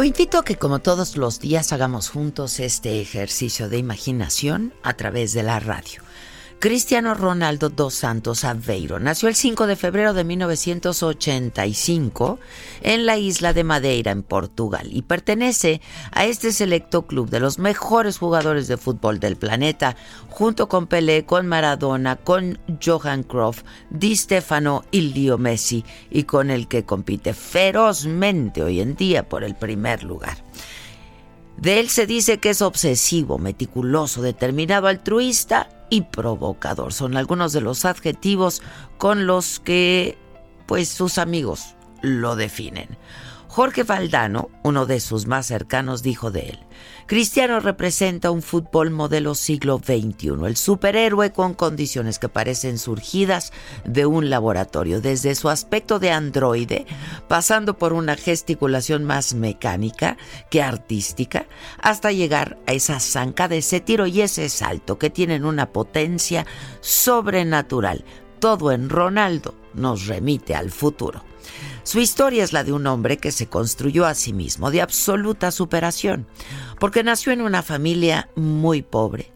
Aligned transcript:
Lo 0.00 0.04
invito 0.04 0.38
a 0.38 0.44
que 0.46 0.56
como 0.56 0.78
todos 0.78 1.18
los 1.18 1.40
días 1.40 1.74
hagamos 1.74 2.08
juntos 2.08 2.58
este 2.58 3.02
ejercicio 3.02 3.68
de 3.68 3.76
imaginación 3.76 4.72
a 4.82 4.94
través 4.94 5.34
de 5.34 5.42
la 5.42 5.60
radio. 5.60 6.00
Cristiano 6.60 7.14
Ronaldo 7.14 7.70
dos 7.70 7.94
Santos 7.94 8.44
Aveiro 8.44 9.00
nació 9.00 9.30
el 9.30 9.34
5 9.34 9.66
de 9.66 9.76
febrero 9.76 10.12
de 10.12 10.24
1985 10.24 12.38
en 12.82 13.06
la 13.06 13.16
isla 13.16 13.54
de 13.54 13.64
Madeira, 13.64 14.12
en 14.12 14.22
Portugal, 14.22 14.90
y 14.92 15.00
pertenece 15.00 15.80
a 16.12 16.26
este 16.26 16.52
selecto 16.52 17.06
club 17.06 17.30
de 17.30 17.40
los 17.40 17.58
mejores 17.58 18.18
jugadores 18.18 18.68
de 18.68 18.76
fútbol 18.76 19.20
del 19.20 19.36
planeta, 19.36 19.96
junto 20.28 20.68
con 20.68 20.86
Pelé, 20.86 21.24
con 21.24 21.46
Maradona, 21.46 22.16
con 22.16 22.58
Johan 22.84 23.22
Cruyff, 23.22 23.62
Di 23.88 24.14
Stefano 24.14 24.84
y 24.90 25.14
Leo 25.14 25.38
Messi, 25.38 25.82
y 26.10 26.24
con 26.24 26.50
el 26.50 26.68
que 26.68 26.84
compite 26.84 27.32
ferozmente 27.32 28.62
hoy 28.62 28.82
en 28.82 28.96
día 28.96 29.26
por 29.26 29.44
el 29.44 29.54
primer 29.54 30.02
lugar. 30.02 30.44
De 31.56 31.80
él 31.80 31.88
se 31.88 32.06
dice 32.06 32.36
que 32.36 32.50
es 32.50 32.60
obsesivo, 32.60 33.38
meticuloso, 33.38 34.20
determinado, 34.20 34.88
altruista 34.88 35.79
y 35.90 36.02
provocador. 36.02 36.92
Son 36.92 37.16
algunos 37.16 37.52
de 37.52 37.60
los 37.60 37.84
adjetivos 37.84 38.62
con 38.98 39.26
los 39.26 39.60
que 39.60 40.16
pues 40.66 40.88
sus 40.88 41.18
amigos 41.18 41.74
lo 42.00 42.36
definen. 42.36 42.96
Jorge 43.52 43.82
Valdano, 43.82 44.48
uno 44.62 44.86
de 44.86 45.00
sus 45.00 45.26
más 45.26 45.44
cercanos, 45.44 46.04
dijo 46.04 46.30
de 46.30 46.50
él, 46.50 46.58
Cristiano 47.06 47.58
representa 47.58 48.30
un 48.30 48.42
fútbol 48.42 48.92
modelo 48.92 49.34
siglo 49.34 49.78
XXI, 49.78 50.46
el 50.46 50.56
superhéroe 50.56 51.32
con 51.32 51.54
condiciones 51.54 52.20
que 52.20 52.28
parecen 52.28 52.78
surgidas 52.78 53.52
de 53.84 54.06
un 54.06 54.30
laboratorio, 54.30 55.00
desde 55.00 55.34
su 55.34 55.48
aspecto 55.48 55.98
de 55.98 56.12
androide, 56.12 56.86
pasando 57.26 57.76
por 57.76 57.92
una 57.92 58.14
gesticulación 58.14 59.02
más 59.02 59.34
mecánica 59.34 60.16
que 60.48 60.62
artística, 60.62 61.46
hasta 61.82 62.12
llegar 62.12 62.56
a 62.68 62.72
esa 62.72 63.00
zanca 63.00 63.48
de 63.48 63.58
ese 63.58 63.80
tiro 63.80 64.06
y 64.06 64.20
ese 64.20 64.48
salto 64.48 64.96
que 64.96 65.10
tienen 65.10 65.44
una 65.44 65.72
potencia 65.72 66.46
sobrenatural. 66.80 68.04
Todo 68.38 68.70
en 68.70 68.88
Ronaldo 68.88 69.56
nos 69.74 70.06
remite 70.06 70.54
al 70.54 70.70
futuro. 70.70 71.29
Su 71.82 72.00
historia 72.00 72.44
es 72.44 72.52
la 72.52 72.64
de 72.64 72.72
un 72.72 72.86
hombre 72.86 73.18
que 73.18 73.32
se 73.32 73.46
construyó 73.46 74.06
a 74.06 74.14
sí 74.14 74.32
mismo, 74.32 74.70
de 74.70 74.82
absoluta 74.82 75.50
superación, 75.50 76.26
porque 76.78 77.02
nació 77.02 77.32
en 77.32 77.42
una 77.42 77.62
familia 77.62 78.28
muy 78.36 78.82
pobre, 78.82 79.32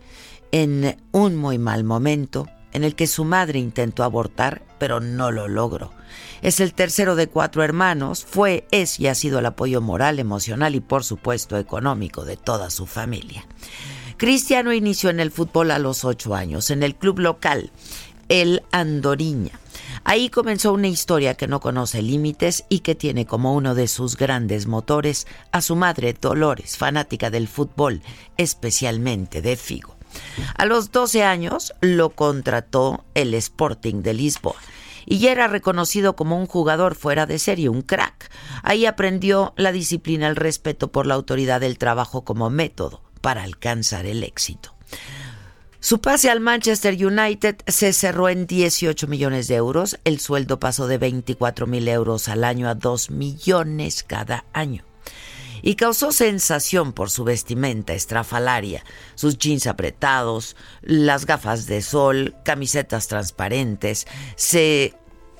en 0.52 0.96
un 1.12 1.36
muy 1.36 1.58
mal 1.58 1.84
momento, 1.84 2.48
en 2.72 2.84
el 2.84 2.94
que 2.94 3.06
su 3.06 3.24
madre 3.24 3.58
intentó 3.58 4.04
abortar, 4.04 4.62
pero 4.78 5.00
no 5.00 5.30
lo 5.30 5.48
logró. 5.48 5.92
Es 6.42 6.60
el 6.60 6.74
tercero 6.74 7.16
de 7.16 7.28
cuatro 7.28 7.62
hermanos, 7.62 8.26
fue, 8.28 8.66
es 8.70 9.00
y 9.00 9.06
ha 9.06 9.14
sido 9.14 9.38
el 9.38 9.46
apoyo 9.46 9.80
moral, 9.80 10.18
emocional 10.18 10.74
y 10.74 10.80
por 10.80 11.04
supuesto 11.04 11.56
económico 11.56 12.24
de 12.24 12.36
toda 12.36 12.70
su 12.70 12.86
familia. 12.86 13.46
Cristiano 14.16 14.72
inició 14.72 15.10
en 15.10 15.20
el 15.20 15.30
fútbol 15.30 15.70
a 15.70 15.78
los 15.78 16.04
ocho 16.04 16.34
años, 16.34 16.70
en 16.70 16.82
el 16.82 16.96
club 16.96 17.20
local, 17.20 17.70
el 18.28 18.62
Andoriña. 18.72 19.58
Ahí 20.04 20.28
comenzó 20.28 20.72
una 20.72 20.88
historia 20.88 21.34
que 21.34 21.48
no 21.48 21.60
conoce 21.60 22.02
límites 22.02 22.64
y 22.68 22.80
que 22.80 22.94
tiene 22.94 23.24
como 23.24 23.54
uno 23.54 23.74
de 23.74 23.88
sus 23.88 24.16
grandes 24.16 24.66
motores 24.66 25.26
a 25.50 25.62
su 25.62 25.76
madre 25.76 26.12
Dolores, 26.12 26.76
fanática 26.76 27.30
del 27.30 27.48
fútbol, 27.48 28.02
especialmente 28.36 29.40
de 29.40 29.56
Figo. 29.56 29.96
A 30.56 30.66
los 30.66 30.92
12 30.92 31.24
años 31.24 31.72
lo 31.80 32.10
contrató 32.10 33.04
el 33.14 33.34
Sporting 33.34 34.02
de 34.02 34.14
Lisboa 34.14 34.56
y 35.06 35.18
ya 35.18 35.32
era 35.32 35.48
reconocido 35.48 36.16
como 36.16 36.38
un 36.38 36.46
jugador 36.46 36.94
fuera 36.94 37.26
de 37.26 37.38
serie, 37.38 37.68
un 37.68 37.82
crack. 37.82 38.30
Ahí 38.62 38.86
aprendió 38.86 39.54
la 39.56 39.72
disciplina, 39.72 40.28
el 40.28 40.36
respeto 40.36 40.92
por 40.92 41.06
la 41.06 41.14
autoridad 41.14 41.60
del 41.60 41.78
trabajo 41.78 42.24
como 42.24 42.50
método 42.50 43.02
para 43.20 43.42
alcanzar 43.42 44.06
el 44.06 44.22
éxito. 44.22 44.74
Su 45.84 46.00
pase 46.00 46.30
al 46.30 46.40
Manchester 46.40 46.94
United 46.94 47.56
se 47.66 47.92
cerró 47.92 48.30
en 48.30 48.46
18 48.46 49.06
millones 49.06 49.48
de 49.48 49.56
euros. 49.56 50.00
El 50.04 50.18
sueldo 50.18 50.58
pasó 50.58 50.86
de 50.86 50.96
24 50.96 51.66
mil 51.66 51.86
euros 51.88 52.28
al 52.28 52.44
año 52.44 52.70
a 52.70 52.74
2 52.74 53.10
millones 53.10 54.02
cada 54.02 54.46
año. 54.54 54.82
Y 55.60 55.74
causó 55.74 56.10
sensación 56.10 56.94
por 56.94 57.10
su 57.10 57.24
vestimenta 57.24 57.92
estrafalaria, 57.92 58.82
sus 59.14 59.36
jeans 59.36 59.66
apretados, 59.66 60.56
las 60.80 61.26
gafas 61.26 61.66
de 61.66 61.82
sol, 61.82 62.34
camisetas 62.46 63.06
transparentes. 63.06 64.06
Se 64.36 64.94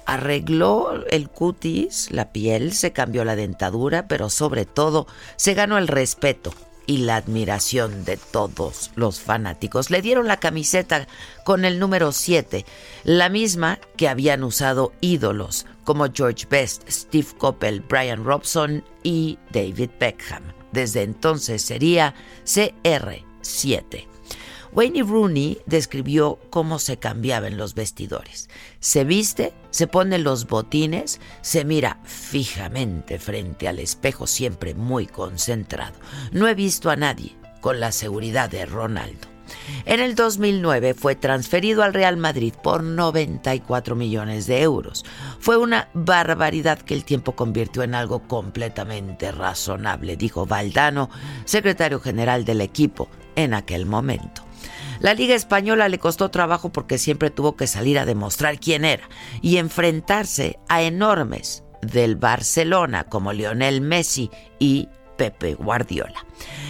arregló 0.05 1.07
el 1.07 1.31
cutis, 1.31 2.11
la 2.11 2.33
piel, 2.33 2.75
se 2.75 2.93
cambió 2.93 3.25
la 3.25 3.35
dentadura, 3.35 4.09
pero 4.09 4.29
sobre 4.29 4.67
todo 4.67 5.07
se 5.37 5.55
ganó 5.55 5.79
el 5.79 5.89
respeto 5.89 6.53
y 6.87 6.99
la 6.99 7.17
admiración 7.17 8.05
de 8.05 8.17
todos 8.17 8.91
los 8.95 9.21
fanáticos. 9.21 9.91
Le 9.91 10.03
dieron 10.03 10.27
la 10.27 10.39
camiseta 10.39 11.07
con 11.45 11.65
el 11.65 11.79
número 11.79 12.13
7, 12.13 12.65
la 13.05 13.29
misma 13.29 13.79
que 13.97 14.09
habían 14.09 14.45
usado 14.45 14.93
ídolos 15.01 15.67
como 15.85 16.07
George 16.13 16.47
Best, 16.49 16.89
Steve 16.89 17.29
Coppell, 17.39 17.81
Brian 17.81 18.25
Robson 18.25 18.85
y 19.03 19.39
David 19.53 19.91
Beckham. 20.01 20.43
Desde 20.73 21.03
entonces 21.03 21.63
sería 21.63 22.15
CR7. 22.45 24.14
Wayne 24.75 25.05
Rooney 25.05 25.59
describió 25.67 26.41
cómo 26.51 26.81
se 26.81 26.97
cambiaban 26.97 27.57
los 27.57 27.75
vestidores. 27.75 28.49
Se 28.81 29.05
viste, 29.05 29.53
se 29.71 29.87
pone 29.87 30.19
los 30.19 30.49
botines, 30.49 31.21
se 31.43 31.65
mira 31.65 32.01
fijamente 32.03 33.21
frente 33.21 33.69
al 33.69 33.79
espejo, 33.79 34.27
siempre 34.27 34.75
muy 34.75 35.07
concentrado. 35.07 35.95
No 36.33 36.49
he 36.49 36.55
visto 36.55 36.91
a 36.91 36.97
nadie 36.97 37.37
con 37.61 37.79
la 37.79 37.93
seguridad 37.93 38.51
de 38.51 38.67
Ronaldo. 38.67 39.29
En 39.85 40.01
el 40.01 40.17
2009 40.17 40.95
fue 40.95 41.15
transferido 41.15 41.83
al 41.83 41.95
Real 41.95 42.17
Madrid 42.17 42.55
por 42.61 42.83
94 42.83 43.95
millones 43.95 44.47
de 44.47 44.63
euros. 44.63 45.05
Fue 45.39 45.57
una 45.57 45.89
barbaridad 45.95 46.81
que 46.81 46.95
el 46.95 47.05
tiempo 47.05 47.37
convirtió 47.37 47.83
en 47.83 47.95
algo 47.95 48.27
completamente 48.27 49.31
razonable, 49.31 50.17
dijo 50.17 50.47
Valdano, 50.47 51.11
secretario 51.45 52.01
general 52.01 52.45
del 52.45 52.61
equipo 52.61 53.09
en 53.37 53.55
aquel 53.55 53.87
momento. 53.87 54.43
La 55.01 55.15
Liga 55.15 55.35
Española 55.35 55.89
le 55.89 55.99
costó 55.99 56.31
trabajo 56.31 56.71
porque 56.71 56.99
siempre 56.99 57.31
tuvo 57.31 57.57
que 57.57 57.67
salir 57.67 57.99
a 57.99 58.07
demostrar 58.07 58.59
quién 58.59 58.85
era 58.85 59.09
y 59.43 59.57
enfrentarse 59.59 60.59
a 60.69 60.83
enormes 60.83 61.65
del 61.83 62.17
Barcelona 62.17 63.05
como 63.05 63.33
Lionel 63.33 63.81
Messi 63.81 64.31
y 64.59 64.89
Pepe 65.17 65.55
Guardiola. 65.55 66.25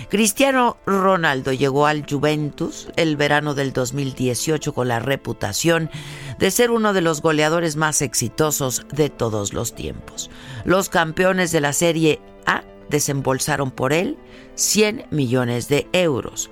Cristiano 0.08 0.76
Ronaldo 0.86 1.52
llegó 1.52 1.86
al 1.86 2.04
Juventus 2.08 2.88
el 2.96 3.16
verano 3.16 3.54
del 3.54 3.72
2018 3.72 4.74
con 4.74 4.88
la 4.88 5.00
reputación 5.00 5.90
de 6.38 6.50
ser 6.50 6.70
uno 6.70 6.92
de 6.92 7.00
los 7.00 7.22
goleadores 7.22 7.76
más 7.76 8.02
exitosos 8.02 8.86
de 8.92 9.08
todos 9.08 9.52
los 9.52 9.74
tiempos. 9.74 10.30
Los 10.64 10.88
campeones 10.88 11.52
de 11.52 11.60
la 11.60 11.72
Serie 11.72 12.20
A 12.46 12.62
desembolsaron 12.88 13.70
por 13.70 13.92
él 13.92 14.18
100 14.54 15.06
millones 15.10 15.68
de 15.68 15.88
euros. 15.92 16.50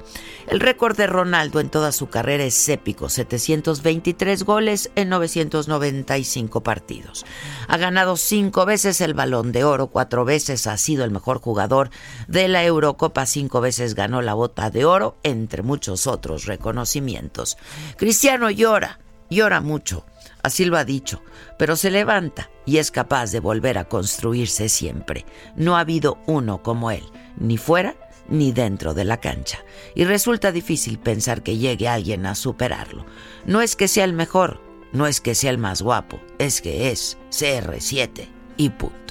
El 0.49 0.61
récord 0.61 0.97
de 0.97 1.07
Ronaldo 1.07 1.61
en 1.61 1.71
toda 1.71 1.93
su 1.93 2.09
carrera 2.09 2.45
es 2.45 2.69
épico, 2.69 3.09
723 3.09 4.43
goles 4.45 4.91
en 4.97 5.09
995 5.09 6.63
partidos. 6.63 7.25
Ha 7.69 7.77
ganado 7.77 8.17
cinco 8.17 8.67
veces 8.67 9.01
el 9.01 9.15
balón 9.15 9.53
de 9.53 9.65
oro, 9.65 9.87
cuatro 9.87 10.25
veces 10.25 10.67
ha 10.67 10.77
sido 10.77 11.05
el 11.05 11.11
mejor 11.11 11.41
jugador 11.41 11.91
de 12.27 12.49
la 12.49 12.65
Eurocopa, 12.65 13.25
cinco 13.27 13.61
veces 13.61 13.95
ganó 13.95 14.21
la 14.21 14.35
bota 14.35 14.71
de 14.71 14.85
oro, 14.85 15.17
entre 15.23 15.63
muchos 15.63 16.07
otros 16.07 16.47
reconocimientos. 16.47 17.57
Cristiano 17.97 18.51
llora, 18.51 18.99
llora 19.31 19.61
mucho, 19.61 20.05
así 20.43 20.65
lo 20.65 20.77
ha 20.77 20.85
dicho, 20.85 21.23
pero 21.59 21.77
se 21.77 21.91
levanta 21.91 22.51
y 22.65 22.79
es 22.79 22.91
capaz 22.91 23.31
de 23.33 23.41
volver 23.41 23.79
a 23.79 23.89
construirse 23.89 24.69
siempre. 24.69 25.25
No 25.57 25.77
ha 25.77 25.81
habido 25.81 26.19
uno 26.27 26.63
como 26.63 26.91
él, 26.91 27.05
ni 27.39 27.57
fuera 27.57 27.97
ni 28.29 28.53
dentro 28.53 28.95
de 28.95 29.05
la 29.05 29.19
cancha, 29.19 29.59
y 29.95 30.05
resulta 30.05 30.53
difícil 30.53 30.99
pensar 30.99 31.43
que 31.43 31.59
llegue 31.59 31.89
alguien 31.89 32.25
a 32.27 32.35
superarlo. 32.35 33.05
No 33.47 33.61
es 33.61 33.77
que 33.77 33.89
sea 33.89 34.05
el 34.05 34.13
mejor, 34.13 34.61
no 34.93 35.07
es 35.07 35.21
que 35.21 35.35
sea 35.35 35.51
el 35.51 35.59
más 35.59 35.83
guapo, 35.83 36.21
es 36.39 36.63
que 36.63 36.91
es 36.91 37.19
CR7 37.31 38.29
y 38.57 38.71
punto. 38.71 39.02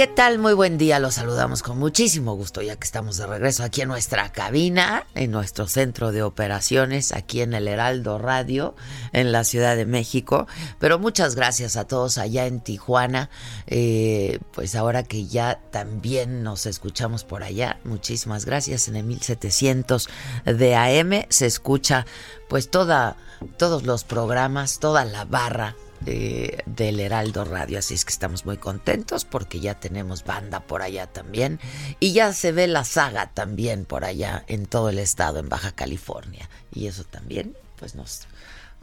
¿Qué 0.00 0.06
tal? 0.06 0.38
Muy 0.38 0.54
buen 0.54 0.78
día. 0.78 0.98
Los 0.98 1.16
saludamos 1.16 1.62
con 1.62 1.78
muchísimo 1.78 2.34
gusto 2.34 2.62
ya 2.62 2.74
que 2.74 2.86
estamos 2.86 3.18
de 3.18 3.26
regreso 3.26 3.62
aquí 3.64 3.82
en 3.82 3.88
nuestra 3.88 4.32
cabina, 4.32 5.04
en 5.14 5.30
nuestro 5.30 5.66
centro 5.66 6.10
de 6.10 6.22
operaciones, 6.22 7.12
aquí 7.12 7.42
en 7.42 7.52
el 7.52 7.68
Heraldo 7.68 8.16
Radio, 8.16 8.74
en 9.12 9.30
la 9.30 9.44
Ciudad 9.44 9.76
de 9.76 9.84
México. 9.84 10.46
Pero 10.78 10.98
muchas 10.98 11.34
gracias 11.34 11.76
a 11.76 11.86
todos 11.86 12.16
allá 12.16 12.46
en 12.46 12.60
Tijuana. 12.60 13.28
Eh, 13.66 14.38
pues 14.54 14.74
ahora 14.74 15.02
que 15.02 15.26
ya 15.26 15.60
también 15.70 16.42
nos 16.42 16.64
escuchamos 16.64 17.24
por 17.24 17.42
allá, 17.42 17.78
muchísimas 17.84 18.46
gracias. 18.46 18.88
En 18.88 18.96
el 18.96 19.04
1700 19.04 20.08
de 20.46 20.76
AM 20.76 21.26
se 21.28 21.44
escucha 21.44 22.06
pues 22.48 22.70
toda, 22.70 23.18
todos 23.58 23.82
los 23.82 24.04
programas, 24.04 24.78
toda 24.78 25.04
la 25.04 25.26
barra 25.26 25.76
del 26.00 27.00
Heraldo 27.00 27.44
Radio. 27.44 27.78
Así 27.78 27.94
es 27.94 28.04
que 28.04 28.12
estamos 28.12 28.46
muy 28.46 28.56
contentos 28.56 29.24
porque 29.24 29.60
ya 29.60 29.78
tenemos 29.78 30.24
banda 30.24 30.60
por 30.60 30.82
allá 30.82 31.06
también. 31.06 31.60
Y 32.00 32.12
ya 32.12 32.32
se 32.32 32.52
ve 32.52 32.66
la 32.66 32.84
saga 32.84 33.30
también 33.32 33.84
por 33.84 34.04
allá 34.04 34.44
en 34.48 34.66
todo 34.66 34.88
el 34.88 34.98
estado, 34.98 35.38
en 35.38 35.48
Baja 35.48 35.72
California. 35.72 36.48
Y 36.72 36.86
eso 36.86 37.04
también, 37.04 37.56
pues 37.76 37.94
nos, 37.94 38.26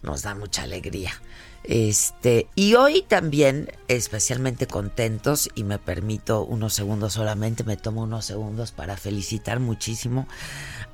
nos 0.01 0.21
da 0.21 0.35
mucha 0.35 0.63
alegría. 0.63 1.11
Este, 1.63 2.47
y 2.55 2.75
hoy 2.75 3.01
también 3.01 3.69
especialmente 3.89 4.67
contentos 4.67 5.49
y 5.53 5.63
me 5.63 5.79
permito 5.79 6.45
unos 6.45 6.73
segundos 6.73 7.13
solamente, 7.13 7.65
me 7.65 7.75
tomo 7.75 8.03
unos 8.03 8.25
segundos 8.25 8.71
para 8.71 8.95
felicitar 8.95 9.59
muchísimo 9.59 10.27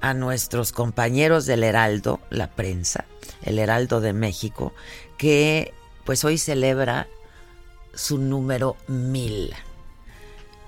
a 0.01 0.15
nuestros 0.15 0.71
compañeros 0.71 1.45
del 1.45 1.63
Heraldo, 1.63 2.19
la 2.31 2.49
prensa, 2.49 3.05
el 3.43 3.59
Heraldo 3.59 4.01
de 4.01 4.13
México, 4.13 4.73
que 5.17 5.73
pues 6.05 6.23
hoy 6.23 6.37
celebra 6.37 7.07
su 7.93 8.17
número 8.17 8.75
mil 8.87 9.53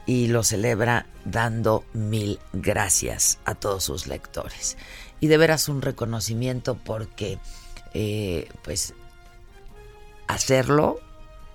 y 0.05 0.27
lo 0.27 0.43
celebra 0.43 1.07
dando 1.25 1.83
mil 1.93 2.39
gracias 2.53 3.39
a 3.45 3.55
todos 3.55 3.83
sus 3.83 4.07
lectores. 4.07 4.77
Y 5.19 5.27
de 5.27 5.37
veras 5.37 5.69
un 5.69 5.81
reconocimiento 5.81 6.75
porque 6.75 7.39
eh, 7.93 8.47
pues 8.63 8.93
hacerlo 10.27 10.99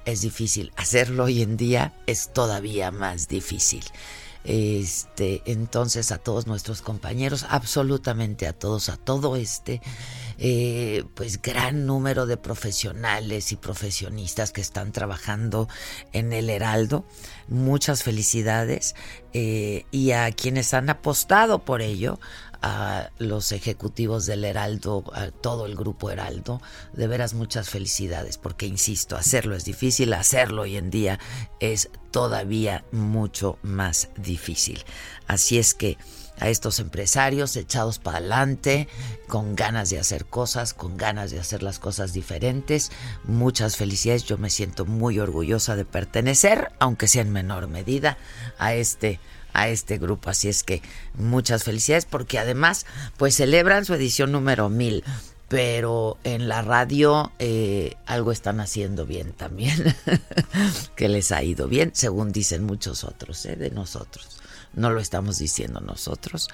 es 0.05 0.23
difícil, 0.23 0.73
hacerlo 0.77 1.25
hoy 1.25 1.43
en 1.43 1.57
día 1.57 1.95
es 2.07 2.33
todavía 2.33 2.91
más 2.91 3.29
difícil. 3.29 3.85
Este, 4.43 5.43
entonces 5.45 6.13
a 6.13 6.19
todos 6.19 6.47
nuestros 6.47 6.81
compañeros, 6.81 7.45
absolutamente 7.49 8.47
a 8.47 8.55
todos, 8.55 8.89
a 8.89 8.97
todo 8.97 9.37
este 9.37 9.83
eh, 10.43 11.05
pues 11.15 11.43
gran 11.43 11.85
número 11.85 12.25
de 12.25 12.39
profesionales 12.39 13.53
y 13.53 13.57
profesionistas 13.57 14.53
que 14.53 14.63
están 14.63 14.91
trabajando 14.91 15.69
en 16.15 16.33
el 16.33 16.49
Heraldo. 16.49 17.05
Muchas 17.47 18.03
felicidades 18.03 18.95
eh, 19.35 19.85
y 19.91 20.13
a 20.13 20.33
quienes 20.33 20.73
han 20.73 20.89
apostado 20.89 21.59
por 21.59 21.83
ello, 21.83 22.19
a 22.63 23.11
los 23.19 23.53
ejecutivos 23.53 24.27
del 24.27 24.45
Heraldo, 24.45 25.05
a 25.15 25.31
todo 25.31 25.67
el 25.67 25.77
grupo 25.77 26.11
Heraldo, 26.11 26.61
de 26.95 27.07
veras 27.07 27.35
muchas 27.35 27.69
felicidades, 27.69 28.39
porque 28.39 28.67
insisto, 28.67 29.17
hacerlo 29.17 29.57
es 29.57 29.65
difícil, 29.65 30.13
hacerlo 30.13 30.63
hoy 30.63 30.77
en 30.77 30.91
día 30.91 31.19
es 31.59 31.91
todavía 32.11 32.85
mucho 32.93 33.59
más 33.63 34.09
difícil. 34.17 34.85
Así 35.27 35.59
es 35.59 35.75
que 35.75 35.97
a 36.41 36.49
estos 36.49 36.81
empresarios 36.81 37.55
echados 37.57 37.99
para 37.99 38.19
adelante, 38.19 38.89
con 39.29 39.55
ganas 39.55 39.91
de 39.91 39.99
hacer 39.99 40.25
cosas, 40.25 40.75
con 40.75 40.97
ganas 40.97 41.31
de 41.31 41.39
hacer 41.39 41.63
las 41.63 41.79
cosas 41.79 42.13
diferentes. 42.13 42.91
Muchas 43.25 43.77
felicidades, 43.77 44.25
yo 44.25 44.39
me 44.39 44.51
siento 44.51 44.87
muy 44.87 45.21
orgullosa 45.21 45.77
de 45.77 45.85
pertenecer, 45.85 46.73
aunque 46.79 47.09
sea 47.09 47.23
en 47.23 47.31
menor 47.31 47.69
medida, 47.69 48.19
a 48.59 48.75
este 48.75 49.21
a 49.53 49.69
este 49.69 49.99
grupo. 49.99 50.31
Así 50.31 50.49
es 50.49 50.63
que 50.63 50.81
muchas 51.15 51.65
felicidades 51.65 52.07
porque 52.07 52.39
además 52.39 52.87
pues 53.17 53.37
celebran 53.37 53.85
su 53.85 53.95
edición 53.95 54.33
número 54.33 54.69
mil. 54.69 55.05
Pero 55.49 56.17
en 56.23 56.47
la 56.47 56.63
radio 56.63 57.33
eh, 57.41 57.97
algo 58.07 58.31
están 58.31 58.61
haciendo 58.61 59.05
bien 59.05 59.33
también, 59.33 59.97
que 60.95 61.09
les 61.09 61.33
ha 61.33 61.43
ido 61.43 61.67
bien, 61.67 61.91
según 61.93 62.31
dicen 62.31 62.63
muchos 62.63 63.03
otros 63.03 63.45
¿eh? 63.47 63.57
de 63.57 63.71
nosotros 63.71 64.40
no 64.75 64.91
lo 64.91 65.01
estamos 65.01 65.39
diciendo 65.39 65.81
nosotros. 65.81 66.49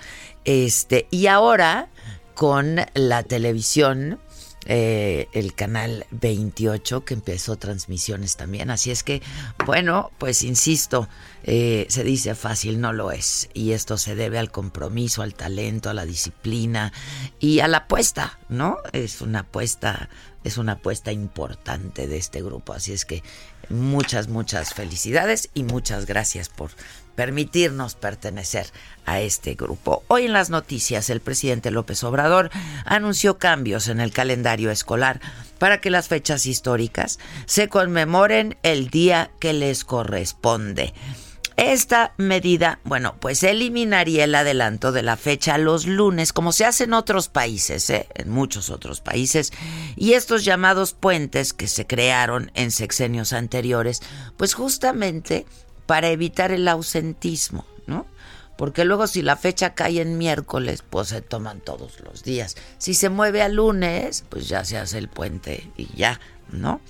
Este, 0.45 1.07
y 1.11 1.27
ahora 1.27 1.89
con 2.35 2.77
la 2.95 3.23
televisión, 3.23 4.21
eh, 4.69 5.29
el 5.33 5.55
canal 5.55 6.07
28 6.11 7.05
que 7.05 7.15
empezó 7.15 7.57
transmisiones 7.57 8.37
también. 8.37 8.71
Así 8.71 8.91
es 8.91 9.05
que, 9.05 9.23
bueno, 9.65 10.11
pues 10.19 10.43
insisto, 10.43 11.09
eh, 11.45 11.87
se 11.89 12.03
dice 12.03 12.35
fácil, 12.35 12.81
no 12.81 12.93
lo 12.93 13.13
es. 13.13 13.49
Y 13.55 13.73
esto 13.73 13.97
se 13.97 14.17
debe 14.17 14.41
al 14.41 14.51
compromiso, 14.51 15.23
al 15.23 15.35
talento, 15.35 15.89
a 15.89 15.95
la 15.95 16.05
disciplina 16.05 16.93
y 17.39 17.61
a 17.61 17.69
la 17.69 17.79
apuesta, 17.79 18.41
¿no? 18.49 18.79
Es 18.93 19.21
una 19.21 19.41
apuesta, 19.41 20.09
es 20.43 20.59
una 20.59 20.73
apuesta 20.73 21.13
importante 21.13 22.09
de 22.09 22.17
este 22.17 22.43
grupo. 22.43 22.73
Así 22.73 22.93
es 22.93 23.05
que 23.05 23.23
muchas, 23.69 24.27
muchas 24.27 24.75
felicidades 24.75 25.49
y 25.55 25.63
muchas 25.63 26.07
gracias 26.07 26.49
por 26.49 26.71
permitirnos 27.17 27.97
pertenecer 27.97 28.67
a 29.05 29.21
este 29.21 29.55
grupo. 29.55 30.05
Hoy 30.07 30.27
en 30.27 30.33
las 30.33 30.51
noticias, 30.51 31.11
el 31.11 31.21
presidente 31.21 31.73
López 31.73 32.05
Obrador 32.05 32.51
anunció 32.85 33.39
cambios 33.39 33.89
en 33.89 34.01
el 34.01 34.13
calendario 34.13 34.71
escolar 34.71 35.21
para 35.59 35.81
que 35.81 35.91
las 35.91 36.09
fechas 36.09 36.47
históricas 36.47 37.19
se 37.47 37.69
conmemoren 37.69 38.57
el 38.63 38.89
día 38.89 39.31
que 39.41 39.53
les 39.53 39.85
corresponde. 39.85 40.93
Esta 41.57 42.13
medida, 42.19 42.81
bueno, 42.85 43.17
pues 43.19 43.43
eliminaría 43.43 44.25
el 44.25 44.35
adelanto 44.35 44.93
de 44.93 45.03
la 45.03 45.17
fecha 45.17 45.57
los 45.57 45.87
lunes, 45.87 46.35
como 46.35 46.53
se 46.53 46.67
hace 46.67 46.85
en 46.85 46.93
otros 46.93 47.29
países, 47.29 47.89
¿eh? 47.89 48.09
en 48.15 48.29
muchos 48.29 48.69
otros 48.69 49.01
países, 49.01 49.55
y 49.97 50.13
estos 50.13 50.45
llamados 50.45 50.93
puentes 50.93 51.55
que 51.55 51.67
se 51.67 51.87
crearon 51.87 52.53
en 52.55 52.71
sexenios 52.71 53.33
anteriores, 53.33 54.03
pues 54.37 54.53
justamente 54.53 55.47
para 55.87 56.09
evitar 56.09 56.53
el 56.53 56.69
ausentismo, 56.69 57.65
¿no? 57.87 58.07
Porque 58.57 58.85
luego 58.85 59.07
si 59.07 59.23
la 59.23 59.37
fecha 59.37 59.75
cae 59.75 60.01
en 60.01 60.19
miércoles, 60.19 60.83
pues 60.89 61.09
se 61.09 61.21
toman 61.21 61.61
todos 61.61 62.01
los 62.01 62.23
días. 62.23 62.57
Si 62.79 62.95
se 62.95 63.11
mueve 63.11 63.43
a 63.43 63.49
lunes, 63.49 64.25
pues 64.29 64.49
ya 64.49 64.65
se 64.65 64.79
hace 64.79 64.99
el 64.99 65.09
puente 65.09 65.71
y 65.77 65.95
ya, 65.95 66.19
¿no? 66.51 66.81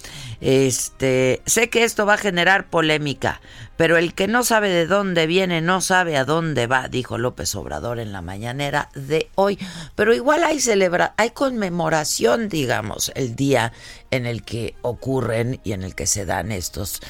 Este, 0.41 1.43
sé 1.45 1.69
que 1.69 1.83
esto 1.83 2.07
va 2.07 2.15
a 2.15 2.19
generar 2.19 2.71
polémica, 2.71 3.41
pero 3.76 3.97
el 3.97 4.15
que 4.15 4.29
no 4.29 4.45
sabe 4.45 4.69
de 4.69 4.87
dónde 4.87 5.26
viene 5.26 5.61
no 5.61 5.81
sabe 5.81 6.17
a 6.17 6.25
dónde 6.25 6.69
va, 6.69 6.88
dijo 6.88 7.19
López 7.19 7.53
Obrador 7.57 7.99
en 7.99 8.12
la 8.12 8.23
mañanera 8.23 8.91
de 8.95 9.29
hoy. 9.35 9.59
Pero 9.97 10.15
igual 10.15 10.45
hay 10.45 10.61
celebra, 10.61 11.15
hay 11.17 11.31
conmemoración, 11.31 12.49
digamos, 12.49 13.11
el 13.17 13.35
día 13.35 13.73
en 14.12 14.25
el 14.26 14.45
que 14.45 14.76
ocurren 14.83 15.61
y 15.65 15.73
en 15.73 15.83
el 15.83 15.97
que 15.97 16.07
se 16.07 16.26
dan 16.26 16.53
estos 16.53 17.00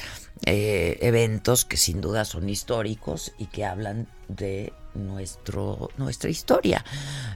eh, 0.45 0.97
eventos 1.01 1.65
que 1.65 1.77
sin 1.77 2.01
duda 2.01 2.25
son 2.25 2.49
históricos 2.49 3.33
y 3.37 3.47
que 3.47 3.65
hablan 3.65 4.07
de 4.27 4.73
nuestro, 4.93 5.89
nuestra 5.97 6.29
historia. 6.29 6.83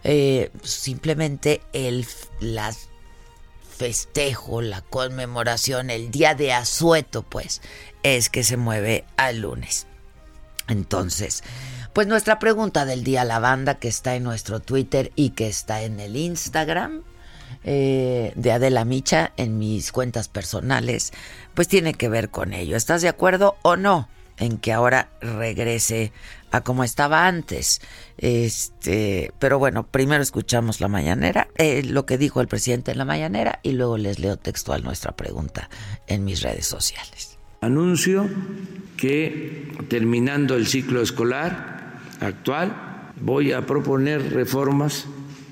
Eh, 0.03 0.51
simplemente 0.63 1.61
el 1.73 2.05
las 2.39 2.89
festejo, 3.81 4.61
la 4.61 4.81
conmemoración, 4.81 5.89
el 5.89 6.11
día 6.11 6.35
de 6.35 6.53
asueto, 6.53 7.23
pues, 7.23 7.61
es 8.03 8.29
que 8.29 8.43
se 8.43 8.55
mueve 8.55 9.05
al 9.17 9.39
lunes. 9.41 9.87
Entonces, 10.67 11.43
pues 11.91 12.05
nuestra 12.07 12.37
pregunta 12.37 12.85
del 12.85 13.03
día, 13.03 13.25
la 13.25 13.39
banda 13.39 13.79
que 13.79 13.87
está 13.87 14.15
en 14.15 14.23
nuestro 14.23 14.59
Twitter 14.59 15.11
y 15.15 15.31
que 15.31 15.47
está 15.47 15.81
en 15.81 15.99
el 15.99 16.15
Instagram, 16.15 17.03
eh, 17.63 18.33
de 18.35 18.51
Adela 18.51 18.85
Micha 18.85 19.33
en 19.37 19.59
mis 19.59 19.91
cuentas 19.91 20.27
personales, 20.27 21.11
pues 21.53 21.67
tiene 21.67 21.93
que 21.93 22.09
ver 22.09 22.29
con 22.29 22.53
ello. 22.53 22.75
¿Estás 22.75 23.01
de 23.01 23.09
acuerdo 23.09 23.57
o 23.61 23.75
no 23.75 24.09
en 24.37 24.57
que 24.57 24.73
ahora 24.73 25.09
regrese 25.21 26.11
a 26.49 26.61
como 26.61 26.83
estaba 26.83 27.27
antes? 27.27 27.81
Este, 28.17 29.31
pero 29.37 29.59
bueno, 29.59 29.85
primero 29.85 30.23
escuchamos 30.23 30.81
la 30.81 30.87
mañanera, 30.87 31.49
eh, 31.57 31.83
lo 31.83 32.05
que 32.05 32.17
dijo 32.17 32.41
el 32.41 32.47
presidente 32.47 32.91
en 32.91 32.97
la 32.97 33.05
mañanera 33.05 33.59
y 33.61 33.73
luego 33.73 33.97
les 33.97 34.17
leo 34.17 34.37
textual 34.37 34.83
nuestra 34.83 35.11
pregunta 35.11 35.69
en 36.07 36.25
mis 36.25 36.41
redes 36.41 36.65
sociales. 36.65 37.37
Anuncio 37.61 38.27
que 38.97 39.71
terminando 39.87 40.55
el 40.55 40.65
ciclo 40.65 41.01
escolar 41.01 41.99
actual 42.19 43.13
voy 43.21 43.51
a 43.51 43.67
proponer 43.67 44.33
reformas, 44.33 45.05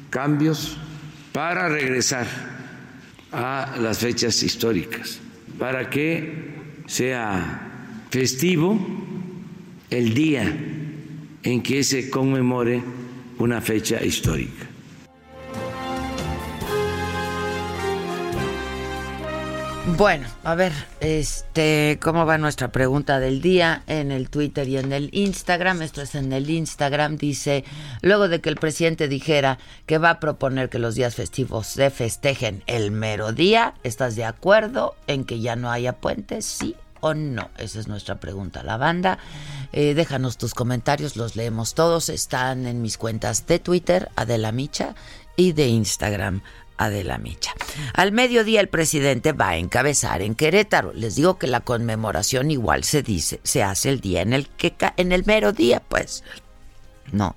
cambios 0.09 0.79
para 1.31 1.69
regresar 1.69 2.27
a 3.31 3.75
las 3.79 3.99
fechas 3.99 4.41
históricas, 4.43 5.19
para 5.57 5.89
que 5.89 6.33
sea 6.87 8.05
festivo 8.09 8.79
el 9.89 10.13
día 10.13 10.55
en 11.43 11.61
que 11.61 11.83
se 11.83 12.09
conmemore 12.09 12.81
una 13.37 13.61
fecha 13.61 14.03
histórica. 14.03 14.68
Bueno, 19.97 20.27
a 20.43 20.55
ver, 20.55 20.71
este, 21.01 21.99
¿cómo 22.01 22.25
va 22.25 22.37
nuestra 22.37 22.71
pregunta 22.71 23.19
del 23.19 23.41
día 23.41 23.83
en 23.87 24.11
el 24.11 24.29
Twitter 24.29 24.67
y 24.67 24.77
en 24.77 24.93
el 24.93 25.09
Instagram? 25.11 25.81
Esto 25.81 26.01
es 26.01 26.15
en 26.15 26.31
el 26.31 26.49
Instagram, 26.49 27.17
dice, 27.17 27.65
luego 28.01 28.29
de 28.29 28.39
que 28.39 28.49
el 28.49 28.55
presidente 28.55 29.07
dijera 29.07 29.57
que 29.85 29.97
va 29.97 30.11
a 30.11 30.19
proponer 30.19 30.69
que 30.69 30.79
los 30.79 30.95
días 30.95 31.15
festivos 31.15 31.67
se 31.67 31.89
festejen 31.89 32.63
el 32.65 32.91
mero 32.91 33.33
día, 33.33 33.73
¿estás 33.83 34.15
de 34.15 34.25
acuerdo 34.25 34.95
en 35.07 35.25
que 35.25 35.41
ya 35.41 35.55
no 35.55 35.69
haya 35.69 35.93
puentes? 35.93 36.45
Sí 36.45 36.75
o 37.01 37.13
no? 37.13 37.49
Esa 37.57 37.79
es 37.79 37.87
nuestra 37.87 38.19
pregunta. 38.19 38.63
La 38.63 38.77
banda, 38.77 39.19
eh, 39.73 39.93
déjanos 39.93 40.37
tus 40.37 40.53
comentarios, 40.53 41.15
los 41.17 41.35
leemos 41.35 41.73
todos. 41.73 42.09
Están 42.09 42.67
en 42.67 42.81
mis 42.81 42.97
cuentas 42.97 43.47
de 43.47 43.59
Twitter, 43.59 44.09
Adela 44.15 44.51
Micha, 44.51 44.95
y 45.35 45.53
de 45.53 45.67
Instagram, 45.67 46.41
Adela 46.79 47.17
Micha. 47.17 47.53
Al 47.93 48.13
mediodía 48.13 48.61
el 48.61 48.69
presidente 48.69 49.33
va 49.33 49.49
a 49.49 49.57
encabezar 49.57 50.21
en 50.21 50.33
Querétaro. 50.33 50.93
Les 50.93 51.15
digo 51.15 51.37
que 51.37 51.45
la 51.45 51.59
conmemoración 51.59 52.51
igual 52.51 52.85
se 52.85 53.03
dice, 53.03 53.41
se 53.43 53.61
hace 53.61 53.89
el 53.89 53.99
día 53.99 54.21
en 54.21 54.33
el 54.33 54.47
que 54.47 54.73
en 54.95 55.11
el 55.11 55.25
mero 55.25 55.51
día, 55.51 55.83
pues. 55.87 56.23
No. 57.11 57.35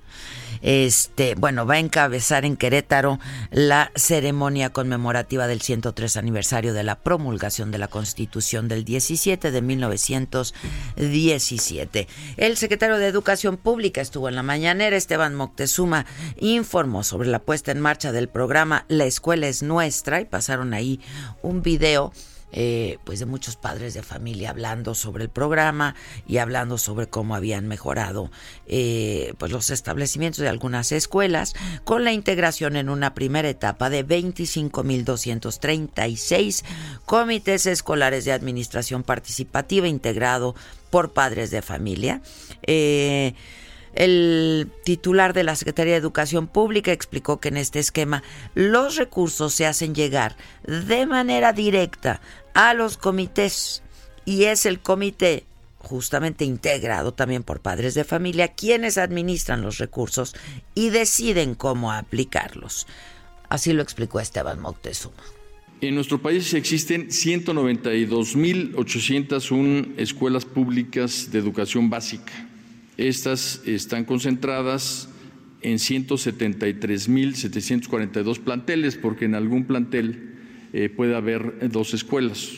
Este, 0.63 1.35
bueno, 1.35 1.65
va 1.65 1.73
a 1.75 1.79
encabezar 1.79 2.45
en 2.45 2.55
Querétaro 2.55 3.19
la 3.51 3.91
ceremonia 3.95 4.71
conmemorativa 4.71 5.45
del 5.45 5.59
103 5.61 6.15
aniversario 6.15 6.73
de 6.73 6.83
la 6.83 6.95
promulgación 6.95 7.69
de 7.69 7.79
la 7.79 7.89
Constitución 7.89 8.69
del 8.69 8.85
17 8.85 9.51
de 9.51 9.61
1917. 9.61 12.07
El 12.37 12.55
secretario 12.55 12.97
de 12.97 13.07
Educación 13.07 13.57
Pública 13.57 13.99
estuvo 13.99 14.29
en 14.29 14.35
la 14.35 14.43
mañanera, 14.43 14.95
Esteban 14.95 15.35
Moctezuma, 15.35 16.05
informó 16.39 17.03
sobre 17.03 17.27
la 17.27 17.39
puesta 17.39 17.73
en 17.73 17.81
marcha 17.81 18.13
del 18.13 18.29
programa 18.29 18.85
La 18.87 19.03
escuela 19.03 19.47
es 19.47 19.63
nuestra 19.63 20.21
y 20.21 20.25
pasaron 20.25 20.73
ahí 20.73 21.01
un 21.41 21.61
video 21.61 22.13
eh, 22.53 22.99
pues 23.03 23.19
de 23.19 23.25
muchos 23.25 23.55
padres 23.55 23.95
de 23.95 24.03
familia 24.03 24.51
hablando 24.51 24.93
sobre 24.93 25.23
el 25.23 25.29
programa 25.29 25.95
y 26.27 26.37
hablando 26.37 26.77
sobre 26.77 27.07
cómo 27.07 27.33
habían 27.35 27.67
mejorado 27.67 28.29
eh, 28.67 29.33
pues 29.39 29.51
los 29.51 29.71
establecimientos 29.71 30.39
de 30.39 30.49
algunas 30.49 30.91
escuelas 30.91 31.55
con 31.83 32.03
la 32.03 32.13
integración 32.13 32.75
en 32.75 32.89
una 32.89 33.15
primera 33.15 33.49
etapa 33.49 33.89
de 33.89 34.05
25.236 34.05 36.63
comités 37.05 37.65
escolares 37.65 38.25
de 38.25 38.33
administración 38.33 39.01
participativa 39.01 39.87
integrado 39.87 40.53
por 40.91 41.11
padres 41.11 41.49
de 41.49 41.63
familia. 41.63 42.21
Eh, 42.61 43.33
el 43.95 44.71
titular 44.83 45.33
de 45.33 45.43
la 45.43 45.55
Secretaría 45.55 45.93
de 45.93 45.99
Educación 45.99 46.47
Pública 46.47 46.91
explicó 46.91 47.39
que 47.39 47.49
en 47.49 47.57
este 47.57 47.79
esquema 47.79 48.23
los 48.55 48.95
recursos 48.95 49.53
se 49.53 49.67
hacen 49.67 49.93
llegar 49.93 50.35
de 50.65 51.05
manera 51.05 51.53
directa 51.53 52.19
a 52.53 52.73
los 52.73 52.97
comités 52.97 53.83
y 54.25 54.43
es 54.43 54.65
el 54.65 54.79
comité 54.79 55.43
justamente 55.77 56.45
integrado 56.45 57.13
también 57.13 57.43
por 57.43 57.59
padres 57.59 57.93
de 57.93 58.05
familia 58.05 58.47
quienes 58.49 58.97
administran 58.97 59.61
los 59.61 59.77
recursos 59.77 60.35
y 60.75 60.89
deciden 60.89 61.55
cómo 61.55 61.91
aplicarlos. 61.91 62.87
Así 63.49 63.73
lo 63.73 63.81
explicó 63.81 64.19
Esteban 64.19 64.59
Moctezuma. 64.59 65.23
En 65.81 65.95
nuestro 65.95 66.21
país 66.21 66.53
existen 66.53 67.09
192.801 67.09 69.95
escuelas 69.97 70.45
públicas 70.45 71.31
de 71.31 71.39
educación 71.39 71.89
básica 71.89 72.31
estas 72.97 73.61
están 73.65 74.05
concentradas 74.05 75.09
en 75.61 75.77
173.742 75.77 78.39
planteles, 78.39 78.95
porque 78.97 79.25
en 79.25 79.35
algún 79.35 79.65
plantel 79.65 80.32
eh, 80.73 80.89
puede 80.89 81.15
haber 81.15 81.69
dos 81.71 81.93
escuelas. 81.93 82.51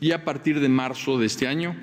y 0.00 0.12
a 0.12 0.24
partir 0.24 0.60
de 0.60 0.68
marzo 0.68 1.18
de 1.18 1.26
este 1.26 1.48
año 1.48 1.74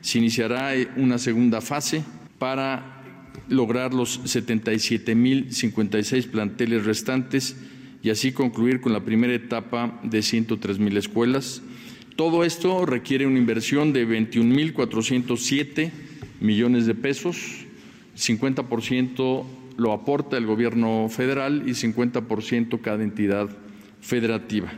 se 0.00 0.18
iniciará 0.18 0.74
eh, 0.74 0.88
una 0.96 1.18
segunda 1.18 1.60
fase 1.60 2.02
para 2.38 3.02
lograr 3.48 3.94
los 3.94 4.24
77.056 4.24 6.30
planteles 6.30 6.84
restantes 6.84 7.56
y 8.08 8.10
así 8.10 8.32
concluir 8.32 8.80
con 8.80 8.94
la 8.94 9.04
primera 9.04 9.34
etapa 9.34 10.00
de 10.02 10.20
103.000 10.20 10.96
escuelas. 10.96 11.60
Todo 12.16 12.42
esto 12.42 12.86
requiere 12.86 13.26
una 13.26 13.36
inversión 13.36 13.92
de 13.92 14.08
21.407 14.08 15.90
millones 16.40 16.86
de 16.86 16.94
pesos, 16.94 17.36
50% 18.16 19.44
lo 19.76 19.92
aporta 19.92 20.38
el 20.38 20.46
gobierno 20.46 21.10
federal 21.10 21.64
y 21.66 21.72
50% 21.72 22.80
cada 22.80 23.04
entidad 23.04 23.50
federativa. 24.00 24.72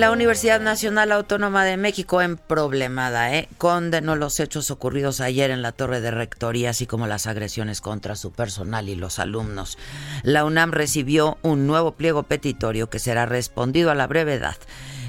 La 0.00 0.10
Universidad 0.10 0.60
Nacional 0.60 1.12
Autónoma 1.12 1.64
de 1.64 1.76
México 1.76 2.20
en 2.20 2.36
problemada, 2.36 3.32
¿eh? 3.32 3.48
condenó 3.58 4.16
los 4.16 4.40
hechos 4.40 4.72
ocurridos 4.72 5.20
ayer 5.20 5.52
en 5.52 5.62
la 5.62 5.70
torre 5.70 6.00
de 6.00 6.10
rectoría, 6.10 6.70
así 6.70 6.84
como 6.84 7.06
las 7.06 7.28
agresiones 7.28 7.80
contra 7.80 8.16
su 8.16 8.32
personal 8.32 8.88
y 8.88 8.96
los 8.96 9.20
alumnos. 9.20 9.78
La 10.24 10.44
UNAM 10.44 10.72
recibió 10.72 11.38
un 11.42 11.68
nuevo 11.68 11.92
pliego 11.92 12.24
petitorio 12.24 12.90
que 12.90 12.98
será 12.98 13.24
respondido 13.24 13.92
a 13.92 13.94
la 13.94 14.08
brevedad. 14.08 14.56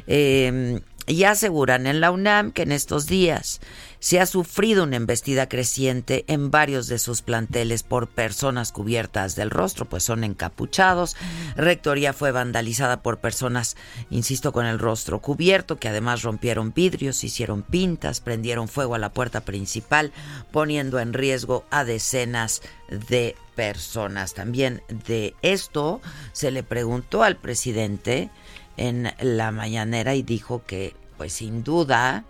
Eh, 0.05 0.79
y 1.07 1.23
aseguran 1.23 1.87
en 1.87 1.99
la 1.99 2.11
UNAM 2.11 2.51
que 2.51 2.63
en 2.63 2.71
estos 2.71 3.07
días 3.07 3.61
se 4.05 4.19
ha 4.19 4.27
sufrido 4.27 4.83
una 4.83 4.97
embestida 4.97 5.49
creciente 5.49 6.25
en 6.27 6.51
varios 6.51 6.85
de 6.85 6.99
sus 6.99 7.23
planteles 7.23 7.81
por 7.81 8.07
personas 8.07 8.71
cubiertas 8.71 9.35
del 9.35 9.49
rostro, 9.49 9.85
pues 9.85 10.03
son 10.03 10.23
encapuchados. 10.23 11.15
Rectoría 11.55 12.13
fue 12.13 12.31
vandalizada 12.31 13.01
por 13.01 13.17
personas, 13.17 13.75
insisto, 14.11 14.53
con 14.53 14.67
el 14.67 14.77
rostro 14.77 15.21
cubierto, 15.21 15.79
que 15.79 15.87
además 15.87 16.21
rompieron 16.21 16.71
vidrios, 16.71 17.23
hicieron 17.23 17.63
pintas, 17.63 18.21
prendieron 18.21 18.67
fuego 18.67 18.93
a 18.93 18.99
la 18.99 19.11
puerta 19.11 19.41
principal, 19.41 20.11
poniendo 20.51 20.99
en 20.99 21.11
riesgo 21.11 21.65
a 21.71 21.83
decenas 21.83 22.61
de 23.09 23.35
personas. 23.55 24.35
También 24.35 24.83
de 25.07 25.33
esto 25.41 25.99
se 26.31 26.51
le 26.51 26.61
preguntó 26.61 27.23
al 27.23 27.37
presidente 27.37 28.29
en 28.77 29.11
la 29.19 29.49
mañanera 29.49 30.13
y 30.13 30.21
dijo 30.21 30.63
que, 30.63 30.95
pues 31.17 31.33
sin 31.33 31.63
duda, 31.63 32.23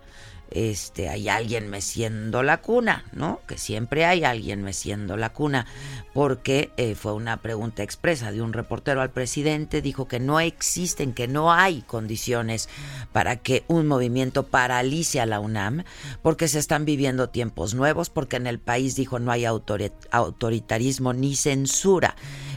este, 0.56 1.10
hay 1.10 1.28
alguien 1.28 1.68
meciendo 1.68 2.42
la 2.42 2.62
cuna, 2.62 3.04
¿no? 3.12 3.40
Que 3.46 3.58
siempre 3.58 4.06
hay 4.06 4.24
alguien 4.24 4.62
meciendo 4.62 5.18
la 5.18 5.30
cuna, 5.30 5.66
porque 6.14 6.70
eh, 6.78 6.94
fue 6.94 7.12
una 7.12 7.42
pregunta 7.42 7.82
expresa 7.82 8.32
de 8.32 8.40
un 8.40 8.54
reportero 8.54 9.02
al 9.02 9.10
presidente, 9.10 9.82
dijo 9.82 10.08
que 10.08 10.18
no 10.18 10.40
existen, 10.40 11.12
que 11.12 11.28
no 11.28 11.52
hay 11.52 11.82
condiciones 11.82 12.70
para 13.12 13.36
que 13.36 13.64
un 13.68 13.86
movimiento 13.86 14.44
paralice 14.44 15.20
a 15.20 15.26
la 15.26 15.40
UNAM, 15.40 15.84
porque 16.22 16.48
se 16.48 16.58
están 16.58 16.86
viviendo 16.86 17.28
tiempos 17.28 17.74
nuevos, 17.74 18.08
porque 18.08 18.36
en 18.36 18.46
el 18.46 18.58
país, 18.58 18.96
dijo, 18.96 19.18
no 19.18 19.32
hay 19.32 19.44
autoritarismo 19.44 21.12
ni 21.12 21.36
censura. 21.36 22.16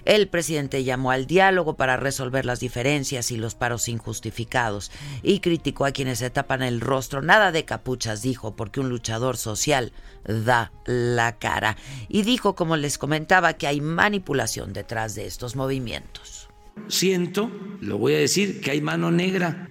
El 0.09 0.27
presidente 0.27 0.83
llamó 0.83 1.11
al 1.11 1.27
diálogo 1.27 1.75
para 1.75 1.95
resolver 1.95 2.43
las 2.43 2.59
diferencias 2.59 3.29
y 3.29 3.37
los 3.37 3.53
paros 3.53 3.87
injustificados 3.87 4.91
y 5.21 5.39
criticó 5.39 5.85
a 5.85 5.91
quienes 5.91 6.17
se 6.17 6.31
tapan 6.31 6.63
el 6.63 6.81
rostro. 6.81 7.21
Nada 7.21 7.51
de 7.51 7.63
capuchas, 7.63 8.23
dijo, 8.23 8.55
porque 8.55 8.79
un 8.79 8.89
luchador 8.89 9.37
social 9.37 9.91
da 10.25 10.71
la 10.87 11.37
cara. 11.37 11.77
Y 12.07 12.23
dijo, 12.23 12.55
como 12.55 12.75
les 12.75 12.97
comentaba, 12.97 13.53
que 13.53 13.67
hay 13.67 13.81
manipulación 13.81 14.73
detrás 14.73 15.13
de 15.13 15.27
estos 15.27 15.55
movimientos. 15.55 16.49
Siento, 16.87 17.51
lo 17.79 17.99
voy 17.99 18.15
a 18.15 18.17
decir, 18.17 18.61
que 18.61 18.71
hay 18.71 18.81
mano 18.81 19.11
negra. 19.11 19.69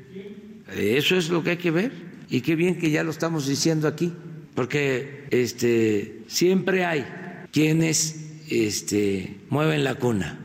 Eso 0.73 1.17
es 1.17 1.31
lo 1.31 1.43
que 1.43 1.51
hay 1.51 1.57
que 1.57 1.73
ver. 1.73 1.91
Y 2.31 2.43
qué 2.43 2.55
bien 2.55 2.79
que 2.79 2.93
ya 2.93 3.03
lo 3.03 3.11
estamos 3.11 3.49
diciendo 3.49 3.89
aquí, 3.89 4.13
porque 4.55 5.27
este, 5.33 6.23
siempre 6.29 6.85
hay 6.85 7.05
quienes 7.51 8.28
este, 8.51 9.41
mueven 9.51 9.85
la 9.85 9.95
cuna 9.97 10.39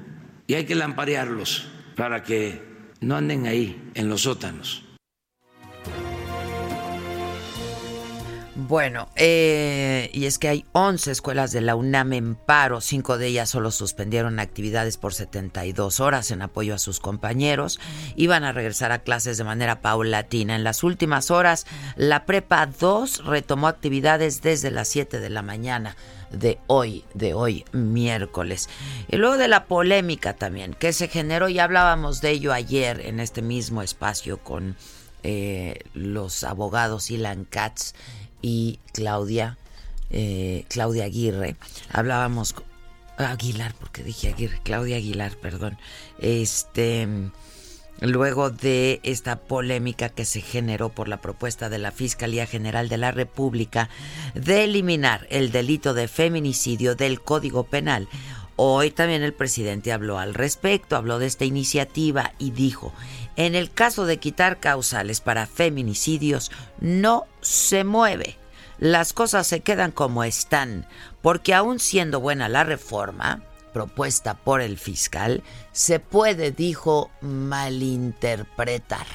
y 0.48 0.56
hay 0.56 0.66
que 0.66 0.76
lamparearlos 0.76 1.68
para 1.96 2.24
que 2.24 2.62
no 3.02 3.16
anden 3.16 3.48
ahí 3.48 3.92
en 3.96 4.10
los 4.10 4.22
sótanos. 4.22 4.84
Bueno, 8.56 9.10
eh, 9.16 10.10
y 10.14 10.26
es 10.26 10.40
que 10.40 10.48
hay 10.48 10.66
11 10.72 11.12
escuelas 11.12 11.52
de 11.52 11.60
la 11.60 11.76
UNAM 11.76 12.14
en 12.14 12.36
paro, 12.36 12.82
cinco 12.82 13.18
de 13.18 13.28
ellas 13.28 13.50
solo 13.50 13.72
suspendieron 13.72 14.40
actividades 14.40 14.98
por 14.98 15.14
72 15.14 16.00
horas 16.00 16.32
en 16.32 16.42
apoyo 16.42 16.74
a 16.74 16.80
sus 16.80 17.00
compañeros, 17.00 17.80
iban 18.16 18.44
a 18.44 18.54
regresar 18.54 18.92
a 18.92 19.00
clases 19.00 19.38
de 19.38 19.44
manera 19.44 19.82
paulatina. 19.82 20.56
En 20.56 20.64
las 20.64 20.84
últimas 20.84 21.30
horas, 21.30 21.66
la 21.98 22.26
Prepa 22.26 22.66
2 22.68 23.26
retomó 23.26 23.68
actividades 23.68 24.42
desde 24.42 24.72
las 24.72 24.88
7 24.88 25.20
de 25.20 25.30
la 25.30 25.42
mañana 25.42 25.98
de 26.34 26.60
hoy, 26.68 27.06
de 27.14 27.34
hoy 27.34 27.66
miércoles. 27.72 28.70
Y 29.08 29.18
luego 29.18 29.38
de 29.38 29.48
la 29.48 29.66
polémica 29.66 30.34
también 30.34 30.74
que 30.74 30.92
se 30.92 31.08
generó, 31.08 31.48
y 31.48 31.60
hablábamos 31.60 32.22
de 32.22 32.32
ello 32.32 32.52
ayer 32.52 33.00
en 33.02 33.20
este 33.20 33.42
mismo 33.42 33.82
espacio 33.82 34.40
con 34.40 34.76
eh, 35.24 35.80
los 35.94 36.44
abogados 36.44 37.10
Ilan 37.10 37.46
Katz 37.46 37.94
y 38.42 38.80
Claudia, 38.92 39.58
eh, 40.10 40.66
Claudia 40.68 41.06
Aguirre. 41.06 41.56
Hablábamos 41.92 42.56
Aguilar, 43.18 43.74
porque 43.80 44.04
dije 44.04 44.30
Aguirre, 44.30 44.60
Claudia 44.64 44.98
Aguilar, 44.98 45.38
perdón. 45.38 45.78
Este 46.20 47.08
luego 48.00 48.50
de 48.50 49.00
esta 49.04 49.38
polémica 49.38 50.10
que 50.10 50.26
se 50.26 50.42
generó 50.42 50.90
por 50.90 51.08
la 51.08 51.22
propuesta 51.22 51.70
de 51.70 51.78
la 51.78 51.92
Fiscalía 51.92 52.46
General 52.46 52.90
de 52.90 52.98
la 52.98 53.12
República 53.12 53.90
de 54.34 54.66
eliminar 54.66 55.28
el 55.30 55.52
delito 55.52 55.94
de 55.94 56.08
feminicidio 56.08 56.96
del 56.96 57.22
Código 57.22 57.64
Penal. 57.64 58.08
Hoy 58.56 58.92
también 58.92 59.24
el 59.24 59.34
presidente 59.34 59.92
habló 59.92 60.20
al 60.20 60.34
respecto, 60.34 60.96
habló 60.96 61.18
de 61.18 61.26
esta 61.26 61.46
iniciativa 61.46 62.34
y 62.38 62.52
dijo, 62.52 62.94
en 63.36 63.56
el 63.56 63.72
caso 63.72 64.06
de 64.06 64.18
quitar 64.18 64.60
causales 64.60 65.22
para 65.22 65.48
feminicidios, 65.48 66.52
no 66.80 67.26
se 67.42 67.84
mueve. 67.84 68.38
Las 68.78 69.14
cosas 69.14 69.48
se 69.48 69.62
quedan 69.62 69.92
como 69.92 70.24
están, 70.24 70.86
porque 71.22 71.54
aún 71.54 71.80
siendo 71.80 72.20
buena 72.20 72.50
la 72.50 72.64
reforma, 72.64 73.42
propuesta 73.74 74.36
por 74.36 74.62
el 74.62 74.78
fiscal 74.78 75.44
se 75.72 76.00
puede, 76.00 76.52
dijo, 76.52 77.12
malinterpretar. 77.22 79.08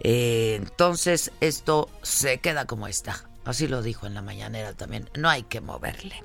Eh, 0.00 0.56
entonces 0.56 1.32
esto 1.40 1.88
se 2.02 2.38
queda 2.38 2.66
como 2.66 2.88
está. 2.88 3.24
Así 3.44 3.66
lo 3.66 3.80
dijo 3.80 4.06
en 4.06 4.14
la 4.14 4.22
mañanera 4.22 4.74
también. 4.74 5.08
No 5.16 5.30
hay 5.30 5.44
que 5.44 5.60
moverle. 5.60 6.22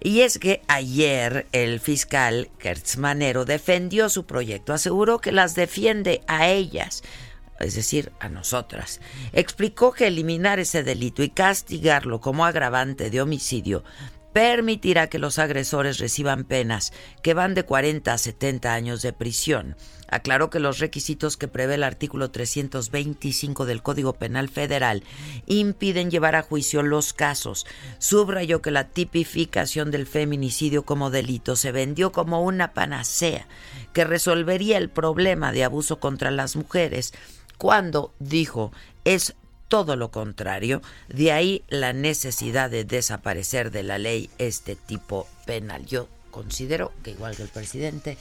Y 0.00 0.20
es 0.20 0.38
que 0.38 0.62
ayer 0.68 1.46
el 1.52 1.80
fiscal 1.80 2.50
Gertz 2.58 2.98
Manero 2.98 3.44
defendió 3.44 4.08
su 4.08 4.26
proyecto, 4.26 4.72
aseguró 4.72 5.18
que 5.18 5.32
las 5.32 5.54
defiende 5.54 6.22
a 6.28 6.46
ellas, 6.48 7.02
es 7.58 7.74
decir, 7.74 8.12
a 8.20 8.28
nosotras. 8.28 9.00
Explicó 9.32 9.92
que 9.92 10.06
eliminar 10.06 10.60
ese 10.60 10.84
delito 10.84 11.22
y 11.22 11.30
castigarlo 11.30 12.20
como 12.20 12.44
agravante 12.44 13.10
de 13.10 13.20
homicidio 13.20 13.82
permitirá 14.36 15.06
que 15.06 15.18
los 15.18 15.38
agresores 15.38 15.96
reciban 15.96 16.44
penas 16.44 16.92
que 17.22 17.32
van 17.32 17.54
de 17.54 17.62
40 17.62 18.12
a 18.12 18.18
70 18.18 18.74
años 18.74 19.00
de 19.00 19.14
prisión. 19.14 19.76
Aclaró 20.08 20.50
que 20.50 20.60
los 20.60 20.78
requisitos 20.78 21.38
que 21.38 21.48
prevé 21.48 21.76
el 21.76 21.82
artículo 21.82 22.30
325 22.30 23.64
del 23.64 23.82
Código 23.82 24.12
Penal 24.12 24.50
Federal 24.50 25.04
impiden 25.46 26.10
llevar 26.10 26.36
a 26.36 26.42
juicio 26.42 26.82
los 26.82 27.14
casos. 27.14 27.66
Subrayó 27.96 28.60
que 28.60 28.70
la 28.70 28.90
tipificación 28.90 29.90
del 29.90 30.06
feminicidio 30.06 30.84
como 30.84 31.08
delito 31.08 31.56
se 31.56 31.72
vendió 31.72 32.12
como 32.12 32.42
una 32.42 32.74
panacea 32.74 33.48
que 33.94 34.04
resolvería 34.04 34.76
el 34.76 34.90
problema 34.90 35.50
de 35.50 35.64
abuso 35.64 35.98
contra 35.98 36.30
las 36.30 36.56
mujeres 36.56 37.14
cuando, 37.56 38.12
dijo, 38.18 38.70
es 39.04 39.34
todo 39.68 39.96
lo 39.96 40.10
contrario, 40.10 40.82
de 41.08 41.32
ahí 41.32 41.64
la 41.68 41.92
necesidad 41.92 42.70
de 42.70 42.84
desaparecer 42.84 43.70
de 43.70 43.82
la 43.82 43.98
ley 43.98 44.30
este 44.38 44.76
tipo 44.76 45.26
penal. 45.44 45.86
Yo 45.86 46.08
considero 46.30 46.92
que 47.02 47.12
igual 47.12 47.36
que 47.36 47.42
el 47.42 47.48
presidente, 47.48 48.18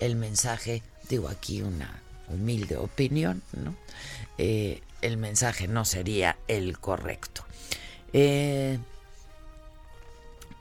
el 0.00 0.16
mensaje, 0.16 0.82
digo 1.08 1.28
aquí 1.28 1.62
una 1.62 2.02
humilde 2.28 2.76
opinión, 2.76 3.42
¿no? 3.52 3.74
Eh, 4.38 4.82
el 5.02 5.16
mensaje 5.16 5.68
no 5.68 5.84
sería 5.84 6.36
el 6.48 6.78
correcto. 6.78 7.44
Eh, 8.12 8.78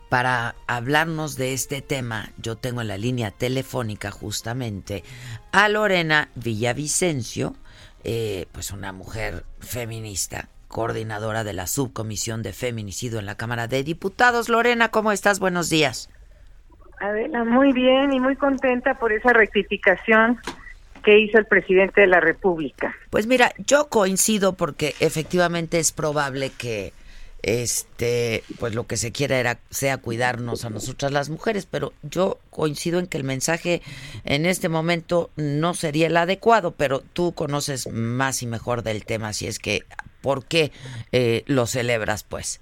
para 0.10 0.56
hablarnos 0.67 1.36
de 1.36 1.54
este 1.54 1.82
tema, 1.82 2.32
yo 2.38 2.56
tengo 2.56 2.82
en 2.82 2.88
la 2.88 2.97
línea 2.97 3.32
telefónica 3.32 4.10
justamente 4.12 5.04
a 5.52 5.67
Lorena 5.67 6.30
Villavicencio, 6.36 7.56
eh, 8.03 8.45
pues 8.51 8.71
una 8.71 8.91
mujer 8.91 9.43
feminista, 9.60 10.49
coordinadora 10.67 11.43
de 11.43 11.53
la 11.53 11.67
subcomisión 11.67 12.43
de 12.43 12.53
feminicidio 12.53 13.19
en 13.19 13.25
la 13.25 13.36
Cámara 13.36 13.67
de 13.67 13.83
Diputados. 13.83 14.49
Lorena, 14.49 14.89
¿cómo 14.89 15.12
estás? 15.12 15.39
Buenos 15.39 15.69
días. 15.69 16.10
Adela, 16.99 17.43
muy 17.43 17.73
bien 17.73 18.13
y 18.13 18.19
muy 18.19 18.36
contenta 18.36 18.95
por 18.95 19.12
esa 19.12 19.31
rectificación 19.33 20.39
que 21.03 21.19
hizo 21.19 21.38
el 21.38 21.45
presidente 21.45 22.01
de 22.01 22.07
la 22.07 22.19
República. 22.19 22.95
Pues 23.10 23.27
mira, 23.27 23.51
yo 23.57 23.88
coincido 23.88 24.53
porque 24.53 24.95
efectivamente 24.99 25.79
es 25.79 25.91
probable 25.91 26.49
que 26.49 26.91
este 27.43 28.43
pues 28.60 28.73
lo 28.73 28.88
que 28.88 28.97
se 28.97 29.12
quiera 29.12 29.38
era 29.38 29.58
sea 29.69 29.97
cuidarnos 29.97 30.65
a 30.65 30.69
nosotras 30.69 31.12
las 31.12 31.30
mujeres 31.30 31.65
pero 31.65 31.93
yo 32.02 32.39
coincido 32.50 33.00
en 33.00 33.08
que 33.08 33.17
el 33.17 33.23
mensaje 33.23 33.82
en 34.26 34.45
este 34.45 34.69
momento 34.69 35.30
no 35.36 35.73
sería 35.73 36.08
el 36.08 36.17
adecuado 36.17 36.71
pero 36.71 37.02
tú 37.13 37.34
conoces 37.34 37.91
más 37.91 38.41
y 38.41 38.47
mejor 38.47 38.82
del 38.82 39.06
tema 39.06 39.34
si 39.34 39.47
es 39.47 39.60
que 39.60 39.84
por 40.21 40.45
qué 40.45 40.71
eh, 41.12 41.43
lo 41.45 41.67
celebras 41.67 42.23
pues 42.23 42.60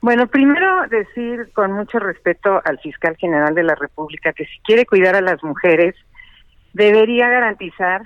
bueno 0.00 0.26
primero 0.26 0.88
decir 0.88 1.50
con 1.52 1.72
mucho 1.72 2.00
respeto 2.00 2.60
al 2.64 2.80
fiscal 2.80 3.16
general 3.16 3.54
de 3.54 3.62
la 3.62 3.76
República 3.76 4.32
que 4.32 4.44
si 4.44 4.58
quiere 4.64 4.86
cuidar 4.86 5.14
a 5.14 5.20
las 5.20 5.42
mujeres 5.44 5.94
debería 6.72 7.28
garantizar 7.28 8.02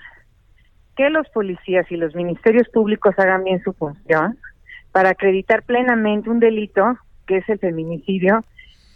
que 0.96 1.08
los 1.10 1.28
policías 1.30 1.90
y 1.90 1.96
los 1.96 2.14
ministerios 2.14 2.68
públicos 2.68 3.14
hagan 3.18 3.44
bien 3.44 3.62
su 3.62 3.72
función 3.72 4.38
para 4.96 5.10
acreditar 5.10 5.62
plenamente 5.62 6.30
un 6.30 6.40
delito 6.40 6.98
que 7.26 7.36
es 7.36 7.48
el 7.50 7.58
feminicidio, 7.58 8.42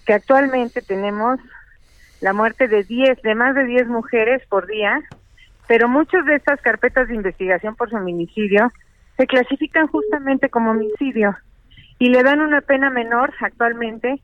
que 0.07 0.15
actualmente 0.15 0.81
tenemos 0.81 1.39
la 2.23 2.33
muerte 2.33 2.69
de 2.69 2.85
10, 2.85 3.21
de 3.21 3.35
más 3.35 3.55
de 3.55 3.67
10 3.67 3.89
mujeres 3.89 4.41
por 4.49 4.67
día, 4.67 4.99
pero 5.69 5.91
muchas 5.91 6.25
de 6.25 6.37
estas 6.37 6.59
carpetas 6.63 7.09
de 7.09 7.17
investigación 7.17 7.77
por 7.77 7.91
feminicidio 7.91 8.73
se 9.19 9.27
clasifican 9.27 9.89
justamente 9.89 10.49
como 10.49 10.71
homicidio 10.71 11.37
y 11.99 12.09
le 12.09 12.23
dan 12.23 12.41
una 12.41 12.63
pena 12.63 12.89
menor 12.89 13.35
actualmente 13.39 14.23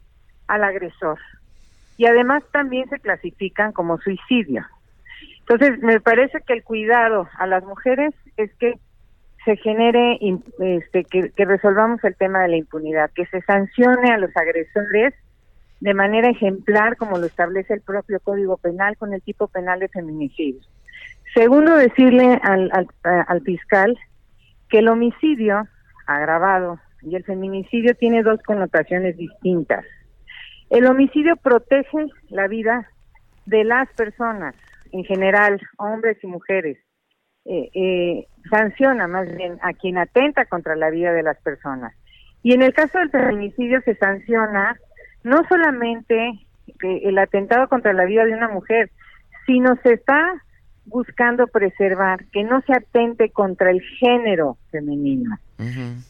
al 0.49 0.65
agresor. 0.65 1.19
Y 1.99 2.07
además 2.07 2.43
también 2.53 2.89
se 2.89 3.01
clasifican 3.01 3.73
como 3.73 3.99
suicidio. 3.99 4.65
Entonces, 5.41 5.79
me 5.83 6.01
parece 6.01 6.41
que 6.41 6.55
el 6.55 6.65
cuidado 6.65 7.29
a 7.37 7.47
las 7.47 7.63
mujeres 7.65 8.15
es 8.39 8.51
que 8.55 8.79
se 9.47 9.57
genere, 9.57 10.19
este, 10.59 11.05
que, 11.05 11.45
resolvamos 11.45 12.03
el 12.03 12.17
tema 12.17 12.43
de 12.43 12.49
la 12.49 12.57
impunidad, 12.57 13.11
que 13.15 13.27
se 13.27 13.41
sancione 13.43 14.11
a 14.11 14.19
los 14.19 14.37
agresores 14.37 15.15
de 15.81 15.95
manera 15.95 16.29
ejemplar, 16.29 16.97
como 16.97 17.17
lo 17.17 17.27
establece 17.27 17.75
el 17.75 17.81
propio 17.81 18.19
Código 18.21 18.57
Penal 18.57 18.97
con 18.97 19.15
el 19.15 19.23
tipo 19.23 19.47
penal 19.47 19.79
de 19.79 19.89
feminicidio. 19.89 20.61
Segundo, 21.33 21.77
decirle 21.77 22.41
al, 22.43 22.73
al, 23.05 23.41
fiscal 23.43 23.97
que 24.69 24.79
el 24.79 24.89
homicidio 24.89 25.69
agravado 26.07 26.81
y 27.03 27.15
el 27.15 27.23
feminicidio 27.23 27.95
tiene 27.95 28.25
dos 28.25 28.43
connotaciones 28.43 29.17
distintas. 29.17 29.85
El 30.71 30.87
homicidio 30.87 31.37
protege 31.37 32.07
la 32.31 32.49
vida 32.49 32.91
de 33.45 33.63
las 33.63 33.89
personas, 33.93 34.57
en 34.91 35.05
general, 35.05 35.61
hombres 35.79 36.19
y 36.25 36.27
mujeres. 36.27 36.79
Eh, 37.49 37.71
eh, 37.75 38.27
sanciona 38.51 39.07
más 39.07 39.33
bien 39.37 39.59
a 39.63 39.73
quien 39.73 39.99
atenta 39.99 40.47
contra 40.47 40.75
la 40.75 40.91
vida 40.91 41.13
de 41.13 41.23
las 41.23 41.37
personas. 41.39 41.95
Y 42.43 42.53
en 42.53 42.63
el 42.63 42.75
caso 42.75 42.99
del 42.99 43.11
feminicidio 43.11 43.81
se 43.83 43.95
sanciona 43.97 44.77
no 45.23 45.43
solamente 45.49 46.41
el 46.81 47.19
atentado 47.19 47.69
contra 47.69 47.93
la 47.93 48.05
vida 48.05 48.25
de 48.25 48.35
una 48.35 48.49
mujer, 48.49 48.91
sino 49.47 49.77
se 49.83 49.95
está 49.95 50.43
buscando 50.87 51.47
preservar 51.49 52.25
que 52.27 52.45
no 52.45 52.61
se 52.63 52.73
atente 52.73 53.31
contra 53.31 53.71
el 53.71 53.81
género 53.81 54.57
femenino, 54.71 55.37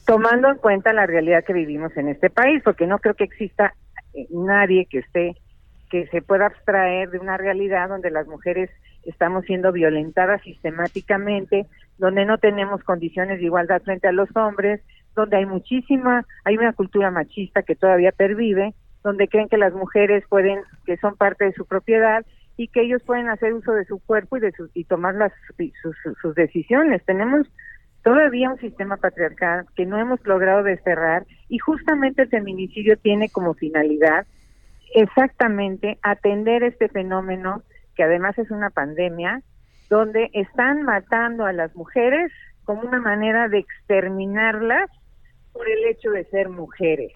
tomando 0.06 0.50
en 0.50 0.58
cuenta 0.58 0.92
la 0.92 1.06
realidad 1.06 1.44
que 1.44 1.54
vivimos 1.54 1.96
en 1.96 2.08
este 2.08 2.30
país, 2.30 2.62
porque 2.62 2.86
no 2.86 2.98
creo 2.98 3.14
que 3.14 3.24
exista 3.24 3.74
eh, 4.14 4.26
nadie 4.30 4.86
que 4.86 4.98
esté 4.98 5.36
que 5.90 6.06
se 6.08 6.20
pueda 6.20 6.46
abstraer 6.46 7.10
de 7.10 7.18
una 7.18 7.36
realidad 7.36 7.88
donde 7.88 8.10
las 8.10 8.26
mujeres 8.26 8.70
estamos 9.06 9.44
siendo 9.44 9.72
violentadas 9.72 10.42
sistemáticamente, 10.42 11.66
donde 11.98 12.24
no 12.24 12.38
tenemos 12.38 12.82
condiciones 12.82 13.38
de 13.38 13.46
igualdad 13.46 13.82
frente 13.82 14.08
a 14.08 14.12
los 14.12 14.28
hombres, 14.36 14.80
donde 15.14 15.38
hay 15.38 15.46
muchísima, 15.46 16.26
hay 16.44 16.56
una 16.58 16.72
cultura 16.72 17.10
machista 17.10 17.62
que 17.62 17.74
todavía 17.74 18.12
pervive 18.12 18.74
donde 19.06 19.28
creen 19.28 19.48
que 19.48 19.56
las 19.56 19.72
mujeres 19.72 20.24
pueden, 20.28 20.62
que 20.84 20.96
son 20.96 21.14
parte 21.16 21.44
de 21.44 21.52
su 21.52 21.64
propiedad 21.64 22.26
y 22.56 22.66
que 22.66 22.80
ellos 22.80 23.00
pueden 23.04 23.28
hacer 23.28 23.54
uso 23.54 23.72
de 23.72 23.84
su 23.84 24.00
cuerpo 24.00 24.36
y 24.36 24.40
de 24.40 24.52
y 24.74 24.82
tomar 24.82 25.14
las 25.14 25.32
sus, 25.80 26.34
decisiones. 26.34 27.04
Tenemos 27.04 27.46
todavía 28.02 28.50
un 28.50 28.58
sistema 28.58 28.96
patriarcal 28.96 29.64
que 29.76 29.86
no 29.86 30.00
hemos 30.00 30.18
logrado 30.26 30.64
desterrar 30.64 31.24
y 31.48 31.58
justamente 31.58 32.22
el 32.22 32.30
feminicidio 32.30 32.96
tiene 32.96 33.28
como 33.28 33.54
finalidad 33.54 34.26
exactamente 34.92 35.98
atender 36.02 36.64
este 36.64 36.88
fenómeno 36.88 37.62
que 37.96 38.04
además 38.04 38.38
es 38.38 38.50
una 38.50 38.70
pandemia 38.70 39.42
donde 39.88 40.30
están 40.34 40.82
matando 40.82 41.44
a 41.46 41.52
las 41.52 41.74
mujeres 41.74 42.30
como 42.64 42.82
una 42.82 43.00
manera 43.00 43.48
de 43.48 43.58
exterminarlas 43.58 44.90
por 45.52 45.68
el 45.68 45.84
hecho 45.86 46.10
de 46.10 46.24
ser 46.26 46.48
mujeres. 46.48 47.12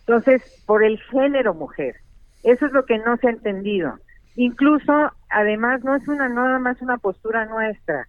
Entonces, 0.00 0.62
por 0.66 0.84
el 0.84 0.98
género 1.10 1.54
mujer. 1.54 1.96
Eso 2.42 2.66
es 2.66 2.72
lo 2.72 2.84
que 2.86 2.98
no 2.98 3.16
se 3.16 3.26
ha 3.26 3.30
entendido. 3.30 3.98
Incluso, 4.36 4.92
además, 5.28 5.82
no 5.82 5.96
es 5.96 6.06
una 6.06 6.28
nada 6.28 6.58
más 6.58 6.80
una 6.80 6.98
postura 6.98 7.46
nuestra. 7.46 8.08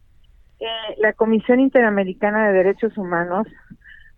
Eh, 0.59 0.95
la 0.99 1.13
Comisión 1.13 1.59
Interamericana 1.59 2.47
de 2.47 2.53
Derechos 2.53 2.97
Humanos 2.97 3.47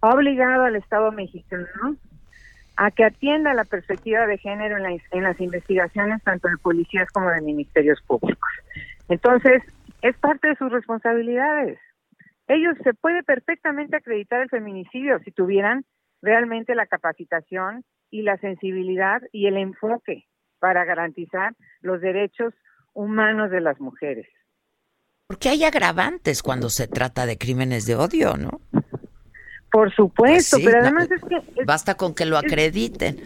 ha 0.01 0.09
obligado 0.09 0.63
al 0.63 0.75
Estado 0.75 1.11
mexicano 1.11 1.95
a 2.83 2.89
que 2.89 3.03
atienda 3.03 3.53
la 3.53 3.63
perspectiva 3.63 4.25
de 4.25 4.39
género 4.39 4.75
en, 4.75 4.99
en 5.11 5.23
las 5.23 5.39
investigaciones 5.39 6.19
tanto 6.23 6.47
de 6.47 6.57
policías 6.57 7.07
como 7.11 7.29
de 7.29 7.39
ministerios 7.41 8.01
públicos. 8.07 8.49
Entonces, 9.07 9.61
es 10.01 10.17
parte 10.17 10.47
de 10.47 10.55
sus 10.55 10.71
responsabilidades. 10.71 11.77
Ellos 12.47 12.75
se 12.83 12.95
puede 12.95 13.21
perfectamente 13.21 13.97
acreditar 13.97 14.41
el 14.41 14.49
feminicidio 14.49 15.19
si 15.19 15.29
tuvieran 15.29 15.85
realmente 16.23 16.73
la 16.73 16.87
capacitación 16.87 17.83
y 18.09 18.23
la 18.23 18.37
sensibilidad 18.37 19.21
y 19.31 19.45
el 19.45 19.57
enfoque 19.57 20.25
para 20.57 20.83
garantizar 20.83 21.53
los 21.81 22.01
derechos 22.01 22.51
humanos 22.93 23.51
de 23.51 23.61
las 23.61 23.79
mujeres. 23.79 24.25
Porque 25.27 25.49
hay 25.49 25.65
agravantes 25.65 26.41
cuando 26.41 26.69
se 26.69 26.87
trata 26.87 27.27
de 27.27 27.37
crímenes 27.37 27.85
de 27.85 27.95
odio, 27.95 28.37
¿no? 28.37 28.59
Por 29.71 29.93
supuesto, 29.93 30.57
pues 30.57 30.65
pero 30.65 30.81
además 30.81 31.09
es 31.09 31.21
que... 31.23 31.63
basta 31.65 31.95
con 31.95 32.13
que 32.13 32.25
lo 32.25 32.37
acrediten. 32.37 33.17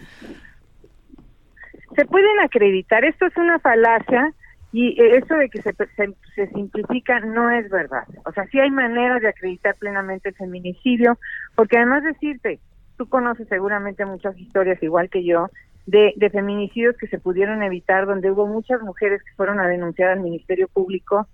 se 1.96 2.04
pueden 2.04 2.40
acreditar, 2.40 3.04
esto 3.04 3.26
es 3.26 3.36
una 3.36 3.58
falacia 3.58 4.32
y 4.72 5.00
eso 5.00 5.34
de 5.34 5.48
que 5.48 5.62
se, 5.62 5.72
se, 5.72 6.14
se, 6.34 6.46
simplifica 6.48 7.20
no 7.20 7.50
es 7.50 7.68
verdad. 7.70 8.04
O 8.24 8.32
sea, 8.32 8.46
sí 8.48 8.60
hay 8.60 8.70
maneras 8.70 9.22
de 9.22 9.28
acreditar 9.28 9.74
plenamente 9.76 10.28
el 10.28 10.34
feminicidio, 10.34 11.18
porque 11.54 11.78
además 11.78 12.02
decirte, 12.04 12.60
tú 12.96 13.08
conoces 13.08 13.48
seguramente 13.48 14.04
muchas 14.04 14.38
historias, 14.38 14.82
igual 14.82 15.08
que 15.08 15.24
yo, 15.24 15.48
de, 15.86 16.30
feminicidios 16.30 16.96
que 16.96 17.06
se 17.06 17.18
pudieron 17.18 17.62
evitar, 17.62 18.06
donde 18.06 18.30
hubo 18.30 18.46
muchas 18.46 18.82
mujeres 18.82 19.22
que 19.22 19.34
fueron 19.34 19.60
a 19.60 19.68
denunciar 19.68 20.10
al 20.10 20.20
Ministerio 20.20 20.68
Público, 20.68 21.28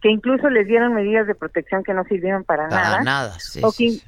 que 0.00 0.10
incluso 0.10 0.48
les 0.48 0.66
dieron 0.66 0.94
medidas 0.94 1.26
de 1.26 1.34
protección 1.34 1.82
que 1.82 1.92
no 1.92 2.04
sirvieron 2.04 2.44
para, 2.44 2.68
para 2.68 3.02
nada, 3.02 3.38
sí, 3.38 3.60
o, 3.64 3.72
que, 3.72 3.98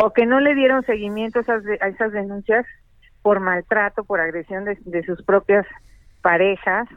o 0.00 0.12
que 0.12 0.26
no 0.26 0.38
le 0.40 0.54
dieron 0.54 0.84
seguimiento 0.86 1.40
a 1.40 1.42
esas, 1.42 1.62
a 1.80 1.88
esas 1.88 2.12
denuncias 2.12 2.64
por 3.22 3.40
maltrato, 3.40 4.04
por 4.04 4.20
agresión 4.20 4.64
de, 4.64 4.78
de 4.84 5.04
sus 5.04 5.22
propias 5.24 5.66
parejas. 6.22 6.88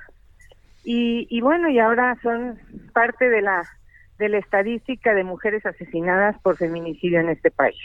Y, 0.83 1.27
y 1.29 1.41
bueno, 1.41 1.67
y 1.69 1.79
ahora 1.79 2.15
son 2.21 2.59
parte 2.93 3.29
de 3.29 3.41
la, 3.41 3.63
de 4.19 4.29
la 4.29 4.37
estadística 4.37 5.15
de 5.15 5.23
mujeres 5.23 5.65
asesinadas 5.65 6.39
por 6.41 6.57
feminicidio 6.57 7.19
en 7.19 7.29
este 7.29 7.49
país. 7.49 7.81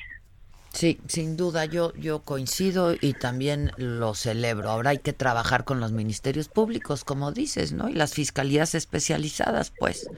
Sí, 0.71 1.01
sin 1.07 1.39
duda, 1.39 1.65
yo, 1.65 1.95
yo 1.95 2.21
coincido 2.21 2.95
y 3.01 3.15
también 3.15 3.71
lo 3.79 4.13
celebro. 4.13 4.69
Ahora 4.69 4.91
hay 4.91 4.99
que 4.99 5.15
trabajar 5.15 5.65
con 5.65 5.81
los 5.81 5.93
ministerios 5.93 6.49
públicos, 6.51 7.05
como 7.05 7.33
dices, 7.33 7.73
¿no? 7.73 7.89
Y 7.89 7.95
las 7.95 8.13
fiscalías 8.13 8.75
especializadas, 8.75 9.73
pues. 9.79 10.11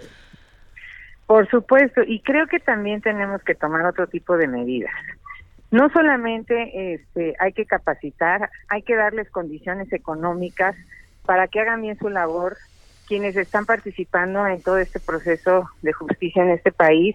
Por 1.28 1.46
supuesto, 1.50 2.00
y 2.06 2.20
creo 2.20 2.46
que 2.46 2.58
también 2.58 3.02
tenemos 3.02 3.42
que 3.42 3.54
tomar 3.54 3.84
otro 3.84 4.06
tipo 4.06 4.38
de 4.38 4.48
medidas. 4.48 4.94
No 5.70 5.90
solamente 5.90 6.94
este, 6.94 7.34
hay 7.38 7.52
que 7.52 7.66
capacitar, 7.66 8.48
hay 8.68 8.80
que 8.80 8.96
darles 8.96 9.30
condiciones 9.30 9.92
económicas 9.92 10.74
para 11.26 11.46
que 11.46 11.60
hagan 11.60 11.82
bien 11.82 11.98
su 11.98 12.08
labor 12.08 12.56
quienes 13.06 13.36
están 13.36 13.66
participando 13.66 14.46
en 14.46 14.62
todo 14.62 14.78
este 14.78 15.00
proceso 15.00 15.68
de 15.82 15.92
justicia 15.92 16.42
en 16.42 16.48
este 16.48 16.72
país, 16.72 17.14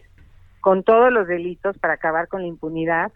con 0.62 0.84
todos 0.84 1.12
los 1.12 1.28
delitos 1.28 1.76
para 1.80 1.96
acabar 1.96 2.28
con 2.28 2.42
la 2.42 2.48
impunidad, 2.48 3.12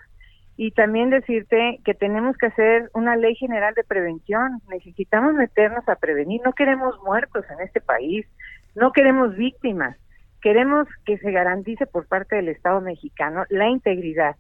y 0.58 0.72
también 0.72 1.12
decirte 1.12 1.80
que 1.86 1.94
tenemos 1.94 2.36
que 2.38 2.48
hacer 2.48 2.90
una 2.96 3.16
ley 3.16 3.36
general 3.36 3.76
de 3.76 3.84
prevención. 3.84 4.64
Necesitamos 4.68 5.36
meternos 5.36 5.88
a 5.88 5.96
prevenir. 5.96 6.42
No 6.44 6.54
queremos 6.54 7.00
muertos 7.04 7.46
en 7.52 7.62
este 7.64 7.82
país, 7.82 8.26
no 8.74 8.92
queremos 8.92 9.36
víctimas. 9.36 9.96
Queremos 10.42 10.88
que 11.06 11.18
se 11.18 11.32
garantice 11.32 11.86
por 11.86 12.06
parte 12.06 12.36
del 12.36 12.50
Estado 12.50 12.82
mexicano 12.82 13.46
la 13.50 13.70
integridad, 13.70 14.36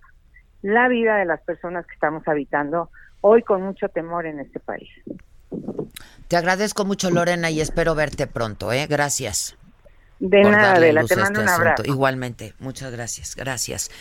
la 0.61 0.87
vida 0.87 1.17
de 1.17 1.25
las 1.25 1.41
personas 1.41 1.85
que 1.85 1.93
estamos 1.93 2.27
habitando 2.27 2.89
hoy 3.21 3.41
con 3.43 3.61
mucho 3.61 3.89
temor 3.89 4.25
en 4.25 4.39
este 4.39 4.59
país. 4.59 4.89
Te 6.27 6.37
agradezco 6.37 6.85
mucho, 6.85 7.09
Lorena, 7.09 7.49
y 7.49 7.61
espero 7.61 7.95
verte 7.95 8.27
pronto. 8.27 8.71
¿eh? 8.71 8.85
Gracias. 8.87 9.57
De 10.19 10.41
nada, 10.41 10.73
Adela, 10.73 11.03
te 11.03 11.15
mando 11.15 11.41
este 11.41 11.43
un 11.43 11.49
abrazo. 11.49 11.83
Igualmente, 11.85 12.55
muchas 12.59 12.91
gracias, 12.91 13.35
gracias. 13.35 13.91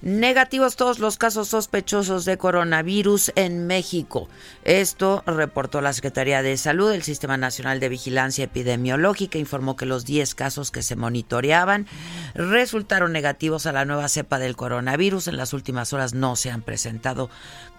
Negativos 0.00 0.76
todos 0.76 0.98
los 0.98 1.18
casos 1.18 1.48
sospechosos 1.48 2.24
de 2.24 2.38
coronavirus 2.38 3.32
en 3.34 3.66
México. 3.66 4.28
Esto 4.64 5.22
reportó 5.26 5.82
la 5.82 5.92
Secretaría 5.92 6.40
de 6.40 6.56
Salud. 6.56 6.92
El 6.92 7.02
Sistema 7.02 7.36
Nacional 7.36 7.78
de 7.78 7.90
Vigilancia 7.90 8.44
Epidemiológica 8.44 9.36
informó 9.38 9.76
que 9.76 9.84
los 9.84 10.06
10 10.06 10.34
casos 10.34 10.70
que 10.70 10.82
se 10.82 10.96
monitoreaban 10.96 11.86
resultaron 12.34 13.12
negativos 13.12 13.66
a 13.66 13.72
la 13.72 13.84
nueva 13.84 14.08
cepa 14.08 14.38
del 14.38 14.56
coronavirus. 14.56 15.28
En 15.28 15.36
las 15.36 15.52
últimas 15.52 15.92
horas 15.92 16.14
no 16.14 16.36
se 16.36 16.50
han 16.50 16.62
presentado 16.62 17.28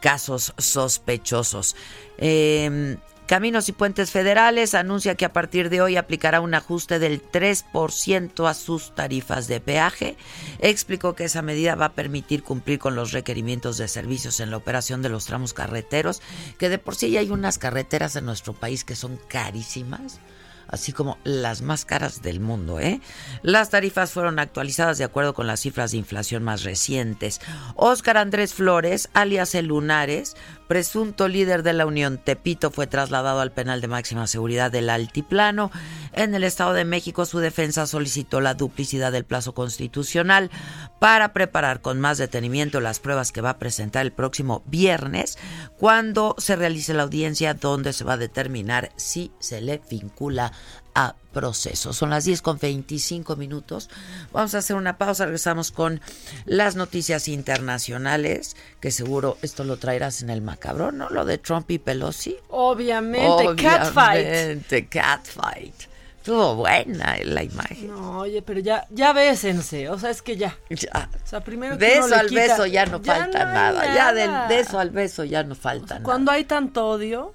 casos 0.01 0.53
sospechosos. 0.59 1.75
Eh, 2.19 2.97
Caminos 3.27 3.67
y 3.67 3.73
Puentes 3.73 4.11
Federales 4.11 4.73
anuncia 4.73 5.15
que 5.15 5.25
a 5.25 5.33
partir 5.33 5.69
de 5.69 5.81
hoy 5.81 5.97
aplicará 5.97 6.39
un 6.39 6.53
ajuste 6.53 6.97
del 6.97 7.21
3% 7.21 8.49
a 8.49 8.53
sus 8.53 8.95
tarifas 8.95 9.49
de 9.49 9.59
peaje. 9.59 10.15
Explicó 10.59 11.13
que 11.13 11.25
esa 11.25 11.41
medida 11.41 11.75
va 11.75 11.87
a 11.87 11.93
permitir 11.93 12.41
cumplir 12.41 12.79
con 12.79 12.95
los 12.95 13.11
requerimientos 13.11 13.77
de 13.77 13.89
servicios 13.89 14.39
en 14.39 14.49
la 14.49 14.55
operación 14.55 15.01
de 15.01 15.09
los 15.09 15.25
tramos 15.25 15.53
carreteros, 15.53 16.21
que 16.57 16.69
de 16.69 16.77
por 16.77 16.95
sí 16.95 17.11
ya 17.11 17.19
hay 17.19 17.29
unas 17.29 17.57
carreteras 17.57 18.15
en 18.15 18.23
nuestro 18.23 18.53
país 18.53 18.85
que 18.85 18.95
son 18.95 19.19
carísimas. 19.27 20.21
así 20.69 20.91
como 20.91 21.17
las 21.23 21.61
más 21.61 21.85
caras 21.85 22.21
del 22.21 22.41
mundo. 22.41 22.79
¿eh? 22.79 22.99
Las 23.41 23.69
tarifas 23.69 24.11
fueron 24.11 24.37
actualizadas 24.37 24.97
de 24.97 25.05
acuerdo 25.05 25.33
con 25.33 25.47
las 25.47 25.61
cifras 25.61 25.91
de 25.91 25.97
inflación 25.97 26.43
más 26.43 26.63
recientes. 26.63 27.39
Óscar 27.75 28.17
Andrés 28.17 28.53
Flores, 28.53 29.09
alias 29.13 29.55
El 29.55 29.67
Lunares, 29.67 30.35
presunto 30.67 31.27
líder 31.27 31.63
de 31.63 31.73
la 31.73 31.85
Unión 31.85 32.17
Tepito, 32.17 32.71
fue 32.71 32.87
trasladado 32.87 33.39
al 33.39 33.51
penal 33.51 33.81
de 33.81 33.87
máxima 33.87 34.27
seguridad 34.27 34.71
del 34.71 34.89
Altiplano. 34.89 35.71
En 36.13 36.35
el 36.35 36.43
Estado 36.43 36.73
de 36.73 36.85
México, 36.85 37.25
su 37.25 37.39
defensa 37.39 37.87
solicitó 37.87 38.41
la 38.41 38.53
duplicidad 38.53 39.11
del 39.11 39.25
plazo 39.25 39.53
constitucional 39.53 40.51
para 40.99 41.33
preparar 41.33 41.81
con 41.81 41.99
más 41.99 42.17
detenimiento 42.17 42.81
las 42.81 42.99
pruebas 42.99 43.31
que 43.31 43.41
va 43.41 43.51
a 43.51 43.59
presentar 43.59 44.05
el 44.05 44.11
próximo 44.11 44.63
viernes, 44.65 45.37
cuando 45.77 46.35
se 46.37 46.55
realice 46.55 46.93
la 46.93 47.03
audiencia 47.03 47.53
donde 47.53 47.93
se 47.93 48.03
va 48.03 48.13
a 48.13 48.17
determinar 48.17 48.91
si 48.95 49.31
se 49.39 49.61
le 49.61 49.81
vincula 49.89 50.51
a 50.99 51.13
proceso. 51.31 51.93
Son 51.93 52.09
las 52.09 52.25
10 52.25 52.41
con 52.41 52.57
25 52.57 53.35
minutos. 53.35 53.89
Vamos 54.33 54.55
a 54.55 54.57
hacer 54.57 54.75
una 54.75 54.97
pausa. 54.97 55.25
Regresamos 55.25 55.71
con 55.71 56.01
las 56.45 56.75
noticias 56.75 57.27
internacionales, 57.27 58.55
que 58.79 58.89
seguro 58.89 59.37
esto 59.43 59.63
lo 59.63 59.77
traerás 59.77 60.23
en 60.23 60.31
el 60.31 60.41
macabrón, 60.41 60.97
¿no? 60.97 61.09
Lo 61.09 61.23
de 61.25 61.37
Trump 61.37 61.69
y 61.69 61.77
Pelosi. 61.77 62.35
Obviamente, 62.49 63.55
catfight. 63.61 64.25
Obviamente, 64.27 64.87
catfight. 64.87 65.75
Estuvo 66.17 66.55
buena 66.55 67.15
la 67.23 67.43
imagen. 67.43 67.87
No, 67.87 68.19
oye, 68.19 68.41
pero 68.41 68.59
ya, 68.59 68.85
ya 68.89 69.13
bésense, 69.13 69.89
o 69.89 69.97
sea, 69.99 70.09
es 70.09 70.21
que 70.21 70.35
ya. 70.35 70.57
Ya. 70.69 71.09
O 71.23 71.27
sea, 71.27 71.39
primero 71.41 71.77
que 71.77 71.85
De 71.85 72.01
uno 72.03 72.15
al 72.15 72.27
quita- 72.27 72.41
beso 72.41 72.65
ya 72.65 72.85
no 72.85 73.01
Ya 73.01 73.15
falta 73.15 73.45
no 73.45 73.53
nada. 73.53 73.95
Ya 73.95 74.11
del- 74.13 74.31
nada. 74.31 74.47
de 74.49 74.59
eso 74.59 74.77
al 74.79 74.89
beso 74.89 75.23
ya 75.23 75.43
no 75.43 75.55
falta 75.55 75.93
nada. 75.95 76.03
Cuando 76.03 76.31
hay 76.31 76.43
tanto 76.43 76.85
odio, 76.85 77.33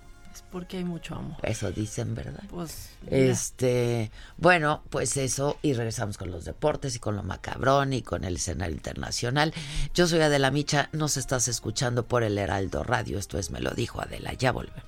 porque 0.52 0.76
hay 0.76 0.84
mucho 0.84 1.14
amor. 1.14 1.38
Eso 1.42 1.72
dicen, 1.72 2.14
¿verdad? 2.14 2.44
Pues, 2.50 2.90
mira. 3.02 3.16
Este, 3.16 4.10
bueno, 4.36 4.82
pues 4.90 5.16
eso, 5.16 5.56
y 5.62 5.72
regresamos 5.72 6.18
con 6.18 6.30
los 6.30 6.44
deportes 6.44 6.94
y 6.94 6.98
con 6.98 7.16
lo 7.16 7.22
macabrón 7.22 7.94
y 7.94 8.02
con 8.02 8.24
el 8.24 8.36
escenario 8.36 8.76
internacional. 8.76 9.54
Yo 9.94 10.06
soy 10.06 10.20
Adela 10.20 10.50
Micha, 10.50 10.90
nos 10.92 11.16
estás 11.16 11.48
escuchando 11.48 12.04
por 12.04 12.22
el 12.22 12.36
Heraldo 12.36 12.84
Radio. 12.84 13.18
Esto 13.18 13.38
es 13.38 13.50
Me 13.50 13.60
lo 13.60 13.70
dijo 13.70 14.00
Adela, 14.02 14.34
ya 14.34 14.52
volvemos. 14.52 14.84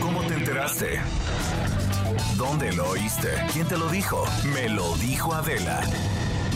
¿Cómo 0.00 0.20
te 0.24 0.34
enteraste? 0.34 1.00
¿Dónde 2.36 2.72
lo 2.72 2.90
oíste? 2.90 3.28
¿Quién 3.52 3.66
te 3.68 3.78
lo 3.78 3.88
dijo? 3.88 4.24
Me 4.52 4.68
lo 4.68 4.94
dijo 4.96 5.32
Adela. 5.32 5.80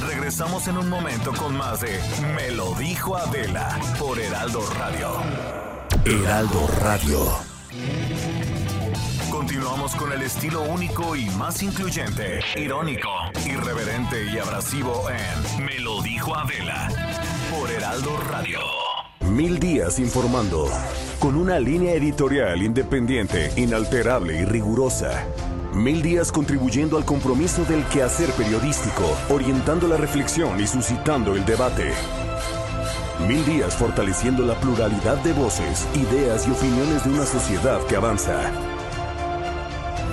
Regresamos 0.06 0.68
en 0.68 0.76
un 0.76 0.90
momento 0.90 1.32
con 1.32 1.56
más 1.56 1.80
de 1.80 1.98
Me 2.34 2.50
lo 2.50 2.74
dijo 2.74 3.16
Adela 3.16 3.78
por 3.98 4.18
Heraldo 4.18 4.60
Radio. 4.74 5.22
Heraldo 6.04 6.68
Radio. 6.82 7.55
Continuamos 9.30 9.94
con 9.94 10.12
el 10.12 10.22
estilo 10.22 10.62
único 10.62 11.14
y 11.16 11.26
más 11.30 11.62
incluyente, 11.62 12.40
irónico, 12.56 13.08
irreverente 13.46 14.24
y 14.32 14.38
abrasivo 14.38 15.04
en 15.10 15.64
Me 15.64 15.78
lo 15.78 16.02
dijo 16.02 16.34
Adela 16.34 16.88
por 17.50 17.70
Heraldo 17.70 18.16
Radio. 18.30 18.58
Mil 19.20 19.58
días 19.58 19.98
informando. 19.98 20.68
Con 21.18 21.36
una 21.36 21.58
línea 21.58 21.94
editorial 21.94 22.62
independiente, 22.62 23.50
inalterable 23.56 24.40
y 24.40 24.44
rigurosa. 24.44 25.26
Mil 25.74 26.00
días 26.00 26.32
contribuyendo 26.32 26.96
al 26.96 27.04
compromiso 27.04 27.64
del 27.64 27.84
quehacer 27.84 28.30
periodístico, 28.30 29.04
orientando 29.28 29.88
la 29.88 29.96
reflexión 29.96 30.58
y 30.60 30.66
suscitando 30.66 31.34
el 31.36 31.44
debate. 31.44 31.92
Mil 33.20 33.44
días 33.46 33.74
fortaleciendo 33.74 34.44
la 34.44 34.54
pluralidad 34.60 35.16
de 35.24 35.32
voces, 35.32 35.88
ideas 35.94 36.46
y 36.46 36.50
opiniones 36.50 37.02
de 37.02 37.10
una 37.10 37.24
sociedad 37.24 37.80
que 37.86 37.96
avanza. 37.96 38.52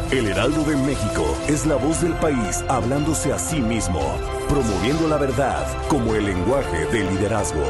El 0.09 0.27
Heraldo 0.27 0.63
de 0.63 0.77
México 0.77 1.25
es 1.47 1.65
la 1.65 1.75
voz 1.75 2.01
del 2.01 2.13
país 2.13 2.63
hablándose 2.69 3.33
a 3.33 3.39
sí 3.39 3.59
mismo, 3.59 3.99
promoviendo 4.47 5.07
la 5.07 5.17
verdad 5.17 5.67
como 5.89 6.15
el 6.15 6.25
lenguaje 6.25 6.85
del 6.85 7.09
liderazgo. 7.09 7.65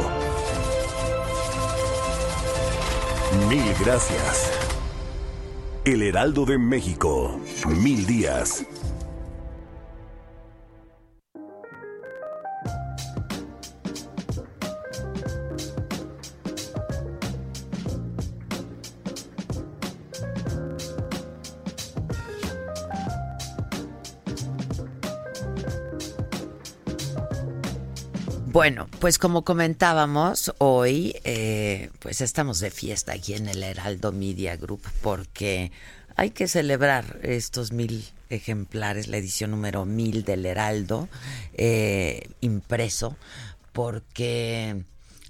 Mil 3.49 3.73
gracias. 3.83 4.51
El 5.83 6.03
Heraldo 6.03 6.45
de 6.45 6.59
México. 6.59 7.39
Mil 7.67 8.05
días. 8.05 8.65
Bueno, 28.53 28.87
pues 28.99 29.17
como 29.17 29.43
comentábamos 29.43 30.53
hoy, 30.59 31.15
eh, 31.23 31.89
pues 31.97 32.21
estamos 32.21 32.59
de 32.59 32.69
fiesta 32.69 33.13
aquí 33.13 33.33
en 33.33 33.47
el 33.47 33.63
Heraldo 33.63 34.11
Media 34.11 34.57
Group 34.57 34.83
porque 35.01 35.71
hay 36.15 36.29
que 36.29 36.47
celebrar 36.47 37.19
estos 37.23 37.71
mil 37.71 38.05
ejemplares, 38.29 39.07
la 39.07 39.17
edición 39.17 39.49
número 39.49 39.85
mil 39.85 40.23
del 40.23 40.45
Heraldo 40.45 41.09
eh, 41.55 42.29
impreso, 42.41 43.17
porque 43.71 44.83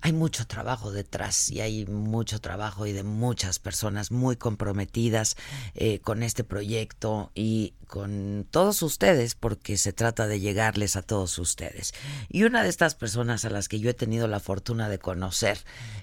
hay 0.04 0.12
mucho 0.12 0.46
trabajo 0.46 0.92
detrás 0.92 1.50
y 1.50 1.62
hay 1.62 1.86
mucho 1.86 2.42
trabajo 2.42 2.86
y 2.86 2.92
de 2.92 3.04
muchas 3.04 3.58
personas 3.58 4.12
muy 4.12 4.36
comprometidas 4.36 5.38
eh, 5.76 6.00
con 6.00 6.24
este 6.24 6.44
proyecto 6.44 7.32
y 7.36 7.74
con 7.88 8.46
todos 8.52 8.82
ustedes 8.82 9.34
porque 9.34 9.78
se 9.78 9.94
trata 9.94 10.28
de 10.28 10.42
llegarles 10.42 10.98
a 10.98 11.04
todos 11.04 11.40
ustedes. 11.40 11.94
Y 12.28 12.44
una 12.44 12.64
de 12.64 12.70
estas 12.70 12.96
personas 12.96 13.46
a 13.46 13.50
las 13.50 13.70
que 13.70 13.80
yo 13.80 13.90
he 13.90 13.94
tenido 13.94 14.28
la 14.28 14.42
fortuna 14.42 14.90
de 14.90 15.00
conocer, 15.00 15.60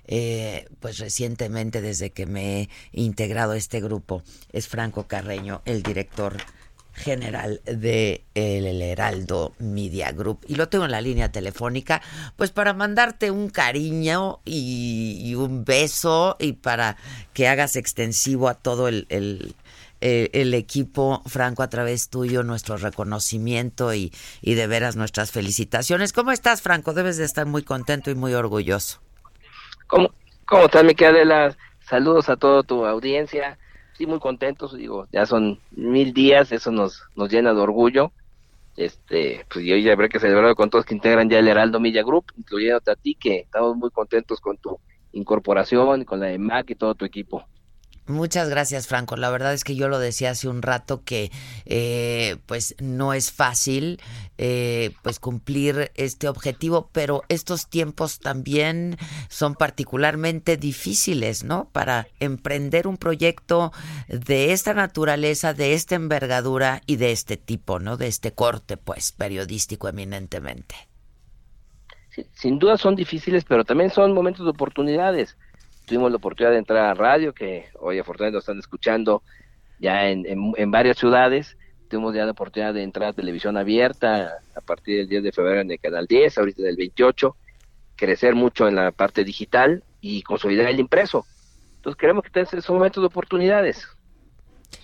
eh, 0.06 0.66
pues 0.80 0.96
recientemente 0.96 1.82
desde 1.82 2.08
que 2.10 2.24
me 2.24 2.62
he 2.62 2.68
integrado 2.92 3.52
a 3.52 3.58
este 3.58 3.82
grupo, 3.82 4.22
es 4.50 4.66
Franco 4.66 5.08
Carreño, 5.08 5.60
el 5.66 5.82
director 5.82 6.38
general 7.00 7.60
de 7.64 8.24
El 8.34 8.80
Heraldo 8.80 9.54
Media 9.58 10.12
Group 10.12 10.44
y 10.46 10.54
lo 10.54 10.68
tengo 10.68 10.84
en 10.84 10.90
la 10.90 11.00
línea 11.00 11.32
telefónica 11.32 12.02
pues 12.36 12.50
para 12.50 12.72
mandarte 12.74 13.30
un 13.30 13.48
cariño 13.50 14.40
y, 14.44 15.34
un 15.34 15.64
beso 15.64 16.36
y 16.38 16.52
para 16.52 16.96
que 17.32 17.48
hagas 17.48 17.76
extensivo 17.76 18.48
a 18.48 18.54
todo 18.54 18.88
el, 18.88 19.06
el, 19.08 20.54
equipo 20.54 21.22
Franco 21.26 21.62
a 21.62 21.70
través 21.70 22.10
tuyo 22.10 22.42
nuestro 22.42 22.76
reconocimiento 22.76 23.94
y, 23.94 24.12
y 24.42 24.54
de 24.54 24.66
veras 24.66 24.96
nuestras 24.96 25.30
felicitaciones 25.30 26.12
¿cómo 26.12 26.32
estás 26.32 26.62
Franco? 26.62 26.92
debes 26.92 27.16
de 27.16 27.24
estar 27.24 27.46
muy 27.46 27.62
contento 27.62 28.10
y 28.10 28.14
muy 28.14 28.34
orgulloso 28.34 29.00
¿Cómo, 29.90 30.12
cómo 30.46 30.66
estás, 30.66 30.84
mi 30.84 30.94
Adela? 31.04 31.56
Saludos 31.80 32.28
a 32.28 32.36
toda 32.36 32.62
tu 32.62 32.86
audiencia. 32.86 33.58
Sí, 34.00 34.06
muy 34.06 34.18
contentos, 34.18 34.74
digo, 34.74 35.06
ya 35.12 35.26
son 35.26 35.60
mil 35.72 36.14
días, 36.14 36.52
eso 36.52 36.70
nos, 36.70 37.02
nos 37.16 37.30
llena 37.30 37.52
de 37.52 37.60
orgullo. 37.60 38.12
Este, 38.74 39.44
pues 39.52 39.62
y 39.62 39.72
hoy 39.72 39.82
ya 39.82 39.92
habrá 39.92 40.08
que 40.08 40.18
celebrarlo 40.18 40.56
con 40.56 40.70
todos 40.70 40.86
que 40.86 40.94
integran 40.94 41.28
ya 41.28 41.38
el 41.38 41.48
Heraldo 41.48 41.80
Media 41.80 42.02
Group, 42.02 42.32
incluyéndote 42.38 42.90
a 42.92 42.96
ti, 42.96 43.14
que 43.14 43.40
estamos 43.40 43.76
muy 43.76 43.90
contentos 43.90 44.40
con 44.40 44.56
tu 44.56 44.80
incorporación, 45.12 46.06
con 46.06 46.18
la 46.20 46.28
de 46.28 46.38
Mac 46.38 46.70
y 46.70 46.76
todo 46.76 46.94
tu 46.94 47.04
equipo. 47.04 47.44
Muchas 48.06 48.48
gracias, 48.48 48.88
Franco. 48.88 49.16
La 49.16 49.30
verdad 49.30 49.54
es 49.54 49.62
que 49.62 49.76
yo 49.76 49.88
lo 49.88 49.98
decía 49.98 50.30
hace 50.30 50.48
un 50.48 50.62
rato 50.62 51.04
que 51.04 51.30
eh, 51.64 52.38
pues 52.46 52.74
no 52.80 53.12
es 53.12 53.30
fácil 53.30 54.00
eh, 54.36 54.92
pues 55.02 55.20
cumplir 55.20 55.92
este 55.94 56.26
objetivo, 56.28 56.90
pero 56.92 57.22
estos 57.28 57.68
tiempos 57.68 58.18
también 58.18 58.96
son 59.28 59.54
particularmente 59.54 60.56
difíciles, 60.56 61.44
¿no? 61.44 61.68
Para 61.70 62.08
emprender 62.18 62.88
un 62.88 62.96
proyecto 62.96 63.72
de 64.08 64.52
esta 64.52 64.74
naturaleza, 64.74 65.54
de 65.54 65.74
esta 65.74 65.94
envergadura 65.94 66.82
y 66.86 66.96
de 66.96 67.12
este 67.12 67.36
tipo, 67.36 67.78
¿no? 67.78 67.96
De 67.96 68.08
este 68.08 68.32
corte, 68.32 68.76
pues, 68.76 69.12
periodístico 69.12 69.88
eminentemente. 69.88 70.74
Sin 72.32 72.58
duda 72.58 72.76
son 72.76 72.96
difíciles, 72.96 73.44
pero 73.44 73.64
también 73.64 73.90
son 73.90 74.12
momentos 74.12 74.44
de 74.44 74.50
oportunidades. 74.50 75.36
Tuvimos 75.90 76.12
la 76.12 76.18
oportunidad 76.18 76.52
de 76.52 76.58
entrar 76.58 76.84
a 76.84 76.94
radio, 76.94 77.34
que 77.34 77.66
hoy 77.80 77.98
afortunadamente 77.98 78.36
nos 78.36 78.44
están 78.44 78.60
escuchando 78.60 79.24
ya 79.80 80.08
en, 80.08 80.24
en, 80.24 80.52
en 80.56 80.70
varias 80.70 80.96
ciudades. 80.96 81.56
Tuvimos 81.88 82.14
ya 82.14 82.24
la 82.24 82.30
oportunidad 82.30 82.72
de 82.72 82.84
entrar 82.84 83.08
a 83.08 83.12
televisión 83.12 83.56
abierta 83.56 84.38
a 84.54 84.60
partir 84.60 84.98
del 84.98 85.08
10 85.08 85.24
de 85.24 85.32
febrero 85.32 85.62
en 85.62 85.72
el 85.72 85.80
canal 85.80 86.06
10, 86.06 86.38
ahorita 86.38 86.62
del 86.62 86.76
28, 86.76 87.34
crecer 87.96 88.36
mucho 88.36 88.68
en 88.68 88.76
la 88.76 88.92
parte 88.92 89.24
digital 89.24 89.82
y 90.00 90.22
consolidar 90.22 90.68
el 90.68 90.78
impreso. 90.78 91.26
Entonces 91.78 91.98
creemos 91.98 92.22
que 92.22 92.46
son 92.62 92.76
momentos 92.76 93.02
de 93.02 93.08
oportunidades. 93.08 93.88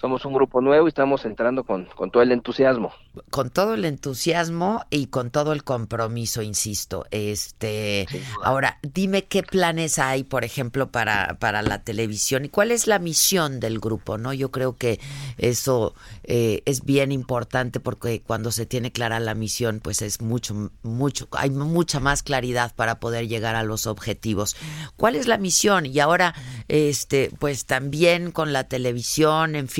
Somos 0.00 0.24
un 0.24 0.34
grupo 0.34 0.60
nuevo 0.60 0.86
y 0.86 0.88
estamos 0.88 1.24
entrando 1.24 1.64
con, 1.64 1.86
con 1.86 2.10
todo 2.10 2.22
el 2.22 2.32
entusiasmo. 2.32 2.92
Con 3.30 3.50
todo 3.50 3.74
el 3.74 3.84
entusiasmo 3.84 4.84
y 4.90 5.06
con 5.06 5.30
todo 5.30 5.52
el 5.52 5.64
compromiso, 5.64 6.42
insisto. 6.42 7.06
Este, 7.10 8.06
ahora, 8.42 8.78
dime 8.82 9.24
qué 9.24 9.42
planes 9.42 9.98
hay, 9.98 10.24
por 10.24 10.44
ejemplo, 10.44 10.90
para, 10.90 11.38
para 11.38 11.62
la 11.62 11.82
televisión 11.82 12.44
y 12.44 12.48
cuál 12.48 12.72
es 12.72 12.86
la 12.86 12.98
misión 12.98 13.58
del 13.58 13.78
grupo, 13.78 14.18
¿no? 14.18 14.32
Yo 14.34 14.50
creo 14.50 14.76
que 14.76 15.00
eso 15.38 15.94
eh, 16.24 16.62
es 16.66 16.84
bien 16.84 17.10
importante 17.10 17.80
porque 17.80 18.20
cuando 18.20 18.52
se 18.52 18.66
tiene 18.66 18.92
clara 18.92 19.18
la 19.18 19.34
misión, 19.34 19.80
pues 19.82 20.02
es 20.02 20.20
mucho, 20.20 20.70
mucho, 20.82 21.28
hay 21.32 21.50
mucha 21.50 22.00
más 22.00 22.22
claridad 22.22 22.74
para 22.74 23.00
poder 23.00 23.28
llegar 23.28 23.54
a 23.56 23.62
los 23.62 23.86
objetivos. 23.86 24.56
¿Cuál 24.96 25.16
es 25.16 25.26
la 25.26 25.38
misión? 25.38 25.86
Y 25.86 26.00
ahora, 26.00 26.34
este, 26.68 27.30
pues 27.38 27.64
también 27.64 28.30
con 28.30 28.52
la 28.52 28.64
televisión, 28.64 29.56
en 29.56 29.68
fin, 29.68 29.75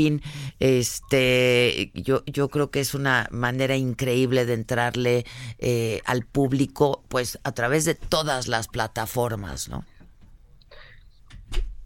este, 0.59 1.91
yo, 1.95 2.23
yo 2.27 2.49
creo 2.49 2.71
que 2.71 2.81
es 2.81 2.95
una 2.95 3.29
manera 3.31 3.77
increíble 3.77 4.47
de 4.47 4.55
entrarle 4.55 5.25
eh, 5.59 6.01
al 6.05 6.25
público, 6.25 7.03
pues 7.09 7.39
a 7.45 7.53
través 7.53 7.85
de 7.85 7.95
todas 7.95 8.49
las 8.49 8.69
plataformas, 8.69 9.69
¿no? 9.69 9.85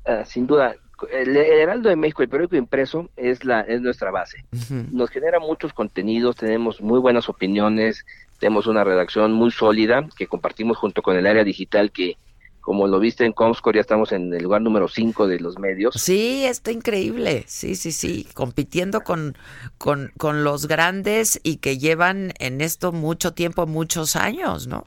Ah, 0.04 0.24
sin 0.24 0.46
duda, 0.46 0.74
el, 1.12 1.36
Heraldo 1.36 1.88
de 1.88 1.96
México, 1.96 2.22
el 2.22 2.28
periódico 2.28 2.56
impreso, 2.56 3.10
es, 3.16 3.44
la, 3.44 3.60
es 3.60 3.80
nuestra 3.80 4.10
base. 4.10 4.44
Nos 4.90 5.10
genera 5.10 5.38
muchos 5.38 5.72
contenidos, 5.72 6.36
tenemos 6.36 6.80
muy 6.80 6.98
buenas 6.98 7.28
opiniones, 7.28 8.04
tenemos 8.38 8.66
una 8.66 8.84
redacción 8.84 9.32
muy 9.32 9.50
sólida 9.50 10.06
que 10.16 10.26
compartimos 10.26 10.76
junto 10.78 11.02
con 11.02 11.16
el 11.16 11.26
área 11.26 11.44
digital 11.44 11.92
que 11.92 12.16
como 12.60 12.86
lo 12.86 12.98
viste 12.98 13.24
en 13.24 13.32
Comscore, 13.32 13.76
ya 13.76 13.80
estamos 13.80 14.12
en 14.12 14.32
el 14.32 14.42
lugar 14.42 14.62
número 14.62 14.88
5 14.88 15.26
de 15.26 15.40
los 15.40 15.58
medios. 15.58 15.94
Sí, 15.94 16.44
está 16.44 16.70
increíble. 16.72 17.44
Sí, 17.46 17.74
sí, 17.74 17.92
sí. 17.92 18.26
Compitiendo 18.34 19.00
con, 19.02 19.36
con, 19.78 20.12
con 20.18 20.44
los 20.44 20.66
grandes 20.66 21.40
y 21.42 21.56
que 21.56 21.78
llevan 21.78 22.32
en 22.38 22.60
esto 22.60 22.92
mucho 22.92 23.32
tiempo, 23.32 23.66
muchos 23.66 24.16
años, 24.16 24.66
¿no? 24.66 24.86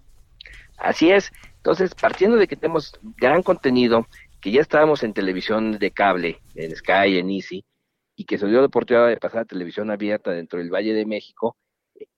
Así 0.77 1.11
es. 1.11 1.31
Entonces, 1.57 1.95
partiendo 1.95 2.37
de 2.37 2.47
que 2.47 2.55
tenemos 2.55 2.93
gran 3.17 3.41
contenido, 3.41 4.07
que 4.41 4.51
ya 4.51 4.61
estábamos 4.61 5.03
en 5.03 5.13
televisión 5.13 5.79
de 5.79 5.91
cable, 5.91 6.41
en 6.55 6.75
Sky, 6.75 7.17
en 7.17 7.29
Easy, 7.29 7.63
y 8.15 8.25
que 8.25 8.37
se 8.37 8.47
dio 8.47 8.59
la 8.59 8.67
oportunidad 8.67 9.07
de 9.07 9.17
pasar 9.17 9.41
a 9.41 9.45
televisión 9.45 9.89
abierta 9.89 10.31
dentro 10.31 10.59
del 10.59 10.69
Valle 10.69 10.93
de 10.93 11.05
México, 11.05 11.55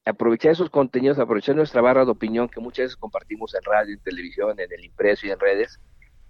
aprovechar 0.06 0.52
esos 0.52 0.70
contenidos, 0.70 1.20
aprovechar 1.20 1.56
nuestra 1.56 1.82
barra 1.82 2.06
de 2.06 2.12
opinión 2.12 2.48
que 2.48 2.60
muchas 2.60 2.86
veces 2.86 2.96
compartimos 2.96 3.54
en 3.56 3.62
radio, 3.64 3.94
en 3.94 4.00
televisión, 4.00 4.60
en 4.60 4.72
el 4.72 4.86
impreso 4.86 5.28
y 5.28 5.32
en 5.32 5.40
redes, 5.40 5.80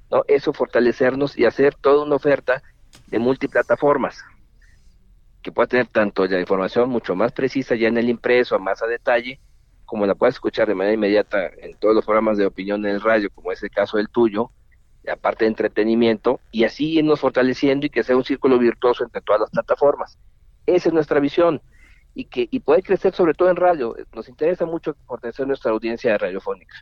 ¿no? 0.10 0.24
Eso 0.28 0.54
fortalecernos 0.54 1.38
y 1.38 1.46
hacer 1.46 1.76
toda 1.76 2.04
una 2.04 2.16
oferta 2.16 2.62
de 3.08 3.20
multiplataformas 3.20 4.24
que 5.42 5.52
pueda 5.52 5.68
tener 5.68 5.88
tanto 5.88 6.26
la 6.26 6.40
información 6.40 6.90
mucho 6.90 7.16
más 7.16 7.32
precisa 7.32 7.76
ya 7.76 7.88
en 7.88 7.98
el 7.98 8.10
impreso, 8.10 8.58
más 8.58 8.82
a 8.82 8.88
detalle, 8.88 9.40
como 9.86 10.06
la 10.08 10.16
puedas 10.16 10.36
escuchar 10.36 10.68
de 10.68 10.74
manera 10.74 10.96
inmediata 10.96 11.52
en 11.60 11.78
todos 11.78 11.94
los 11.94 12.04
programas 12.04 12.38
de 12.38 12.48
opinión 12.48 12.84
en 12.86 12.96
el 12.96 13.02
radio, 13.02 13.30
como 13.30 13.52
es 13.52 13.62
el 13.62 13.70
caso 13.70 13.98
del 13.98 14.10
tuyo, 14.10 14.50
aparte 15.08 15.46
de 15.46 15.50
entretenimiento, 15.50 16.40
y 16.52 16.64
así 16.64 16.98
irnos 16.98 17.20
fortaleciendo 17.20 17.86
y 17.86 17.92
que 17.92 18.04
sea 18.04 18.18
un 18.18 18.24
círculo 18.24 18.58
virtuoso 18.58 19.04
entre 19.04 19.22
todas 19.22 19.42
las 19.42 19.52
plataformas. 19.52 20.18
Esa 20.66 20.90
es 20.90 20.94
nuestra 20.94 21.20
visión 21.20 21.62
y 22.16 22.26
que 22.26 22.48
y 22.50 22.60
poder 22.62 22.84
crecer 22.84 23.14
sobre 23.14 23.34
todo 23.34 23.50
en 23.50 23.58
radio. 23.58 23.96
Nos 24.14 24.30
interesa 24.30 24.66
mucho 24.66 24.96
fortalecer 25.06 25.46
nuestra 25.46 25.72
audiencia 25.72 26.18
radiofónica. 26.18 26.76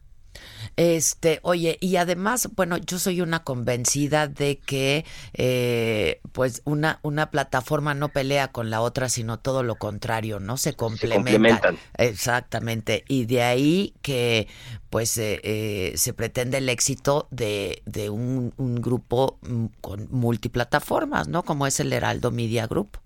Este, 0.76 1.40
oye, 1.44 1.78
y 1.82 1.98
además, 1.98 2.50
bueno, 2.56 2.78
yo 2.78 2.98
soy 2.98 3.22
una 3.22 3.44
convencida 3.44 4.28
de 4.28 4.58
que, 4.58 5.06
eh, 5.34 6.20
pues, 6.32 6.62
una, 6.66 7.00
una 7.04 7.30
plataforma 7.30 7.94
no 7.94 8.10
pelea 8.10 8.52
con 8.52 8.70
la 8.70 8.82
otra, 8.82 9.10
sino 9.10 9.40
todo 9.40 9.64
lo 9.64 9.76
contrario, 9.76 10.40
¿no? 10.40 10.58
Se 10.58 10.74
complementan. 10.74 11.78
Exactamente. 11.98 13.04
Y 13.08 13.26
de 13.26 13.44
ahí 13.44 13.94
que, 14.02 14.48
pues, 14.90 15.18
eh, 15.18 15.40
eh, 15.44 15.94
se 15.96 16.14
pretende 16.14 16.58
el 16.58 16.70
éxito 16.70 17.28
de, 17.30 17.84
de 17.86 18.10
un, 18.10 18.54
un 18.58 18.76
grupo 18.82 19.38
mm, 19.42 19.66
con 19.82 20.08
multiplataformas, 20.10 21.28
¿no? 21.28 21.44
Como 21.44 21.68
es 21.68 21.80
el 21.80 21.94
Heraldo 21.94 22.32
Media 22.32 22.66
Group. 22.68 22.98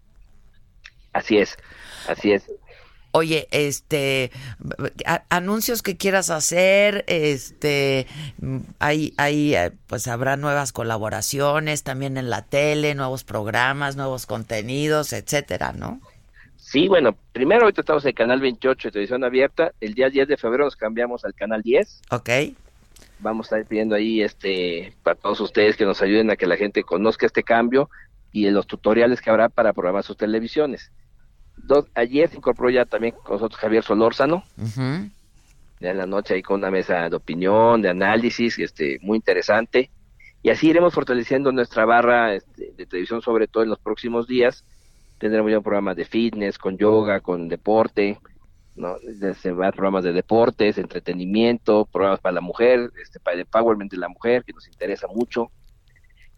Así 1.18 1.40
es, 1.40 1.58
así 2.08 2.32
es. 2.32 2.44
Oye, 3.12 3.48
este, 3.50 4.30
anuncios 5.30 5.82
que 5.82 5.98
quieras 5.98 6.30
hacer, 6.30 7.04
este, 7.08 8.06
hay, 8.78 9.16
hay, 9.18 9.56
eh, 9.56 9.72
pues 9.88 10.08
habrá 10.08 10.38
nuevas 10.38 10.72
colaboraciones 10.74 11.82
también 11.82 12.18
en 12.18 12.30
la 12.30 12.44
tele, 12.44 12.94
nuevos 12.94 13.24
programas, 13.24 13.96
nuevos 13.96 14.28
contenidos, 14.28 15.12
etcétera, 15.14 15.74
¿no? 15.74 16.00
Sí, 16.58 16.88
bueno, 16.88 17.18
primero 17.34 17.64
ahorita 17.64 17.82
estamos 17.82 18.04
en 18.04 18.10
el 18.10 18.16
canal 18.16 18.40
28 18.40 18.90
de 18.90 18.92
televisión 18.92 19.24
abierta, 19.24 19.72
el 19.82 19.96
día 19.96 20.12
10 20.12 20.28
de 20.28 20.38
febrero 20.38 20.66
nos 20.66 20.76
cambiamos 20.76 21.26
al 21.26 21.34
canal 21.34 21.64
10. 21.64 22.02
Ok. 22.12 22.30
Vamos 23.18 23.52
a 23.52 23.58
estar 23.58 23.68
pidiendo 23.68 23.96
ahí, 23.96 24.22
este, 24.22 24.94
para 25.02 25.16
todos 25.16 25.42
ustedes 25.42 25.76
que 25.76 25.86
nos 25.86 26.04
ayuden 26.04 26.30
a 26.30 26.36
que 26.36 26.46
la 26.46 26.58
gente 26.58 26.84
conozca 26.84 27.26
este 27.26 27.42
cambio 27.42 27.90
y 28.32 28.48
los 28.52 28.68
tutoriales 28.68 29.22
que 29.22 29.32
habrá 29.32 29.50
para 29.50 29.74
programar 29.74 30.04
sus 30.04 30.18
televisiones 30.18 30.92
ayer 31.96 32.30
se 32.30 32.38
incorporó 32.38 32.70
ya 32.70 32.86
también 32.86 33.14
con 33.24 33.36
nosotros 33.36 33.60
Javier 33.60 33.84
Solórzano. 33.84 34.44
Ya 35.80 35.92
en 35.92 35.98
la 35.98 36.06
noche 36.06 36.34
ahí 36.34 36.42
con 36.42 36.60
una 36.60 36.72
mesa 36.72 37.10
de 37.10 37.16
opinión, 37.16 37.82
de 37.82 37.90
análisis, 37.90 38.58
este, 38.58 39.00
muy 39.02 39.18
interesante. 39.18 39.90
Y 40.42 40.50
así 40.50 40.70
iremos 40.70 40.94
fortaleciendo 40.94 41.52
nuestra 41.52 41.86
barra 41.86 42.34
este, 42.34 42.72
de 42.76 42.86
televisión, 42.86 43.22
sobre 43.22 43.48
todo 43.48 43.64
en 43.64 43.70
los 43.70 43.80
próximos 43.80 44.28
días. 44.28 44.64
Tendremos 45.18 45.52
ya 45.52 45.58
un 45.58 45.64
programa 45.64 45.94
de 45.94 46.06
fitness, 46.06 46.58
con 46.58 46.78
yoga, 46.78 47.20
con 47.20 47.48
deporte, 47.48 48.20
¿no? 48.76 48.96
Se 49.40 49.52
van 49.52 49.72
programas 49.72 50.04
de 50.04 50.14
deportes, 50.14 50.78
entretenimiento, 50.78 51.86
programas 51.92 52.20
para 52.20 52.36
la 52.36 52.42
mujer, 52.42 52.92
este, 53.02 53.20
para 53.20 53.36
el 53.36 53.42
empowerment 53.42 53.92
de 53.92 53.98
la 53.98 54.10
mujer, 54.10 54.44
que 54.44 54.54
nos 54.54 54.68
interesa 54.68 55.08
mucho 55.08 55.52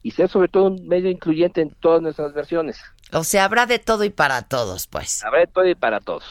y 0.01 0.11
ser 0.11 0.29
sobre 0.29 0.47
todo 0.47 0.65
un 0.65 0.87
medio 0.87 1.09
incluyente 1.09 1.61
en 1.61 1.71
todas 1.71 2.01
nuestras 2.01 2.33
versiones. 2.33 2.81
O 3.11 3.23
sea, 3.23 3.45
habrá 3.45 3.65
de 3.65 3.79
todo 3.79 4.03
y 4.03 4.09
para 4.09 4.43
todos, 4.43 4.87
pues. 4.87 5.23
Habrá 5.23 5.39
de 5.39 5.47
todo 5.47 5.67
y 5.67 5.75
para 5.75 5.99
todos. 5.99 6.23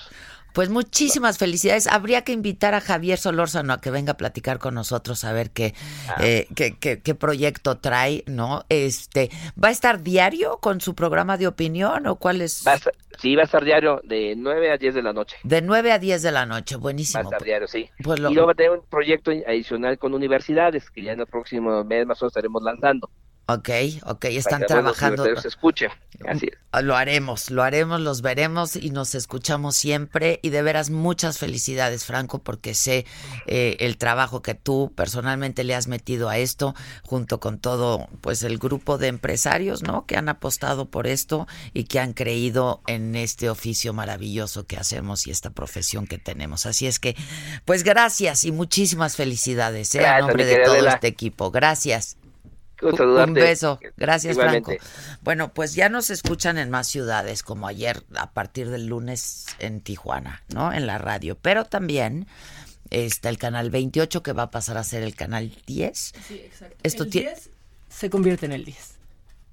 Pues 0.58 0.70
muchísimas 0.70 1.38
felicidades. 1.38 1.86
Habría 1.86 2.24
que 2.24 2.32
invitar 2.32 2.74
a 2.74 2.80
Javier 2.80 3.18
Solórzano 3.18 3.72
a 3.74 3.80
que 3.80 3.92
venga 3.92 4.14
a 4.14 4.16
platicar 4.16 4.58
con 4.58 4.74
nosotros 4.74 5.22
a 5.24 5.32
ver 5.32 5.50
qué, 5.50 5.74
ah. 6.08 6.16
eh, 6.20 6.48
qué, 6.56 6.76
qué, 6.76 7.14
proyecto 7.14 7.78
trae, 7.78 8.24
¿no? 8.26 8.64
Este, 8.68 9.30
¿Va 9.62 9.68
a 9.68 9.70
estar 9.70 10.02
diario 10.02 10.58
con 10.58 10.80
su 10.80 10.96
programa 10.96 11.36
de 11.36 11.46
opinión 11.46 12.08
o 12.08 12.16
cuál 12.16 12.40
es? 12.40 12.64
sí, 13.20 13.36
va 13.36 13.42
a 13.42 13.44
estar 13.44 13.64
diario 13.64 14.00
de 14.02 14.34
9 14.36 14.72
a 14.72 14.78
10 14.78 14.94
de 14.94 15.02
la 15.02 15.12
noche. 15.12 15.36
De 15.44 15.62
9 15.62 15.92
a 15.92 15.98
10 15.98 16.22
de 16.22 16.32
la 16.32 16.46
noche, 16.46 16.76
buenísimo. 16.76 17.22
Va 17.22 17.28
a 17.28 17.30
estar 17.30 17.44
diario, 17.44 17.68
sí. 17.68 17.88
Pues 18.02 18.18
y 18.18 18.22
luego 18.22 18.46
va 18.46 18.52
a 18.52 18.56
tener 18.56 18.72
un 18.72 18.82
proyecto 18.88 19.30
adicional 19.30 19.98
con 19.98 20.14
universidades 20.14 20.90
que 20.90 21.02
ya 21.02 21.12
en 21.12 21.20
el 21.20 21.26
próximo 21.26 21.84
mes 21.84 22.06
más 22.06 22.20
o 22.20 22.24
menos 22.24 22.32
estaremos 22.32 22.62
lanzando. 22.62 23.10
Ok, 23.50 23.70
ok, 24.04 24.26
están 24.26 24.66
trabajando. 24.66 25.24
se 25.24 25.48
así 26.26 26.50
es. 26.52 26.82
Lo 26.84 26.96
haremos, 26.96 27.50
lo 27.50 27.62
haremos, 27.62 27.98
los 27.98 28.20
veremos 28.20 28.76
y 28.76 28.90
nos 28.90 29.14
escuchamos 29.14 29.74
siempre. 29.74 30.38
Y 30.42 30.50
de 30.50 30.61
veras, 30.61 30.90
muchas 30.90 31.38
felicidades, 31.38 32.04
Franco, 32.04 32.40
porque 32.40 32.74
sé 32.74 33.06
eh, 33.46 33.78
el 33.80 33.96
trabajo 33.96 34.42
que 34.42 34.54
tú 34.54 34.92
personalmente 34.94 35.64
le 35.64 35.74
has 35.74 35.88
metido 35.88 36.28
a 36.28 36.37
esto, 36.37 36.74
junto 37.04 37.40
con 37.40 37.58
todo, 37.58 38.06
pues 38.20 38.42
el 38.42 38.58
grupo 38.58 38.98
de 38.98 39.06
empresarios, 39.06 39.82
¿no? 39.82 40.04
Que 40.04 40.18
han 40.18 40.28
apostado 40.28 40.90
por 40.90 41.06
esto 41.06 41.48
y 41.72 41.84
que 41.84 42.00
han 42.00 42.12
creído 42.12 42.82
en 42.87 43.16
este 43.16 43.48
oficio 43.48 43.94
maravilloso 43.94 44.66
que 44.66 44.76
hacemos 44.76 45.26
y 45.26 45.30
esta 45.30 45.48
profesión 45.48 46.06
que 46.06 46.18
tenemos. 46.18 46.66
Así 46.66 46.87
es 46.87 46.98
que, 46.98 47.16
pues 47.64 47.82
gracias 47.82 48.44
y 48.44 48.52
muchísimas 48.52 49.16
felicidades, 49.16 49.94
¿eh? 49.94 50.04
a 50.04 50.20
nombre 50.20 50.44
de 50.44 50.58
todo 50.66 50.87
este 50.87 51.06
equipo. 51.06 51.50
Gracias. 51.50 52.18
Un 52.80 53.34
beso. 53.34 53.78
Gracias, 53.96 54.36
Franco. 54.36 54.72
Bueno, 55.22 55.52
pues 55.52 55.74
ya 55.74 55.88
nos 55.88 56.10
escuchan 56.10 56.58
en 56.58 56.70
más 56.70 56.86
ciudades, 56.86 57.42
como 57.42 57.66
ayer, 57.66 58.04
a 58.16 58.30
partir 58.32 58.70
del 58.70 58.86
lunes 58.86 59.46
en 59.58 59.80
Tijuana, 59.80 60.42
¿no? 60.54 60.72
En 60.72 60.86
la 60.86 60.98
radio. 60.98 61.36
Pero 61.40 61.64
también 61.64 62.26
está 62.90 63.28
el 63.28 63.38
canal 63.38 63.70
28, 63.70 64.22
que 64.22 64.32
va 64.32 64.44
a 64.44 64.50
pasar 64.50 64.78
a 64.78 64.84
ser 64.84 65.02
el 65.02 65.14
canal 65.14 65.52
10. 65.66 65.98
Sí, 66.26 66.34
exacto. 66.34 66.76
Esto 66.82 67.04
el 67.04 67.10
10 67.10 67.50
se 67.88 68.10
convierte 68.10 68.46
en 68.46 68.52
el 68.52 68.64
10. 68.64 68.98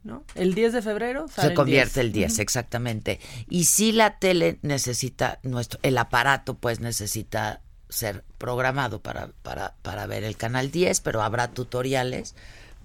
¿No? 0.03 0.23
El 0.35 0.53
10 0.53 0.73
de 0.73 0.81
febrero 0.83 1.25
se 1.27 1.55
convierte 1.55 1.99
el 1.99 2.11
10, 2.11 2.37
exactamente. 2.37 3.19
Y 3.49 3.65
si 3.65 3.91
la 3.91 4.19
tele 4.19 4.59
necesita 4.61 5.39
nuestro 5.41 5.79
el 5.81 5.97
aparato 5.97 6.53
pues 6.59 6.79
necesita 6.79 7.63
ser 7.89 8.23
programado 8.37 9.01
para, 9.01 9.29
para, 9.41 9.73
para 9.81 10.05
ver 10.05 10.23
el 10.23 10.37
canal 10.37 10.69
10, 10.69 11.01
pero 11.01 11.23
habrá 11.23 11.53
tutoriales 11.53 12.35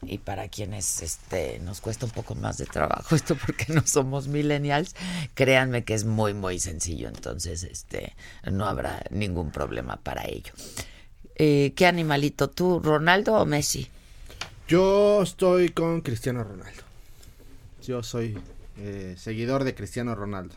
y 0.03 0.19
para 0.19 0.49
quienes 0.49 1.03
este 1.03 1.59
nos 1.61 1.81
cuesta 1.81 2.07
un 2.07 2.13
poco 2.13 2.35
más 2.35 2.59
de 2.59 2.67
trabajo 2.67 3.15
esto 3.17 3.37
porque 3.37 3.73
no 3.73 3.87
somos 3.87 4.29
millennials, 4.29 4.95
créanme 5.35 5.85
que 5.85 5.95
es 5.95 6.05
muy 6.05 6.35
muy 6.35 6.59
sencillo, 6.59 7.09
entonces 7.09 7.63
este 7.65 8.15
no 8.51 8.67
habrá 8.67 9.05
ningún 9.11 9.51
problema 9.51 9.97
para 9.97 10.27
ello. 10.27 10.53
Eh, 11.37 11.73
¿Qué 11.75 11.87
animalito 11.87 12.51
tú, 12.51 12.81
Ronaldo 12.81 13.35
o 13.35 13.47
Messi? 13.47 13.89
Yo 14.69 15.23
estoy 15.23 15.71
con 15.71 16.03
Cristiano 16.03 16.45
Ronaldo. 16.45 16.83
Yo 17.83 18.03
soy 18.03 18.39
eh, 18.79 19.17
seguidor 19.19 19.65
de 19.65 19.75
Cristiano 19.75 20.15
Ronaldo. 20.15 20.55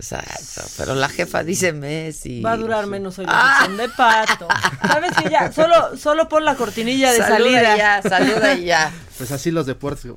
Exacto, 0.00 0.62
pero 0.78 0.94
la 0.94 1.10
jefa 1.10 1.44
dice 1.44 1.74
Messi. 1.74 2.40
Va 2.40 2.52
a 2.52 2.56
durar 2.56 2.86
menos 2.86 3.18
hoy 3.18 3.26
la 3.26 3.56
sección 3.58 3.76
de 3.76 3.88
pato. 3.90 4.48
¿Sabes 4.86 5.12
que 5.14 5.28
ya? 5.28 5.52
Solo, 5.52 5.96
solo 5.98 6.26
pon 6.28 6.44
la 6.46 6.54
cortinilla 6.54 7.12
de 7.12 7.18
Saluda 7.18 7.36
salida. 7.36 7.76
ya, 7.76 8.02
saluda 8.02 8.54
ya. 8.54 8.92
Pues 9.18 9.30
así 9.30 9.50
los 9.50 9.66
deportes. 9.66 10.10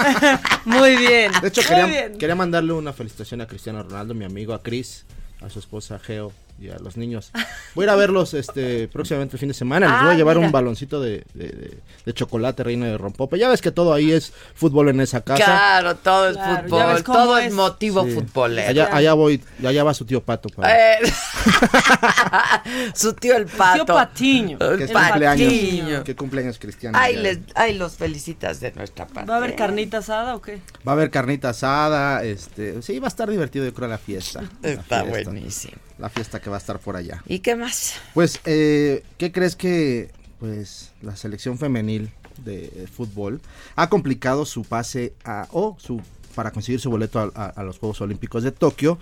Muy 0.64 0.96
bien. 0.96 1.30
De 1.40 1.48
hecho, 1.48 1.62
quería, 1.62 1.86
bien. 1.86 2.18
quería 2.18 2.34
mandarle 2.34 2.72
una 2.72 2.92
felicitación 2.92 3.40
a 3.40 3.46
Cristiano 3.46 3.82
Ronaldo, 3.84 4.14
mi 4.14 4.24
amigo, 4.24 4.52
a 4.52 4.62
Cris, 4.62 5.04
a 5.40 5.48
su 5.48 5.60
esposa 5.60 6.00
Geo 6.00 6.32
y 6.60 6.68
a 6.70 6.78
los 6.78 6.96
niños. 6.96 7.30
Voy 7.74 7.84
a 7.84 7.86
ir 7.86 7.90
a 7.90 7.96
verlos 7.96 8.34
este 8.34 8.86
próximamente 8.88 9.36
el 9.36 9.40
fin 9.40 9.48
de 9.48 9.54
semana. 9.54 9.86
Les 9.86 9.94
Ah, 9.96 10.02
voy 10.04 10.14
a 10.14 10.16
llevar 10.16 10.36
mira. 10.36 10.46
un 10.46 10.52
baloncito 10.52 11.00
de, 11.00 11.24
de- 11.34 11.48
de- 11.48 11.78
de 12.04 12.12
chocolate 12.14 12.62
reino 12.64 12.84
de 12.86 12.98
rompope. 12.98 13.38
Ya 13.38 13.48
ves 13.48 13.62
que 13.62 13.70
todo 13.70 13.92
ahí 13.94 14.12
es 14.12 14.32
fútbol 14.54 14.88
en 14.90 15.00
esa 15.00 15.22
casa. 15.22 15.44
Claro, 15.44 15.96
todo 15.96 16.28
es 16.28 16.36
Claro, 16.36 16.62
fútbol, 16.68 17.02
todo 17.04 17.38
es, 17.38 17.52
motivo 17.54 18.04
Sí. 18.04 18.10
futbolero. 18.12 18.68
Allá, 18.68 18.88
allá 18.94 19.12
voy, 19.14 19.42
allá 19.66 19.84
va 19.84 19.94
su 19.94 20.04
tío 20.04 20.22
Pato. 20.22 20.48
para- 20.50 20.94
Eh, 20.94 20.98
Su 22.94 23.14
tío 23.14 23.36
el 23.36 23.46
pato. 23.46 23.84
Tío 23.84 23.94
Patiño. 23.94 24.58
que 24.58 24.64
El 24.84 24.92
cumpleaños, 24.92 25.52
Patiño. 25.52 26.04
que 26.04 26.16
cumpleaños 26.16 26.58
Cristiano. 26.58 26.98
Ahí, 26.98 27.16
les, 27.16 27.38
ahí 27.54 27.74
los 27.76 27.94
felicitas 27.96 28.60
de 28.60 28.72
nuestra 28.72 29.06
parte. 29.06 29.28
¿Va 29.30 29.34
a 29.36 29.38
haber 29.38 29.56
carnita 29.56 29.98
asada 29.98 30.34
o 30.36 30.42
qué? 30.42 30.60
Va 30.86 30.92
a 30.92 30.94
haber 30.94 31.10
carnita 31.10 31.50
asada, 31.50 32.22
este, 32.24 32.82
sí, 32.82 32.98
va 32.98 33.06
a 33.06 33.08
estar 33.08 33.30
divertido 33.30 33.64
yo 33.64 33.72
creo 33.74 33.88
la 33.88 33.98
fiesta. 33.98 34.42
La 34.62 34.68
Está 34.70 35.04
fiesta, 35.04 35.30
buenísimo. 35.30 35.74
La 36.00 36.08
fiesta 36.08 36.40
que 36.40 36.48
va 36.50 36.56
a 36.56 36.58
estar 36.58 36.78
por 36.78 36.96
allá. 36.96 37.22
¿Y 37.26 37.40
qué 37.40 37.54
más? 37.56 37.94
Pues, 38.14 38.40
eh, 38.46 39.04
¿qué 39.18 39.30
crees 39.32 39.54
que 39.54 40.10
pues 40.38 40.92
la 41.02 41.14
selección 41.16 41.58
femenil 41.58 42.10
de 42.44 42.88
fútbol 42.90 43.40
ha 43.76 43.90
complicado 43.90 44.46
su 44.46 44.62
pase 44.64 45.12
a 45.24 45.46
o 45.52 45.76
su 45.78 46.00
para 46.34 46.52
conseguir 46.52 46.80
su 46.80 46.88
boleto 46.90 47.18
a, 47.20 47.30
a- 47.34 47.46
a 47.48 47.62
los 47.64 47.78
Juegos 47.78 48.00
Olímpicos 48.00 48.42
de 48.42 48.50
Tokio? 48.52 48.98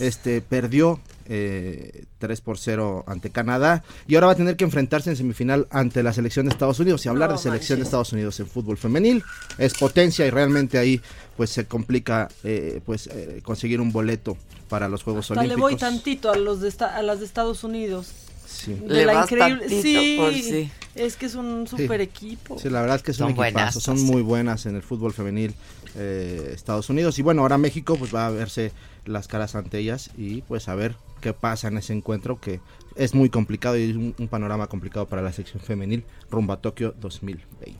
Este 0.00 0.40
perdió 0.40 0.98
eh, 1.32 2.04
3 2.18 2.40
por 2.40 2.58
0 2.58 3.04
ante 3.06 3.30
Canadá 3.30 3.84
y 4.08 4.16
ahora 4.16 4.26
va 4.26 4.32
a 4.32 4.36
tener 4.36 4.56
que 4.56 4.64
enfrentarse 4.64 5.08
en 5.10 5.16
semifinal 5.16 5.68
ante 5.70 6.02
la 6.02 6.12
selección 6.12 6.46
de 6.46 6.50
Estados 6.52 6.80
Unidos 6.80 7.06
y 7.06 7.08
hablar 7.08 7.30
No 7.30 7.36
de 7.36 7.42
selección 7.42 7.78
de. 7.78 7.84
Estados 7.84 8.12
Unidos 8.12 8.38
en 8.40 8.46
fútbol 8.48 8.76
femenil 8.76 9.22
es 9.56 9.74
potencia 9.74 10.26
y 10.26 10.30
realmente 10.30 10.76
ahí 10.76 11.00
pues 11.36 11.50
se 11.50 11.66
complica 11.66 12.28
eh, 12.44 12.80
pues 12.84 13.06
eh, 13.06 13.40
conseguir 13.44 13.80
un 13.80 13.92
boleto 13.92 14.36
para 14.68 14.88
los 14.88 15.02
Juegos 15.04 15.30
Hasta 15.30 15.34
le 15.42 15.54
Olímpicos. 15.54 15.70
voy 15.70 15.76
tantito 15.78 16.30
a 16.32 16.36
los 16.36 16.60
de 16.60 16.68
esta- 16.68 16.96
a 16.96 17.02
las 17.02 17.20
de 17.20 17.26
Estados 17.26 17.62
Unidos. 17.64 18.12
Sí. 18.46 18.74
De 18.74 18.88
Le 18.94 19.06
la 19.06 19.12
vas 19.14 19.30
increíble. 19.30 19.60
tantito, 19.68 19.82
Sí, 19.82 20.16
por 20.18 20.34
sí. 20.34 20.70
es 20.96 21.14
que 21.16 21.26
es 21.26 21.34
un 21.36 21.68
super 21.68 22.00
equipo. 22.00 22.58
Sí, 22.58 22.68
la 22.68 22.80
verdad 22.80 22.96
es 22.96 23.02
que 23.04 23.12
Son 23.12 23.28
son 23.28 23.38
un 23.38 23.44
equipazo, 23.44 23.52
buenazos, 23.54 23.82
son 23.84 23.98
sí. 23.98 24.04
muy 24.04 24.22
buenas 24.22 24.66
en 24.66 24.74
el 24.74 24.82
fútbol 24.82 25.12
femenil 25.12 25.54
eh, 25.96 26.52
Estados 26.54 26.88
Unidos 26.90 27.18
y 27.18 27.22
bueno, 27.22 27.42
ahora 27.42 27.58
México 27.58 27.96
pues 27.96 28.14
va 28.14 28.26
a 28.26 28.30
verse 28.30 28.72
las 29.06 29.28
caras 29.28 29.54
ante 29.54 29.78
ellas 29.78 30.10
y 30.16 30.42
pues 30.42 30.68
a 30.68 30.74
ver 30.74 30.94
qué 31.20 31.32
pasa 31.32 31.68
en 31.68 31.78
ese 31.78 31.92
encuentro 31.92 32.40
que 32.40 32.60
es 32.96 33.14
muy 33.14 33.30
complicado 33.30 33.76
y 33.78 33.90
es 33.90 33.96
un, 33.96 34.14
un 34.18 34.28
panorama 34.28 34.66
complicado 34.66 35.06
para 35.06 35.22
la 35.22 35.32
sección 35.32 35.62
femenil 35.62 36.04
rumbo 36.30 36.52
a 36.52 36.60
Tokio 36.60 36.94
2020. 37.00 37.78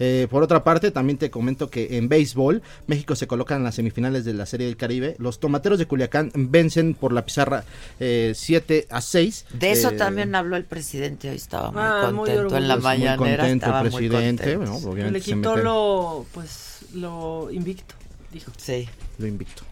Eh, 0.00 0.26
por 0.28 0.42
otra 0.42 0.64
parte, 0.64 0.90
también 0.90 1.18
te 1.18 1.30
comento 1.30 1.70
que 1.70 1.96
en 1.98 2.08
béisbol, 2.08 2.62
México 2.88 3.14
se 3.14 3.28
coloca 3.28 3.54
en 3.54 3.62
las 3.62 3.76
semifinales 3.76 4.24
de 4.24 4.34
la 4.34 4.44
Serie 4.44 4.66
del 4.66 4.76
Caribe. 4.76 5.14
Los 5.20 5.38
tomateros 5.38 5.78
de 5.78 5.86
Culiacán 5.86 6.32
vencen 6.34 6.94
por 6.94 7.12
la 7.12 7.24
pizarra 7.24 7.62
eh, 8.00 8.32
7 8.34 8.88
a 8.90 9.00
6. 9.00 9.46
De 9.52 9.70
eso 9.70 9.90
Eh, 9.90 9.96
también 9.96 10.34
habló 10.34 10.56
el 10.56 10.64
presidente 10.64 11.30
hoy, 11.30 11.36
estaba 11.36 11.70
muy 11.70 11.80
Ah, 11.80 12.10
muy 12.12 12.28
contento 12.28 12.56
en 12.56 12.66
la 12.66 12.74
orgulloso. 12.74 12.96
muy 12.98 12.98
mañanera. 13.06 13.16
contento 13.44 13.66
estaba 13.66 13.80
el 13.82 13.90
muy 13.92 14.08
presidente, 14.08 14.54
contento. 14.56 14.72
bueno, 14.72 14.90
obviamente 14.92 15.18
Le 15.20 15.24
se 15.24 15.34
quitó 15.36 15.56
lo, 15.58 16.26
pues, 16.34 16.73
lo 16.94 17.50
invicto, 17.50 17.94
dijo. 18.32 18.52
Sí. 18.56 18.88
Lo 19.18 19.26
invicto. 19.26 19.62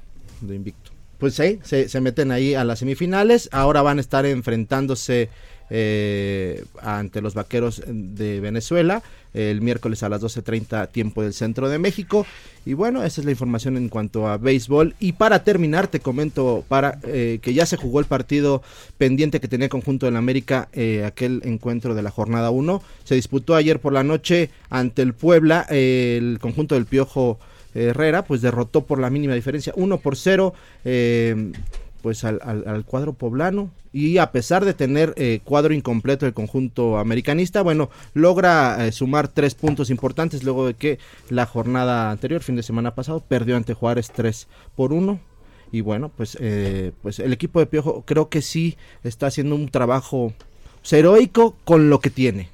Lo 0.46 0.54
invicto. 0.54 0.90
Pues 1.18 1.34
sí, 1.34 1.60
se, 1.62 1.88
se 1.88 2.00
meten 2.00 2.32
ahí 2.32 2.54
a 2.54 2.64
las 2.64 2.80
semifinales. 2.80 3.48
Ahora 3.52 3.82
van 3.82 3.98
a 3.98 4.00
estar 4.00 4.26
enfrentándose 4.26 5.28
eh, 5.70 6.64
ante 6.80 7.22
los 7.22 7.34
vaqueros 7.34 7.82
de 7.86 8.40
Venezuela 8.40 9.02
el 9.34 9.60
miércoles 9.60 10.02
a 10.02 10.08
las 10.08 10.22
12.30 10.22 10.90
tiempo 10.90 11.22
del 11.22 11.32
centro 11.32 11.68
de 11.68 11.78
México. 11.78 12.26
Y 12.64 12.74
bueno, 12.74 13.02
esa 13.02 13.20
es 13.20 13.24
la 13.24 13.30
información 13.30 13.76
en 13.76 13.88
cuanto 13.88 14.28
a 14.28 14.36
béisbol. 14.36 14.94
Y 15.00 15.12
para 15.12 15.44
terminar, 15.44 15.88
te 15.88 16.00
comento 16.00 16.64
para 16.68 16.98
eh, 17.04 17.38
que 17.42 17.54
ya 17.54 17.66
se 17.66 17.76
jugó 17.76 18.00
el 18.00 18.06
partido 18.06 18.62
pendiente 18.98 19.40
que 19.40 19.48
tenía 19.48 19.66
el 19.66 19.70
conjunto 19.70 20.06
del 20.06 20.16
América, 20.16 20.68
eh, 20.72 21.04
aquel 21.04 21.42
encuentro 21.44 21.94
de 21.94 22.02
la 22.02 22.10
jornada 22.10 22.50
1. 22.50 22.82
Se 23.04 23.14
disputó 23.14 23.54
ayer 23.54 23.80
por 23.80 23.92
la 23.92 24.04
noche 24.04 24.50
ante 24.70 25.02
el 25.02 25.14
Puebla, 25.14 25.66
el 25.70 26.38
conjunto 26.40 26.74
del 26.74 26.86
Piojo. 26.86 27.38
Herrera 27.74 28.22
pues 28.22 28.42
derrotó 28.42 28.84
por 28.84 28.98
la 28.98 29.08
mínima 29.08 29.32
diferencia 29.32 29.72
1 29.74 29.98
por 29.98 30.16
0 30.16 30.52
eh, 30.84 31.52
pues 32.02 32.24
al, 32.24 32.40
al- 32.42 32.64
al 32.66 32.84
cuadro 32.84 33.12
poblano. 33.14 33.70
Y 33.94 34.18
a 34.18 34.32
pesar 34.32 34.64
de 34.64 34.72
tener 34.74 35.12
eh, 35.16 35.40
cuadro 35.44 35.74
incompleto 35.74 36.26
el 36.26 36.32
conjunto 36.32 36.98
americanista 36.98 37.60
bueno 37.62 37.90
logra 38.14 38.86
eh, 38.86 38.92
sumar 38.92 39.28
tres 39.28 39.54
puntos 39.54 39.90
importantes 39.90 40.44
luego 40.44 40.66
de 40.66 40.72
que 40.74 40.98
la 41.28 41.44
jornada 41.46 42.10
anterior 42.10 42.42
fin 42.42 42.56
de 42.56 42.62
semana 42.62 42.94
pasado 42.94 43.20
perdió 43.20 43.54
ante 43.54 43.74
Juárez 43.74 44.10
3 44.14 44.48
por 44.76 44.94
1 44.94 45.20
y 45.72 45.82
bueno 45.82 46.10
pues 46.16 46.38
eh, 46.40 46.92
pues 47.02 47.18
el 47.18 47.34
equipo 47.34 47.60
de 47.60 47.66
Piojo 47.66 48.02
creo 48.06 48.30
que 48.30 48.40
sí 48.40 48.78
está 49.04 49.26
haciendo 49.26 49.54
un 49.56 49.68
trabajo 49.68 50.32
pues, 50.80 50.92
heroico 50.94 51.54
con 51.64 51.90
lo 51.90 52.00
que 52.00 52.08
tiene 52.08 52.48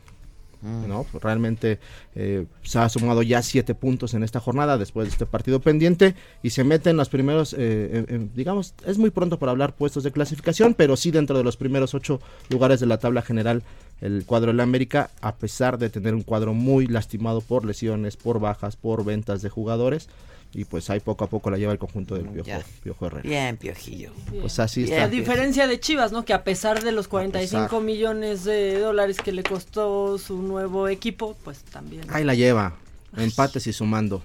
¿no? 0.63 1.05
Pues 1.11 1.23
realmente 1.23 1.79
eh, 2.15 2.47
se 2.63 2.79
ha 2.79 2.89
sumado 2.89 3.23
ya 3.23 3.43
siete 3.43 3.75
puntos 3.75 4.15
en 4.15 4.23
esta 4.23 4.41
jornada 4.41 4.79
después 4.79 5.07
de 5.07 5.13
este 5.13 5.27
partido 5.27 5.61
pendiente 5.61 6.15
y 6.43 6.51
se 6.51 6.65
mete 6.65 6.91
en 6.91 6.97
los 6.97 7.09
primeros, 7.09 7.55
eh, 7.57 8.29
digamos, 8.35 8.75
es 8.87 8.99
muy 8.99 9.11
pronto 9.11 9.39
para 9.39 9.53
hablar 9.53 9.75
puestos 9.75 10.05
de 10.05 10.13
clasificación, 10.13 10.75
pero 10.75 10.97
sí 10.97 11.11
dentro 11.11 11.37
de 11.39 11.45
los 11.45 11.57
primeros 11.57 11.95
ocho 11.95 12.21
lugares 12.49 12.81
de 12.81 12.87
la 12.87 12.99
tabla 12.99 13.23
general 13.23 13.63
el 14.01 14.25
cuadro 14.27 14.49
de 14.53 14.57
la 14.57 14.63
América, 14.63 15.11
a 15.21 15.35
pesar 15.37 15.79
de 15.79 15.91
tener 15.91 16.15
un 16.15 16.23
cuadro 16.23 16.55
muy 16.55 16.87
lastimado 16.87 17.41
por 17.41 17.65
lesiones, 17.65 18.17
por 18.17 18.39
bajas, 18.41 18.77
por 18.77 19.05
ventas 19.05 19.43
de 19.43 19.49
jugadores 19.51 20.09
y 20.55 20.65
pues 20.65 20.89
ahí 20.89 21.01
poco 21.01 21.25
a 21.25 21.29
poco 21.29 21.51
la 21.51 21.59
lleva 21.59 21.73
el 21.73 21.79
conjunto 21.79 22.15
del 22.15 22.27
Piojo, 22.29 22.47
Ya. 22.49 22.63
Piojo 22.83 23.07
Herrera. 23.07 23.23
Bien, 23.29 23.57
Piojillo. 23.59 24.13
Pues 24.41 24.59
así 24.59 24.83
Bien. 24.85 24.95
está. 24.95 25.05
A 25.05 25.09
diferencia 25.09 25.67
de 25.67 25.79
Chivas, 25.79 26.11
¿no? 26.11 26.25
Que 26.25 26.33
a 26.33 26.43
pesar 26.43 26.83
de 26.83 26.93
los 26.93 27.07
45 27.09 27.65
pesar. 27.67 27.83
millones 27.83 28.45
de 28.45 28.79
dólares 28.79 29.19
que 29.19 29.33
le 29.33 29.43
costó 29.43 30.17
su 30.17 30.41
nuevo 30.41 30.89
equipo, 30.89 31.37
pues 31.45 31.59
también. 31.65 32.05
Ahí 32.09 32.25
la 32.25 32.35
lleva, 32.35 32.77
empates 33.17 33.67
y 33.67 33.73
sumando. 33.75 34.23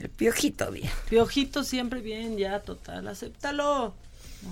El 0.00 0.08
Piojito, 0.08 0.70
bien. 0.72 0.90
Piojito 1.08 1.62
siempre 1.62 2.00
bien, 2.00 2.36
ya, 2.36 2.60
total, 2.60 3.06
acéptalo. 3.06 3.94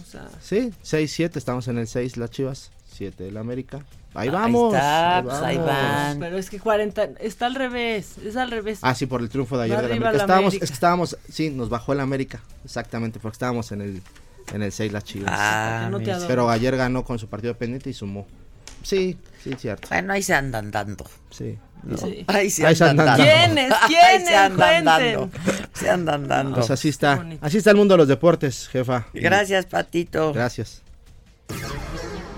O 0.01 0.05
sea, 0.09 0.29
Sí, 0.41 0.71
6-7, 0.85 1.37
estamos 1.37 1.67
en 1.67 1.79
el 1.79 1.89
6 1.89 2.17
las 2.19 2.31
Chivas, 2.31 2.71
7 2.93 3.27
el 3.29 3.37
América. 3.37 3.85
Ahí 4.15 4.29
Ahí 4.29 4.35
vamos. 4.35 4.73
está, 4.75 5.21
pues 5.25 5.37
ahí 5.39 5.57
vamos. 5.57 5.73
van. 5.73 6.19
pero 6.21 6.39
es 6.39 6.49
que 6.49 6.61
40, 6.61 7.03
está 7.21 7.47
al 7.47 7.55
revés, 7.57 8.17
es 8.25 8.37
al 8.37 8.51
revés. 8.51 8.79
Ah, 8.83 8.95
sí, 8.95 9.07
por 9.07 9.21
el 9.21 9.29
triunfo 9.29 9.59
de 9.59 9.65
ayer 9.65 9.77
del 9.77 9.85
arriba 9.87 10.09
América. 10.09 10.17
la 10.19 10.23
Estábamos, 10.25 10.49
América. 10.53 10.65
es 10.65 10.71
que 10.71 10.75
estábamos, 10.75 11.19
sí, 11.31 11.51
nos 11.51 11.69
bajó 11.69 11.93
el 11.95 12.01
América, 12.01 12.41
exactamente, 12.65 13.19
porque 13.19 13.35
estábamos 13.35 13.73
en 13.73 13.81
el 13.81 14.03
en 14.53 14.63
el 14.63 14.73
6 14.73 14.93
las 14.93 15.05
Chivas. 15.05 15.33
Ah, 15.35 15.89
no 15.91 16.01
te. 16.01 16.15
Pero 16.29 16.49
ayer 16.51 16.77
ganó 16.77 17.03
con 17.05 17.19
su 17.19 17.29
partido 17.29 17.55
pendiente 17.57 17.91
y 17.91 17.95
sumó. 17.95 18.27
Sí, 18.83 19.17
sí, 19.43 19.55
cierto. 19.59 19.89
Bueno, 19.89 20.13
ahí 20.13 20.23
se 20.23 20.35
andan 20.35 20.71
dando. 20.71 21.07
Sí. 21.31 21.59
¿no? 21.83 21.97
Sí. 21.97 22.25
Ahí 22.29 22.51
se 22.51 22.67
Ahí 22.67 22.77
se 22.77 22.85
andan 22.85 23.09
andan 23.09 23.27
dando. 23.27 23.33
¿Quiénes? 23.55 23.73
Ahí 23.73 23.89
¿Quiénes? 23.89 24.29
se 24.29 24.37
andan 24.37 24.85
dando. 24.85 25.31
Se 25.73 25.91
andan 25.91 26.29
dando. 26.29 26.55
Pues 26.57 26.71
así 26.71 26.91
está. 26.91 27.25
Así 27.41 27.57
está 27.59 27.71
el 27.71 27.77
mundo 27.79 27.95
de 27.95 27.99
los 27.99 28.09
deportes, 28.09 28.69
jefa. 28.69 29.07
Gracias, 29.15 29.65
Patito. 29.67 30.33
Gracias. 30.35 30.83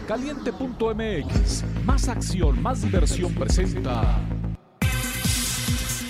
Caliente.mx, 0.07 1.65
más 1.85 2.09
acción, 2.09 2.63
más 2.63 2.81
diversión 2.83 3.35
presenta. 3.35 4.21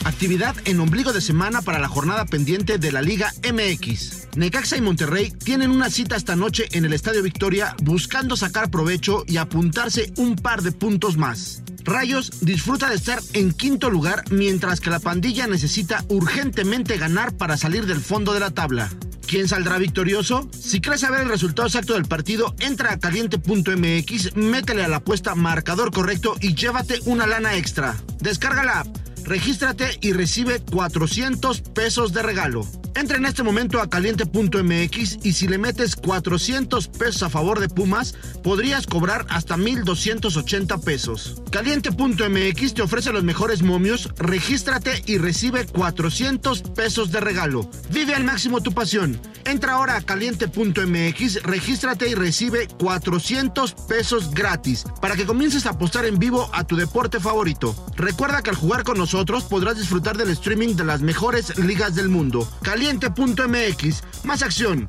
Actividad 0.05 0.55
en 0.66 0.80
ombligo 0.80 1.12
de 1.12 1.20
semana 1.20 1.62
para 1.62 1.78
la 1.78 1.88
jornada 1.88 2.26
pendiente 2.26 2.78
de 2.78 2.92
la 2.92 3.01
Liga 3.01 3.32
MX. 3.42 4.28
Necaxa 4.36 4.76
y 4.76 4.82
Monterrey 4.82 5.30
tienen 5.30 5.70
una 5.70 5.88
cita 5.88 6.14
esta 6.14 6.36
noche 6.36 6.68
en 6.72 6.84
el 6.84 6.92
Estadio 6.92 7.22
Victoria 7.22 7.74
buscando 7.82 8.36
sacar 8.36 8.70
provecho 8.70 9.24
y 9.26 9.38
apuntarse 9.38 10.12
un 10.18 10.36
par 10.36 10.62
de 10.62 10.72
puntos 10.72 11.16
más. 11.16 11.62
Rayos 11.84 12.40
disfruta 12.40 12.88
de 12.90 12.97
estar 12.97 13.18
en 13.32 13.53
quinto 13.53 13.88
lugar 13.90 14.24
mientras 14.30 14.80
que 14.80 14.90
la 14.90 15.01
pandilla 15.01 15.47
necesita 15.47 16.05
urgentemente 16.09 16.99
ganar 16.99 17.36
para 17.36 17.57
salir 17.57 17.86
del 17.86 18.01
fondo 18.01 18.34
de 18.34 18.40
la 18.40 18.51
tabla. 18.51 18.90
¿Quién 19.27 19.49
saldrá 19.49 19.79
victorioso? 19.79 20.49
Si 20.53 20.81
quieres 20.81 21.01
saber 21.01 21.22
el 21.22 21.29
resultado 21.29 21.66
exacto 21.66 21.95
del 21.95 22.05
partido, 22.05 22.55
entra 22.61 22.93
a 22.93 22.99
caliente.mx, 23.01 24.37
métele 24.37 24.85
a 24.85 24.89
la 24.89 24.99
apuesta 24.99 25.35
marcador 25.35 25.91
correcto 25.91 26.37
y 26.41 26.55
llévate 26.55 27.01
una 27.07 27.27
lana 27.27 27.57
extra. 27.57 27.97
Descarga 28.20 28.62
la 28.62 28.81
app, 28.81 28.87
regístrate 29.27 29.99
y 30.01 30.12
recibe 30.12 30.61
400 30.61 31.61
pesos 31.61 32.12
de 32.12 32.22
regalo. 32.22 32.66
Entra 32.95 33.18
en 33.18 33.27
este 33.27 33.43
momento 33.43 33.81
a 33.81 33.91
caliente.mx 33.91 35.18
y 35.22 35.33
si 35.35 35.49
le 35.49 35.59
metes 35.59 35.97
400 35.97 36.89
pesos 36.89 37.22
a 37.24 37.29
favor 37.29 37.61
de 37.61 37.68
Pumas, 37.68 38.14
podrías 38.43 38.87
cobrar 38.87 39.27
hasta 39.29 39.59
1,280 39.59 40.79
pesos. 40.79 41.43
Caliente.mx 41.51 42.74
te 42.74 42.83
ofrece 42.83 43.12
los 43.12 43.22
mejores 43.22 43.62
momios, 43.62 44.09
regístrate 44.16 45.03
y 45.05 45.18
recibe 45.18 45.66
400 45.66 46.62
pesos 46.62 47.12
de 47.12 47.20
regalo. 47.20 47.68
Vive 47.91 48.14
al 48.14 48.24
máximo 48.24 48.62
tu 48.62 48.72
pasión. 48.72 49.20
Entra 49.45 49.74
ahora 49.74 49.97
a 49.97 50.03
caliente.mx, 50.03 51.43
regístrate 51.43 52.09
y 52.09 52.14
recibe 52.14 52.66
400 52.79 53.74
pesos 53.89 54.31
gratis 54.33 54.85
para 55.03 55.16
que 55.16 55.27
comiences 55.27 55.66
a 55.66 55.70
apostar 55.70 56.07
en 56.07 56.18
vivo 56.18 56.49
a 56.53 56.64
tu 56.64 56.77
deporte 56.77 57.20
favorito. 57.20 57.77
Recuerda 57.97 58.43
que 58.43 58.51
al 58.51 58.57
jugar 58.57 58.83
con 58.83 58.97
nosotros 58.97 59.16
podrás 59.45 59.79
disfrutar 59.79 60.17
del 60.17 60.31
streaming 60.31 60.75
de 60.77 60.85
las 60.85 61.01
mejores 61.01 61.59
ligas 61.59 61.95
del 61.95 62.09
mundo. 62.09 62.47
Caliente.mx, 62.62 64.03
más 64.25 64.43
acción, 64.43 64.89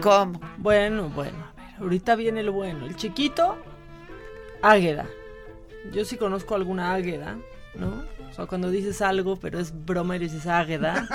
¿Cómo? 0.00 0.40
Bueno, 0.58 1.08
bueno, 1.10 1.36
a 1.56 1.60
ver, 1.60 1.70
ahorita 1.80 2.14
viene 2.16 2.42
lo 2.42 2.52
bueno. 2.52 2.86
El 2.86 2.96
chiquito, 2.96 3.56
águeda. 4.62 5.06
Yo 5.92 6.04
sí 6.04 6.16
conozco 6.16 6.54
alguna 6.54 6.94
águeda, 6.94 7.36
¿no? 7.74 8.04
O 8.30 8.34
sea, 8.36 8.46
cuando 8.46 8.70
dices 8.70 9.00
algo, 9.00 9.36
pero 9.40 9.58
es 9.58 9.72
broma 9.84 10.16
y 10.16 10.18
dices 10.18 10.46
águeda. 10.46 11.08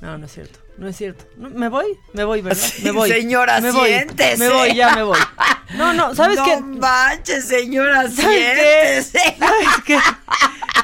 No, 0.00 0.18
no 0.18 0.26
es 0.26 0.32
cierto, 0.32 0.58
no 0.76 0.88
es 0.88 0.96
cierto. 0.96 1.24
No, 1.36 1.48
¿Me 1.50 1.68
voy? 1.68 1.86
Me 2.12 2.24
voy, 2.24 2.42
¿verdad? 2.42 2.62
Me 2.82 2.90
voy. 2.90 3.10
Señora, 3.10 3.60
me 3.60 3.70
voy. 3.70 3.88
siéntese. 3.88 4.36
Me 4.38 4.48
voy, 4.52 4.74
ya 4.74 4.94
me 4.94 5.02
voy. 5.04 5.18
No, 5.76 5.92
no, 5.92 6.14
¿sabes 6.14 6.36
no 6.38 6.44
qué? 6.44 6.60
manches, 6.60 7.46
señora, 7.46 8.02
¿Sabes 8.10 8.16
qué? 8.16 9.02
siéntese. 9.02 9.36
¿Sabes 9.38 9.68
qué? 9.86 9.98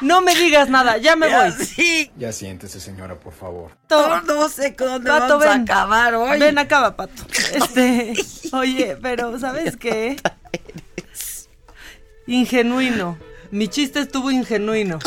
No 0.01 0.21
me 0.23 0.35
digas 0.35 0.69
nada, 0.71 0.97
ya 0.97 1.17
me 1.17 1.29
voy. 1.29 1.53
Sí. 1.53 2.11
Ya 2.17 2.33
siéntese, 2.33 2.81
señora, 2.81 3.17
por 3.17 3.33
favor. 3.35 3.73
No, 3.91 4.21
no 4.23 4.49
sé 4.49 4.75
dónde 4.79 5.11
Pato, 5.11 5.39
vamos 5.39 5.41
ven. 5.45 5.49
a 5.61 5.63
acabar 5.63 6.15
hoy. 6.15 6.39
Ven, 6.39 6.59
acaba, 6.59 6.97
Pato. 6.97 7.25
Este, 7.53 8.15
oye, 8.53 8.97
pero 9.03 9.39
¿sabes 9.39 9.77
qué? 9.77 10.17
Ingenuino. 12.27 13.19
Mi 13.51 13.69
chiste 13.69 14.01
estuvo 14.01 14.31
ingenuino. 14.31 14.99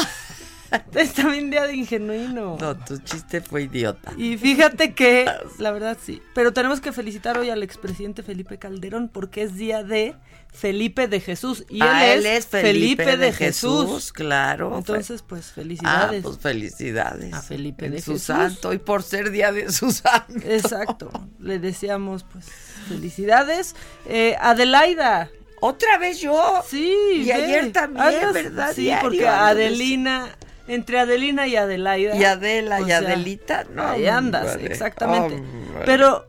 Es 0.95 1.13
también 1.13 1.49
día 1.51 1.67
de 1.67 1.76
ingenuino. 1.76 2.57
No, 2.59 2.78
tu 2.78 2.97
chiste 2.99 3.41
fue 3.41 3.63
idiota. 3.63 4.11
Y 4.17 4.38
fíjate 4.38 4.93
que, 4.93 5.26
la 5.59 5.71
verdad 5.71 5.97
sí. 6.01 6.21
Pero 6.34 6.53
tenemos 6.53 6.82
que 6.82 6.91
felicitar 6.91 7.38
hoy 7.38 7.49
al 7.49 7.63
expresidente 7.63 8.24
Felipe 8.24 8.57
Calderón 8.57 9.09
porque 9.09 9.43
es 9.43 9.55
día 9.55 9.84
de 9.84 10.15
Felipe 10.51 11.07
de 11.07 11.19
Jesús. 11.19 11.65
Y 11.69 11.82
Ah, 11.82 12.05
él, 12.07 12.26
es 12.26 12.45
Felipe, 12.47 13.17
de, 13.17 13.32
Jesús. 13.34 14.11
claro. 14.13 14.78
Entonces, 14.78 15.24
pues 15.24 15.49
Ah, 15.49 15.53
felicidades. 15.55 16.24
pues 16.24 16.38
felicidades. 16.39 17.34
A 17.34 17.41
Felipe 17.41 17.86
En 17.88 17.91
de 17.93 18.01
su 18.01 18.13
Jesús. 18.13 18.28
santo 18.28 18.71
y 18.74 18.78
por 18.78 19.01
ser 19.03 19.32
día 19.32 19.51
de 19.51 19.71
su 19.71 19.91
santo. 19.91 20.34
Exacto. 20.45 21.11
Le 21.39 21.59
deseamos, 21.59 22.24
pues, 22.24 22.45
felicidades. 22.88 23.76
Eh, 24.07 24.36
Adelaida. 24.39 25.30
¿Otra 25.61 25.97
vez 25.97 26.19
yo? 26.19 26.61
Sí. 26.67 26.93
Y 27.26 27.32
ayer 27.32 27.71
también, 27.71 28.34
¿verdad? 28.34 28.74
Sí, 28.76 28.82
Diario 28.84 29.01
porque 29.09 29.28
Adelina, 29.28 30.28
entre 30.68 30.99
Adelina 30.99 31.47
y 31.47 31.55
Adelaida. 31.55 32.16
Y 32.16 32.24
Adela 32.24 32.82
y 32.82 32.86
sea, 32.86 32.97
Adelita, 32.99 33.66
no. 33.72 33.86
Ahí 33.88 34.07
andas, 34.07 34.55
hombre, 34.55 34.72
exactamente. 34.72 35.36
hombre. 35.36 35.84
Pero 35.86 36.26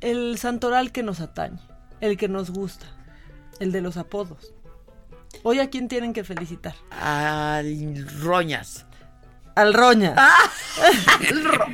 el 0.00 0.38
santoral 0.38 0.92
que 0.92 1.02
nos 1.02 1.20
atañe, 1.20 1.58
el 2.00 2.16
que 2.16 2.28
nos 2.28 2.50
gusta, 2.50 2.86
el 3.60 3.72
de 3.72 3.80
los 3.80 3.96
apodos. 3.96 4.52
Hoy 5.42 5.58
a 5.60 5.68
quién 5.68 5.88
tienen 5.88 6.12
que 6.12 6.24
felicitar. 6.24 6.74
Al 6.90 8.06
Roñas. 8.20 8.86
Al 9.54 9.74
Roñas. 9.74 10.14
Ah. 10.16 10.50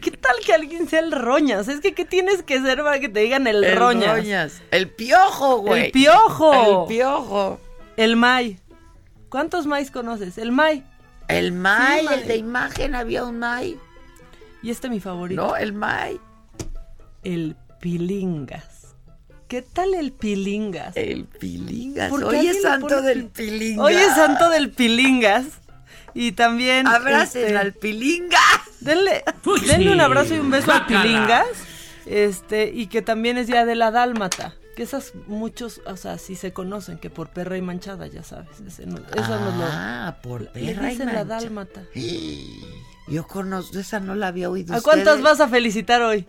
¿Qué 0.00 0.10
tal 0.10 0.36
que 0.44 0.52
alguien 0.54 0.88
sea 0.88 1.00
el 1.00 1.12
Roñas? 1.12 1.68
Es 1.68 1.80
que 1.80 1.94
¿qué 1.94 2.04
tienes 2.04 2.42
que 2.42 2.60
ser 2.60 2.82
para 2.82 3.00
que 3.00 3.08
te 3.08 3.20
digan 3.20 3.46
el, 3.46 3.64
El 3.64 3.76
Roñas? 3.76 4.16
Roñas. 4.16 4.62
El 4.70 4.88
piojo, 4.88 5.58
güey. 5.58 5.86
El 5.86 5.92
piojo. 5.92 6.82
El 6.82 6.88
piojo. 6.88 7.60
El 7.96 8.16
May. 8.16 8.58
¿Cuántos 9.28 9.66
Mays 9.66 9.90
conoces? 9.90 10.38
El 10.38 10.52
May. 10.52 10.84
El 11.28 11.52
May, 11.52 12.00
Sí, 12.00 12.06
el 12.06 12.16
May. 12.20 12.24
de 12.28 12.36
imagen, 12.36 12.94
había 12.94 13.24
un 13.24 13.38
May. 13.38 13.78
Y 14.62 14.70
este 14.70 14.88
mi 14.88 15.00
favorito. 15.00 15.40
No, 15.48 15.56
el 15.56 15.72
May. 15.72 16.18
El 17.22 17.56
Pilingas. 17.80 18.94
¿Qué 19.46 19.62
tal 19.62 19.94
el 19.94 20.12
Pilingas? 20.12 20.96
El 20.96 21.24
Pilingas. 21.24 22.10
¿Por 22.10 22.20
qué 22.30 22.36
Hoy 22.38 22.46
es 22.48 22.62
santo 22.62 22.88
pone 22.88 23.02
del 23.02 23.26
pi- 23.26 23.44
Pilingas. 23.48 23.86
Hoy 23.86 23.94
es 23.94 24.14
santo 24.14 24.50
del 24.50 24.70
Pilingas. 24.70 25.44
Y 26.14 26.32
también. 26.32 26.86
Abracen 26.86 27.42
este, 27.44 27.56
al 27.56 27.72
Pilingas. 27.74 28.40
Denle, 28.80 29.22
denle 29.66 29.92
un 29.92 30.00
abrazo 30.00 30.34
y 30.34 30.38
un 30.38 30.50
beso 30.50 30.72
al. 30.72 30.86
Pilingas. 30.86 31.46
Este, 32.06 32.70
y 32.74 32.86
que 32.86 33.02
también 33.02 33.36
es 33.38 33.46
día 33.46 33.64
de 33.66 33.74
la 33.74 33.90
Dálmata. 33.90 34.54
Que 34.78 34.84
esas 34.84 35.12
muchos, 35.26 35.80
o 35.86 35.96
sea, 35.96 36.18
sí 36.18 36.36
se 36.36 36.52
conocen, 36.52 36.98
que 36.98 37.10
por 37.10 37.30
perra 37.30 37.56
y 37.56 37.62
manchada, 37.62 38.06
ya 38.06 38.22
sabes. 38.22 38.60
Ese 38.64 38.86
no- 38.86 39.00
Ah, 39.60 40.18
por 40.22 40.42
le 40.42 40.46
perra 40.50 40.86
y 40.86 40.90
dicen 40.90 41.06
la 41.08 41.24
mancha. 41.24 41.24
Dálmata. 41.24 41.82
Yo 43.08 43.26
conozco, 43.26 43.76
esa 43.76 43.98
no 43.98 44.14
la 44.14 44.28
había 44.28 44.48
oído. 44.48 44.76
¿A 44.76 44.80
cuántas 44.80 45.20
vas 45.20 45.40
a 45.40 45.48
felicitar 45.48 46.00
hoy? 46.00 46.28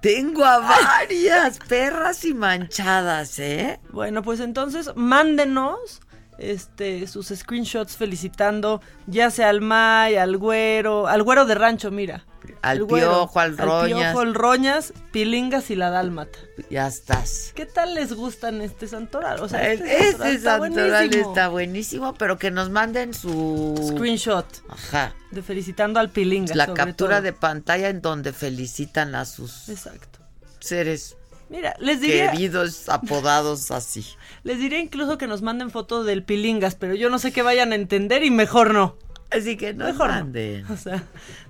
Tengo 0.00 0.42
a 0.46 0.60
varias 0.60 1.58
perras 1.68 2.24
y 2.24 2.32
manchadas, 2.32 3.38
¿eh? 3.40 3.78
Bueno, 3.90 4.22
pues 4.22 4.40
entonces 4.40 4.90
mándenos 4.96 6.00
este 6.38 7.06
sus 7.06 7.28
screenshots 7.28 7.94
felicitando 7.98 8.80
ya 9.06 9.30
sea 9.30 9.50
al 9.50 9.60
May, 9.60 10.16
al 10.16 10.38
Güero, 10.38 11.08
al 11.08 11.22
Güero 11.22 11.44
de 11.44 11.54
Rancho, 11.56 11.90
mira. 11.90 12.24
Al 12.62 12.84
Güero, 12.84 13.10
Piojo, 13.12 13.40
al 13.40 13.56
Roñas. 13.58 13.98
Piojo, 14.12 14.20
al 14.20 14.34
Roñas, 14.34 14.92
Pilingas 15.12 15.70
y 15.70 15.76
la 15.76 15.90
Dálmata. 15.90 16.38
Ya 16.70 16.86
estás. 16.86 17.52
¿Qué 17.54 17.66
tal 17.66 17.94
les 17.94 18.12
gustan 18.12 18.60
este 18.60 18.86
santoral? 18.88 19.40
O 19.40 19.48
sea, 19.48 19.66
El- 19.72 19.80
este, 19.82 20.08
Este 20.08 20.32
está 20.32 20.58
santoral 20.58 20.90
buenísimo. 21.08 21.28
está 21.30 21.48
buenísimo, 21.48 22.14
pero 22.14 22.38
que 22.38 22.50
nos 22.50 22.70
manden 22.70 23.14
su 23.14 23.74
Screenshot 23.94 24.46
Ajá. 24.68 25.14
de 25.30 25.42
felicitando 25.42 26.00
al 26.00 26.10
Pilingas. 26.10 26.56
La 26.56 26.66
sobre 26.66 26.82
captura 26.84 27.16
todo. 27.16 27.22
de 27.22 27.32
pantalla 27.32 27.88
en 27.88 28.00
donde 28.02 28.32
felicitan 28.32 29.14
a 29.14 29.24
sus 29.24 29.68
Exacto. 29.68 30.18
seres 30.60 31.16
Mira, 31.48 31.76
les 31.78 32.00
diría, 32.00 32.32
queridos 32.32 32.88
apodados 32.88 33.70
así. 33.70 34.04
les 34.42 34.58
diría 34.58 34.80
incluso 34.80 35.16
que 35.16 35.28
nos 35.28 35.42
manden 35.42 35.70
fotos 35.70 36.04
del 36.04 36.24
Pilingas, 36.24 36.74
pero 36.74 36.94
yo 36.96 37.08
no 37.08 37.20
sé 37.20 37.30
qué 37.32 37.42
vayan 37.42 37.70
a 37.70 37.76
entender 37.76 38.24
y 38.24 38.32
mejor 38.32 38.74
no. 38.74 38.96
Así 39.30 39.56
que 39.56 39.74
no 39.74 39.84
Mejor 39.86 40.08
no. 40.08 40.14
manden. 40.14 40.66
O 40.70 40.76
sea, 40.76 41.02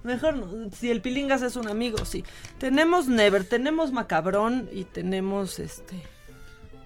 mejor 0.02 0.34
no. 0.36 0.70
Si 0.70 0.90
el 0.90 1.00
Pilingas 1.02 1.42
es 1.42 1.56
un 1.56 1.68
amigo, 1.68 2.04
sí. 2.04 2.24
Tenemos 2.58 3.06
Never, 3.08 3.44
tenemos 3.44 3.92
Macabrón 3.92 4.68
y 4.72 4.84
tenemos 4.84 5.58
este. 5.58 6.02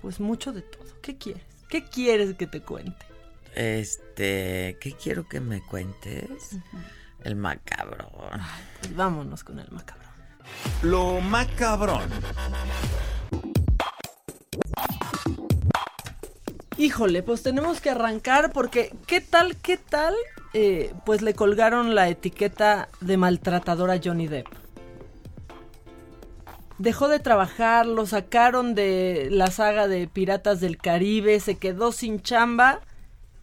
Pues 0.03 0.18
mucho 0.20 0.53
de 0.53 0.62
todo. 0.62 0.84
¿Qué 1.03 1.16
quieres? 1.16 1.43
¿Qué 1.68 1.84
quieres 1.84 2.34
que 2.34 2.47
te 2.47 2.61
cuente? 2.61 3.07
Este, 3.55 4.76
¿qué 4.80 4.93
quiero 5.01 5.28
que 5.28 5.41
me 5.41 5.61
cuentes? 5.62 6.57
El 7.24 7.36
macabrón. 7.36 8.41
Pues 8.80 8.95
vámonos 8.97 9.45
con 9.45 9.59
el 9.59 9.70
Macabrón. 9.70 10.09
Lo 10.82 11.20
macabrón. 11.20 12.09
Híjole, 16.76 17.22
pues 17.22 17.43
tenemos 17.43 17.80
que 17.80 17.91
arrancar 17.91 18.53
porque 18.53 18.95
¿qué 19.07 19.20
tal, 19.20 19.57
qué 19.57 19.76
tal? 19.76 20.14
Eh, 20.53 20.92
pues 21.07 21.22
le 21.22 21.34
colgaron 21.34 21.94
la 21.94 22.09
etiqueta 22.09 22.88
de 23.01 23.16
maltratador 23.16 23.90
a 23.90 24.01
Johnny 24.03 24.26
Depp. 24.26 24.48
Dejó 26.78 27.09
de 27.09 27.18
trabajar, 27.20 27.86
lo 27.86 28.07
sacaron 28.07 28.74
de 28.74 29.28
la 29.30 29.48
saga 29.48 29.86
de 29.86 30.09
Piratas 30.09 30.61
del 30.61 30.78
Caribe, 30.78 31.38
se 31.38 31.57
quedó 31.59 31.92
sin 31.92 32.22
chamba 32.22 32.80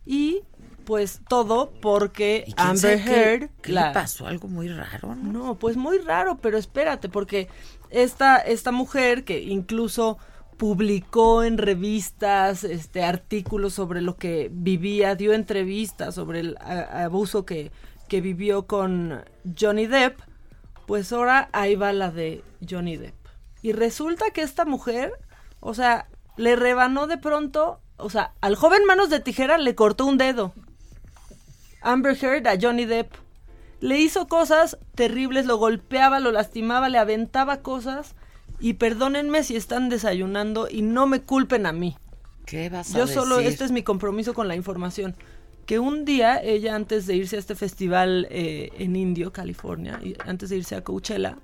y 0.05 0.41
pues 0.86 1.22
todo 1.30 1.70
porque 1.82 2.45
¿Y 2.47 2.53
quién 2.53 2.68
Amber 2.70 2.99
Heard... 3.08 3.49
¿Qué 3.62 3.74
la- 3.74 3.89
le 3.89 3.93
pasó? 3.93 4.26
Algo 4.26 4.47
muy 4.47 4.70
raro, 4.70 5.16
¿no? 5.16 5.32
No, 5.32 5.55
pues 5.55 5.78
muy 5.78 5.99
raro, 5.99 6.39
pero 6.41 6.58
espérate, 6.58 7.10
porque 7.10 7.47
esta, 7.89 8.38
esta 8.38 8.72
mujer 8.72 9.24
que 9.24 9.41
incluso 9.43 10.18
publicó 10.58 11.43
en 11.43 11.58
revistas 11.58 12.64
este 12.64 13.03
artículos 13.03 13.74
sobre 13.74 14.01
lo 14.01 14.18
que 14.18 14.49
vivía, 14.51 15.16
dio 15.16 15.34
entrevistas 15.34 16.16
sobre 16.16 16.39
el 16.41 16.58
abuso 16.60 17.45
que, 17.45 17.72
que 18.08 18.22
vivió 18.22 18.66
con 18.66 19.24
Johnny 19.60 19.86
Depp, 19.86 20.20
pues 20.86 21.12
ahora 21.14 21.49
ahí 21.51 21.76
va 21.76 21.93
la 21.93 22.12
de 22.12 22.43
Johnny 22.68 22.97
Depp. 22.97 23.16
Y 23.62 23.72
resulta 23.72 24.32
que 24.32 24.41
esta 24.41 24.66
mujer, 24.66 25.12
o 25.60 25.74
sea, 25.74 26.08
le 26.38 26.55
rebanó 26.55 27.08
de 27.08 27.18
pronto, 27.18 27.80
o 27.97 28.10
sea, 28.10 28.34
al 28.41 28.55
joven 28.55 28.86
manos 28.86 29.10
de 29.10 29.20
tijera 29.20 29.58
le 29.58 29.76
cortó 29.76 30.05
un 30.05 30.18
dedo. 30.18 30.53
Amber 31.82 32.18
Heard 32.22 32.47
a 32.47 32.58
Johnny 32.60 32.86
Depp. 32.86 33.14
Le 33.80 33.99
hizo 33.99 34.28
cosas 34.28 34.78
terribles, 34.95 35.45
lo 35.45 35.58
golpeaba, 35.58 36.20
lo 36.20 36.32
lastimaba, 36.32 36.89
le 36.89 36.97
aventaba 36.97 37.62
cosas. 37.62 38.16
Y 38.60 38.74
perdónenme 38.74 39.43
si 39.43 39.55
están 39.55 39.89
desayunando 39.89 40.68
y 40.70 40.82
no 40.82 41.05
me 41.08 41.22
culpen 41.22 41.66
a 41.66 41.72
mí. 41.72 41.97
¿Qué 42.45 42.70
vas 42.70 42.95
a 42.95 42.97
Yo 42.97 43.08
solo, 43.08 43.38
decir? 43.38 43.51
este 43.51 43.66
es 43.66 43.72
mi 43.72 43.84
compromiso 43.84 44.34
con 44.34 44.47
la 44.47 44.55
información. 44.55 45.16
Que 45.66 45.80
un 45.80 46.05
día 46.05 46.41
ella, 46.41 46.76
antes 46.76 47.05
de 47.08 47.16
irse 47.16 47.36
a 47.36 47.39
este 47.39 47.55
festival 47.55 48.28
eh, 48.32 48.70
en 48.80 48.95
Indio, 48.95 49.34
California, 49.34 49.99
y 50.01 50.16
antes 50.26 50.49
de 50.49 50.55
irse 50.58 50.76
a 50.76 50.84
Coachella, 50.84 51.38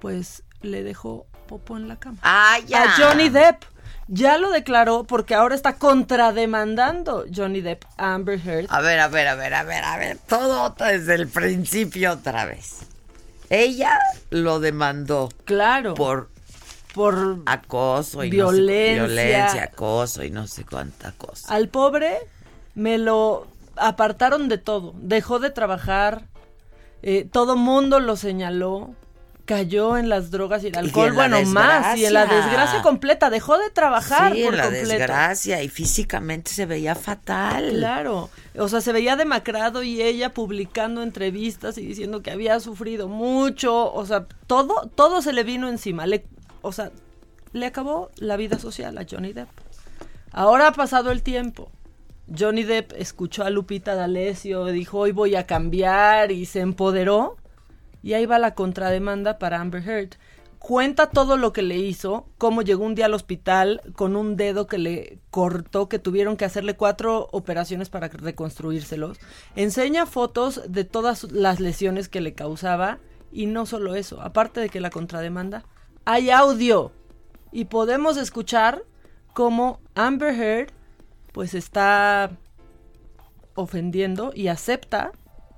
pues 0.00 0.42
le 0.62 0.82
dejó 0.82 1.26
popo 1.46 1.76
en 1.76 1.86
la 1.88 1.96
cama. 1.98 2.18
¡Ah, 2.22 2.56
ya! 2.66 2.84
A 2.84 2.90
Johnny 2.96 3.28
Depp. 3.28 3.64
Ya 4.08 4.38
lo 4.38 4.50
declaró 4.50 5.04
porque 5.04 5.34
ahora 5.34 5.54
está 5.54 5.76
contrademandando 5.76 7.24
Johnny 7.34 7.60
Depp 7.60 7.84
a 7.96 8.14
Amber 8.14 8.38
Heard. 8.38 8.66
A 8.70 8.80
ver, 8.80 8.98
a 9.00 9.08
ver, 9.08 9.28
a 9.28 9.34
ver, 9.34 9.54
a 9.54 9.62
ver, 9.62 9.84
a 9.84 9.96
ver. 9.98 10.18
Todo 10.28 10.74
desde 10.78 11.14
el 11.14 11.28
principio 11.28 12.12
otra 12.12 12.44
vez. 12.44 12.80
Ella 13.54 13.98
lo 14.30 14.58
demandó. 14.60 15.28
Claro. 15.44 15.94
Por, 15.94 16.28
por 16.94 17.38
acoso 17.46 18.24
y 18.24 18.30
no 18.30 18.50
sé- 18.50 18.56
violencia. 18.56 19.04
violencia, 19.06 19.62
acoso 19.64 20.24
y 20.24 20.30
no 20.30 20.46
sé 20.46 20.64
cuánta 20.64 21.12
cosa. 21.12 21.54
Al 21.54 21.68
pobre 21.68 22.18
me 22.74 22.98
lo 22.98 23.46
apartaron 23.76 24.48
de 24.48 24.58
todo. 24.58 24.92
Dejó 24.96 25.38
de 25.38 25.50
trabajar. 25.50 26.26
eh, 27.02 27.28
todo 27.30 27.56
mundo 27.56 28.00
lo 28.00 28.16
señaló. 28.16 28.94
Cayó 29.44 29.98
en 29.98 30.08
las 30.08 30.30
drogas 30.30 30.64
y 30.64 30.68
el 30.68 30.78
alcohol. 30.78 31.12
bueno, 31.12 31.42
más. 31.42 31.98
Y 31.98 32.06
en 32.06 32.14
la 32.14 32.22
desgracia. 32.22 32.46
desgracia 32.46 32.82
completa. 32.82 33.28
Dejó 33.28 33.58
de 33.58 33.68
trabajar 33.70 34.32
sí, 34.32 34.42
por 34.42 34.54
en 34.54 34.56
la 34.56 34.64
completo. 34.64 34.88
desgracia 34.88 35.62
y 35.62 35.68
físicamente 35.68 36.50
se 36.50 36.64
veía 36.64 36.94
fatal. 36.94 37.70
Claro, 37.70 38.30
o 38.56 38.68
sea, 38.68 38.80
se 38.80 38.92
veía 38.92 39.16
demacrado 39.16 39.82
y 39.82 40.00
ella 40.00 40.32
publicando 40.32 41.02
entrevistas 41.02 41.76
y 41.76 41.84
diciendo 41.84 42.22
que 42.22 42.30
había 42.30 42.58
sufrido 42.60 43.06
mucho, 43.08 43.92
o 43.92 44.06
sea, 44.06 44.26
todo, 44.46 44.90
todo 44.94 45.20
se 45.20 45.34
le 45.34 45.44
vino 45.44 45.68
encima, 45.68 46.06
le, 46.06 46.24
o 46.62 46.72
sea, 46.72 46.90
le 47.52 47.66
acabó 47.66 48.10
la 48.16 48.36
vida 48.36 48.58
social 48.58 48.96
a 48.96 49.04
Johnny 49.08 49.34
Depp. 49.34 49.48
Ahora 50.32 50.68
ha 50.68 50.72
pasado 50.72 51.10
el 51.10 51.22
tiempo. 51.22 51.70
Johnny 52.36 52.62
Depp 52.62 52.92
escuchó 52.96 53.44
a 53.44 53.50
Lupita 53.50 53.94
D'Alessio, 53.94 54.64
dijo 54.66 55.00
hoy 55.00 55.12
voy 55.12 55.36
a 55.36 55.46
cambiar 55.46 56.32
y 56.32 56.46
se 56.46 56.60
empoderó. 56.60 57.36
Y 58.04 58.12
ahí 58.12 58.26
va 58.26 58.38
la 58.38 58.54
contrademanda 58.54 59.38
para 59.38 59.62
Amber 59.62 59.82
Heard. 59.88 60.10
Cuenta 60.58 61.08
todo 61.08 61.38
lo 61.38 61.54
que 61.54 61.62
le 61.62 61.78
hizo, 61.78 62.28
cómo 62.36 62.60
llegó 62.60 62.84
un 62.84 62.94
día 62.94 63.06
al 63.06 63.14
hospital 63.14 63.80
con 63.94 64.14
un 64.14 64.36
dedo 64.36 64.66
que 64.66 64.76
le 64.76 65.20
cortó, 65.30 65.88
que 65.88 65.98
tuvieron 65.98 66.36
que 66.36 66.44
hacerle 66.44 66.76
cuatro 66.76 67.30
operaciones 67.32 67.88
para 67.88 68.08
reconstruírselos. 68.08 69.18
Enseña 69.56 70.04
fotos 70.04 70.60
de 70.68 70.84
todas 70.84 71.32
las 71.32 71.60
lesiones 71.60 72.10
que 72.10 72.20
le 72.20 72.34
causaba 72.34 72.98
y 73.32 73.46
no 73.46 73.64
solo 73.64 73.94
eso, 73.94 74.20
aparte 74.20 74.60
de 74.60 74.68
que 74.68 74.80
la 74.80 74.90
contrademanda, 74.90 75.64
hay 76.04 76.28
audio 76.28 76.92
y 77.52 77.64
podemos 77.64 78.18
escuchar 78.18 78.84
cómo 79.32 79.80
Amber 79.94 80.34
Heard 80.34 80.72
pues 81.32 81.54
está 81.54 82.32
ofendiendo 83.54 84.30
y 84.34 84.48
acepta 84.48 85.12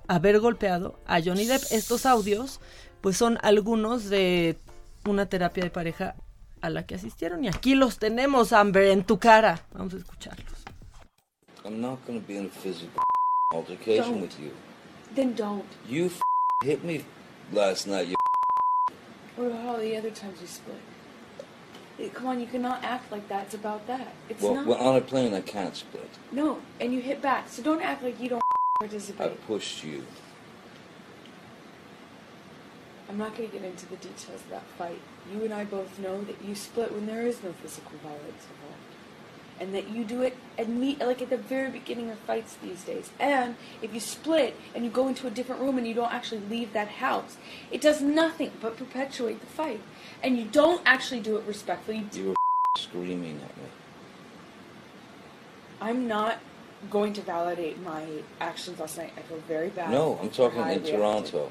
haber 0.08 0.40
golpeado 0.40 0.98
a 1.06 1.20
Johnny 1.20 1.46
Depp. 1.46 1.62
Estos 1.70 2.06
audios, 2.06 2.60
pues 3.00 3.16
son 3.16 3.38
algunos 3.42 4.08
de 4.08 4.56
una 5.06 5.26
terapia 5.26 5.64
de 5.64 5.70
pareja 5.70 6.14
a 6.62 6.70
la 6.70 6.86
que 6.86 6.94
asistieron. 6.96 7.44
Y 7.44 7.48
aquí 7.48 7.74
los 7.74 7.98
tenemos, 7.98 8.52
Amber, 8.52 8.84
en 8.88 9.04
tu 9.04 9.18
cara. 9.18 9.60
Vamos 9.72 9.94
a 9.94 9.98
escucharlos. 9.98 10.46
I'm 11.64 11.80
not 11.80 11.98
going 12.06 12.20
to 12.20 12.26
be 12.26 12.36
in 12.36 12.46
a 12.46 12.48
physical 12.48 13.02
altercation 13.52 14.12
Don't. 14.12 14.20
with 14.22 14.38
you. 14.40 14.50
Then 15.14 15.34
don't. 15.34 15.64
You 15.88 16.06
f- 16.06 16.20
hit 16.64 16.84
me 16.84 17.04
last 17.52 17.86
night. 17.86 18.08
You 18.08 18.14
What 19.36 19.48
about 19.48 19.66
all 19.66 19.78
the 19.78 19.96
other 19.96 20.10
times 20.10 20.40
we 20.40 20.46
split? 20.46 20.80
Come 22.14 22.26
on, 22.26 22.40
you 22.40 22.46
cannot 22.46 22.84
act 22.84 23.10
like 23.10 23.26
that. 23.28 23.44
It's 23.46 23.54
about 23.54 23.86
that. 23.86 24.08
It's 24.28 24.42
well, 24.42 24.54
not. 24.54 24.66
well, 24.66 24.78
on 24.78 24.96
a 24.96 25.00
plane, 25.00 25.32
I 25.34 25.40
can't 25.40 25.74
split. 25.74 26.08
no, 26.30 26.58
and 26.78 26.92
you 26.92 27.00
hit 27.00 27.22
back. 27.22 27.48
So 27.48 27.62
don't 27.62 27.80
act 27.82 28.02
like 28.02 28.20
you 28.20 28.28
don't 28.28 28.42
I 28.82 29.28
pushed 29.46 29.84
you. 29.84 30.04
I'm 33.08 33.16
not 33.16 33.36
going 33.36 33.48
to 33.48 33.56
get 33.56 33.64
into 33.64 33.86
the 33.86 33.96
details 33.96 34.42
of 34.42 34.50
that 34.50 34.64
fight. 34.76 35.00
You 35.32 35.44
and 35.44 35.54
I 35.54 35.64
both 35.64 35.98
know 35.98 36.22
that 36.24 36.44
you 36.44 36.54
split 36.54 36.92
when 36.92 37.06
there 37.06 37.26
is 37.26 37.42
no 37.42 37.52
physical 37.52 37.96
violence 38.02 38.46
involved. 38.52 38.82
And 39.58 39.74
that 39.74 39.88
you 39.88 40.04
do 40.04 40.20
it 40.20 40.36
at 40.58 40.68
me 40.68 40.96
like 41.00 41.22
at 41.22 41.30
the 41.30 41.38
very 41.38 41.70
beginning 41.70 42.10
of 42.10 42.18
fights 42.18 42.58
these 42.62 42.82
days. 42.82 43.10
And 43.18 43.56
if 43.80 43.94
you 43.94 44.00
split 44.00 44.54
and 44.74 44.84
you 44.84 44.90
go 44.90 45.08
into 45.08 45.26
a 45.26 45.30
different 45.30 45.62
room 45.62 45.78
and 45.78 45.86
you 45.86 45.94
don't 45.94 46.12
actually 46.12 46.42
leave 46.50 46.74
that 46.74 46.88
house, 46.88 47.38
it 47.70 47.80
does 47.80 48.02
nothing 48.02 48.52
but 48.60 48.76
perpetuate 48.76 49.40
the 49.40 49.46
fight. 49.46 49.80
And 50.22 50.36
you 50.36 50.44
don't 50.44 50.82
actually 50.84 51.20
do 51.20 51.38
it 51.38 51.44
respectfully. 51.46 52.04
You 52.12 52.28
were 52.28 52.34
screaming 52.76 53.36
at 53.36 53.56
me. 53.56 53.70
I'm 55.80 56.06
not 56.06 56.40
going 56.90 57.12
to 57.14 57.20
validate 57.22 57.80
my 57.82 58.04
actions 58.40 58.78
last 58.78 58.98
night. 58.98 59.12
I 59.16 59.22
feel 59.22 59.38
very 59.48 59.68
bad. 59.70 59.90
No, 59.90 60.18
I'm 60.20 60.30
talking 60.30 60.60
in 60.60 60.66
reacted. 60.68 60.94
Toronto. 60.94 61.50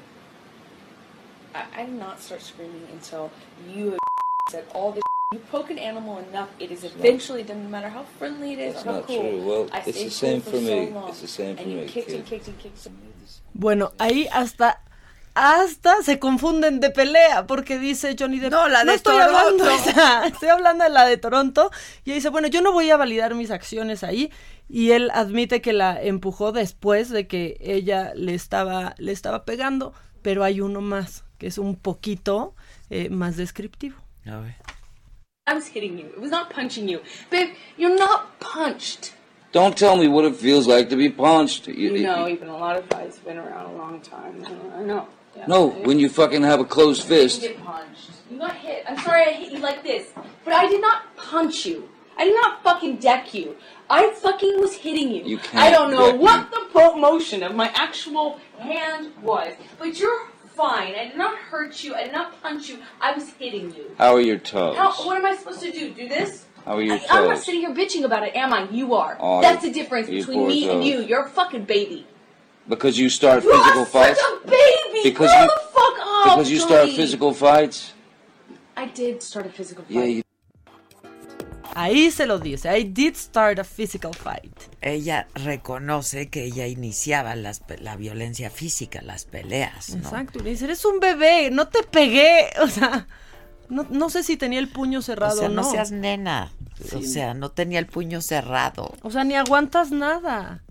I, 1.54 1.64
I 1.74 1.84
did 1.86 1.94
not 1.94 2.20
start 2.20 2.42
screaming 2.42 2.86
until 2.92 3.30
you 3.68 3.96
said 4.50 4.64
all 4.74 4.92
this. 4.92 5.02
You 5.32 5.40
poke 5.50 5.70
an 5.70 5.78
animal 5.78 6.18
enough, 6.18 6.50
it 6.60 6.70
is 6.70 6.84
eventually 6.84 7.42
done, 7.42 7.64
no 7.64 7.68
matter 7.68 7.88
how 7.88 8.04
friendly 8.04 8.52
it 8.52 8.60
is 8.60 8.74
That's 8.74 8.86
how 8.86 8.92
not 8.92 9.06
cool. 9.08 9.20
true. 9.20 9.42
Well, 9.42 9.68
I 9.72 9.78
it's 9.84 10.04
the 10.04 10.08
same 10.08 10.40
cool 10.40 10.52
for 10.52 10.58
so 10.58 10.64
me. 10.64 10.90
long, 10.90 11.08
It's 11.08 11.20
the 11.20 11.26
same 11.26 11.56
for 11.56 11.62
and 11.62 11.72
you 11.72 11.78
me, 11.78 11.86
kicked 11.88 12.10
and 12.12 12.24
kicked 12.24 12.46
and 12.46 12.58
kicked. 12.60 12.88
Bueno, 13.52 13.90
ahí 13.98 14.28
hasta 14.30 14.78
hasta 15.38 16.02
se 16.02 16.18
confunden 16.18 16.80
de 16.80 16.88
pelea 16.90 17.46
porque 17.46 17.78
dice 17.78 18.16
Johnny 18.18 18.38
Depp 18.38 18.50
No, 18.52 18.68
la 18.68 18.84
de 18.84 18.94
estoy 18.94 19.18
Toronto". 19.18 19.36
hablando 19.38 19.64
o 19.74 19.78
sea, 19.78 20.26
estoy 20.26 20.48
hablando 20.48 20.84
de 20.84 20.90
la 20.90 21.04
de 21.04 21.18
Toronto 21.18 21.70
y 22.06 22.12
dice 22.12 22.30
bueno 22.30 22.48
yo 22.48 22.62
no 22.62 22.72
voy 22.72 22.88
a 22.90 22.96
validar 22.96 23.34
mis 23.34 23.50
acciones 23.50 24.02
ahí 24.02 24.32
y 24.68 24.92
él 24.92 25.10
admite 25.12 25.60
que 25.60 25.74
la 25.74 26.02
empujó 26.02 26.52
después 26.52 27.10
de 27.10 27.26
que 27.26 27.58
ella 27.60 28.12
le 28.14 28.32
estaba 28.34 28.94
le 28.96 29.12
estaba 29.12 29.44
pegando 29.44 29.92
pero 30.22 30.42
hay 30.42 30.62
uno 30.62 30.80
más 30.80 31.24
que 31.36 31.48
es 31.48 31.58
un 31.58 31.76
poquito 31.76 32.54
eh, 32.88 33.10
más 33.10 33.36
descriptivo 33.36 33.96
A 34.26 34.38
ver. 34.38 34.54
I 35.48 35.54
was 35.54 35.68
hitting 35.68 35.96
you. 35.98 36.06
It 36.06 36.18
was 36.18 36.30
not 36.30 36.52
punching 36.52 36.88
you. 36.88 36.98
Babe, 37.30 37.50
you're 37.78 37.94
not 37.96 38.36
punched. 38.40 39.12
Don't 39.52 39.76
tell 39.76 39.96
me 39.96 40.08
what 40.08 40.24
it 40.26 40.34
feels 40.34 40.66
like 40.66 40.88
to 40.90 40.96
be 40.96 41.08
punched. 41.08 41.68
You- 41.68 41.94
You 41.94 42.02
know, 42.02 42.26
you- 42.26 42.34
even 42.34 42.48
a 42.48 42.56
lot 42.58 42.76
of 42.76 42.84
fights 42.88 43.18
been 43.20 43.38
around 43.38 43.72
a 43.72 43.76
long 43.78 44.00
time. 44.00 44.42
I 44.76 44.82
know. 44.82 45.06
No, 45.46 45.68
when 45.68 45.98
you 45.98 46.08
fucking 46.08 46.42
have 46.42 46.60
a 46.60 46.64
closed 46.64 47.04
fist. 47.04 47.42
You 47.42 47.48
get 47.48 47.64
punched. 47.64 48.10
You 48.30 48.38
got 48.38 48.56
hit. 48.56 48.84
I'm 48.88 48.98
sorry 48.98 49.22
I 49.26 49.32
hit 49.32 49.52
you 49.52 49.58
like 49.58 49.82
this, 49.82 50.08
but 50.44 50.52
I 50.54 50.66
did 50.66 50.80
not 50.80 51.16
punch 51.16 51.66
you. 51.66 51.88
I 52.18 52.24
did 52.24 52.34
not 52.34 52.62
fucking 52.62 52.96
deck 52.96 53.34
you. 53.34 53.56
I 53.88 54.10
fucking 54.10 54.60
was 54.60 54.74
hitting 54.74 55.10
you. 55.10 55.22
You 55.24 55.38
can't 55.38 55.56
I 55.58 55.70
don't 55.70 55.92
know 55.92 56.14
what 56.14 56.50
the 56.50 56.66
motion 56.96 57.42
of 57.42 57.54
my 57.54 57.70
actual 57.74 58.40
hand 58.58 59.12
was, 59.22 59.54
but 59.78 59.98
you're 59.98 60.28
fine. 60.54 60.94
I 60.94 61.08
did 61.08 61.16
not 61.16 61.36
hurt 61.38 61.82
you. 61.84 61.94
I 61.94 62.04
did 62.04 62.12
not 62.12 62.40
punch 62.42 62.68
you. 62.68 62.78
I 63.00 63.12
was 63.12 63.28
hitting 63.30 63.74
you. 63.74 63.94
How 63.98 64.14
are 64.14 64.20
your 64.20 64.38
toes? 64.38 64.76
How, 64.76 64.92
what 64.92 65.16
am 65.16 65.26
I 65.26 65.36
supposed 65.36 65.60
to 65.60 65.70
do? 65.70 65.92
Do 65.92 66.08
this? 66.08 66.46
How 66.64 66.76
are 66.76 66.82
your 66.82 66.94
I, 66.94 67.06
I'm 67.10 67.28
not 67.28 67.38
sitting 67.38 67.60
here 67.60 67.74
bitching 67.74 68.04
about 68.04 68.24
it, 68.24 68.34
am 68.34 68.52
I? 68.52 68.68
You 68.70 68.94
are. 68.94 69.16
Oh, 69.20 69.40
That's 69.40 69.62
the 69.62 69.70
difference 69.70 70.08
between 70.08 70.48
me 70.48 70.68
and 70.68 70.82
you. 70.82 71.00
You're 71.00 71.24
a 71.24 71.28
fucking 71.28 71.64
baby. 71.64 72.06
Because 72.68 72.98
you 72.98 73.08
start 73.08 73.44
You 73.44 73.50
physical 73.52 73.82
are 73.82 73.86
fights? 73.86 74.20
such 74.20 74.44
a 74.44 74.50
baby. 74.50 75.00
Because 75.04 75.30
Grow 75.30 75.42
you- 75.42 75.46
the 75.48 75.60
fuck 75.72 75.98
up. 76.00 76.24
Because 76.24 76.50
you 76.50 76.58
start 76.60 76.80
Johnny. 76.86 76.96
physical 76.96 77.32
fights? 77.34 77.92
I 78.76 78.86
did 78.94 79.22
start 79.22 79.46
a 79.46 79.50
physical 79.50 79.84
fight. 79.84 79.94
Yeah, 79.94 80.04
you 80.06 80.22
ahí 81.74 82.10
se 82.10 82.26
lo 82.26 82.38
dice 82.38 82.68
I 82.70 82.84
did 82.84 83.16
start 83.16 83.58
a 83.58 83.64
physical 83.64 84.14
fight 84.14 84.50
Ella 84.80 85.28
reconoce 85.34 86.30
que 86.30 86.44
ella 86.44 86.66
iniciaba 86.66 87.36
las 87.36 87.60
la 87.80 87.96
violencia 87.96 88.48
física, 88.48 89.02
las 89.02 89.26
peleas, 89.26 89.90
¿no? 89.90 89.98
exacto 89.98 90.38
y 90.38 90.42
le 90.42 90.50
dice 90.50 90.64
eres 90.64 90.84
un 90.86 91.00
bebé 91.00 91.50
no 91.50 91.68
te 91.68 91.82
pegué 91.82 92.48
o 92.62 92.68
sea 92.68 93.06
no, 93.68 93.86
no 93.90 94.08
sé 94.08 94.22
si 94.22 94.36
tenía 94.38 94.58
el 94.58 94.68
puño 94.68 95.00
O 95.00 95.02
cerrado 95.02 95.36
sea, 95.36 95.46
o 95.48 95.50
no 95.50 95.62
no 95.62 95.70
seas 95.70 95.90
nena. 95.90 96.52
O 96.94 97.00
Sí. 97.00 97.06
sea, 97.06 97.34
no 97.34 97.50
tenía 97.50 97.78
el 97.80 97.86
puño 97.86 98.20
cerrado. 98.22 98.92
O 99.02 99.10
sea, 99.10 99.24
ni 99.24 99.34
aguantas 99.34 99.90
nada. 99.90 100.62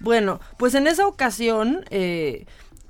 Bueno, 0.00 0.40
pues 0.58 0.74
en 0.74 0.86
esa 0.86 1.06
ocasión, 1.06 1.84
eh, 1.90 2.46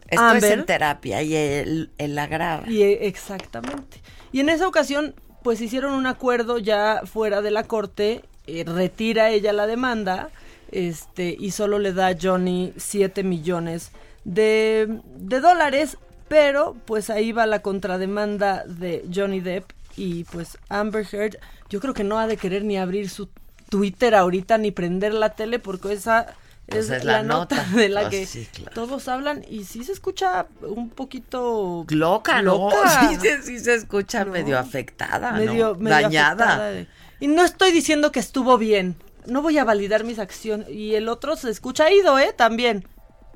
Esto 0.08 0.24
Amber. 0.24 0.44
es 0.44 0.50
en 0.50 0.66
terapia 0.66 1.22
y 1.22 1.34
él, 1.34 1.90
él 1.98 2.14
la 2.14 2.26
graba. 2.26 2.68
Y 2.68 2.82
eh, 2.82 3.06
exactamente. 3.06 4.02
Y 4.32 4.40
en 4.40 4.48
esa 4.48 4.66
ocasión, 4.68 5.14
pues 5.42 5.60
hicieron 5.60 5.92
un 5.94 6.06
acuerdo 6.06 6.58
ya 6.58 7.02
fuera 7.04 7.42
de 7.42 7.50
la 7.50 7.64
corte, 7.64 8.24
eh, 8.46 8.64
retira 8.66 9.30
ella 9.30 9.52
la 9.52 9.66
demanda, 9.66 10.30
este, 10.72 11.36
y 11.38 11.52
solo 11.52 11.78
le 11.78 11.92
da 11.92 12.08
a 12.08 12.16
Johnny 12.20 12.72
7 12.76 13.22
millones 13.22 13.92
de, 14.24 15.00
de 15.16 15.40
dólares, 15.40 15.98
pero 16.28 16.76
pues 16.86 17.08
ahí 17.10 17.30
va 17.30 17.46
la 17.46 17.62
contrademanda 17.62 18.64
de 18.66 19.04
Johnny 19.14 19.40
Depp 19.40 19.70
y 19.96 20.24
pues 20.24 20.58
Amber 20.68 21.06
Heard, 21.10 21.38
yo 21.70 21.80
creo 21.80 21.94
que 21.94 22.04
no 22.04 22.18
ha 22.18 22.26
de 22.26 22.36
querer 22.36 22.64
ni 22.64 22.76
abrir 22.76 23.08
su 23.08 23.28
Twitter 23.70 24.14
ahorita 24.14 24.58
ni 24.58 24.70
prender 24.72 25.14
la 25.14 25.30
tele 25.30 25.58
porque 25.58 25.92
esa 25.92 26.34
Pues 26.68 26.86
es, 26.86 26.90
es 26.98 27.04
la, 27.04 27.18
la 27.18 27.22
nota, 27.22 27.56
nota. 27.56 27.68
de 27.76 27.88
la 27.88 28.00
Pues 28.02 28.10
que 28.10 28.26
sí, 28.26 28.48
claro. 28.52 28.72
todos 28.74 29.06
hablan 29.08 29.44
y 29.48 29.64
sí 29.64 29.84
se 29.84 29.92
escucha 29.92 30.46
un 30.62 30.90
poquito 30.90 31.84
Loca, 31.90 32.42
¿no? 32.42 32.70
loca. 32.70 33.08
Sí, 33.10 33.16
se- 33.20 33.42
sí 33.42 33.58
se 33.60 33.74
escucha 33.74 34.24
No. 34.24 34.32
medio 34.32 34.58
afectada, 34.58 35.32
¿no? 35.32 35.38
medio, 35.38 35.74
medio 35.76 35.90
Dañada. 36.02 36.44
afectada 36.68 36.86
Y 37.20 37.28
no 37.28 37.44
estoy 37.44 37.70
diciendo 37.72 38.10
que 38.12 38.20
estuvo 38.20 38.58
bien. 38.58 38.96
No 39.26 39.42
voy 39.42 39.58
a 39.58 39.64
validar 39.64 40.04
mis 40.04 40.18
acciones. 40.18 40.68
Y 40.68 40.94
el 40.94 41.08
otro 41.08 41.36
se 41.36 41.50
escucha 41.50 41.90
ido, 41.90 42.18
¿eh? 42.18 42.32
También. 42.36 42.86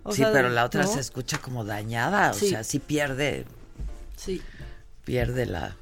O 0.02 0.12
sí, 0.12 0.18
sea, 0.22 0.32
pero 0.32 0.48
la 0.48 0.64
otra 0.64 0.82
¿no? 0.84 0.88
se 0.92 0.98
escucha 1.00 1.38
como 1.38 1.64
dañada, 1.64 2.30
o 2.30 2.34
Sí. 2.34 2.48
sea, 2.50 2.64
sí 2.64 2.78
pierde, 2.78 3.44
Sí. 4.16 4.40
pierde 5.04 5.46
la, 5.46 5.76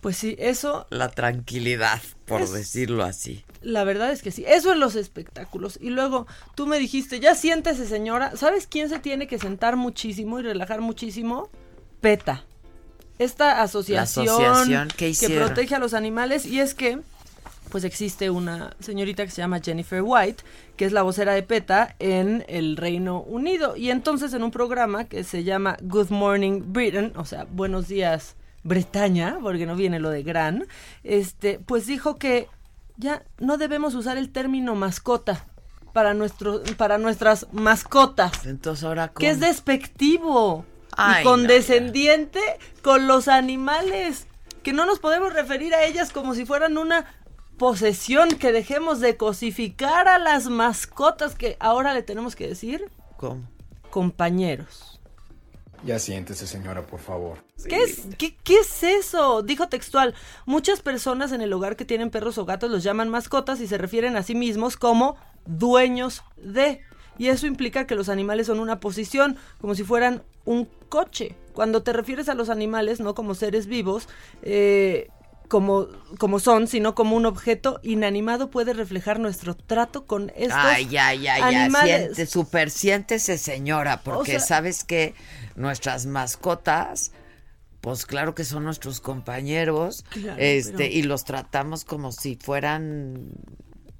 Pues 0.00 0.16
sí, 0.16 0.34
eso, 0.38 0.86
la 0.90 1.10
tranquilidad, 1.10 2.00
por 2.24 2.40
Es- 2.42 2.52
decirlo 2.52 3.04
así. 3.04 3.44
la 3.60 3.84
verdad 3.84 4.10
es 4.12 4.22
que 4.22 4.30
sí. 4.30 4.44
Eso 4.46 4.72
en 4.72 4.80
los 4.80 4.94
espectáculos. 4.96 5.78
Y 5.80 5.90
luego 5.90 6.26
tú 6.54 6.66
me 6.66 6.78
dijiste, 6.78 7.20
ya 7.20 7.34
siéntese, 7.34 7.86
señora. 7.86 8.34
¿Sabes 8.36 8.66
quién 8.66 8.88
se 8.88 8.98
tiene 8.98 9.26
que 9.26 9.38
sentar 9.38 9.76
muchísimo 9.76 10.40
y 10.40 10.42
relajar 10.42 10.80
muchísimo? 10.80 11.50
PETA. 12.00 12.44
Esta 13.18 13.60
asociación, 13.60 14.26
asociación, 14.26 14.88
¿qué 14.96 15.12
que 15.12 15.28
protege 15.28 15.74
a 15.74 15.78
los 15.78 15.92
animales. 15.92 16.46
Y 16.46 16.60
es 16.60 16.72
que, 16.74 17.00
pues 17.68 17.84
existe 17.84 18.30
una 18.30 18.74
señorita 18.80 19.26
que 19.26 19.30
se 19.30 19.42
llama 19.42 19.60
Jennifer 19.62 20.00
White, 20.02 20.42
que 20.78 20.86
es 20.86 20.92
la 20.92 21.02
vocera 21.02 21.34
de 21.34 21.42
PETA 21.42 21.94
en 21.98 22.46
el 22.48 22.78
Reino 22.78 23.20
Unido. 23.20 23.76
Y 23.76 23.90
entonces 23.90 24.32
en 24.32 24.42
un 24.42 24.50
programa 24.50 25.04
que 25.04 25.22
se 25.24 25.44
llama 25.44 25.76
Good 25.82 26.08
Morning 26.08 26.62
Britain, 26.72 27.12
o 27.16 27.26
sea, 27.26 27.44
Buenos 27.52 27.86
días 27.88 28.36
Bretaña, 28.62 29.38
porque 29.40 29.66
no 29.66 29.76
viene 29.76 30.00
lo 30.00 30.10
de 30.10 30.22
gran, 30.22 30.66
este, 31.02 31.58
pues 31.58 31.86
dijo 31.86 32.16
que 32.16 32.48
ya 32.96 33.24
no 33.38 33.56
debemos 33.56 33.94
usar 33.94 34.18
el 34.18 34.30
término 34.30 34.74
mascota 34.74 35.46
para 35.92 36.14
nuestro, 36.14 36.62
para 36.76 36.98
nuestras 36.98 37.46
mascotas. 37.52 38.46
Entonces 38.46 38.84
ahora 38.84 39.08
Que 39.08 39.30
es 39.30 39.40
despectivo 39.40 40.64
Ay, 40.96 41.22
y 41.22 41.24
no, 41.24 41.30
condescendiente 41.30 42.40
con 42.82 43.06
los 43.06 43.28
animales. 43.28 44.26
Que 44.62 44.74
no 44.74 44.84
nos 44.84 44.98
podemos 44.98 45.32
referir 45.32 45.74
a 45.74 45.84
ellas 45.84 46.12
como 46.12 46.34
si 46.34 46.44
fueran 46.44 46.76
una 46.76 47.06
posesión, 47.56 48.30
que 48.36 48.52
dejemos 48.52 49.00
de 49.00 49.16
cosificar 49.16 50.08
a 50.08 50.18
las 50.18 50.48
mascotas, 50.48 51.34
que 51.34 51.56
ahora 51.60 51.94
le 51.94 52.02
tenemos 52.02 52.36
que 52.36 52.46
decir 52.46 52.90
¿Cómo? 53.16 53.42
compañeros. 53.90 54.99
Ya 55.84 55.98
siéntese, 55.98 56.46
señora, 56.46 56.86
por 56.86 57.00
favor. 57.00 57.38
¿Qué 57.68 57.76
es, 57.82 58.02
qué, 58.18 58.36
qué 58.44 58.58
es 58.60 58.82
eso? 58.82 59.42
Dijo 59.42 59.68
textual. 59.68 60.14
Muchas 60.46 60.80
personas 60.82 61.32
en 61.32 61.40
el 61.40 61.52
hogar 61.52 61.76
que 61.76 61.84
tienen 61.84 62.10
perros 62.10 62.36
o 62.38 62.44
gatos 62.44 62.70
los 62.70 62.82
llaman 62.82 63.08
mascotas 63.08 63.60
y 63.60 63.66
se 63.66 63.78
refieren 63.78 64.16
a 64.16 64.22
sí 64.22 64.34
mismos 64.34 64.76
como 64.76 65.16
dueños 65.46 66.22
de. 66.36 66.80
Y 67.18 67.28
eso 67.28 67.46
implica 67.46 67.86
que 67.86 67.94
los 67.94 68.08
animales 68.08 68.46
son 68.46 68.60
una 68.60 68.80
posición, 68.80 69.36
como 69.60 69.74
si 69.74 69.84
fueran 69.84 70.22
un 70.44 70.68
coche. 70.88 71.34
Cuando 71.52 71.82
te 71.82 71.92
refieres 71.92 72.28
a 72.28 72.34
los 72.34 72.48
animales, 72.50 73.00
no 73.00 73.14
como 73.14 73.34
seres 73.34 73.66
vivos, 73.66 74.08
eh, 74.42 75.08
como, 75.48 75.88
como 76.18 76.38
son, 76.38 76.66
sino 76.68 76.94
como 76.94 77.16
un 77.16 77.26
objeto 77.26 77.80
inanimado, 77.82 78.50
puede 78.50 78.72
reflejar 78.72 79.18
nuestro 79.18 79.54
trato 79.56 80.06
con 80.06 80.30
estos 80.36 80.56
Ay, 80.60 80.86
ya, 80.86 81.12
ya, 81.12 81.38
ya, 81.38 81.46
animales. 81.64 82.02
siente, 82.14 82.26
super 82.26 82.70
siéntese 82.70 83.36
señora, 83.36 84.00
porque 84.02 84.32
sea- 84.38 84.40
sabes 84.40 84.84
que 84.84 85.14
nuestras 85.56 86.06
mascotas, 86.06 87.12
pues 87.80 88.04
claro 88.06 88.34
que 88.34 88.44
son 88.44 88.64
nuestros 88.64 89.00
compañeros, 89.00 90.04
Claro, 90.10 90.36
este, 90.38 90.72
pero- 90.76 90.92
y 90.94 91.02
los 91.02 91.24
tratamos 91.24 91.84
como 91.84 92.12
si 92.12 92.36
fueran 92.36 93.30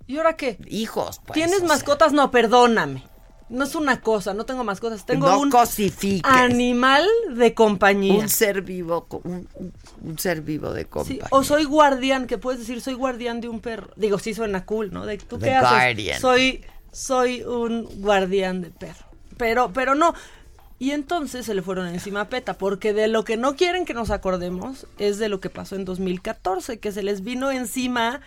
¿Y 0.07 0.17
ahora 0.19 0.37
qué? 0.37 0.59
hijos, 0.69 1.21
pues. 1.27 1.35
¿Tienes 1.35 1.57
o 1.57 1.59
sea, 1.61 1.69
mascotas? 1.69 2.13
No, 2.13 2.31
perdóname. 2.31 3.05
No 3.49 3.65
es 3.65 3.75
una 3.75 4.01
cosa, 4.01 4.33
no 4.33 4.45
tengo 4.47 4.63
mascotas, 4.63 5.05
tengo 5.05 5.27
no 5.27 5.41
un 5.41 5.51
cosifiques. 5.51 6.23
animal 6.31 7.05
de 7.35 7.53
compañía. 7.53 8.15
un 8.15 8.29
ser 8.29 8.63
vivo, 8.63 9.09
un, 9.25 9.49
ser 10.19 10.43
vivo 10.43 10.73
de 10.73 10.83
Sí, 10.83 10.89
compañía. 10.89 11.25
o 11.31 11.43
soy 11.43 11.65
guardián, 11.65 12.29
que 12.29 12.39
puedes 12.39 12.61
decir 12.61 12.81
soy 12.81 12.95
guardián 12.95 13.41
de 13.41 13.49
un 13.49 13.61
perro. 13.61 13.91
Digo, 13.97 14.21
sí 14.21 14.35
suena 14.35 14.65
cool, 14.67 14.93
¿no? 14.93 15.05
De, 15.05 15.19
¿Tú 15.19 15.37
The 15.39 15.47
qué 15.47 15.55
haces? 15.55 15.69
guardian. 15.71 16.21
Soy, 16.21 16.65
soy 16.93 17.43
un 17.43 17.89
guardián 18.01 18.61
de 18.61 18.71
perro. 18.71 19.05
Pero, 19.37 19.73
pero 19.73 19.97
no. 19.97 20.15
Y 20.81 20.93
entonces 20.93 21.45
se 21.45 21.53
le 21.53 21.61
fueron 21.61 21.89
encima 21.89 22.23
a 22.23 22.29
PETA, 22.31 22.55
porque 22.55 22.95
de 22.95 23.07
lo 23.07 23.23
que 23.23 23.37
no 23.37 23.55
quieren 23.55 23.85
que 23.85 23.93
nos 23.93 24.11
acordemos 24.11 24.87
es 24.99 25.19
de 25.19 25.29
lo 25.29 25.39
que 25.39 25.51
pasó 25.51 25.77
en 25.77 25.85
2014, 25.85 26.79
que 26.79 26.91
se 26.91 27.03
les 27.03 27.23
vino 27.23 27.51
encima 27.51 28.23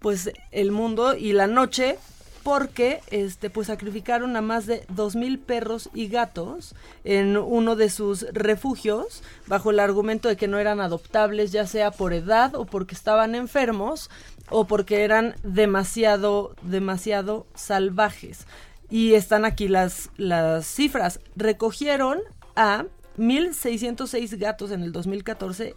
pues 0.00 0.32
el 0.50 0.72
mundo 0.72 1.14
y 1.14 1.32
la 1.32 1.46
noche 1.46 1.96
porque 2.42 3.00
este 3.10 3.48
pues 3.48 3.68
sacrificaron 3.68 4.36
a 4.36 4.40
más 4.42 4.66
de 4.66 4.84
dos 4.88 5.14
mil 5.14 5.38
perros 5.38 5.88
y 5.94 6.08
gatos 6.08 6.74
en 7.04 7.36
uno 7.36 7.76
de 7.76 7.90
sus 7.90 8.26
refugios 8.32 9.22
bajo 9.46 9.70
el 9.70 9.78
argumento 9.80 10.28
de 10.28 10.36
que 10.36 10.48
no 10.48 10.58
eran 10.58 10.80
adoptables 10.80 11.52
ya 11.52 11.66
sea 11.66 11.90
por 11.90 12.12
edad 12.12 12.54
o 12.54 12.64
porque 12.64 12.94
estaban 12.94 13.34
enfermos 13.34 14.08
o 14.50 14.66
porque 14.66 15.04
eran 15.04 15.34
demasiado 15.42 16.54
demasiado 16.62 17.46
salvajes 17.54 18.46
y 18.90 19.14
están 19.14 19.44
aquí 19.44 19.68
las 19.68 20.10
las 20.16 20.66
cifras 20.66 21.20
recogieron 21.36 22.18
a 22.56 22.86
1606 23.16 24.38
gatos 24.38 24.70
en 24.70 24.82
el 24.82 24.92
2014 24.92 25.74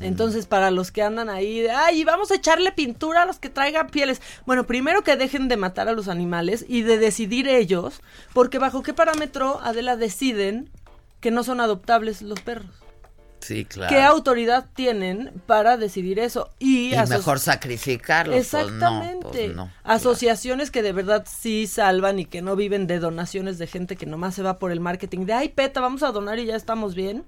Entonces, 0.00 0.46
para 0.46 0.70
los 0.70 0.90
que 0.90 1.02
andan 1.02 1.28
ahí, 1.28 1.60
de, 1.60 1.70
ay, 1.70 2.04
vamos 2.04 2.30
a 2.30 2.36
echarle 2.36 2.72
pintura 2.72 3.22
a 3.22 3.26
los 3.26 3.38
que 3.38 3.48
traigan 3.48 3.88
pieles. 3.88 4.20
Bueno, 4.44 4.66
primero 4.66 5.02
que 5.02 5.16
dejen 5.16 5.48
de 5.48 5.56
matar 5.56 5.88
a 5.88 5.92
los 5.92 6.08
animales 6.08 6.64
y 6.68 6.82
de 6.82 6.98
decidir 6.98 7.48
ellos, 7.48 8.00
porque 8.32 8.58
bajo 8.58 8.82
qué 8.82 8.92
parámetro, 8.92 9.60
Adela, 9.62 9.96
deciden 9.96 10.70
que 11.20 11.30
no 11.30 11.44
son 11.44 11.60
adoptables 11.60 12.22
los 12.22 12.40
perros. 12.40 12.70
Sí, 13.40 13.64
claro. 13.64 13.94
¿Qué 13.94 14.02
autoridad 14.02 14.66
tienen 14.74 15.30
para 15.46 15.76
decidir 15.76 16.18
eso? 16.18 16.50
Y, 16.58 16.94
Y 16.94 16.98
mejor 17.08 17.38
sacrificarlos. 17.38 18.34
pues 18.34 18.52
no, 18.52 18.60
Exactamente. 18.60 19.26
pues 19.28 19.54
no. 19.54 19.70
Asociaciones 19.84 20.70
que 20.70 20.82
de 20.82 20.92
verdad 20.92 21.24
sí 21.28 21.66
salvan 21.66 22.18
y 22.18 22.24
que 22.24 22.42
no 22.42 22.56
viven 22.56 22.86
de 22.86 22.98
donaciones 22.98 23.58
de 23.58 23.66
gente 23.66 23.96
que 23.96 24.06
nomás 24.06 24.34
se 24.34 24.42
va 24.42 24.58
por 24.58 24.72
el 24.72 24.80
marketing 24.80 25.26
de, 25.26 25.34
ay, 25.34 25.48
peta, 25.50 25.80
vamos 25.80 26.02
a 26.02 26.10
donar 26.12 26.38
y 26.38 26.46
ya 26.46 26.56
estamos 26.56 26.94
bien. 26.94 27.24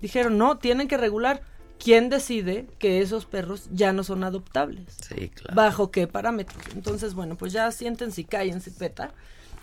Dijeron, 0.00 0.36
no, 0.36 0.58
tienen 0.58 0.88
que 0.88 0.96
regular. 0.96 1.42
¿Quién 1.82 2.10
decide 2.10 2.68
que 2.78 3.00
esos 3.00 3.26
perros 3.26 3.66
ya 3.72 3.92
no 3.92 4.04
son 4.04 4.22
adoptables? 4.22 4.84
Sí, 5.08 5.30
claro. 5.30 5.56
¿Bajo 5.56 5.90
qué 5.90 6.06
parámetros? 6.06 6.62
Entonces, 6.76 7.14
bueno, 7.14 7.34
pues 7.34 7.52
ya 7.52 7.68
siéntense 7.72 8.20
y 8.20 8.24
cállense, 8.24 8.70
peta. 8.70 9.10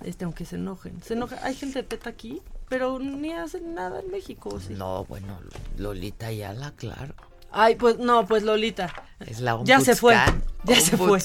Este, 0.04 0.26
aunque 0.26 0.44
se 0.44 0.58
enojen. 0.58 1.02
Se 1.02 1.14
enoja. 1.14 1.40
Hay 1.44 1.56
gente 1.56 1.80
de 1.80 1.84
peta 1.84 2.10
aquí, 2.10 2.42
pero 2.68 3.00
ni 3.00 3.32
hacen 3.32 3.74
nada 3.74 4.02
en 4.02 4.12
México. 4.12 4.60
No, 4.72 5.06
bueno, 5.06 5.40
Lolita 5.78 6.28
Ayala, 6.28 6.74
claro. 6.76 7.14
Ay, 7.52 7.76
pues 7.76 8.00
no, 8.00 8.26
pues 8.28 8.44
Lolita. 8.44 8.94
Es 9.22 9.40
la 9.40 9.58
Ya 9.64 9.80
se 9.80 9.96
fue. 9.96 10.18
Ya 10.66 10.76
se 10.76 10.98
fue. 10.98 11.20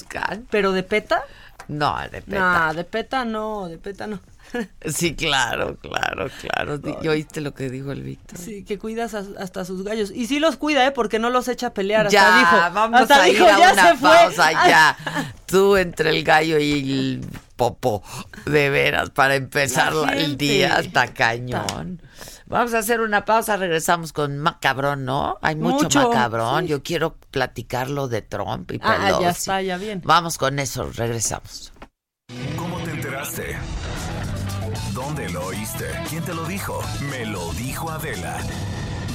¿Pero 0.49 0.71
de 0.71 0.83
peta? 0.83 1.23
No, 1.67 1.93
de 2.09 2.21
peta. 2.21 2.67
No, 2.69 2.73
de 2.73 2.83
peta 2.85 3.25
no, 3.25 3.67
de 3.67 3.77
peta 3.77 4.07
no. 4.07 4.21
Sí, 4.85 5.15
claro, 5.15 5.77
claro, 5.77 6.27
claro. 6.41 6.79
¿Y 7.01 7.07
oíste 7.07 7.41
lo 7.41 7.53
que 7.53 7.69
dijo 7.69 7.91
el 7.91 8.03
Víctor? 8.03 8.37
Sí, 8.37 8.63
que 8.63 8.77
cuidas 8.79 9.13
a- 9.13 9.25
hasta 9.39 9.65
sus 9.65 9.83
gallos. 9.83 10.11
Y 10.11 10.27
sí 10.27 10.39
los 10.39 10.55
cuida, 10.57 10.85
¿eh? 10.85 10.91
Porque 10.91 11.19
no 11.19 11.29
los 11.29 11.47
echa 11.47 11.67
a 11.67 11.73
pelear. 11.73 12.07
Hasta 12.07 12.13
Ya, 12.19 12.37
dijo, 12.39 12.73
vamos 12.75 13.01
hasta 13.01 13.21
a 13.23 13.27
ir 13.27 13.33
dijo, 13.35 13.45
a 13.47 13.57
ya 13.57 13.73
una 13.73 13.95
pausa, 13.99 14.51
ya. 14.67 14.97
Tú 15.45 15.75
entre 15.77 16.09
el 16.11 16.23
gallo 16.23 16.57
y 16.59 16.71
el 16.73 17.25
popo, 17.55 18.03
de 18.45 18.69
veras, 18.69 19.09
para 19.11 19.35
empezar 19.35 19.93
La 19.93 20.13
el 20.13 20.37
día 20.37 20.75
hasta 20.77 21.13
cañón. 21.13 22.01
Vamos 22.47 22.73
a 22.75 22.79
hacer 22.79 23.01
una 23.01 23.25
pausa, 23.25 23.57
regresamos 23.57 24.13
con 24.13 24.37
macabrón, 24.37 25.03
¿no? 25.05 25.37
Hay 25.41 25.55
mucho, 25.55 25.85
Mucho, 25.85 26.09
macabrón. 26.09 26.63
sí. 26.65 26.69
Yo 26.69 26.83
quiero 26.83 27.15
platicar 27.31 27.89
lo 27.89 28.07
de 28.07 28.21
Trump 28.21 28.71
y 28.71 28.79
Ah, 28.83 28.97
Pelosi. 29.05 29.23
ya 29.23 29.29
está, 29.31 29.61
ya 29.63 29.77
bien. 29.77 30.01
Vamos 30.05 30.37
con 30.37 30.59
eso, 30.59 30.89
regresamos. 30.93 31.73
¿Cómo 32.55 32.77
te 32.79 32.91
enteraste? 32.91 33.57
¿Dónde 34.95 35.27
lo 35.27 35.47
oíste? 35.47 35.87
¿Quién 36.09 36.23
te 36.23 36.33
lo 36.33 36.45
dijo? 36.45 36.81
Me 37.11 37.25
lo 37.25 37.51
dijo 37.51 37.91
Adela. 37.91 38.37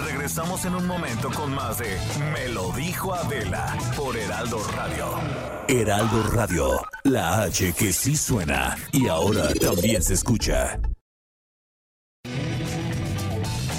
Regresamos 0.05 0.66
en 0.66 0.74
un 0.74 0.87
momento 0.87 1.31
con 1.31 1.55
más 1.55 1.78
de 1.78 1.99
Me 2.35 2.49
lo 2.49 2.70
dijo 2.72 3.14
Adela 3.14 3.74
por 3.97 4.14
Heraldo 4.14 4.62
Radio. 4.76 5.07
Heraldo 5.68 6.22
Radio, 6.35 6.83
la 7.05 7.45
H 7.45 7.72
que 7.72 7.95
sí 7.95 8.14
suena 8.14 8.76
y 8.93 9.09
ahora 9.09 9.55
también 9.55 10.03
se 10.03 10.12
escucha. 10.12 10.78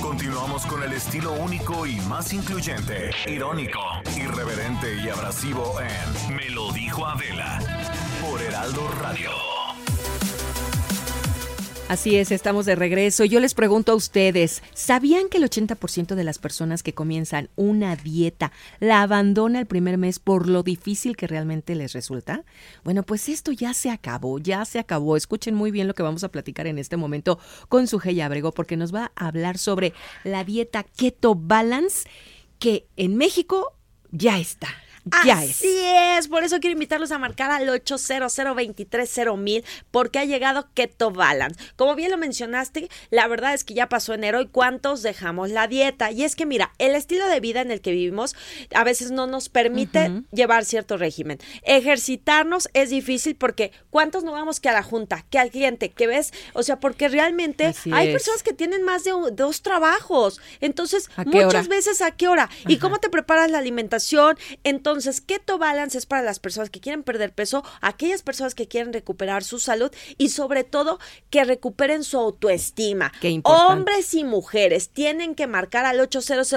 Continuamos 0.02 0.66
con 0.66 0.82
el 0.82 0.93
estilo 0.93 1.34
único 1.34 1.86
y 1.86 1.97
más 2.02 2.34
incluyente, 2.34 3.12
irónico, 3.28 3.80
irreverente 4.18 4.95
y 5.06 5.10
abrasivo 5.10 5.76
en 5.80 6.36
Me 6.36 6.49
lo 6.49 6.72
dijo 6.72 7.06
Adela 7.06 7.60
por 8.24 8.41
Heraldo 8.41 8.88
Radio. 8.99 9.61
Así 11.92 12.16
es, 12.16 12.32
estamos 12.32 12.66
de 12.66 12.76
regreso. 12.76 13.26
Yo 13.26 13.42
les 13.42 13.54
pregunto 13.54 13.92
a 13.92 13.96
ustedes, 13.96 14.64
¿sabían 14.74 15.28
que 15.28 15.39
el 15.39 15.44
80% 15.44 16.16
de 16.16 16.24
las 16.24 16.39
personas 16.39 16.84
que 16.84 16.94
comienzan 16.94 17.50
una 17.58 17.98
dieta 17.98 18.54
la 18.80 19.02
abandona 19.02 19.60
el 19.60 19.66
primer 19.66 19.98
mes 19.98 20.18
por 20.18 20.48
lo 20.48 20.64
difícil 20.64 21.18
que 21.18 21.28
realmente 21.28 21.76
les 21.76 21.92
resulta? 21.92 22.46
Bueno, 22.86 23.04
pues 23.04 23.28
esto 23.28 23.52
ya 23.52 23.74
se 23.74 23.89
acabó, 23.89 24.39
ya 24.39 24.64
se 24.64 24.80
acabó. 24.80 25.18
Escuchen 25.18 25.54
muy 25.54 25.70
bien 25.70 25.89
lo 25.89 25.94
que 25.94 26.02
vamos 26.02 26.24
a 26.24 26.32
platicar 26.32 26.66
en 26.66 26.80
este 26.80 26.96
momento 26.96 27.39
con 27.68 27.88
Sujei 27.88 28.22
Abrego 28.22 28.54
porque 28.54 28.78
nos 28.78 28.96
va 28.96 29.12
a 29.18 29.28
hablar 29.28 29.58
sobre 29.58 29.92
la 30.24 30.46
dieta 30.46 30.84
Keto 30.84 31.36
Balance 31.36 32.10
que 32.58 32.88
en 32.96 33.18
México 33.18 33.76
ya 34.12 34.39
está. 34.39 34.70
Ya 35.26 35.34
Así 35.39 35.68
es. 35.68 36.20
es. 36.20 36.28
por 36.28 36.43
eso 36.43 36.60
quiero 36.60 36.74
invitarlos 36.74 37.12
a 37.12 37.18
marcar 37.18 37.49
al 37.52 37.68
800 37.70 38.38
mil 39.38 39.64
porque 39.89 40.20
ha 40.20 40.26
llegado 40.26 40.68
Keto 40.74 41.12
Balance. 41.12 41.60
Como 41.76 41.95
bien 41.95 42.12
lo 42.12 42.18
mencionaste, 42.18 42.89
la 43.10 43.28
verdad 43.28 43.54
es 43.54 43.64
que 43.64 43.74
ya 43.74 43.89
pasó 43.89 44.14
enero 44.14 44.41
y 44.41 44.47
cuántos 44.47 45.02
dejamos 45.02 45.49
la 45.49 45.68
dieta. 45.68 46.12
Y 46.12 46.24
es 46.24 46.36
que 46.36 46.45
mira, 46.45 46.72
el 46.78 46.93
estilo 46.95 47.28
de 47.28 47.39
vida 47.39 47.62
en 47.62 47.72
el 47.72 47.82
que 47.82 47.91
vivimos 47.91 48.36
a 48.76 48.84
veces 48.84 49.12
no 49.12 49.26
nos 49.28 49.49
permite 49.49 50.22
llevar 50.32 50.66
cierto 50.66 50.97
régimen. 50.97 51.39
Ejercitarnos 51.64 52.70
es 52.74 52.89
difícil 52.91 53.36
porque 53.36 53.72
cuántos 53.89 54.24
no 54.24 54.32
vamos 54.34 54.60
que 54.60 54.70
a 54.70 54.74
la 54.74 54.84
junta, 54.84 55.26
que 55.30 55.39
al 55.39 55.49
cliente, 55.49 55.89
que 55.89 56.06
ves, 56.08 56.32
o 56.54 56.62
sea, 56.64 56.80
porque 56.80 57.08
realmente 57.10 57.66
Así 57.66 57.89
hay 57.91 58.10
es. 58.10 58.14
personas 58.14 58.43
que 58.43 58.54
tienen 58.54 58.84
más 58.84 59.04
de 59.04 59.14
un- 59.14 59.36
dos 59.36 59.62
trabajos. 59.64 60.39
Entonces, 60.60 61.10
¿A 61.16 61.24
qué 61.26 61.30
muchas 61.32 61.66
hora? 61.68 61.76
veces 61.76 62.02
a 62.02 62.12
qué 62.12 62.28
hora 62.28 62.49
y 62.68 62.78
cómo 62.78 62.99
te 62.99 63.10
preparas 63.10 63.49
la 63.49 63.58
alimentación. 63.58 64.38
Entonces, 64.64 64.91
Keto 65.26 65.58
Balance 65.58 65.98
es 65.98 66.06
para 66.06 66.22
las 66.22 66.39
personas 66.39 66.70
que 66.70 66.80
quieren 66.80 67.04
perder 67.04 67.34
peso, 67.34 67.64
aquellas 67.82 68.24
personas 68.24 68.56
que 68.56 68.68
quieren 68.68 68.94
recuperar 68.94 69.44
su 69.44 69.60
salud 69.60 69.92
y 70.18 70.30
sobre 70.30 70.64
todo 70.64 71.00
que 71.30 71.44
recuperen 71.44 72.04
su 72.04 72.18
autoestima. 72.18 73.12
Qué 73.22 73.30
importante. 73.30 73.74
Hombres 73.74 74.14
y 74.14 74.24
mujeres 74.24 74.89
tienen 74.89 75.36
que 75.36 75.48
marcar 75.48 75.86
al 75.86 76.00
800 76.00 76.52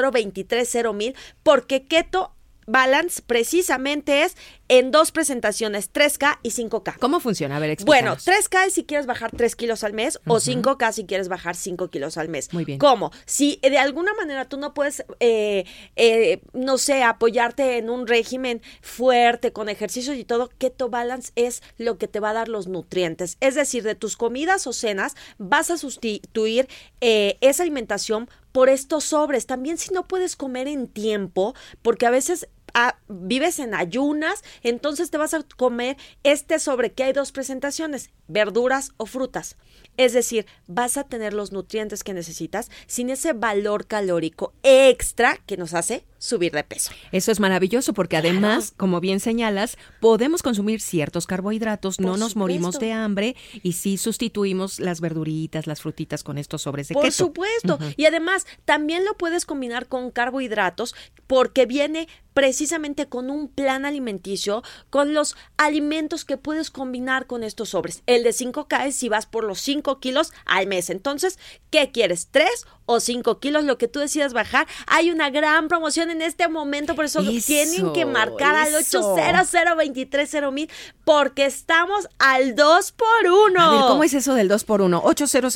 mil 0.95 1.14
porque 1.43 1.87
Keto 1.87 2.34
Balance 2.66 3.22
precisamente 3.26 4.24
es 4.24 4.36
en 4.68 4.90
dos 4.90 5.12
presentaciones, 5.12 5.92
3K 5.92 6.38
y 6.42 6.50
5K. 6.50 6.98
¿Cómo 6.98 7.20
funciona? 7.20 7.56
A 7.56 7.58
ver, 7.58 7.76
Bueno, 7.84 8.12
explícanos. 8.12 8.50
3K 8.50 8.66
es 8.66 8.72
si 8.74 8.84
quieres 8.84 9.06
bajar 9.06 9.30
3 9.30 9.56
kilos 9.56 9.84
al 9.84 9.92
mes 9.92 10.18
o 10.26 10.36
5K 10.36 10.92
si 10.92 11.04
quieres 11.04 11.28
bajar 11.28 11.54
5 11.54 11.88
kilos 11.88 12.16
al 12.16 12.28
mes. 12.28 12.52
Muy 12.52 12.64
bien. 12.64 12.78
¿Cómo? 12.78 13.12
Si 13.26 13.60
de 13.62 13.78
alguna 13.78 14.14
manera 14.14 14.46
tú 14.46 14.56
no 14.56 14.72
puedes, 14.74 15.04
eh, 15.20 15.64
eh, 15.96 16.40
no 16.52 16.78
sé, 16.78 17.02
apoyarte 17.02 17.76
en 17.76 17.90
un 17.90 18.06
régimen 18.06 18.62
fuerte 18.80 19.52
con 19.52 19.68
ejercicios 19.68 20.16
y 20.16 20.24
todo, 20.24 20.50
Keto 20.58 20.88
Balance 20.88 21.32
es 21.36 21.62
lo 21.76 21.98
que 21.98 22.08
te 22.08 22.20
va 22.20 22.30
a 22.30 22.34
dar 22.34 22.48
los 22.48 22.66
nutrientes. 22.66 23.36
Es 23.40 23.54
decir, 23.54 23.82
de 23.82 23.94
tus 23.94 24.16
comidas 24.16 24.66
o 24.66 24.72
cenas 24.72 25.14
vas 25.38 25.70
a 25.70 25.76
sustituir 25.76 26.68
eh, 27.00 27.36
esa 27.40 27.62
alimentación 27.62 28.28
por 28.55 28.68
estos 28.68 29.02
sobres. 29.02 29.46
También 29.46 29.78
si 29.78 29.92
no 29.92 30.07
puedes 30.07 30.36
comer 30.36 30.68
en 30.68 30.86
tiempo, 30.86 31.57
porque 31.82 32.07
a 32.07 32.11
veces 32.11 32.48
ah, 32.72 32.96
vives 33.09 33.59
en 33.59 33.74
ayunas, 33.74 34.44
entonces 34.62 35.11
te 35.11 35.18
vas 35.18 35.34
a 35.34 35.42
comer 35.57 35.96
este 36.22 36.61
sobre 36.61 36.92
que 36.92 37.02
hay 37.02 37.12
dos 37.12 37.32
presentaciones, 37.32 38.11
verduras 38.28 38.92
o 38.96 39.07
frutas. 39.07 39.57
Es 39.97 40.12
decir, 40.12 40.47
vas 40.66 40.97
a 40.97 41.05
tener 41.05 41.34
los 41.34 41.53
nutrientes 41.53 42.05
que 42.05 42.14
necesitas 42.14 42.70
sin 42.86 43.11
ese 43.11 43.32
valor 43.32 43.86
calórico 43.86 44.53
extra 44.62 45.38
que 45.47 45.57
nos 45.57 45.74
hace 45.74 46.05
subir 46.24 46.53
de 46.53 46.64
peso. 46.64 46.90
Eso 47.12 47.30
es 47.30 47.38
maravilloso 47.38 47.92
porque 47.92 48.16
además, 48.16 48.72
como 48.76 49.01
bien 49.01 49.20
señalas, 49.20 49.76
podemos 50.01 50.42
consumir 50.42 50.80
ciertos 50.80 51.26
carbohidratos, 51.26 52.01
no 52.01 52.16
nos 52.16 52.34
morimos 52.34 52.78
de 52.78 52.92
hambre 52.92 53.36
y 53.62 53.72
sí 53.72 53.99
sustituimos 53.99 54.80
las 54.80 55.03
verduritas, 55.03 55.66
las 55.66 55.82
frutitas 55.82 56.24
con 56.24 56.38
estos 56.38 56.62
sobres 56.62 56.88
de 56.88 56.95
Por 56.95 57.05
keto. 57.05 57.14
supuesto. 57.14 57.78
Y 57.97 58.07
además, 58.07 58.47
también 58.64 59.05
lo 59.05 59.14
puedes 59.18 59.45
combinar 59.45 59.86
con 59.86 60.11
carbohidratos 60.11 60.95
porque 61.26 61.66
viene 61.66 62.09
precisamente 62.32 63.07
con 63.07 63.30
un 63.30 63.49
plan 63.49 63.84
alimenticio, 63.84 64.62
con 64.90 65.14
los 65.14 65.36
alimentos 65.57 66.24
que 66.24 66.36
puedes 66.36 66.70
combinar 66.70 67.26
con 67.26 67.45
estos 67.45 67.70
sobres. 67.70 68.03
El 68.07 68.24
de 68.24 68.30
5K 68.30 68.86
es 68.86 68.97
si 68.97 69.09
vas 69.09 69.26
por 69.26 69.45
los 69.45 69.61
5 69.61 69.84
kilos 70.01 70.32
al 70.45 70.66
mes. 70.66 70.91
Entonces, 70.91 71.39
¿qué 71.70 71.91
quieres? 71.93 72.28
¿3 72.32 72.47
o 72.87 73.01
5 73.01 73.39
kilos? 73.41 73.64
Lo 73.64 73.78
que 73.78 73.89
tú 73.89 74.01
decidas 74.01 74.32
bajar. 74.32 74.66
Hay 74.87 75.11
una 75.11 75.30
gran 75.30 75.68
promoción 75.68 76.11
en 76.11 76.22
este 76.22 76.49
momento, 76.49 76.95
por 76.95 77.05
eso, 77.05 77.20
Eso, 77.20 77.47
tienen 77.47 77.93
que 77.93 78.05
marcar 78.05 78.55
al 78.57 78.74
eso. 78.74 79.14
800 79.14 80.53
mil 80.53 80.70
porque 81.05 81.47
estamos 81.47 82.09
al 82.18 82.55
2 82.55 82.93
por 82.93 83.30
1 83.51 83.61
A 83.61 83.70
ver, 83.70 83.80
¿cómo 83.82 84.05
es 84.05 84.14
eso 84.14 84.35
del 84.35 84.49
2 84.49 84.64
por 84.64 84.80
1 84.80 85.03
800 85.05 85.55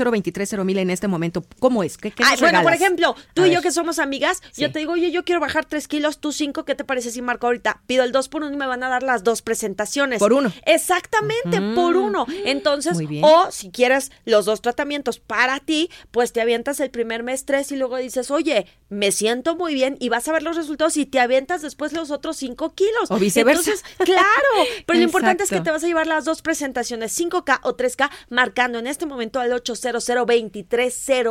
mil 0.65 0.79
en 0.79 0.91
este 0.91 1.09
momento. 1.09 1.45
¿Cómo 1.59 1.83
es? 1.83 1.97
¿Qué, 1.97 2.11
qué 2.11 2.23
Ay, 2.25 2.33
nos 2.33 2.41
bueno, 2.41 2.63
por 2.63 2.73
ejemplo, 2.73 3.17
tú 3.35 3.43
A 3.43 3.49
y 3.49 3.53
yo 3.53 3.63
que 3.63 3.73
somos 3.73 3.99
amigas, 3.99 4.43
yo 4.57 4.71
te 4.71 4.79
digo, 4.79 4.93
oye, 4.93 5.11
yo 5.11 5.25
quiero 5.25 5.41
bajar 5.41 5.65
3 5.65 5.89
kilos, 5.89 6.19
tú 6.19 6.33
5, 6.33 6.65
¿qué 6.65 6.75
te 6.75 6.85
parece 6.85 7.11
si 7.11 7.23
marco 7.23 7.47
ahorita? 7.47 7.83
Pido 7.87 8.05
el 8.05 8.13
2 8.13 8.29
por 8.29 8.43
1 8.43 8.53
y 8.53 8.57
me 8.57 8.67
van 8.67 8.83
a 8.83 8.89
dar 8.89 9.03
las 9.03 9.25
dos 9.25 9.43
presentaciones. 9.43 10.19
Por 10.19 10.33
uno. 10.33 10.53
Exactamente, 10.67 11.61
por 11.75 11.97
uno. 11.97 12.27
Entonces, 12.45 12.99
o 13.23 13.51
si 13.51 13.71
quieres 13.71 14.11
los 14.25 14.45
dos 14.45 14.61
tratamientos 14.61 15.19
para 15.19 15.61
ti, 15.61 15.91
pues 16.11 16.33
te 16.33 16.41
avientas 16.41 16.81
el 16.81 16.91
primer 16.91 17.23
mes 17.23 17.45
3 17.45 17.73
y 17.73 17.77
luego 17.77 17.97
dices, 17.97 18.31
oye, 18.31 18.67
me 18.89 19.13
siento 19.13 19.57
muy 19.57 19.75
bien 19.75 19.97
y 20.01 20.09
vas 20.09 20.27
a 20.29 20.33
ver 20.33 20.43
los 20.43 20.57
resultados 20.57 20.97
y 20.97 21.07
te 21.07 21.21
avientas 21.21 21.63
después 21.63 21.93
los 21.93 22.11
otros 22.11 22.37
5 22.37 22.75
kilos. 22.75 23.11
O 23.11 23.19
viceversa. 23.19 23.71
Entonces, 23.71 23.85
claro, 23.99 24.69
pero 24.87 24.99
lo 24.99 25.05
importante 25.05 25.45
es 25.45 25.51
que 25.51 25.61
te 25.61 25.71
vas 25.71 25.85
a 25.85 25.87
llevar 25.87 26.07
las 26.07 26.25
dos 26.25 26.43
presentaciones, 26.43 27.19
5K 27.19 27.61
o 27.63 27.77
3K, 27.77 28.11
marcando 28.31 28.79
en 28.79 28.87
este 28.87 29.07
momento 29.07 29.41
al 29.41 29.53
800 29.53 30.05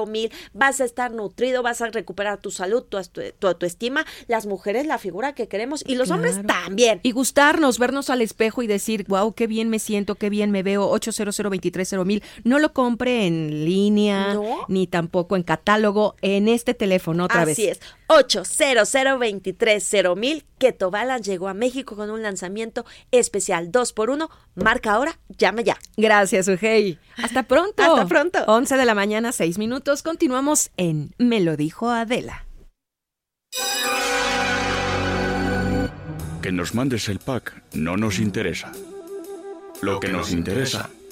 mil. 0.07 0.31
Vas 0.53 0.81
a 0.81 0.85
estar 0.85 1.11
nutrido, 1.11 1.63
vas 1.63 1.81
a 1.81 1.87
recuperar 1.87 2.39
tu 2.39 2.51
salud, 2.51 2.83
tu, 2.83 2.97
tu 3.39 3.47
autoestima. 3.47 4.05
Las 4.27 4.45
mujeres, 4.45 4.85
la 4.85 4.97
figura 4.97 5.33
que 5.33 5.47
queremos 5.47 5.83
y 5.85 5.95
los 5.95 6.11
hombres 6.11 6.39
también. 6.45 6.99
Y 7.03 7.11
gustarnos, 7.11 7.79
vernos 7.79 8.09
al 8.09 8.21
espejo 8.21 8.61
y 8.61 8.67
decir, 8.67 9.05
wow, 9.07 9.33
qué 9.33 9.47
bien 9.47 9.69
me 9.69 9.79
siento, 9.79 10.15
qué 10.15 10.29
bien 10.29 10.51
me 10.51 10.63
veo, 10.63 10.87
800 10.89 11.37
mil. 12.05 12.23
No 12.43 12.59
lo 12.59 12.73
compre 12.77 13.25
en 13.25 13.65
línea, 13.65 14.35
No. 14.35 14.65
ni 14.67 14.85
tampoco 14.85 15.35
en 15.35 15.41
catálogo, 15.41 16.15
en 16.21 16.47
este 16.47 16.75
teléfono 16.75 17.23
otra 17.23 17.43
vez. 17.43 17.57
Así 17.57 17.69
es, 17.69 17.79
800 18.05 20.15
mil. 20.15 20.45
Keto 20.59 20.91
Balance 20.91 21.31
llegó 21.31 21.47
a 21.47 21.55
México 21.55 21.95
con 21.95 22.11
un 22.11 22.21
lanzamiento 22.21 22.85
especial 23.09 23.71
2 23.71 23.93
por 23.93 24.11
1 24.11 24.29
Marca 24.53 24.91
ahora, 24.91 25.17
llame 25.27 25.63
ya. 25.63 25.75
Gracias, 25.97 26.47
Ugey. 26.47 26.99
Hasta 27.15 27.41
pronto. 27.43 27.81
Hasta 27.81 28.05
pronto. 28.05 28.43
11 28.45 28.77
de 28.77 28.85
la 28.85 28.93
mañana, 28.93 29.31
6 29.31 29.57
minutos. 29.57 30.03
Continuamos 30.03 30.69
en 30.77 31.15
Me 31.17 31.39
lo 31.39 31.57
dijo 31.57 31.89
Adela. 31.89 32.45
Que 36.43 36.51
nos 36.51 36.75
mandes 36.75 37.09
el 37.09 37.17
pack 37.17 37.63
no 37.73 37.97
nos 37.97 38.19
interesa. 38.19 38.71
Lo 39.81 39.99
que 39.99 40.09
nos 40.09 40.31
interesa 40.31 40.91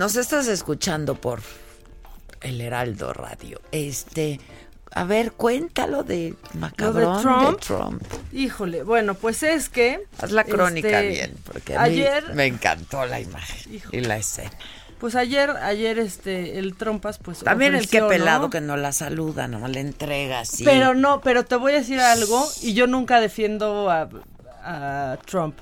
Nos 0.00 0.16
estás 0.16 0.48
escuchando 0.48 1.14
por 1.14 1.42
el 2.40 2.62
Heraldo 2.62 3.12
Radio. 3.12 3.60
Este, 3.70 4.40
a 4.92 5.04
ver, 5.04 5.32
cuéntalo 5.32 6.04
de 6.04 6.36
¿Lo 6.54 6.60
Macabrón 6.60 7.16
de 7.18 7.22
Trump? 7.22 7.50
de 7.50 7.66
Trump. 7.66 8.02
Híjole, 8.32 8.82
bueno, 8.82 9.12
pues 9.12 9.42
es 9.42 9.68
que... 9.68 10.02
Haz 10.16 10.30
la 10.30 10.44
crónica 10.44 11.02
este, 11.02 11.08
bien, 11.08 11.34
porque 11.44 11.76
a 11.76 11.82
mí 11.82 11.88
ayer, 11.88 12.32
me 12.32 12.46
encantó 12.46 13.04
la 13.04 13.20
imagen 13.20 13.82
y 13.92 14.00
la 14.00 14.16
escena. 14.16 14.50
pues 14.98 15.16
ayer, 15.16 15.50
ayer 15.50 15.98
este, 15.98 16.58
el 16.58 16.76
Trompas, 16.76 17.18
pues 17.18 17.40
También 17.40 17.74
el 17.74 17.86
que 17.86 18.00
pelado 18.00 18.44
¿no? 18.44 18.50
que 18.50 18.62
no 18.62 18.78
la 18.78 18.92
saluda, 18.92 19.48
no 19.48 19.68
le 19.68 19.80
entrega 19.80 20.40
así. 20.40 20.64
Pero 20.64 20.94
no, 20.94 21.20
pero 21.20 21.44
te 21.44 21.56
voy 21.56 21.72
a 21.72 21.80
decir 21.80 22.00
algo 22.00 22.48
y 22.62 22.72
yo 22.72 22.86
nunca 22.86 23.20
defiendo 23.20 23.90
a, 23.90 24.08
a 24.62 25.18
Trump. 25.26 25.58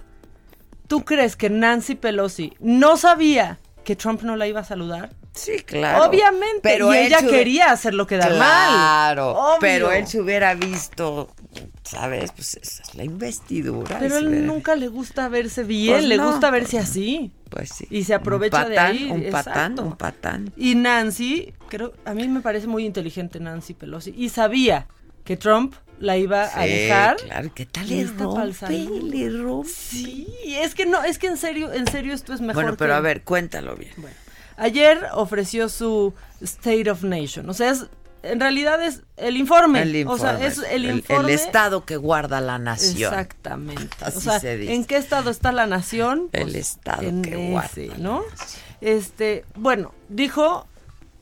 ¿Tú 0.86 1.04
crees 1.04 1.34
que 1.34 1.50
Nancy 1.50 1.96
Pelosi 1.96 2.52
no 2.60 2.96
sabía 2.96 3.58
que 3.88 3.96
Trump 3.96 4.20
no 4.20 4.36
la 4.36 4.46
iba 4.46 4.60
a 4.60 4.64
saludar? 4.64 5.08
Sí, 5.32 5.60
claro. 5.64 6.04
Obviamente, 6.04 6.60
Pero 6.62 6.92
y 6.94 6.98
ella 6.98 7.20
se 7.20 7.26
hubie- 7.26 7.30
quería 7.30 7.70
hacerlo 7.72 8.06
quedar 8.06 8.32
mal. 8.36 8.68
Claro, 8.68 9.56
pero 9.60 9.90
él 9.90 10.06
se 10.06 10.20
hubiera 10.20 10.52
visto, 10.52 11.30
¿sabes? 11.84 12.32
Pues 12.32 12.58
esa 12.62 12.82
es 12.82 12.94
la 12.94 13.04
investidura. 13.04 13.96
Pero 13.98 14.18
él 14.18 14.28
hubiera- 14.28 14.44
nunca 14.46 14.76
le 14.76 14.88
gusta 14.88 15.30
verse 15.30 15.64
bien, 15.64 15.94
Pues 15.94 16.04
le 16.04 16.18
no, 16.18 16.26
gusta 16.26 16.50
pues 16.50 16.60
verse 16.60 16.78
así. 16.78 17.32
Pues 17.48 17.70
sí. 17.70 17.86
Y 17.88 18.04
se 18.04 18.12
aprovecha 18.12 18.68
de 18.68 18.78
ahí. 18.78 19.08
Un 19.10 19.30
patán, 19.30 19.80
un 19.80 19.96
patán. 19.96 20.52
Y 20.54 20.74
Nancy, 20.74 21.54
creo, 21.70 21.94
a 22.04 22.12
mí 22.12 22.28
me 22.28 22.42
parece 22.42 22.66
muy 22.66 22.84
inteligente 22.84 23.40
Nancy 23.40 23.72
Pelosi. 23.72 24.12
Y 24.14 24.28
sabía 24.28 24.86
que 25.24 25.38
Trump 25.38 25.74
la 26.00 26.16
iba 26.16 26.44
a 26.54 26.64
dejar. 26.64 27.16
claro, 27.16 27.50
¿qué 27.54 27.66
tal 27.66 27.88
le 27.88 28.04
rompe? 28.06 28.88
Le 29.02 29.30
rompe. 29.30 29.68
Sí, 29.68 30.26
es 30.46 30.74
que 30.74 30.86
no, 30.86 31.02
es 31.04 31.18
que 31.18 31.26
en 31.26 31.36
serio, 31.36 31.72
en 31.72 31.86
serio 31.86 32.14
esto 32.14 32.32
es 32.32 32.40
mejor 32.40 32.62
Bueno, 32.62 32.76
pero 32.76 32.92
que- 32.92 32.96
a 32.96 33.00
ver, 33.00 33.22
cuéntalo 33.22 33.76
bien. 33.76 33.92
Ayer 34.56 35.06
ofreció 35.12 35.68
su 35.68 36.14
State 36.40 36.90
of 36.90 37.04
Nation. 37.04 37.48
O 37.48 37.54
sea, 37.54 37.70
es, 37.70 37.86
en 38.24 38.40
realidad 38.40 38.82
es 38.84 39.02
el 39.16 39.36
informe. 39.36 39.82
El 39.82 39.94
informe. 39.94 40.20
O 40.20 40.24
sea, 40.24 40.44
es 40.44 40.58
el, 40.58 40.84
el, 40.86 40.96
informe. 40.96 41.32
estado 41.32 41.84
que 41.84 41.96
guarda 41.96 42.40
la 42.40 42.58
nación. 42.58 43.12
Exactamente. 43.12 43.88
Así 44.00 44.18
o 44.18 44.20
sea, 44.20 44.40
se 44.40 44.56
dice. 44.56 44.74
¿en 44.74 44.84
qué 44.84 44.96
estado 44.96 45.30
está 45.30 45.52
la 45.52 45.66
nación? 45.66 46.28
El 46.32 46.42
Pues, 46.44 46.54
estado 46.56 47.02
en 47.02 47.22
que 47.22 47.50
guarda 47.50 47.96
¿no? 47.98 48.22
Este, 48.80 49.44
bueno, 49.54 49.92
dijo, 50.08 50.66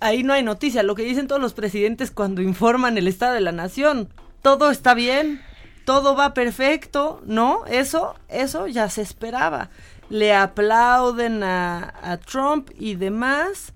ahí 0.01 0.23
no 0.23 0.33
hay 0.33 0.43
noticia, 0.43 0.83
lo 0.83 0.95
que 0.95 1.03
dicen 1.03 1.27
todos 1.27 1.41
los 1.41 1.53
presidentes 1.55 2.11
cuando 2.11 2.41
informan 2.43 2.97
el 2.99 3.09
estado 3.09 3.35
de 3.35 3.41
la 3.41 3.53
nación. 3.53 4.09
Todo 4.47 4.71
está 4.71 4.95
bien, 4.95 5.43
todo 5.85 6.15
va 6.15 6.33
perfecto, 6.33 7.21
¿no? 7.27 7.67
Eso, 7.67 8.15
eso 8.29 8.69
ya 8.69 8.89
se 8.89 9.03
esperaba. 9.03 9.71
Le 10.09 10.37
aplauden 10.37 11.43
a, 11.43 12.21
Trump 12.25 12.71
y 12.79 12.95
demás. 12.95 13.73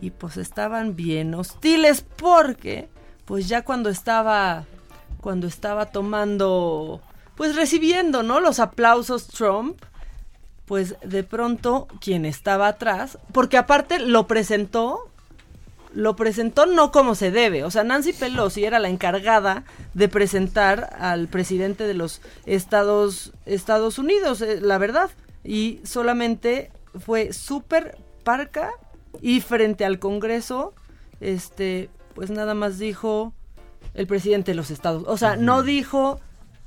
Y 0.00 0.08
pues 0.08 0.38
estaban 0.38 0.96
bien 0.96 1.34
hostiles 1.34 2.06
porque, 2.16 2.88
pues 3.26 3.50
ya 3.50 3.66
cuando 3.66 3.90
estaba, 3.90 4.64
cuando 5.20 5.46
estaba 5.46 5.92
tomando, 5.92 7.02
pues 7.34 7.54
recibiendo, 7.54 8.22
¿no? 8.22 8.40
Los 8.40 8.60
aplausos 8.60 9.26
Trump, 9.26 9.78
pues 10.64 10.96
de 11.02 11.22
pronto 11.22 11.86
quien 12.00 12.24
estaba 12.24 12.68
atrás, 12.68 13.18
porque 13.32 13.58
aparte 13.58 13.98
lo 13.98 14.26
presentó, 14.26 15.10
lo 15.98 16.14
presentó 16.14 16.64
no 16.64 16.92
como 16.92 17.16
se 17.16 17.32
debe, 17.32 17.64
o 17.64 17.72
sea, 17.72 17.82
Nancy 17.82 18.12
Pelosi 18.12 18.64
era 18.64 18.78
la 18.78 18.88
encargada 18.88 19.64
de 19.94 20.08
presentar 20.08 20.96
al 21.00 21.26
presidente 21.26 21.88
de 21.88 21.94
los 21.94 22.20
Estados, 22.46 23.32
Estados 23.46 23.98
Unidos, 23.98 24.40
eh, 24.40 24.60
la 24.60 24.78
verdad, 24.78 25.10
y 25.42 25.80
solamente 25.82 26.70
fue 27.04 27.32
súper 27.32 27.98
parca 28.22 28.70
y 29.20 29.40
frente 29.40 29.84
al 29.84 29.98
Congreso, 29.98 30.72
este, 31.18 31.90
pues 32.14 32.30
nada 32.30 32.54
más 32.54 32.78
dijo 32.78 33.32
el 33.94 34.06
presidente 34.06 34.52
de 34.52 34.54
los 34.54 34.70
Estados, 34.70 35.02
o 35.08 35.16
sea, 35.16 35.34
no 35.34 35.64
dijo 35.64 36.20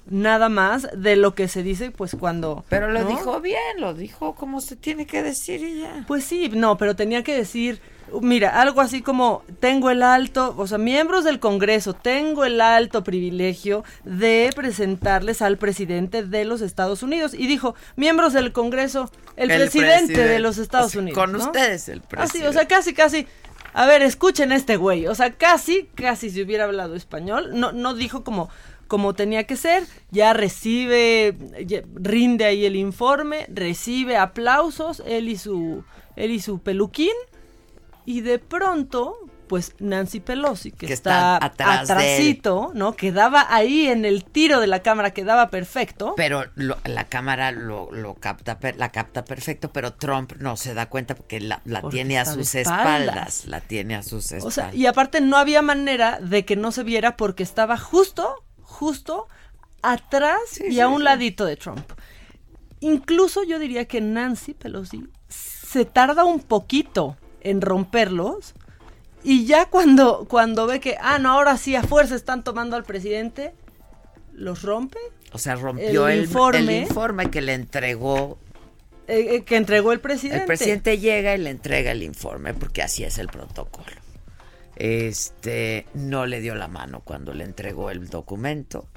nada 0.08 0.50
más 0.50 0.90
de 0.94 1.16
lo 1.16 1.36
que 1.36 1.48
se 1.48 1.64
dice, 1.64 1.92
pues 1.92 2.18
cuando... 2.20 2.66
Pero 2.68 2.92
lo 2.92 3.04
¿no? 3.04 3.08
dijo 3.08 3.40
bien, 3.40 3.80
lo 3.80 3.94
dijo 3.94 4.36
como 4.36 4.60
se 4.60 4.76
tiene 4.76 5.06
que 5.06 5.24
decir 5.24 5.62
y 5.62 5.80
ya. 5.80 6.04
Pues 6.06 6.26
sí, 6.26 6.50
no, 6.50 6.78
pero 6.78 6.98
tenía 6.98 7.24
que 7.24 7.34
decir, 7.34 7.80
mira, 8.22 8.62
algo 8.62 8.82
así 8.82 9.02
como, 9.02 9.44
tengo 9.60 9.90
el 9.90 10.04
alto, 10.04 10.54
o 10.58 10.68
sea, 10.68 10.78
miembros 10.78 11.24
del 11.24 11.40
Congreso, 11.40 11.94
tengo 11.94 12.44
el 12.46 12.60
alto 12.60 13.04
privilegio 13.04 13.84
de 14.04 14.50
presentarles 14.56 15.42
al 15.42 15.58
presidente 15.58 16.24
de 16.24 16.44
los 16.46 16.62
Estados 16.62 17.04
Unidos. 17.04 17.34
Y 17.34 17.48
dijo, 17.48 17.76
miembros 17.96 18.34
del 18.34 18.52
Congreso, 18.52 19.10
el, 19.36 19.52
El 19.52 19.62
presidente, 19.62 19.98
presidente. 20.08 20.28
de 20.28 20.40
los 20.40 20.58
Estados 20.58 20.88
O 20.88 20.90
sea, 20.92 21.02
Unidos. 21.02 21.18
con 21.20 21.32
¿no? 21.32 21.38
ustedes 21.40 21.88
el 21.90 22.00
Así, 22.00 22.08
presidente. 22.10 22.48
o 22.50 22.54
sea, 22.54 22.68
casi, 22.68 22.94
casi... 22.94 23.28
A 23.74 23.86
ver, 23.86 24.02
escuchen 24.02 24.52
a 24.52 24.56
este 24.58 24.76
güey. 24.76 25.08
O 25.08 25.16
sea, 25.16 25.32
casi, 25.32 25.88
casi 25.96 26.30
si 26.30 26.42
hubiera 26.42 26.66
hablado 26.66 26.94
español. 26.96 27.52
No, 27.54 27.72
no 27.72 27.94
dijo 27.94 28.22
como, 28.26 28.50
como 28.88 29.14
tenía 29.14 29.46
que 29.46 29.56
ser. 29.56 29.84
Ya 30.10 30.34
recibe, 30.34 31.38
ya 31.66 31.82
rinde 31.96 32.44
ahí 32.44 32.66
el 32.66 32.76
informe, 32.76 33.46
recibe 33.50 34.18
aplausos, 34.18 35.02
él 35.06 35.30
y 35.30 35.38
su, 35.38 35.86
él 36.18 36.32
y 36.32 36.42
su 36.42 36.60
peluquín. 36.60 37.14
Y 38.06 38.22
de 38.22 38.40
pronto, 38.40 39.16
pues 39.48 39.76
Nancy 39.80 40.20
Pelosi, 40.22 40.72
que, 40.72 40.88
Que 40.88 40.94
está, 40.94 41.36
está 41.36 41.46
atrás 41.46 41.90
atrasito, 41.92 42.72
¿no? 42.74 42.94
Quedaba 42.96 43.46
ahí 43.54 43.88
en 43.88 44.06
el 44.06 44.24
tiro 44.24 44.60
de 44.60 44.68
la 44.68 44.82
cámara, 44.82 45.12
quedaba 45.12 45.50
perfecto. 45.50 46.14
Pero 46.18 46.46
lo- 46.56 46.78
la 46.86 47.06
cámara 47.10 47.52
lo, 47.52 47.92
lo 47.92 48.16
capta, 48.16 48.58
la 48.78 48.90
capta 48.90 49.24
perfecto, 49.26 49.72
pero 49.72 49.94
Trump 49.94 50.34
no 50.40 50.56
se 50.58 50.74
da 50.74 50.88
cuenta 50.88 51.16
porque 51.16 51.40
la, 51.42 51.62
la 51.66 51.82
Porque 51.82 51.98
tiene 51.98 52.18
a 52.18 52.26
sus 52.26 52.56
espaldas. 52.56 53.02
espaldas. 53.04 53.46
La 53.46 53.62
tiene 53.62 53.96
a 53.96 54.04
sus 54.04 54.32
espaldas. 54.32 54.46
O 54.46 54.52
sea, 54.52 54.74
y 54.74 54.86
aparte 54.88 55.22
no 55.22 55.38
había 55.38 55.62
manera 55.62 56.20
de 56.22 56.46
que 56.46 56.56
no 56.56 56.72
se 56.72 56.84
viera 56.84 57.18
porque 57.18 57.44
estaba 57.44 57.78
justo, 57.78 58.34
justo 58.62 59.28
atrás 59.84 60.40
y 60.70 60.80
a 60.80 60.88
un 60.88 61.04
ladito 61.04 61.46
de 61.46 61.58
Trump. 61.58 61.86
Incluso 62.80 63.44
yo 63.44 63.60
diría 63.60 63.86
que 63.86 64.02
Nancy 64.02 64.54
Pelosi 64.54 65.04
se 65.30 65.86
tarda 65.86 66.24
un 66.24 66.40
poquito 66.40 67.16
en 67.42 67.62
romperlos 67.62 68.54
y 69.24 69.46
ya 69.46 69.66
cuando, 69.68 70.26
cuando 70.28 70.66
ve 70.68 70.80
que, 70.80 70.98
ah, 71.00 71.20
no, 71.20 71.32
ahora 71.34 71.58
sí 71.58 71.76
a 71.76 71.84
fuerza 71.84 72.16
están 72.16 72.44
tomando 72.44 72.76
al 72.76 72.84
presidente, 72.84 73.54
los 74.34 74.64
rompe. 74.64 74.98
o 75.34 75.38
sea, 75.38 75.56
rompió 75.56 76.08
el 76.08 76.20
el, 76.20 76.30
informe- 76.30 76.58
el 76.58 76.72
informe 76.84 77.30
que 77.30 77.42
le 77.42 77.54
entregó. 77.54 78.38
eh, 79.08 79.36
eh, 79.36 79.44
que 79.44 79.58
entregó 79.58 79.92
el 79.92 80.00
presidente. 80.00 80.42
El 80.42 80.48
presidente 80.48 80.98
llega 80.98 81.36
y 81.36 81.38
le 81.38 81.50
entrega 81.50 81.92
el 81.92 82.02
informe 82.04 82.54
porque 82.54 82.82
así 82.82 83.04
es 83.04 83.18
el 83.18 83.28
protocolo. 83.28 83.86
Este 84.76 85.86
no 85.94 86.26
le 86.26 86.40
dio 86.42 86.56
la 86.56 86.68
mano 86.68 87.02
cuando 87.02 87.34
le 87.34 87.44
entregó 87.44 87.92
el 87.92 88.08
documento 88.10 88.88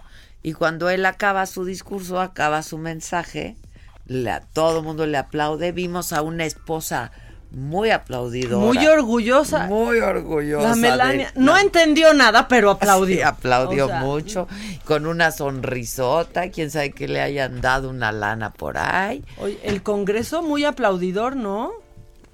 y 0.43 0.53
cuando 0.53 0.89
él 0.89 1.05
acaba 1.05 1.45
su 1.47 1.65
discurso, 1.65 2.21
acaba 2.21 2.63
su 2.63 2.79
mensaje, 2.79 3.57
le- 4.07 4.31
a 4.31 4.41
todo 4.41 4.79
el 4.79 4.85
mundo 4.85 5.07
le 5.07 5.19
aplaude. 5.19 5.73
Vimos 5.73 6.13
a 6.13 6.23
una 6.23 6.45
esposa 6.47 7.11
muy 7.55 7.91
aplaudidora. 7.91 8.65
Muy 8.67 8.87
orgullosa. 8.87 9.67
Muy 9.67 9.99
orgullosa. 9.99 10.69
La 10.69 10.75
de- 10.75 10.81
Melania 10.81 11.33
no 11.37 11.57
entendió 11.59 12.13
nada, 12.15 12.49
pero 12.49 12.71
aplaudió. 12.71 13.17
Sí, 13.17 13.23
aplaudió 13.23 13.87
O 13.87 13.89
sea, 13.89 14.01
mucho, 14.01 14.49
con 14.85 15.07
una 15.07 15.31
sonrisota, 15.31 16.51
quién 16.51 16.71
sabe 16.71 16.93
que 16.93 17.09
le 17.09 17.21
hayan 17.21 17.61
dado 17.61 17.91
una 17.91 18.13
lana 18.13 18.53
por 18.53 18.79
ahí. 18.79 19.25
Oye, 19.39 19.59
el 19.63 19.83
Congreso 19.83 20.43
muy 20.43 20.65
aplaudidor, 20.65 21.37
¿no? 21.37 21.73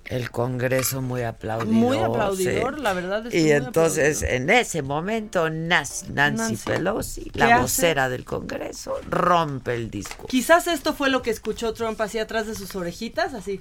El 0.07 0.33
Congreso 0.33 1.01
muy 1.03 1.23
aplaudidor. 1.23 1.73
Muy 1.73 1.99
aplaudidor, 1.99 2.75
sí. 2.77 2.83
la 2.83 2.93
verdad 2.95 3.27
es 3.27 3.33
que 3.33 3.39
Y 3.43 3.53
entonces, 3.53 4.23
en 4.23 4.51
ese 4.51 4.83
momento, 4.83 5.49
Nancy, 5.51 6.07
Nancy, 6.12 6.57
Pelosi, 6.57 7.31
¿qué 7.31 7.39
la 7.39 7.55
hace? 7.55 7.62
vocera 7.62 8.09
del 8.09 8.25
Congreso, 8.25 8.95
rompe 9.09 9.75
el 9.77 9.89
discurso. 9.89 10.27
Quizás 10.27 10.66
esto 10.66 10.95
fue 10.95 11.11
lo 11.11 11.23
que 11.23 11.31
escuchó 11.31 11.75
Trump 11.75 12.01
así 12.01 12.18
atrás 12.18 12.49
de 12.49 12.57
sus 12.57 12.75
orejitas, 12.75 13.35
así. 13.35 13.61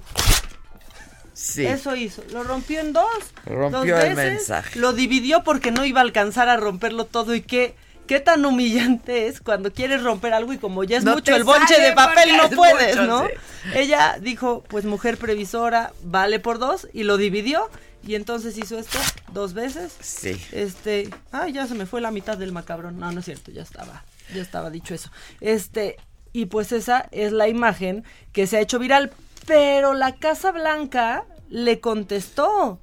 Sí. 1.40 1.64
Eso 1.66 1.96
hizo. 1.96 2.22
Lo 2.32 2.44
rompió 2.44 2.80
en 2.80 2.92
dos. 2.92 3.06
Rompió 3.46 3.80
dos 3.80 4.04
el 4.04 4.14
veces, 4.14 4.16
mensaje. 4.16 4.78
Lo 4.78 4.92
dividió 4.92 5.42
porque 5.42 5.70
no 5.70 5.84
iba 5.86 6.00
a 6.00 6.02
alcanzar 6.02 6.48
a 6.50 6.56
romperlo 6.56 7.06
todo 7.06 7.34
y 7.34 7.40
qué. 7.40 7.74
Qué 8.06 8.18
tan 8.18 8.44
humillante 8.44 9.28
es 9.28 9.40
cuando 9.40 9.72
quieres 9.72 10.02
romper 10.02 10.34
algo 10.34 10.52
y 10.52 10.58
como 10.58 10.82
ya 10.82 10.98
es 10.98 11.04
No 11.04 11.14
mucho 11.14 11.34
el 11.34 11.44
bonche 11.44 11.80
de 11.80 11.92
papel 11.92 12.36
no 12.36 12.44
es 12.46 12.54
puedes, 12.56 12.96
mucho, 12.96 13.06
¿no? 13.06 13.26
sí. 13.26 13.32
Ella 13.72 14.18
dijo, 14.20 14.64
pues 14.68 14.84
mujer 14.84 15.16
previsora, 15.16 15.92
vale 16.02 16.40
por 16.40 16.58
dos 16.58 16.88
y 16.92 17.04
lo 17.04 17.16
dividió 17.16 17.70
y 18.04 18.16
entonces 18.16 18.58
hizo 18.58 18.78
esto 18.78 18.98
dos 19.32 19.54
veces. 19.54 19.92
Sí. 20.00 20.42
Este, 20.50 21.08
ah, 21.30 21.48
ya 21.48 21.68
se 21.68 21.74
me 21.74 21.86
fue 21.86 22.00
la 22.00 22.10
mitad 22.10 22.36
del 22.36 22.50
macabrón. 22.50 22.98
No, 22.98 23.12
no 23.12 23.20
es 23.20 23.26
cierto, 23.26 23.52
ya 23.52 23.62
estaba. 23.62 24.04
Ya 24.34 24.42
estaba 24.42 24.70
dicho 24.70 24.92
eso. 24.92 25.10
Este, 25.40 25.96
y 26.32 26.46
pues 26.46 26.72
esa 26.72 27.08
es 27.12 27.30
la 27.32 27.48
imagen 27.48 28.04
que 28.32 28.46
se 28.48 28.56
ha 28.56 28.60
hecho 28.60 28.78
viral. 28.80 29.12
Pero 29.46 29.94
la 29.94 30.16
Casa 30.16 30.52
Blanca 30.52 31.24
le 31.48 31.80
contestó. 31.80 32.78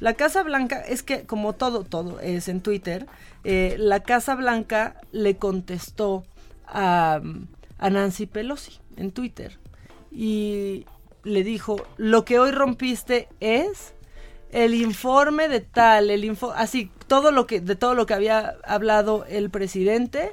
La 0.00 0.14
Casa 0.14 0.42
Blanca, 0.42 0.80
es 0.80 1.02
que 1.02 1.26
como 1.26 1.54
todo, 1.54 1.84
todo 1.84 2.20
es 2.20 2.48
en 2.48 2.60
Twitter, 2.60 3.06
eh, 3.44 3.76
la 3.78 4.00
Casa 4.00 4.34
Blanca 4.34 5.00
le 5.10 5.36
contestó 5.36 6.24
a, 6.66 7.20
a 7.78 7.90
Nancy 7.90 8.26
Pelosi 8.26 8.78
en 8.96 9.10
Twitter 9.10 9.58
y 10.10 10.86
le 11.24 11.44
dijo, 11.44 11.84
lo 11.96 12.24
que 12.24 12.38
hoy 12.38 12.52
rompiste 12.52 13.28
es 13.40 13.94
el 14.50 14.74
informe 14.74 15.48
de 15.48 15.60
tal, 15.60 16.10
el 16.10 16.24
info, 16.24 16.52
así, 16.52 16.90
todo 17.06 17.30
lo 17.30 17.46
que, 17.46 17.60
de 17.60 17.76
todo 17.76 17.94
lo 17.94 18.06
que 18.06 18.14
había 18.14 18.56
hablado 18.64 19.24
el 19.28 19.50
presidente 19.50 20.32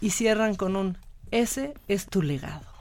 y 0.00 0.10
cierran 0.10 0.54
con 0.54 0.76
un, 0.76 0.98
ese 1.30 1.74
es 1.88 2.06
tu 2.06 2.22
legado. 2.22 2.71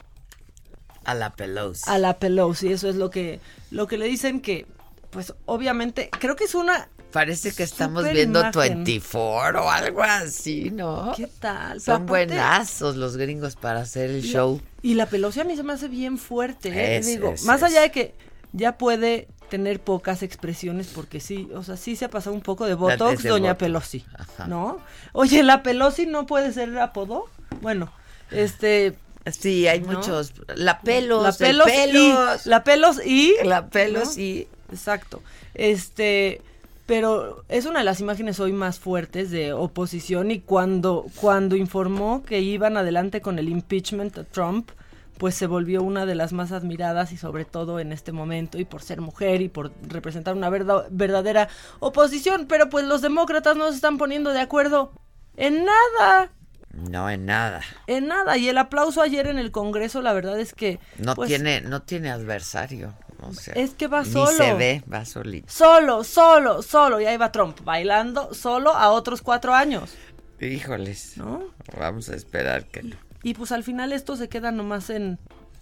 A 1.04 1.14
la 1.16 1.32
Pelosi. 1.32 1.84
A 1.88 1.98
la 1.98 2.20
Pelosi, 2.20 2.72
eso 2.72 2.88
es 2.90 2.96
lo 2.96 3.10
que, 3.10 3.40
lo 3.72 3.88
que 3.88 3.98
le 3.98 4.06
dicen 4.08 4.42
que, 4.42 4.66
pues 5.10 5.34
obviamente, 5.46 6.10
creo 6.20 6.36
que 6.36 6.44
es 6.46 6.56
una 6.56 6.88
Parece 7.12 7.54
que 7.54 7.64
estamos 7.64 8.10
viendo 8.10 8.40
imagen. 8.40 8.86
24 8.86 9.66
o 9.66 9.70
algo 9.70 10.02
así, 10.02 10.70
¿no? 10.72 11.12
¿Qué 11.18 11.28
tal? 11.28 11.82
Son 11.82 12.04
aparte- 12.04 12.08
buenazos 12.08 12.96
los 12.96 13.18
gringos 13.18 13.58
para 13.58 13.82
hacer 13.82 14.10
el 14.12 14.24
Y 14.24 14.30
show. 14.32 14.62
Y 14.82 14.94
la 14.94 15.08
Pelosi 15.08 15.42
a 15.42 15.44
mí 15.44 15.58
se 15.58 15.64
me 15.64 15.74
hace 15.74 15.90
bien 15.90 16.18
fuerte, 16.18 16.70
¿eh? 16.70 16.98
Es, 17.00 17.08
Digo, 17.08 17.32
es, 17.34 17.44
más 17.44 17.58
es. 17.58 17.64
allá 17.64 17.82
de 17.82 17.92
que 17.92 18.16
ya 18.54 18.78
puede 18.78 19.28
tener 19.50 19.82
pocas 19.82 20.24
expresiones 20.24 20.88
porque 20.88 21.20
sí, 21.20 21.50
o 21.54 21.64
sea, 21.64 21.76
sí 21.76 21.98
se 21.98 22.06
ha 22.06 22.10
pasado 22.10 22.34
un 22.34 22.42
poco 22.42 22.66
de 22.66 22.76
botox 22.76 23.24
doña. 23.24 23.58
Pelosi, 23.58 24.06
Ajá. 24.18 24.48
¿no? 24.48 24.78
Oye, 25.12 25.44
la 25.44 25.64
Pelosi 25.64 26.06
no 26.06 26.26
puede 26.26 26.54
ser 26.54 26.80
apodo. 26.80 27.26
Bueno, 27.62 27.92
este 28.32 28.96
Sí, 29.30 29.68
hay 29.68 29.82
¿no? 29.82 29.94
muchos. 29.94 30.34
La 30.56 30.80
pelos, 30.82 31.22
la 31.24 31.30
el 31.30 31.36
pelos, 31.36 31.68
pelos. 31.68 32.46
y 32.46 32.50
la 32.50 32.64
pelos 32.64 33.06
y 33.06 33.34
La 33.44 33.68
pelos 33.68 34.18
¿no? 34.18 34.24
y 34.24 34.48
exacto. 34.72 35.22
Este, 35.54 36.42
pero 36.86 37.44
es 37.50 37.66
una 37.66 37.80
de 37.80 37.86
las 37.86 38.00
imágenes 38.00 38.40
hoy 38.40 38.52
más 38.52 38.80
fuertes 38.80 39.30
de 39.32 39.54
oposición 39.54 40.32
y 40.32 40.40
cuando 40.40 41.06
cuando 41.20 41.56
informó 41.56 42.24
que 42.24 42.40
iban 42.40 42.78
adelante 42.78 43.22
con 43.22 43.38
el 43.38 43.48
impeachment 43.50 44.18
a 44.18 44.24
Trump, 44.24 44.72
pues 45.18 45.36
se 45.36 45.46
volvió 45.46 45.84
una 45.84 46.08
de 46.08 46.16
las 46.16 46.34
más 46.34 46.52
admiradas 46.52 47.12
y 47.12 47.18
sobre 47.18 47.46
todo 47.46 47.80
en 47.80 47.92
este 47.92 48.12
momento 48.12 48.58
y 48.58 48.66
por 48.66 48.82
ser 48.82 49.02
mujer 49.02 49.42
y 49.44 49.50
por 49.50 49.72
representar 49.88 50.36
una 50.36 50.50
verda- 50.50 50.88
verdadera 50.90 51.48
oposición, 51.80 52.48
pero 52.48 52.70
pues 52.70 52.86
los 52.86 53.02
demócratas 53.02 53.56
no 53.56 53.70
se 53.70 53.76
están 53.76 54.00
poniendo 54.00 54.32
de 54.32 54.40
acuerdo 54.40 54.92
en 55.38 55.64
nada. 55.66 56.32
No 56.74 57.10
en 57.10 57.26
nada. 57.26 57.62
En 57.88 58.08
nada, 58.08 58.38
y 58.38 58.48
el 58.50 58.58
aplauso 58.58 59.02
ayer 59.02 59.28
en 59.28 59.38
el 59.38 59.52
Congreso, 59.52 60.02
la 60.02 60.14
verdad 60.14 60.40
es 60.40 60.54
que 60.54 60.80
No 60.98 61.16
pues, 61.16 61.28
tiene 61.30 61.62
no 61.62 61.82
tiene 61.82 62.10
adversario. 62.12 62.94
O 63.24 63.34
sea, 63.34 63.54
Es 63.54 63.72
que 63.76 63.88
va 63.88 64.02
ni 64.04 64.12
solo. 64.12 64.32
se 64.32 64.54
ve, 64.56 64.84
va 64.92 65.06
solito. 65.06 65.48
Solo, 65.52 66.04
solo, 66.04 66.64
solo. 66.64 67.00
Y 67.00 67.06
ahí 67.06 67.18
va 67.18 67.32
Trump 67.32 67.60
bailando 67.64 68.34
solo 68.34 68.74
a 68.74 68.90
otros 68.90 69.22
cuatro 69.22 69.54
años. 69.54 69.94
Híjoles. 70.40 71.18
¿No? 71.18 71.44
Vamos 71.78 72.10
a 72.10 72.16
esperar 72.16 72.66
que 72.66 72.82
no. 72.84 72.96
Y 73.22 73.36
pues 73.36 73.52
al 73.52 73.64
final 73.64 73.94
esto 73.94 74.16
se 74.16 74.28
queda 74.28 74.52
nomás 74.52 74.90
en, 74.90 75.20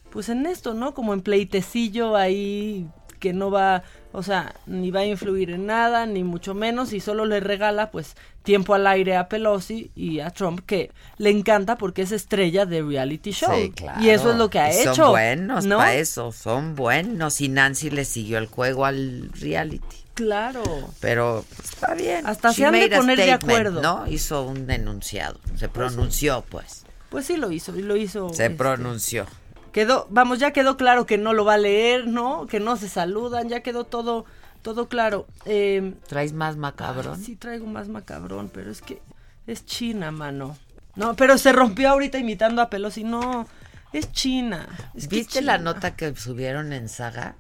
pues 0.10 0.30
en 0.30 0.46
esto, 0.46 0.74
¿no? 0.74 0.94
Como 0.94 1.14
en 1.14 1.22
pleitecillo 1.22 2.16
ahí 2.16 2.88
que 3.20 3.34
no 3.34 3.52
va, 3.52 3.84
o 4.12 4.24
sea, 4.24 4.56
ni 4.66 4.90
va 4.90 5.02
a 5.02 5.06
influir 5.06 5.52
en 5.52 5.68
nada, 5.68 6.06
ni 6.06 6.24
mucho 6.24 6.54
menos, 6.54 6.94
y 6.94 7.00
solo 7.00 7.26
le 7.26 7.40
regala 7.40 7.92
pues 7.92 8.16
tiempo 8.44 8.74
al 8.74 8.88
aire 8.88 9.16
a 9.16 9.30
Pelosi 9.30 9.92
y 9.96 10.20
a 10.20 10.32
Trump, 10.32 10.62
que 10.66 10.92
le 11.18 11.30
encanta 11.30 11.78
porque 11.78 12.02
es 12.02 12.12
estrella 12.12 12.66
de 12.66 12.82
reality 12.82 13.32
show. 13.32 13.54
Sí, 13.56 13.72
claro. 13.72 14.02
Y 14.02 14.10
eso 14.10 14.32
es 14.32 14.38
lo 14.38 14.50
que 14.50 14.60
ha 14.60 14.74
Y 14.74 14.78
hecho. 14.80 14.96
Son 14.96 15.10
buenos 15.12 15.66
¿no? 15.66 15.78
para 15.78 15.94
eso, 15.96 16.32
son 16.32 16.76
buenos. 16.76 17.40
Y 17.42 17.50
Nancy 17.50 17.92
le 17.92 18.06
siguió 18.06 18.40
el 18.40 18.48
juego 18.48 18.86
al 18.86 19.30
reality. 19.34 19.98
Claro. 20.16 20.64
Pero 21.00 21.46
pues, 21.56 21.70
está 21.70 21.94
bien. 21.94 22.26
Hasta 22.26 22.50
She 22.50 22.56
se 22.56 22.66
han 22.66 22.74
de 22.74 22.90
poner 22.90 23.18
de 23.18 23.32
acuerdo. 23.32 23.82
¿no? 23.82 24.08
Hizo 24.08 24.44
un 24.44 24.70
enunciado. 24.70 25.40
Se 25.56 25.70
pronunció, 25.70 26.44
pues. 26.50 26.84
Pues 27.10 27.26
sí 27.26 27.38
lo 27.38 27.52
hizo, 27.52 27.76
y 27.76 27.82
lo 27.82 27.96
hizo. 27.96 28.30
Se 28.34 28.46
este, 28.46 28.56
pronunció. 28.56 29.26
Quedó, 29.72 30.08
vamos, 30.10 30.40
ya 30.40 30.52
quedó 30.52 30.78
claro 30.78 31.06
que 31.06 31.18
no 31.18 31.34
lo 31.34 31.46
va 31.46 31.56
a 31.56 31.58
leer, 31.58 32.08
¿no? 32.08 32.48
Que 32.48 32.60
no 32.60 32.76
se 32.78 32.90
saludan, 32.90 33.50
ya 33.50 33.62
quedó 33.62 33.84
todo, 33.84 34.26
todo 34.62 34.88
claro. 34.90 35.28
Eh, 35.46 35.94
¿Traes 36.08 36.34
más 36.34 36.58
macabrón? 36.58 37.16
ay, 37.20 37.24
sí 37.26 37.36
traigo 37.36 37.66
más 37.68 37.88
macabrón, 37.88 38.50
pero 38.54 38.72
es 38.72 38.82
que 38.82 39.02
es 39.48 39.66
China, 39.66 40.12
mano. 40.12 40.58
No, 40.96 41.16
pero 41.16 41.38
se 41.38 41.52
rompió 41.52 41.90
ahorita 41.90 42.18
imitando 42.18 42.62
a 42.62 42.70
Pelosi, 42.70 43.04
no, 43.04 43.48
es 43.94 44.12
China. 44.12 44.68
Es 44.96 45.08
¿Viste 45.08 45.42
la 45.42 45.58
nota 45.58 45.96
que 45.96 46.16
subieron 46.16 46.74
en 46.74 46.90
Saga? 46.90 47.36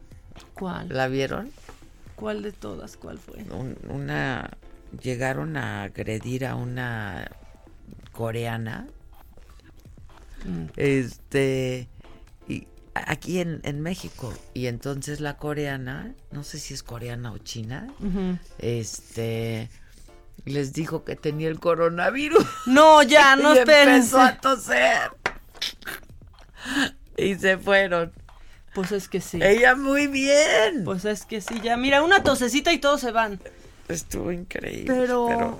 ¿Cuál? 0.53 0.87
¿La 0.89 1.07
vieron? 1.07 1.51
¿Cuál 2.15 2.41
de 2.43 2.51
todas? 2.51 2.95
¿Cuál 2.97 3.17
fue? 3.17 3.37
Un- 3.51 3.77
una 3.89 4.49
llegaron 5.01 5.57
a 5.57 5.83
agredir 5.83 6.45
a 6.45 6.55
una 6.55 7.29
coreana 8.11 8.87
Mm. 10.45 10.65
este 10.77 11.89
aquí 13.07 13.39
en, 13.39 13.61
en 13.63 13.81
México. 13.81 14.33
Y 14.53 14.67
entonces 14.67 15.19
la 15.19 15.37
coreana 15.37 16.13
no 16.31 16.43
sé 16.43 16.59
si 16.59 16.73
es 16.73 16.83
coreana 16.83 17.31
o 17.31 17.37
china 17.37 17.87
este 18.59 19.69
les 20.45 20.73
dijo 20.73 21.03
que 21.03 21.15
tenía 21.15 21.49
el 21.49 21.59
coronavirus. 21.59 22.45
No, 22.65 23.03
ya, 23.03 23.35
no 23.37 23.53
y 23.55 23.59
espérense. 23.59 24.15
empezó 24.15 24.21
a 24.21 24.37
toser. 24.39 25.11
Y 27.17 27.35
se 27.35 27.57
fueron. 27.57 28.13
Pues 28.73 28.91
es 28.91 29.09
que 29.09 29.19
sí. 29.19 29.39
ella 29.41 29.75
muy 29.75 30.07
bien. 30.07 30.83
Pues 30.85 31.03
es 31.05 31.25
que 31.25 31.41
sí, 31.41 31.59
ya, 31.61 31.75
mira, 31.75 32.01
una 32.03 32.23
tosecita 32.23 32.71
y 32.71 32.79
todos 32.79 33.01
se 33.01 33.11
van. 33.11 33.39
estuvo 33.87 34.31
increíble 34.31 34.85
Pero, 34.87 35.59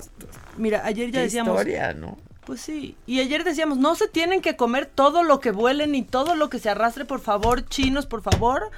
mira, 0.58 0.86
ayer 0.86 1.12
ya 1.12 1.22
decíamos... 1.22 1.56
historia 1.56 1.94
no 1.94 2.18
Pues 2.50 2.62
sí, 2.62 2.96
y 3.06 3.20
ayer 3.20 3.44
decíamos, 3.44 3.78
no 3.78 3.94
se 3.94 4.08
tienen 4.08 4.42
que 4.42 4.56
comer 4.56 4.88
todo 4.88 5.22
lo 5.22 5.40
que 5.40 5.52
vuele 5.52 5.86
ni 5.86 6.02
todo 6.02 6.34
lo 6.34 6.50
que 6.50 6.58
se 6.58 6.72
arrastre, 6.72 7.06
por 7.06 7.20
favor, 7.20 7.64
chinos, 7.70 8.08
por 8.08 8.24
favor. 8.24 8.72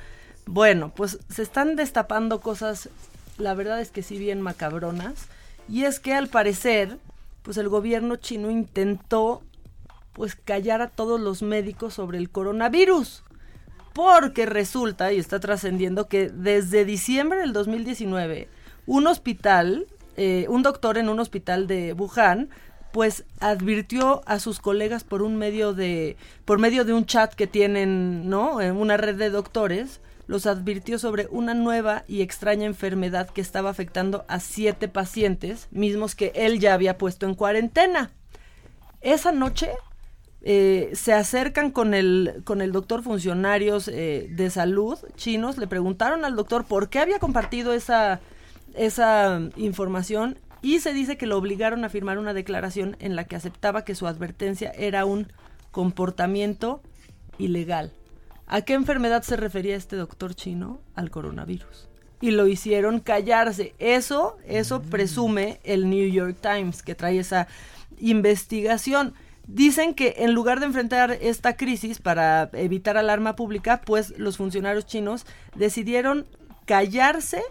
Bueno, 0.45 0.91
pues 0.93 1.19
se 1.30 1.41
están 1.41 1.78
destapando 1.78 2.41
cosas, 2.41 2.89
la 3.38 3.53
verdad 3.53 3.80
es 3.80 3.89
que 3.89 4.03
sí 4.03 4.17
bien 4.17 4.41
macabronas, 4.41 5.13
y 5.69 5.86
es 5.86 6.01
que 6.01 6.13
al 6.13 6.28
parecer, 6.28 6.97
pues 7.43 7.55
el 7.55 7.69
gobierno 7.69 8.17
chino 8.17 8.51
intentó 8.51 9.41
pues 10.11 10.36
callar 10.36 10.82
a 10.82 10.89
todos 10.89 11.22
los 11.22 11.41
médicos 11.41 11.93
sobre 11.93 12.17
el 12.17 12.30
coronavirus. 12.30 13.24
Porque 13.93 14.45
resulta, 14.45 15.13
y 15.13 15.17
está 15.17 15.39
trascendiendo, 15.39 16.09
que 16.09 16.28
desde 16.28 16.84
diciembre 16.84 17.39
del 17.39 17.53
2019, 17.53 18.49
un 18.86 19.07
hospital, 19.07 19.88
eh, 20.17 20.45
un 20.49 20.61
doctor 20.61 20.97
en 20.97 21.07
un 21.07 21.22
hospital 21.22 21.67
de 21.67 21.93
Wuhan, 21.93 22.49
pues 22.92 23.24
advirtió 23.39 24.22
a 24.26 24.39
sus 24.39 24.60
colegas 24.60 25.04
por 25.04 25.22
un 25.22 25.38
medio 25.38 25.74
de, 25.74 26.18
por 26.46 26.60
medio 26.60 26.86
de 26.86 26.94
un 26.94 27.06
chat 27.06 27.34
que 27.34 27.48
tienen, 27.48 28.30
¿no? 28.30 28.62
En 28.62 28.76
una 28.76 28.98
red 28.98 29.16
de 29.16 29.30
doctores, 29.30 30.02
los 30.28 30.46
advirtió 30.46 31.00
sobre 31.00 31.28
una 31.32 31.54
nueva 31.54 32.04
y 32.08 32.22
extraña 32.22 32.66
enfermedad 32.66 33.30
que 33.30 33.42
estaba 33.42 33.70
afectando 33.70 34.26
a 34.28 34.39
siete 34.39 34.88
pacientes, 34.88 35.68
mismos 35.72 36.16
que 36.16 36.32
él 36.36 36.60
ya 36.60 36.74
había 36.74 36.98
puesto 36.98 37.26
en 37.26 37.36
cuarentena. 37.36 38.12
Esa 39.02 39.32
noche 39.32 39.72
eh, 40.44 40.92
se 40.94 41.14
acercan 41.14 41.72
con 41.72 41.94
el, 41.94 42.42
con 42.46 42.62
el 42.62 42.72
doctor 42.72 43.04
funcionarios 43.04 43.88
eh, 43.88 44.28
de 44.32 44.50
salud 44.50 44.98
chinos, 45.16 45.58
le 45.58 45.68
preguntaron 45.68 46.26
al 46.26 46.36
doctor 46.36 46.66
por 46.66 46.89
qué 46.89 47.00
había 47.00 47.20
compartido 47.20 47.74
esa, 47.74 48.22
esa 48.74 49.39
mm, 49.39 49.52
información 49.58 50.38
y 50.62 50.80
se 50.80 50.93
dice 50.93 51.18
que 51.18 51.26
lo 51.26 51.38
obligaron 51.38 51.84
a 51.84 51.89
firmar 51.89 52.20
una 52.20 52.34
declaración 52.34 52.95
en 52.99 53.16
la 53.16 53.26
que 53.26 53.36
aceptaba 53.36 53.84
que 53.84 53.95
su 53.95 54.07
advertencia 54.07 54.72
era 54.72 55.05
un 55.05 55.32
comportamiento 55.72 56.82
ilegal. 57.38 57.91
¿A 58.47 58.62
qué 58.62 58.74
enfermedad 58.74 59.24
se 59.24 59.38
refería 59.38 59.76
este 59.76 59.95
doctor 59.95 60.36
chino? 60.36 60.82
Al 60.93 61.09
coronavirus. 61.09 61.88
Y 62.20 62.32
lo 62.32 62.47
hicieron 62.47 62.99
callarse. 62.99 63.74
Eso, 63.80 64.38
eso 64.45 64.82
presume 64.82 65.59
el 65.64 65.89
New 65.89 66.09
York 66.09 66.38
Times, 66.41 66.84
que 66.84 66.93
trae 66.93 67.18
esa 67.18 67.47
investigación. 67.97 69.16
Dicen 69.47 69.95
que 69.95 70.16
en 70.18 70.34
lugar 70.34 70.59
de 70.59 70.68
enfrentar 70.68 71.12
esta 71.22 71.56
crisis 71.56 71.99
para 71.99 72.49
evitar 72.53 72.98
alarma 72.98 73.36
pública, 73.36 73.81
pues 73.81 74.18
los 74.19 74.38
funcionarios 74.38 74.86
chinos 74.86 75.26
decidieron 75.56 76.27
callarse 76.65 77.41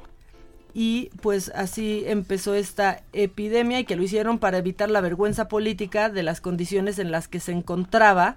y 0.72 1.10
pues 1.20 1.50
así 1.54 2.04
empezó 2.06 2.54
esta 2.54 3.02
epidemia 3.12 3.80
y 3.80 3.84
que 3.84 3.96
lo 3.96 4.02
hicieron 4.02 4.38
para 4.38 4.58
evitar 4.58 4.90
la 4.90 5.00
vergüenza 5.00 5.48
política 5.48 6.08
de 6.08 6.22
las 6.22 6.40
condiciones 6.40 6.98
en 6.98 7.10
las 7.10 7.28
que 7.28 7.40
se 7.40 7.52
encontraba 7.52 8.36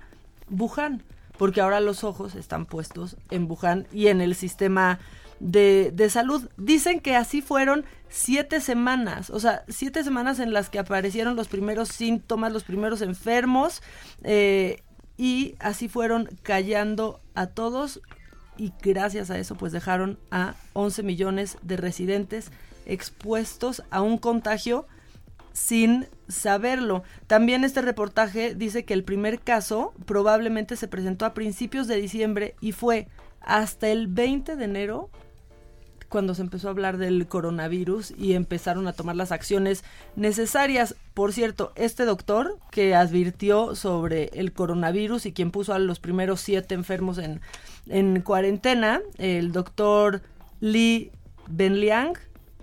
Wuhan, 0.49 1.03
porque 1.38 1.61
ahora 1.61 1.80
los 1.80 2.03
ojos 2.03 2.35
están 2.35 2.65
puestos 2.65 3.18
en 3.30 3.49
Wuhan 3.49 3.88
y 3.91 4.07
en 4.07 4.22
el 4.22 4.35
sistema 4.35 4.99
de, 5.39 5.91
de 5.93 6.10
salud. 6.10 6.49
Dicen 6.57 6.99
que 6.99 7.15
así 7.15 7.41
fueron 7.41 7.85
siete 8.10 8.61
semanas, 8.61 9.30
o 9.30 9.39
sea, 9.39 9.64
siete 9.68 10.03
semanas 10.03 10.39
en 10.39 10.53
las 10.53 10.69
que 10.69 10.80
aparecieron 10.80 11.35
los 11.35 11.47
primeros 11.47 11.89
síntomas, 11.89 12.53
los 12.53 12.64
primeros 12.64 13.01
enfermos, 13.01 13.81
eh, 14.23 14.81
y 15.18 15.55
así 15.60 15.88
fueron 15.88 16.30
callando 16.43 17.19
a 17.35 17.47
todos 17.47 18.01
y 18.57 18.73
gracias 18.81 19.30
a 19.30 19.38
eso 19.38 19.55
pues 19.55 19.71
dejaron 19.71 20.17
a 20.31 20.55
11 20.73 21.03
millones 21.03 21.57
de 21.61 21.77
residentes 21.77 22.51
expuestos 22.85 23.84
a 23.89 24.01
un 24.01 24.17
contagio 24.17 24.85
sin 25.53 26.07
saberlo. 26.27 27.03
También 27.27 27.63
este 27.63 27.81
reportaje 27.81 28.55
dice 28.55 28.85
que 28.85 28.93
el 28.93 29.03
primer 29.03 29.39
caso 29.39 29.93
probablemente 30.05 30.75
se 30.75 30.88
presentó 30.88 31.25
a 31.25 31.34
principios 31.34 31.88
de 31.88 31.97
diciembre 31.97 32.55
y 32.59 32.71
fue 32.71 33.07
hasta 33.41 33.89
el 33.89 34.07
20 34.07 34.55
de 34.55 34.65
enero 34.65 35.09
cuando 36.14 36.35
se 36.35 36.44
empezó 36.44 36.68
a 36.68 36.72
hablar 36.72 36.98
del 36.98 37.27
coronavirus 37.27 38.14
y 38.15 38.34
empezaron 38.35 38.88
a 38.88 38.94
tomar 38.94 39.15
las 39.15 39.31
acciones 39.31 39.84
necesarias. 40.15 40.95
Por 41.15 41.34
cierto, 41.34 41.72
este 41.76 42.06
doctor 42.06 42.60
que 42.69 42.94
advirtió 42.94 43.73
sobre 43.73 44.26
el 44.34 44.53
coronavirus 44.53 45.26
y 45.26 45.34
quien 45.34 45.49
puso 45.49 45.73
a 45.73 45.80
los 45.80 45.99
primeros 45.99 46.40
siete 46.40 46.76
enfermos 46.76 47.18
en, 47.18 47.41
en 47.88 48.22
cuarentena, 48.22 49.02
el 49.18 49.52
doctor 49.53 50.22
Li 50.60 51.10
Benliang, 51.48 52.14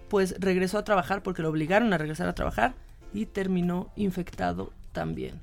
pues 0.08 0.36
regresó 0.38 0.78
a 0.78 0.84
trabajar 0.84 1.24
porque 1.24 1.42
lo 1.42 1.48
obligaron 1.48 1.92
a 1.92 1.98
regresar 1.98 2.28
a 2.28 2.36
trabajar 2.36 2.74
y 3.12 3.26
terminó 3.26 3.90
infectado 3.96 4.72
también. 4.92 5.40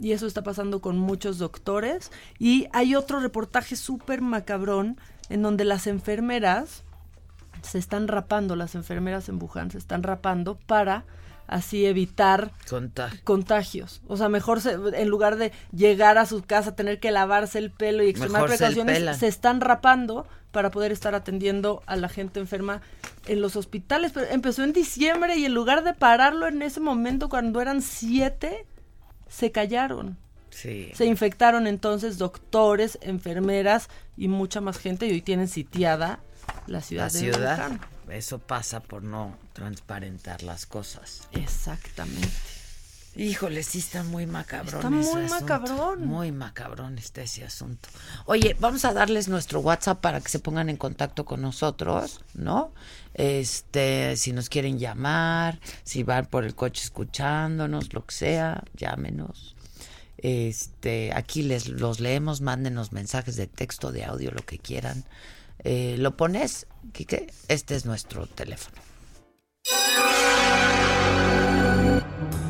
Y 0.00 0.10
eso 0.10 0.26
está 0.26 0.42
pasando 0.42 0.80
con 0.80 0.98
muchos 0.98 1.38
doctores. 1.38 2.10
Y 2.40 2.66
hay 2.72 2.96
otro 2.96 3.20
reportaje 3.20 3.76
súper 3.76 4.22
macabrón 4.22 4.98
en 5.28 5.42
donde 5.42 5.64
las 5.64 5.86
enfermeras 5.86 6.82
se 7.66 7.78
están 7.78 8.08
rapando, 8.08 8.56
las 8.56 8.74
enfermeras 8.74 9.28
en 9.28 9.40
Wuhan 9.42 9.70
se 9.70 9.78
están 9.78 10.02
rapando 10.02 10.58
para 10.66 11.04
así 11.46 11.86
evitar 11.86 12.50
contagios. 13.22 14.02
O 14.08 14.16
sea, 14.16 14.28
mejor 14.28 14.60
se- 14.60 14.76
en 14.94 15.08
lugar 15.08 15.36
de 15.36 15.52
llegar 15.72 16.18
a 16.18 16.26
su 16.26 16.42
casa, 16.42 16.74
tener 16.74 16.98
que 16.98 17.10
lavarse 17.12 17.58
el 17.58 17.70
pelo 17.70 18.02
y 18.02 18.08
extremar 18.08 18.42
Mejor 18.42 18.56
precauciones, 18.56 19.16
se 19.18 19.28
están 19.28 19.60
rapando 19.60 20.26
para 20.50 20.70
poder 20.70 20.90
estar 20.90 21.14
atendiendo 21.14 21.82
a 21.86 21.96
la 21.96 22.08
gente 22.08 22.40
enferma 22.40 22.80
en 23.26 23.40
los 23.40 23.54
hospitales. 23.56 24.10
Pero 24.12 24.26
empezó 24.30 24.64
en 24.64 24.72
diciembre 24.72 25.36
y 25.36 25.44
en 25.44 25.54
lugar 25.54 25.84
de 25.84 25.94
pararlo 25.94 26.48
en 26.48 26.62
ese 26.62 26.80
momento 26.80 27.28
cuando 27.28 27.60
eran 27.60 27.80
siete, 27.82 28.66
se 29.28 29.52
callaron. 29.52 30.16
Sí. 30.50 30.90
Se 30.94 31.04
infectaron 31.04 31.66
entonces 31.66 32.16
doctores, 32.18 32.98
enfermeras 33.02 33.88
y 34.16 34.28
mucha 34.28 34.60
más 34.62 34.78
gente 34.78 35.06
y 35.06 35.10
hoy 35.12 35.20
tienen 35.20 35.46
sitiada 35.48 36.20
la 36.66 36.80
ciudad 36.80 37.04
La 37.04 37.12
de 37.12 37.18
ciudad. 37.18 37.80
Eso 38.10 38.38
pasa 38.38 38.80
por 38.80 39.02
no 39.02 39.36
transparentar 39.52 40.42
las 40.42 40.66
cosas. 40.66 41.22
Exactamente. 41.32 42.28
Híjole, 43.16 43.62
sí 43.62 43.78
está 43.78 44.02
muy 44.02 44.26
macabrón. 44.26 44.74
Está 44.74 44.90
muy 44.90 45.00
ese 45.00 45.34
macabrón. 45.40 46.06
Muy 46.06 46.32
macabrón 46.32 46.98
está 46.98 47.22
ese 47.22 47.44
asunto. 47.44 47.88
Oye, 48.26 48.54
vamos 48.60 48.84
a 48.84 48.92
darles 48.92 49.28
nuestro 49.28 49.60
WhatsApp 49.60 50.00
para 50.02 50.20
que 50.20 50.28
se 50.28 50.38
pongan 50.38 50.68
en 50.68 50.76
contacto 50.76 51.24
con 51.24 51.40
nosotros, 51.40 52.20
¿no? 52.34 52.72
Este, 53.14 54.16
si 54.18 54.32
nos 54.32 54.50
quieren 54.50 54.78
llamar, 54.78 55.58
si 55.82 56.02
van 56.02 56.26
por 56.26 56.44
el 56.44 56.54
coche 56.54 56.84
escuchándonos, 56.84 57.94
lo 57.94 58.04
que 58.04 58.14
sea, 58.14 58.62
llámenos. 58.74 59.56
Este, 60.18 61.10
aquí 61.14 61.42
les 61.42 61.68
los 61.68 62.00
leemos, 62.00 62.42
mándenos 62.42 62.92
mensajes 62.92 63.36
de 63.36 63.46
texto, 63.46 63.92
de 63.92 64.04
audio, 64.04 64.30
lo 64.30 64.44
que 64.44 64.58
quieran. 64.58 65.04
Eh, 65.64 65.96
¿Lo 65.98 66.16
pones, 66.16 66.66
Quique? 66.92 67.26
Este 67.48 67.74
es 67.74 67.86
nuestro 67.86 68.26
teléfono. 68.26 68.76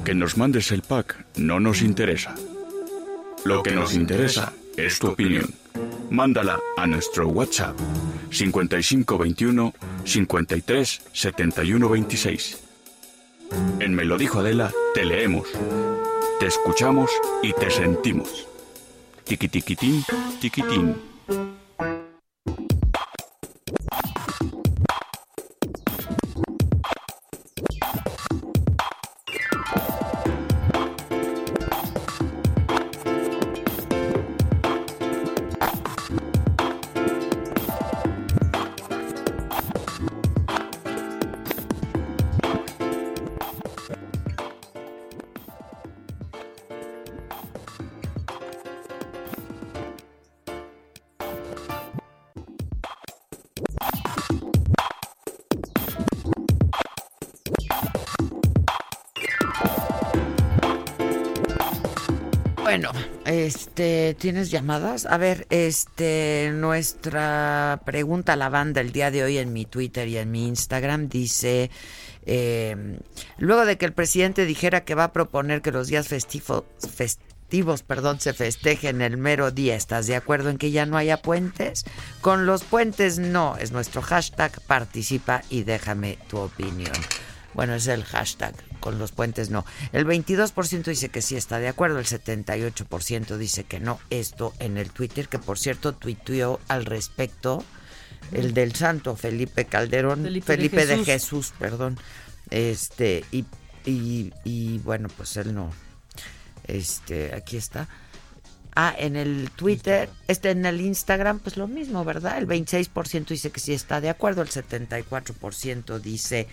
Que 0.04 0.14
nos 0.14 0.36
mandes 0.36 0.70
el 0.70 0.82
pack 0.82 1.26
no 1.36 1.58
nos 1.58 1.82
interesa. 1.82 2.34
Lo 3.44 3.62
que 3.62 3.72
nos 3.72 3.94
interesa 3.94 4.52
es 4.76 4.98
tu 4.98 5.08
opinión. 5.08 5.52
Mándala 6.10 6.60
a 6.76 6.86
nuestro 6.86 7.28
WhatsApp 7.28 7.76
5521 8.30 9.74
53 10.04 11.02
71 11.12 11.88
26. 11.88 12.58
En 13.80 13.94
Me 13.94 14.04
lo 14.04 14.18
dijo 14.18 14.40
Adela, 14.40 14.72
te 14.94 15.04
leemos, 15.04 15.48
te 16.40 16.46
escuchamos 16.46 17.10
y 17.42 17.52
te 17.52 17.70
sentimos. 17.70 18.46
Tiquitiquitín, 19.24 20.04
tiquitín. 20.40 20.96
¿Tienes 64.14 64.50
llamadas? 64.50 65.06
A 65.06 65.16
ver, 65.16 65.46
este, 65.50 66.50
nuestra 66.54 67.80
pregunta 67.84 68.34
a 68.34 68.36
la 68.36 68.48
banda 68.48 68.80
el 68.80 68.92
día 68.92 69.10
de 69.10 69.24
hoy 69.24 69.38
en 69.38 69.52
mi 69.52 69.64
Twitter 69.64 70.06
y 70.08 70.18
en 70.18 70.30
mi 70.30 70.46
Instagram 70.46 71.08
dice, 71.08 71.70
eh, 72.26 72.98
luego 73.38 73.64
de 73.64 73.78
que 73.78 73.86
el 73.86 73.92
presidente 73.92 74.44
dijera 74.44 74.84
que 74.84 74.94
va 74.94 75.04
a 75.04 75.12
proponer 75.12 75.62
que 75.62 75.72
los 75.72 75.88
días 75.88 76.08
festivos, 76.08 76.64
festivos, 76.94 77.82
perdón, 77.82 78.20
se 78.20 78.34
festejen 78.34 79.02
el 79.02 79.16
mero 79.16 79.50
día, 79.50 79.76
¿estás 79.76 80.06
de 80.06 80.16
acuerdo 80.16 80.50
en 80.50 80.58
que 80.58 80.70
ya 80.70 80.86
no 80.86 80.96
haya 80.96 81.22
puentes? 81.22 81.84
Con 82.20 82.46
los 82.46 82.64
puentes 82.64 83.18
no, 83.18 83.56
es 83.56 83.72
nuestro 83.72 84.02
hashtag, 84.02 84.60
participa 84.62 85.42
y 85.48 85.62
déjame 85.62 86.18
tu 86.28 86.38
opinión. 86.38 86.92
Bueno, 87.56 87.74
es 87.74 87.86
el 87.86 88.04
hashtag, 88.04 88.54
con 88.80 88.98
los 88.98 89.12
puentes 89.12 89.48
no. 89.48 89.64
El 89.92 90.06
22% 90.06 90.84
dice 90.84 91.08
que 91.08 91.22
sí 91.22 91.36
está 91.36 91.58
de 91.58 91.68
acuerdo, 91.68 91.98
el 91.98 92.04
78% 92.04 93.38
dice 93.38 93.64
que 93.64 93.80
no. 93.80 93.98
Esto 94.10 94.52
en 94.58 94.76
el 94.76 94.90
Twitter, 94.90 95.26
que 95.26 95.38
por 95.38 95.58
cierto 95.58 95.94
tuiteó 95.94 96.60
al 96.68 96.84
respecto 96.84 97.64
el 98.32 98.52
del 98.52 98.74
santo 98.74 99.16
Felipe 99.16 99.64
Calderón, 99.64 100.22
Felipe 100.22 100.46
Felipe, 100.46 100.84
de 100.84 100.98
de, 100.98 101.04
Jesús. 101.04 101.46
Jesús. 101.46 101.54
perdón. 101.58 101.98
Este, 102.50 103.24
y, 103.32 103.46
y, 103.86 104.34
y 104.44 104.78
bueno, 104.80 105.08
pues 105.16 105.38
él 105.38 105.54
no. 105.54 105.72
Este, 106.66 107.34
aquí 107.34 107.56
está. 107.56 107.88
Ah, 108.78 108.94
en 108.98 109.16
el 109.16 109.50
Twitter, 109.52 110.10
este 110.28 110.50
en 110.50 110.66
el 110.66 110.82
Instagram, 110.82 111.38
pues 111.38 111.56
lo 111.56 111.66
mismo, 111.66 112.04
¿verdad? 112.04 112.36
El 112.36 112.46
26% 112.46 113.28
dice 113.28 113.50
que 113.50 113.58
sí 113.58 113.72
está 113.72 114.02
de 114.02 114.10
acuerdo, 114.10 114.42
el 114.42 114.50
74% 114.50 115.98
dice 115.98 116.46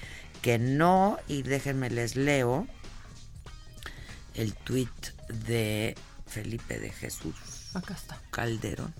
que 0.43 0.59
no, 0.59 1.17
y 1.27 1.41
déjenme 1.41 1.89
les 1.89 2.15
leo 2.15 2.67
el 4.35 4.53
tweet 4.53 4.89
de 5.47 5.95
Felipe 6.27 6.79
de 6.79 6.91
Jesús 6.91 7.35
Acá 7.73 7.93
está. 7.95 8.19
Calderón. 8.29 8.93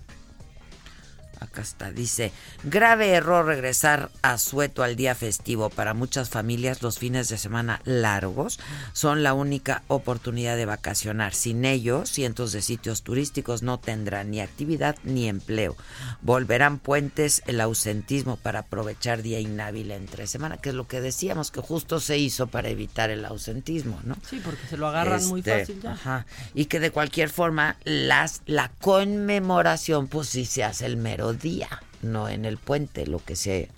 Acá 1.40 1.62
está, 1.62 1.90
dice, 1.90 2.32
grave 2.62 3.10
error 3.10 3.46
regresar 3.46 4.10
a 4.22 4.38
Sueto 4.38 4.82
al 4.82 4.96
día 4.96 5.14
festivo. 5.14 5.70
Para 5.70 5.94
muchas 5.94 6.28
familias 6.28 6.82
los 6.82 6.98
fines 6.98 7.28
de 7.28 7.38
semana 7.38 7.80
largos 7.84 8.58
son 8.92 9.22
la 9.22 9.34
única 9.34 9.82
oportunidad 9.88 10.56
de 10.56 10.66
vacacionar. 10.66 11.34
Sin 11.34 11.64
ellos, 11.64 12.10
cientos 12.10 12.52
de 12.52 12.62
sitios 12.62 13.02
turísticos 13.02 13.62
no 13.62 13.78
tendrán 13.78 14.30
ni 14.30 14.40
actividad 14.40 14.96
ni 15.04 15.28
empleo. 15.28 15.76
Volverán 16.22 16.78
puentes 16.78 17.42
el 17.46 17.60
ausentismo 17.60 18.36
para 18.36 18.60
aprovechar 18.60 19.22
día 19.22 19.40
inhábil 19.40 19.90
entre 19.90 20.26
semana, 20.26 20.56
que 20.58 20.70
es 20.70 20.74
lo 20.74 20.86
que 20.86 21.00
decíamos 21.00 21.50
que 21.50 21.60
justo 21.60 22.00
se 22.00 22.18
hizo 22.18 22.46
para 22.46 22.68
evitar 22.68 23.10
el 23.10 23.24
ausentismo, 23.24 24.00
¿no? 24.04 24.16
Sí, 24.28 24.40
porque 24.44 24.66
se 24.68 24.76
lo 24.76 24.86
agarran 24.88 25.24
muy 25.26 25.40
Este, 25.40 25.60
fácil 25.60 25.80
ya. 25.80 25.92
Ajá. 25.92 26.26
Y 26.54 26.66
que 26.66 26.80
de 26.80 26.90
cualquier 26.90 27.30
forma 27.30 27.76
las 27.84 28.42
la 28.46 28.70
conmemoración 28.80 30.08
pues 30.08 30.28
sí 30.28 30.44
se 30.44 30.64
hace 30.64 30.86
el 30.86 30.96
mero 30.96 31.23
día, 31.32 31.82
no 32.02 32.28
en 32.28 32.44
el 32.44 32.58
puente, 32.58 33.06
lo 33.06 33.18
que 33.24 33.36
se 33.36 33.70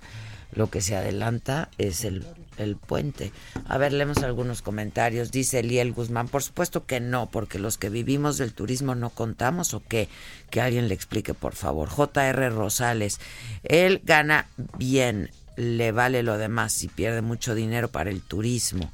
lo 0.52 0.70
que 0.70 0.80
se 0.80 0.96
adelanta 0.96 1.68
es 1.76 2.04
el 2.04 2.24
el 2.58 2.76
puente. 2.76 3.32
A 3.66 3.78
ver, 3.78 3.92
leemos 3.92 4.18
algunos 4.18 4.62
comentarios. 4.62 5.30
Dice 5.30 5.60
Eliel 5.60 5.92
Guzmán, 5.92 6.28
por 6.28 6.42
supuesto 6.42 6.86
que 6.86 7.00
no, 7.00 7.26
porque 7.30 7.58
los 7.58 7.78
que 7.78 7.88
vivimos 7.88 8.38
del 8.38 8.52
turismo 8.52 8.94
no 8.94 9.10
contamos 9.10 9.74
o 9.74 9.82
qué. 9.86 10.08
Que 10.50 10.60
alguien 10.60 10.88
le 10.88 10.94
explique, 10.94 11.34
por 11.34 11.54
favor. 11.54 11.88
JR 11.88 12.50
Rosales, 12.52 13.20
él 13.62 14.00
gana 14.04 14.48
bien, 14.78 15.30
le 15.56 15.92
vale 15.92 16.22
lo 16.22 16.38
demás 16.38 16.82
y 16.82 16.88
pierde 16.88 17.22
mucho 17.22 17.54
dinero 17.54 17.88
para 17.88 18.10
el 18.10 18.22
turismo. 18.22 18.90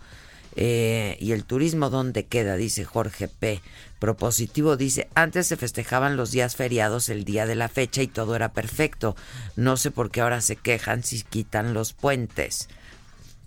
Eh, 0.57 1.17
y 1.21 1.33
el 1.33 1.45
turismo, 1.45 1.91
¿dónde 1.91 2.27
queda? 2.27 2.57
Dice 2.57 2.85
Jorge 2.85 3.29
P. 3.29 3.61
Propositivo 3.99 4.77
dice, 4.77 5.09
antes 5.15 5.47
se 5.47 5.57
festejaban 5.57 6.17
los 6.17 6.31
días 6.31 6.57
feriados 6.57 7.09
el 7.09 7.25
día 7.25 7.47
de 7.47 7.55
la 7.55 7.69
fecha 7.69 8.03
y 8.03 8.09
todo 8.09 8.37
era 8.37 8.53
perfecto. 8.53 9.17
No 9.57 9.77
sé 9.77 9.91
por 9.91 10.11
qué 10.11 10.21
ahora 10.21 10.41
se 10.41 10.57
quejan 10.57 11.03
si 11.03 11.23
quitan 11.23 11.75
los 11.75 11.93
puentes. 11.93 12.69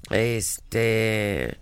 Este... 0.10 1.58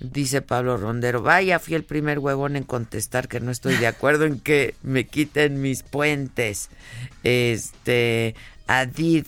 Dice 0.00 0.40
Pablo 0.40 0.78
Rondero, 0.78 1.20
vaya, 1.20 1.58
fui 1.58 1.74
el 1.74 1.84
primer 1.84 2.20
huevón 2.20 2.56
en 2.56 2.64
contestar 2.64 3.28
que 3.28 3.38
no 3.38 3.50
estoy 3.50 3.76
de 3.76 3.86
acuerdo 3.86 4.24
en 4.24 4.40
que 4.40 4.74
me 4.82 5.06
quiten 5.06 5.60
mis 5.60 5.82
puentes. 5.82 6.70
Este, 7.22 8.34
Adid 8.66 9.26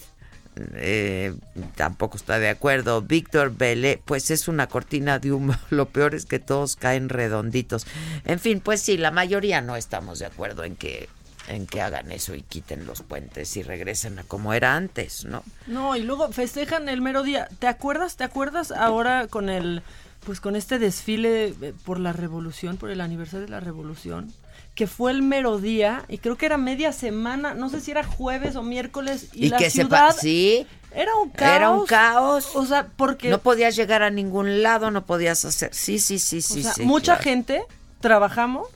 eh, 0.57 1.35
tampoco 1.77 2.17
está 2.17 2.39
de 2.39 2.49
acuerdo. 2.49 3.03
Víctor 3.03 3.57
Belé, 3.57 4.01
pues 4.05 4.31
es 4.31 4.49
una 4.49 4.67
cortina 4.67 5.19
de 5.19 5.33
humo. 5.33 5.55
Lo 5.71 5.87
peor 5.87 6.15
es 6.15 6.27
que 6.27 6.39
todos 6.39 6.77
caen 6.77 7.09
redonditos. 7.09 7.87
En 8.25 8.39
fin, 8.39 8.61
pues 8.61 8.81
sí, 8.81 8.97
la 8.97 9.11
mayoría 9.11 9.61
no 9.61 9.77
estamos 9.77 10.19
de 10.19 10.27
acuerdo 10.27 10.65
en 10.65 10.77
que 10.77 11.09
en 11.49 11.67
que 11.67 11.81
hagan 11.81 12.13
eso 12.13 12.37
y 12.37 12.43
quiten 12.43 12.87
los 12.87 13.03
puentes 13.03 13.57
y 13.57 13.65
regresen 13.65 14.19
a 14.21 14.23
como 14.23 14.55
era 14.55 14.77
antes, 14.77 15.25
¿no? 15.25 15.43
No, 15.67 15.97
y 15.97 16.03
luego 16.03 16.31
festejan 16.31 16.89
el 16.89 17.01
mero 17.01 17.25
día. 17.25 17.49
¿Te 17.59 17.67
acuerdas? 17.67 18.17
¿Te 18.17 18.23
acuerdas 18.23 18.71
ahora 18.71 19.27
con 19.27 19.49
el 19.49 19.83
pues 20.25 20.41
con 20.41 20.55
este 20.55 20.79
desfile 20.79 21.55
eh, 21.61 21.75
por 21.85 21.99
la 21.99 22.13
revolución, 22.13 22.77
por 22.77 22.91
el 22.91 23.01
aniversario 23.01 23.47
de 23.47 23.51
la 23.51 23.61
revolución? 23.61 24.33
Que 24.75 24.87
fue 24.87 25.11
el 25.11 25.23
mero 25.23 25.59
día 25.59 26.05
y 26.09 26.19
creo 26.19 26.37
que 26.37 26.47
era 26.47 26.57
media 26.57 26.93
semana, 26.93 27.55
no 27.55 27.69
sé 27.69 27.81
si 27.81 27.91
era 27.91 28.05
jueves 28.05 28.57
o 28.57 28.63
miércoles 28.63 29.29
y, 29.35 29.51
la 29.51 29.59
que 29.59 29.71
ciudad 29.71 30.17
sí, 30.19 30.67
era 30.95 31.15
un 31.17 31.31
caos. 31.31 31.57
Era 31.57 31.71
un 31.71 31.87
caos. 31.87 32.51
O 32.55 32.65
sea, 32.65 32.89
porque 32.97 33.29
no 33.29 33.39
podías 33.39 33.77
llegar 33.77 34.03
a 34.03 34.11
ningún 34.11 34.63
lado, 34.63 34.91
no 34.91 35.05
podías 35.05 35.45
hacer. 35.45 35.75
Sí, 35.75 35.99
sí, 35.99 36.19
sí, 36.19 36.41
sí, 36.41 36.61
o 36.61 36.63
sea, 36.63 36.73
sí. 36.75 36.83
Mucha 36.83 37.15
claro. 37.15 37.23
gente 37.23 37.63
trabajamos 38.01 38.69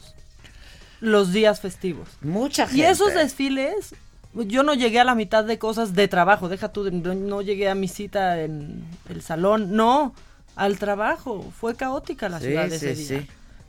los 1.01 1.33
días 1.33 1.61
festivos. 1.61 2.09
Mucha 2.21 2.67
gente. 2.67 2.83
Y 2.83 2.85
esos 2.85 3.15
desfiles 3.15 3.95
yo 4.35 4.63
no 4.63 4.75
llegué 4.75 5.01
a 5.01 5.05
la 5.05 5.15
mitad 5.15 5.45
de 5.45 5.59
cosas 5.59 5.95
de 5.95 6.09
trabajo, 6.09 6.49
deja 6.49 6.71
tú, 6.71 6.91
no, 6.91 7.15
no 7.15 7.41
llegué 7.43 7.71
a 7.71 7.75
mi 7.75 7.89
cita 7.89 8.43
en 8.43 8.85
el 9.09 9.23
salón, 9.23 9.75
no, 9.75 10.15
al 10.57 10.79
trabajo. 10.79 11.51
Fue 11.59 11.75
caótica 11.75 12.29
la 12.29 12.39
Sí, 12.41 12.47
ciudad 12.47 12.69
sí, 12.69 12.75
ese 12.75 12.95
día. 12.95 13.21
sí. 13.21 13.27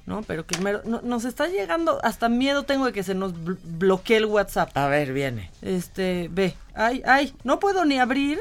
¿No? 0.08 0.24
Pero 0.24 0.48
que 0.48 0.58
no- 0.60 1.02
nos 1.04 1.26
está 1.26 1.48
llegando, 1.48 2.00
hasta 2.04 2.30
miedo 2.30 2.64
tengo 2.64 2.86
de 2.88 2.94
que 2.94 3.04
se 3.04 3.14
nos 3.14 3.34
bl- 3.36 3.58
bloquee 3.64 4.18
el 4.18 4.26
WhatsApp. 4.26 4.76
A 4.76 4.88
ver, 4.88 5.14
viene. 5.14 5.52
Este, 5.62 6.30
ve, 6.32 6.56
ay, 6.74 7.04
ay, 7.06 7.36
no 7.44 7.60
puedo 7.60 7.86
ni 7.86 8.00
abrir. 8.00 8.40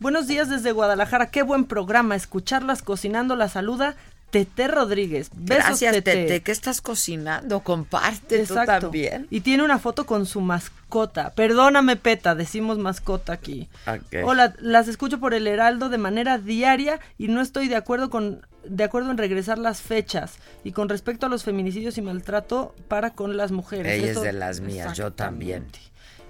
Buenos 0.00 0.26
días 0.26 0.48
desde 0.48 0.72
Guadalajara, 0.72 1.26
qué 1.30 1.42
buen 1.42 1.66
programa, 1.66 2.16
escucharlas 2.16 2.82
cocinando 2.82 3.36
la 3.36 3.48
saluda. 3.48 3.94
Tete 4.30 4.66
Rodríguez, 4.66 5.28
besos 5.34 5.66
Gracias, 5.66 5.92
Tete. 5.92 6.12
Tete. 6.14 6.42
¿Qué 6.42 6.52
estás 6.52 6.80
cocinando? 6.80 7.60
Comparte 7.60 8.38
tú 8.38 8.54
Exacto. 8.54 8.86
también. 8.86 9.26
Y 9.28 9.42
tiene 9.42 9.62
una 9.62 9.78
foto 9.78 10.06
con 10.06 10.24
su 10.24 10.40
mascota. 10.40 11.34
Perdóname, 11.34 11.96
Peta, 11.96 12.34
decimos 12.34 12.78
mascota 12.78 13.34
aquí. 13.34 13.68
Ok. 13.86 14.24
Hola, 14.24 14.54
las 14.58 14.88
escucho 14.88 15.20
por 15.20 15.34
el 15.34 15.46
Heraldo 15.46 15.90
de 15.90 15.98
manera 15.98 16.38
diaria 16.38 16.98
y 17.18 17.28
no 17.28 17.42
estoy 17.42 17.68
de 17.68 17.76
acuerdo 17.76 18.08
con 18.08 18.40
de 18.64 18.84
acuerdo 18.84 19.10
en 19.10 19.18
regresar 19.18 19.58
las 19.58 19.80
fechas 19.82 20.34
y 20.64 20.72
con 20.72 20.88
respecto 20.88 21.26
a 21.26 21.28
los 21.28 21.44
feminicidios 21.44 21.98
y 21.98 22.02
maltrato 22.02 22.74
para 22.88 23.10
con 23.10 23.36
las 23.36 23.52
mujeres. 23.52 23.92
Ella 24.02 24.12
es 24.12 24.20
de 24.22 24.32
las 24.32 24.60
mías, 24.60 24.96
yo 24.96 25.12
también. 25.12 25.66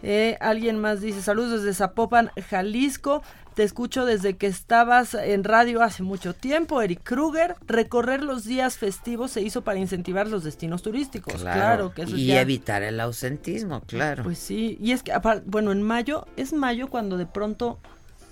Eh, 0.05 0.37
alguien 0.41 0.79
más 0.79 1.01
dice, 1.01 1.23
saludos 1.23 1.63
desde 1.63 1.75
Zapopan, 1.75 2.31
Jalisco. 2.51 3.23
Te 3.55 3.63
escucho 3.65 4.07
desde 4.07 4.37
que 4.39 4.47
estabas 4.47 5.13
en 5.15 5.45
radio 5.45 5.83
hace 5.83 6.03
mucho 6.03 6.35
tiempo, 6.35 6.81
Eric 6.81 7.03
Kruger. 7.03 7.55
Recorrer 7.67 8.23
los 8.23 8.45
días 8.45 8.79
festivos 8.79 9.31
se 9.31 9.43
hizo 9.43 9.61
para 9.63 9.79
incentivar 9.79 10.27
los 10.27 10.43
destinos 10.43 10.83
turísticos. 10.83 11.35
Claro, 11.43 11.93
que 11.93 12.03
eso 12.03 12.17
y 12.17 12.27
ya- 12.29 12.41
evitar 12.41 12.83
el 12.83 12.99
ausentismo, 12.99 13.83
claro. 13.83 14.23
Pues 14.25 14.39
sí, 14.39 14.79
y 14.81 14.93
es 14.93 15.03
que, 15.03 15.13
bueno, 15.45 15.71
en 15.71 15.83
mayo, 15.83 16.27
es 16.37 16.55
mayo 16.55 16.89
cuando 16.89 17.19
de 17.19 17.27
pronto, 17.27 17.79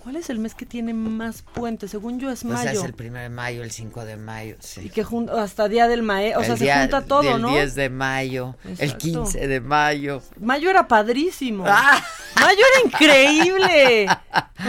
¿cuál 0.03 0.17
es 0.17 0.31
el 0.31 0.39
mes 0.39 0.55
que 0.55 0.67
tiene 0.67 0.93
más 0.95 1.43
puentes? 1.43 1.91
Según 1.91 2.19
yo 2.19 2.31
es 2.31 2.43
Pues 2.43 2.55
mayo. 2.55 2.81
es 2.81 2.85
el 2.85 2.95
1 2.99 3.19
de 3.21 3.29
mayo, 3.29 3.63
el 3.63 3.71
5 3.71 4.05
de 4.05 4.17
mayo, 4.17 4.57
sí. 4.61 4.83
Y 4.87 4.89
que 4.91 5.05
jun- 5.05 5.31
hasta 5.31 5.69
Día 5.69 5.87
del 5.89 6.03
Maestro, 6.03 6.41
o 6.41 6.45
sea, 6.45 6.55
El 6.55 6.59
se 6.59 6.73
junta 6.73 7.03
todo, 7.03 7.23
del 7.23 7.41
¿no? 7.43 7.51
10 7.51 7.75
de 7.75 7.91
mayo, 7.91 8.57
el 8.65 8.71
Exacto. 8.73 8.99
15 8.99 9.47
de 9.47 9.61
mayo. 9.61 10.23
Mayo 10.41 10.71
era 10.71 10.89
padrísimo. 10.89 11.65
Ah. 11.67 12.03
Mayo 12.37 12.61
era 12.75 12.87
increíble. 12.89 14.07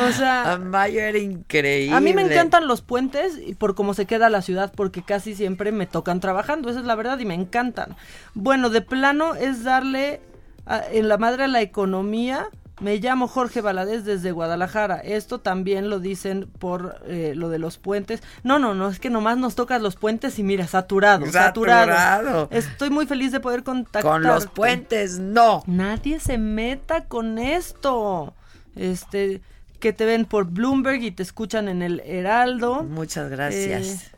O 0.07 0.11
sea, 0.11 0.53
A 0.53 0.57
mayo 0.57 0.99
era 0.99 1.17
increíble. 1.17 1.95
A 1.95 1.99
mí 1.99 2.13
me 2.13 2.21
encantan 2.23 2.67
los 2.67 2.81
puentes 2.81 3.37
y 3.37 3.55
por 3.55 3.75
cómo 3.75 3.93
se 3.93 4.05
queda 4.05 4.29
la 4.29 4.41
ciudad, 4.41 4.71
porque 4.75 5.01
casi 5.03 5.35
siempre 5.35 5.71
me 5.71 5.85
tocan 5.87 6.19
trabajando, 6.19 6.69
esa 6.69 6.79
es 6.79 6.85
la 6.85 6.95
verdad, 6.95 7.19
y 7.19 7.25
me 7.25 7.35
encantan. 7.35 7.95
Bueno, 8.33 8.69
de 8.69 8.81
plano 8.81 9.35
es 9.35 9.63
darle 9.63 10.21
a- 10.65 10.83
en 10.91 11.07
la 11.07 11.17
madre 11.17 11.45
a 11.45 11.47
la 11.47 11.61
economía. 11.61 12.47
Me 12.81 12.97
llamo 12.97 13.27
Jorge 13.27 13.61
Valadez 13.61 14.03
desde 14.05 14.31
Guadalajara. 14.31 14.97
Esto 14.97 15.39
también 15.39 15.89
lo 15.89 15.99
dicen 15.99 16.49
por 16.57 16.99
eh, 17.05 17.33
lo 17.35 17.49
de 17.49 17.59
los 17.59 17.77
puentes. 17.77 18.23
No, 18.43 18.57
no, 18.57 18.73
no, 18.73 18.89
es 18.89 18.99
que 18.99 19.11
nomás 19.11 19.37
nos 19.37 19.53
tocas 19.53 19.81
los 19.81 19.95
puentes 19.95 20.39
y 20.39 20.43
mira, 20.43 20.67
saturado, 20.67 21.27
saturado. 21.27 21.93
Saturado. 21.93 22.47
Estoy 22.51 22.89
muy 22.89 23.05
feliz 23.05 23.31
de 23.31 23.39
poder 23.39 23.63
contactar. 23.63 24.01
Con 24.01 24.23
los 24.23 24.47
puentes, 24.47 25.19
no. 25.19 25.61
Nadie 25.67 26.19
se 26.19 26.39
meta 26.39 27.05
con 27.05 27.37
esto. 27.37 28.33
Este, 28.75 29.41
que 29.79 29.93
te 29.93 30.05
ven 30.05 30.25
por 30.25 30.45
Bloomberg 30.45 31.03
y 31.03 31.11
te 31.11 31.21
escuchan 31.21 31.67
en 31.67 31.83
el 31.83 31.99
Heraldo. 31.99 32.83
Muchas 32.83 33.29
gracias. 33.29 33.87
Eh, 33.87 34.11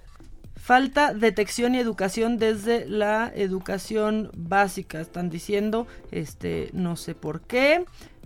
falta 0.56 1.14
detección 1.14 1.76
y 1.76 1.80
educación 1.80 2.38
desde 2.38 2.88
la 2.88 3.30
educación 3.36 4.32
básica, 4.38 5.02
están 5.02 5.30
diciendo, 5.30 5.86
este, 6.12 6.70
no 6.72 6.96
sé 6.96 7.14
por 7.16 7.42
qué. 7.42 7.84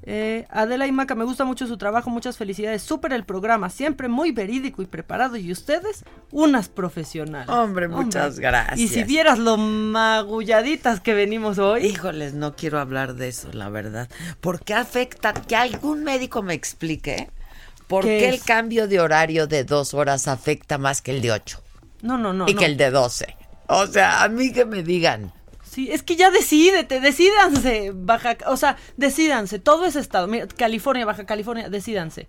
Eh, 0.09 0.47
Adela 0.49 0.87
y 0.87 0.91
Maca, 0.93 1.15
me 1.15 1.25
gusta 1.25 1.43
mucho 1.43 1.67
su 1.67 1.77
trabajo, 1.77 2.09
muchas 2.09 2.37
felicidades, 2.37 2.81
súper 2.81 3.11
el 3.11 3.25
programa, 3.25 3.69
siempre 3.69 4.07
muy 4.07 4.31
verídico 4.31 4.81
y 4.81 4.85
preparado, 4.85 5.35
y 5.35 5.51
ustedes, 5.51 6.05
unas 6.31 6.69
profesionales. 6.69 7.49
Hombre, 7.49 7.89
muchas 7.89 8.39
gracias. 8.39 8.79
Y 8.79 8.87
si 8.87 9.03
vieras 9.03 9.37
lo 9.37 9.57
magulladitas 9.57 11.01
que 11.01 11.13
venimos 11.13 11.57
hoy. 11.57 11.87
Híjoles, 11.87 12.33
no 12.33 12.55
quiero 12.55 12.79
hablar 12.79 13.15
de 13.15 13.27
eso, 13.27 13.51
la 13.51 13.67
verdad. 13.67 14.07
¿Por 14.39 14.61
qué 14.61 14.75
afecta? 14.75 15.33
Que 15.33 15.57
algún 15.57 16.05
médico 16.05 16.41
me 16.41 16.53
explique. 16.53 17.29
¿Por 17.87 18.05
¿Qué 18.05 18.29
el 18.29 18.41
cambio 18.41 18.87
de 18.87 19.01
horario 19.01 19.45
de 19.45 19.65
dos 19.65 19.93
horas 19.93 20.29
afecta 20.29 20.77
más 20.77 21.01
que 21.01 21.11
el 21.11 21.21
de 21.21 21.33
ocho? 21.33 21.61
No, 22.01 22.17
no, 22.17 22.31
no. 22.31 22.45
y 22.47 22.53
no. 22.53 22.59
que 22.59 22.65
el 22.65 22.77
de 22.77 22.91
doce. 22.91 23.35
O 23.67 23.85
sea, 23.87 24.23
a 24.23 24.29
mí 24.29 24.53
que 24.53 24.63
me 24.63 24.83
digan. 24.83 25.33
Sí, 25.77 25.91
es 25.91 26.01
que 26.01 26.15
ya 26.15 26.31
decídete, 26.31 26.99
decídanse, 26.99 27.91
Baja, 27.93 28.35
o 28.47 28.57
sea, 28.57 28.77
decídanse, 28.97 29.59
todo 29.59 29.85
ese 29.85 29.99
estado, 29.99 30.25
mira, 30.25 30.47
California, 30.47 31.05
Baja 31.05 31.27
California, 31.27 31.69
decídanse. 31.69 32.27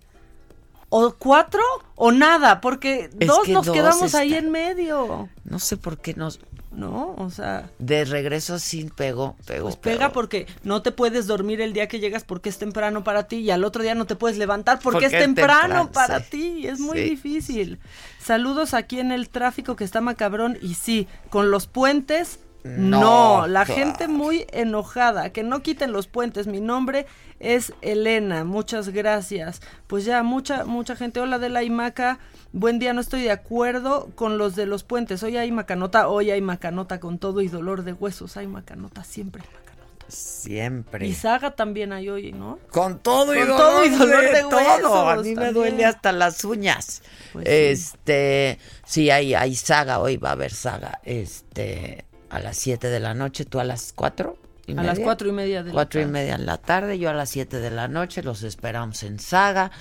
O 0.89 1.15
cuatro 1.17 1.61
o 1.95 2.11
nada, 2.11 2.61
porque 2.61 3.09
Es 3.19 3.27
dos 3.27 3.39
que 3.45 3.53
nos 3.53 3.65
dos 3.65 3.75
quedamos 3.75 4.13
ahí 4.13 4.35
en 4.35 4.51
medio. 4.51 5.29
No 5.45 5.57
sé 5.57 5.77
por 5.77 5.97
qué 5.97 6.13
nos. 6.13 6.39
No, 6.71 7.15
o 7.17 7.31
sea, 7.31 7.71
De 7.79 8.05
regreso 8.05 8.59
sí 8.59 8.87
pegó, 8.95 9.35
pegó. 9.47 9.63
pues 9.63 9.77
pega 9.77 10.11
porque 10.11 10.45
no 10.63 10.83
te 10.83 10.91
puedes 10.91 11.25
dormir 11.25 11.59
el 11.61 11.73
día 11.73 11.87
que 11.87 11.99
llegas 11.99 12.23
porque 12.23 12.49
es 12.49 12.59
temprano 12.59 13.03
para 13.03 13.23
ti 13.27 13.37
y 13.37 13.49
al 13.49 13.63
otro 13.63 13.81
día 13.81 13.95
no 13.95 14.05
te 14.05 14.15
puedes 14.15 14.37
levantar 14.37 14.77
porque, 14.77 14.97
Porque 14.99 15.05
es 15.07 15.13
es 15.13 15.19
temprano, 15.19 15.61
temprano, 15.85 15.91
para 15.91 16.19
sí. 16.19 16.29
ti. 16.29 16.67
Es 16.67 16.79
muy 16.79 16.99
Sí. 16.99 17.09
difícil. 17.09 17.79
Saludos 18.23 18.75
aquí 18.75 18.99
en 18.99 19.11
el 19.11 19.29
tráfico 19.29 19.75
que 19.75 19.83
está 19.85 20.01
macabrón 20.01 20.59
y 20.61 20.75
sí, 20.75 21.07
con 21.31 21.49
los 21.49 21.65
puentes. 21.65 22.39
No, 22.63 22.99
No, 22.99 23.47
la 23.47 23.65
gente 23.65 24.07
muy 24.07 24.45
enojada. 24.51 25.31
Que 25.31 25.43
no 25.43 25.61
quiten 25.61 25.91
los 25.91 26.07
puentes. 26.07 26.47
Mi 26.47 26.59
nombre 26.59 27.05
es 27.39 27.73
Elena. 27.81 28.43
Muchas 28.43 28.89
gracias. 28.89 29.61
Pues 29.87 30.05
ya, 30.05 30.23
mucha, 30.23 30.65
mucha 30.65 30.95
gente. 30.95 31.19
Hola 31.19 31.39
de 31.39 31.49
la 31.49 31.63
Imaca. 31.63 32.19
Buen 32.51 32.79
día, 32.79 32.93
no 32.93 33.01
estoy 33.01 33.21
de 33.21 33.31
acuerdo 33.31 34.09
con 34.15 34.37
los 34.37 34.55
de 34.55 34.65
los 34.65 34.83
puentes. 34.83 35.23
Hoy 35.23 35.37
hay 35.37 35.51
macanota, 35.51 36.09
hoy 36.09 36.31
hay 36.31 36.41
macanota 36.41 36.99
con 36.99 37.19
todo 37.19 37.41
y 37.41 37.47
dolor 37.47 37.83
de 37.83 37.93
huesos. 37.93 38.37
Hay 38.37 38.47
macanota, 38.47 39.03
siempre 39.03 39.43
hay 39.43 39.47
macanota. 39.47 40.05
Siempre. 40.09 41.05
Y 41.05 41.13
saga 41.13 41.51
también 41.51 41.93
hay 41.93 42.09
hoy, 42.09 42.31
¿no? 42.33 42.57
Con 42.71 42.99
todo 42.99 43.35
y 43.35 43.39
Con 43.39 43.49
dolor, 43.49 43.57
todo 43.59 43.85
y 43.85 43.89
dolor 43.89 44.23
de 44.23 44.41
todo. 44.41 44.55
huesos 44.55 44.95
A 44.95 45.15
mí 45.21 45.35
me 45.35 45.53
duele 45.53 45.85
hasta 45.85 46.11
las 46.11 46.43
uñas. 46.43 47.03
Pues 47.31 47.45
sí. 47.45 47.53
este, 47.53 48.59
sí, 48.85 49.11
hay, 49.11 49.35
hay 49.35 49.55
saga, 49.55 49.99
hoy 49.99 50.17
va 50.17 50.29
a 50.29 50.33
haber 50.33 50.51
saga. 50.51 50.99
Este, 51.03 52.08
a 52.29 52.39
las 52.39 52.57
7 52.57 52.87
de 52.89 52.99
la 52.99 53.13
noche, 53.13 53.45
tú 53.45 53.59
a 53.59 53.63
las 53.63 53.93
4. 53.95 54.37
Y 54.67 54.73
A 54.73 54.75
las 54.83 54.85
media? 54.97 55.03
cuatro 55.03 55.29
y 55.29 55.31
media 55.31 55.63
de 55.63 55.69
la 55.69 55.73
Cuatro 55.73 55.99
y 55.99 56.03
tarde. 56.03 56.13
media 56.13 56.35
en 56.35 56.45
la 56.45 56.57
tarde, 56.57 56.99
yo 56.99 57.09
a 57.09 57.13
las 57.13 57.29
7 57.31 57.59
de 57.59 57.71
la 57.71 57.87
noche, 57.87 58.21
los 58.23 58.43
esperamos 58.43 59.01
en 59.03 59.17
saga. 59.19 59.71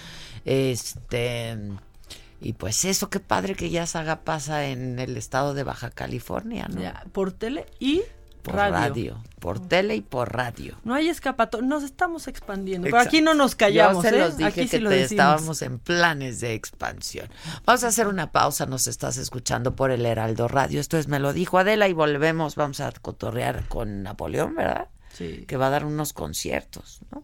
Este, 0.44 1.56
Y 2.40 2.52
pues 2.52 2.84
eso, 2.84 3.10
qué 3.10 3.18
padre 3.20 3.54
que 3.56 3.68
ya 3.68 3.84
Saga 3.86 4.20
pasa 4.20 4.66
en 4.68 4.98
el 5.00 5.16
estado 5.16 5.54
de 5.54 5.64
Baja 5.64 5.90
California, 5.90 6.68
¿no? 6.72 6.80
Ya, 6.80 7.04
por 7.12 7.32
tele 7.32 7.66
y 7.80 8.02
por 8.42 8.54
radio. 8.54 8.72
radio. 8.78 9.22
Por 9.38 9.60
tele 9.60 9.94
y 9.94 10.00
por 10.00 10.34
radio. 10.34 10.76
No 10.84 10.94
hay 10.94 11.08
escapatoria, 11.08 11.68
nos 11.68 11.84
estamos 11.84 12.26
expandiendo. 12.26 12.84
Pero 12.86 12.98
aquí 12.98 13.20
no 13.20 13.34
nos 13.34 13.54
callamos, 13.54 14.02
Yo 14.04 14.10
se 14.10 14.16
¿eh? 14.16 14.18
los 14.18 14.36
dije 14.36 14.48
aquí 14.48 14.62
sí 14.64 14.68
que 14.70 14.80
lo 14.80 14.90
te- 14.90 15.02
estábamos 15.02 15.62
en 15.62 15.78
planes 15.78 16.40
de 16.40 16.54
expansión. 16.54 17.28
Vamos 17.64 17.84
a 17.84 17.88
hacer 17.88 18.08
una 18.08 18.32
pausa, 18.32 18.66
nos 18.66 18.88
estás 18.88 19.16
escuchando 19.16 19.76
por 19.76 19.90
el 19.92 20.04
Heraldo 20.06 20.48
Radio. 20.48 20.80
Esto 20.80 20.98
es 20.98 21.06
Me 21.06 21.20
lo 21.20 21.32
dijo 21.32 21.58
Adela 21.58 21.86
y 21.88 21.92
volvemos, 21.92 22.56
vamos 22.56 22.80
a 22.80 22.90
cotorrear 22.92 23.68
con 23.68 24.02
Napoleón, 24.02 24.56
¿verdad? 24.56 24.88
Sí. 25.12 25.44
Que 25.46 25.56
va 25.56 25.68
a 25.68 25.70
dar 25.70 25.84
unos 25.84 26.12
conciertos, 26.12 27.00
¿no? 27.12 27.22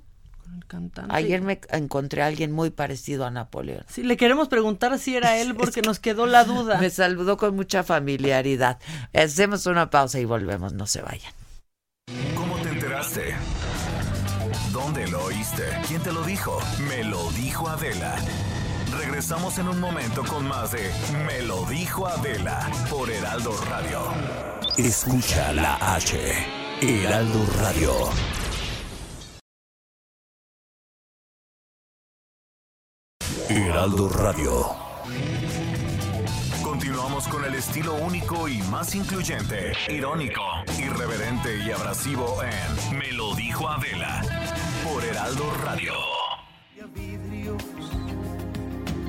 El 0.55 0.67
cantante. 0.67 1.15
Ayer 1.15 1.41
me 1.43 1.61
encontré 1.71 2.23
a 2.23 2.27
alguien 2.27 2.53
muy 2.53 2.71
parecido 2.71 3.25
a 3.27 3.31
Napoleón. 3.31 3.85
Sí, 3.89 4.03
le 4.03 4.17
queremos 4.17 4.49
preguntar 4.49 4.99
si 4.99 5.17
era 5.17 5.37
él 5.39 5.55
porque 5.57 5.83
nos 5.83 5.99
quedó 5.99 6.27
la 6.27 6.45
duda. 6.45 6.79
Me 6.79 6.91
saludó 6.91 7.37
con 7.37 7.57
mucha 7.57 7.83
familiaridad. 7.83 8.79
Hacemos 9.13 9.67
una 9.67 9.91
pausa 9.91 10.21
y 10.21 10.25
volvemos, 10.25 10.73
no 10.73 10.87
se 10.87 11.03
vayan. 11.03 11.33
¿Cómo 12.37 12.57
te 12.59 12.69
enteraste? 12.69 13.35
¿Dónde 14.73 15.07
lo 15.09 15.25
oíste? 15.25 15.65
¿Quién 15.89 16.03
te 16.03 16.13
lo 16.13 16.23
dijo? 16.23 16.59
Me 16.89 17.05
lo 17.05 17.31
dijo 17.33 17.69
Adela. 17.69 18.17
Regresamos 18.99 19.59
en 19.59 19.69
un 19.69 19.81
momento 19.81 20.23
con 20.25 20.47
más 20.47 20.73
de 20.73 20.91
Me 21.27 21.43
lo 21.43 21.65
dijo 21.67 22.07
Adela 22.07 22.71
por 22.91 23.11
Heraldo 23.11 23.53
Radio. 23.69 24.01
Escucha 24.77 25.53
la 25.53 25.77
H. 25.95 26.19
Heraldo 26.81 27.47
Radio. 27.61 27.93
Heraldo 33.49 34.09
Radio. 34.09 34.67
Continuamos 36.63 37.29
con 37.29 37.45
el 37.45 37.55
estilo 37.55 37.95
único 37.95 38.49
y 38.49 38.59
más 38.63 38.95
incluyente, 38.95 39.73
irónico, 39.89 40.43
irreverente 40.79 41.59
y 41.65 41.71
abrasivo 41.71 42.39
en 42.43 42.99
Me 42.99 43.13
lo 43.13 43.35
dijo 43.35 43.69
Adela 43.69 44.23
por 44.85 45.05
Heraldo 45.05 45.45
Radio. 45.65 45.93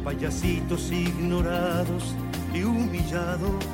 payasitos 0.04 0.92
ignorados 0.92 2.14
y 2.54 2.62
humillados, 2.62 3.66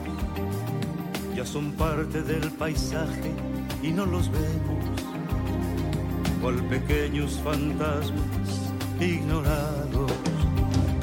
ya 1.36 1.46
son 1.46 1.74
parte 1.74 2.22
del 2.22 2.50
paisaje 2.52 3.34
y 3.84 3.92
no 3.92 4.06
los 4.06 4.32
vemos, 4.32 4.86
cual 6.42 6.56
pequeños 6.70 7.38
fantasmas 7.44 8.72
ignorados. 9.02 10.21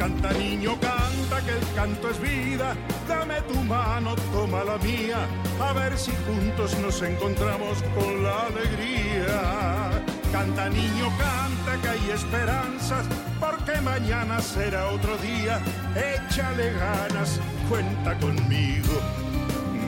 Canta 0.09 0.33
niño, 0.39 0.73
canta 0.81 1.45
que 1.45 1.51
el 1.51 1.75
canto 1.75 2.09
es 2.09 2.19
vida. 2.19 2.75
Dame 3.07 3.43
tu 3.43 3.55
mano, 3.65 4.15
toma 4.33 4.65
la 4.65 4.79
mía. 4.79 5.19
A 5.61 5.75
ver 5.75 5.99
si 5.99 6.13
juntos 6.27 6.75
nos 6.79 7.03
encontramos 7.03 7.83
con 7.95 8.25
la 8.25 8.47
alegría. 8.47 10.03
Canta 10.33 10.71
niño, 10.71 11.13
canta 11.19 11.83
que 11.83 11.89
hay 11.89 12.11
esperanzas. 12.11 13.05
Porque 13.39 13.79
mañana 13.83 14.41
será 14.41 14.89
otro 14.89 15.19
día. 15.19 15.61
Échale 15.95 16.73
ganas, 16.73 17.39
cuenta 17.69 18.19
conmigo. 18.19 18.95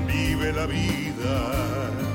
Vive 0.07 0.53
la 0.53 0.67
vida. 0.67 2.10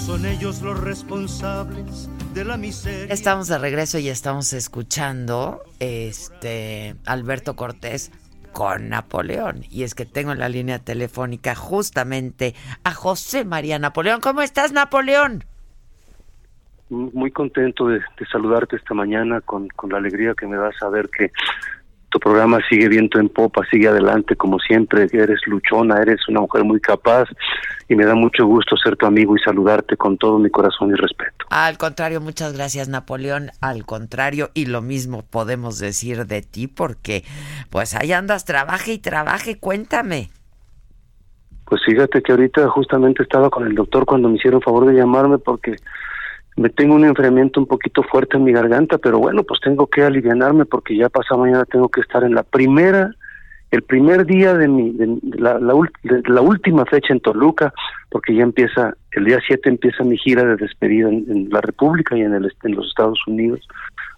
Son 0.00 0.24
ellos 0.24 0.62
los 0.62 0.80
responsables 0.80 2.08
de 2.32 2.44
la 2.44 2.56
miseria. 2.56 3.12
Estamos 3.12 3.48
de 3.48 3.58
regreso 3.58 3.98
y 3.98 4.08
estamos 4.08 4.52
escuchando 4.54 5.62
este 5.78 6.96
Alberto 7.04 7.54
Cortés 7.54 8.10
con 8.52 8.88
Napoleón. 8.88 9.62
Y 9.70 9.82
es 9.82 9.94
que 9.94 10.06
tengo 10.06 10.32
en 10.32 10.38
la 10.38 10.48
línea 10.48 10.78
telefónica 10.78 11.54
justamente 11.54 12.54
a 12.82 12.92
José 12.92 13.44
María 13.44 13.78
Napoleón. 13.78 14.20
¿Cómo 14.20 14.40
estás, 14.42 14.72
Napoleón? 14.72 15.44
muy 16.90 17.30
contento 17.30 17.86
de, 17.86 18.00
de 18.00 18.26
saludarte 18.32 18.74
esta 18.74 18.94
mañana 18.94 19.40
con, 19.42 19.68
con 19.68 19.90
la 19.90 19.98
alegría 19.98 20.34
que 20.34 20.48
me 20.48 20.56
da 20.56 20.72
saber 20.72 21.08
que 21.08 21.30
tu 22.10 22.18
programa 22.18 22.58
sigue 22.68 22.88
viento 22.88 23.18
en 23.18 23.28
popa, 23.28 23.62
sigue 23.70 23.88
adelante 23.88 24.36
como 24.36 24.58
siempre, 24.58 25.06
eres 25.12 25.40
luchona, 25.46 26.02
eres 26.02 26.20
una 26.28 26.40
mujer 26.40 26.64
muy 26.64 26.80
capaz 26.80 27.28
y 27.88 27.94
me 27.94 28.04
da 28.04 28.14
mucho 28.14 28.46
gusto 28.46 28.76
ser 28.76 28.96
tu 28.96 29.06
amigo 29.06 29.36
y 29.36 29.40
saludarte 29.40 29.96
con 29.96 30.18
todo 30.18 30.38
mi 30.38 30.50
corazón 30.50 30.90
y 30.90 30.94
respeto. 30.94 31.46
Al 31.50 31.78
contrario, 31.78 32.20
muchas 32.20 32.52
gracias, 32.52 32.88
Napoleón. 32.88 33.50
Al 33.60 33.86
contrario, 33.86 34.50
y 34.54 34.66
lo 34.66 34.82
mismo 34.82 35.22
podemos 35.22 35.78
decir 35.78 36.26
de 36.26 36.42
ti, 36.42 36.66
porque 36.66 37.24
pues 37.70 37.94
ahí 37.94 38.12
andas, 38.12 38.44
trabaje 38.44 38.92
y 38.92 38.98
trabaje, 38.98 39.58
cuéntame. 39.58 40.30
Pues 41.66 41.82
fíjate 41.86 42.20
que 42.20 42.32
ahorita 42.32 42.68
justamente 42.68 43.22
estaba 43.22 43.48
con 43.48 43.64
el 43.64 43.76
doctor 43.76 44.04
cuando 44.04 44.28
me 44.28 44.36
hicieron 44.36 44.60
favor 44.60 44.86
de 44.86 44.94
llamarme 44.94 45.38
porque 45.38 45.76
me 46.60 46.68
tengo 46.68 46.94
un 46.94 47.06
enfriamiento 47.06 47.58
un 47.58 47.66
poquito 47.66 48.02
fuerte 48.02 48.36
en 48.36 48.44
mi 48.44 48.52
garganta, 48.52 48.98
pero 48.98 49.18
bueno, 49.18 49.44
pues 49.44 49.60
tengo 49.62 49.86
que 49.86 50.02
alivianarme 50.02 50.66
porque 50.66 50.94
ya 50.94 51.08
pasado 51.08 51.40
mañana 51.40 51.64
tengo 51.64 51.88
que 51.88 52.02
estar 52.02 52.22
en 52.22 52.34
la 52.34 52.42
primera, 52.42 53.14
el 53.70 53.80
primer 53.80 54.26
día 54.26 54.52
de 54.52 54.68
mi, 54.68 54.90
de 54.92 55.08
la, 55.38 55.58
la, 55.58 55.72
de 56.02 56.22
la 56.28 56.42
última 56.42 56.84
fecha 56.84 57.14
en 57.14 57.20
Toluca, 57.20 57.72
porque 58.10 58.34
ya 58.34 58.42
empieza, 58.42 58.94
el 59.12 59.24
día 59.24 59.38
7 59.46 59.70
empieza 59.70 60.04
mi 60.04 60.18
gira 60.18 60.44
de 60.44 60.56
despedida 60.56 61.08
en, 61.08 61.24
en 61.30 61.48
la 61.48 61.62
República 61.62 62.14
y 62.14 62.20
en, 62.20 62.34
el, 62.34 62.52
en 62.62 62.74
los 62.74 62.88
Estados 62.88 63.20
Unidos, 63.26 63.66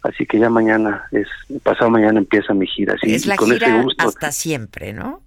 así 0.03 0.27
que 0.27 0.41
ya 0.41 0.51
mañana, 0.51 1.05
es 1.13 1.29
pasado 1.63 1.91
mañana 1.91 2.19
empieza 2.19 2.53
mi 2.55 2.67
gira, 2.67 2.97
sí, 3.01 3.15
es 3.15 3.25
la 3.25 3.37
con 3.37 3.53
ese 3.53 3.67
gira 3.67 3.83
gusto. 3.83 4.09
hasta 4.09 4.33
siempre, 4.33 4.93
¿no? 4.93 5.21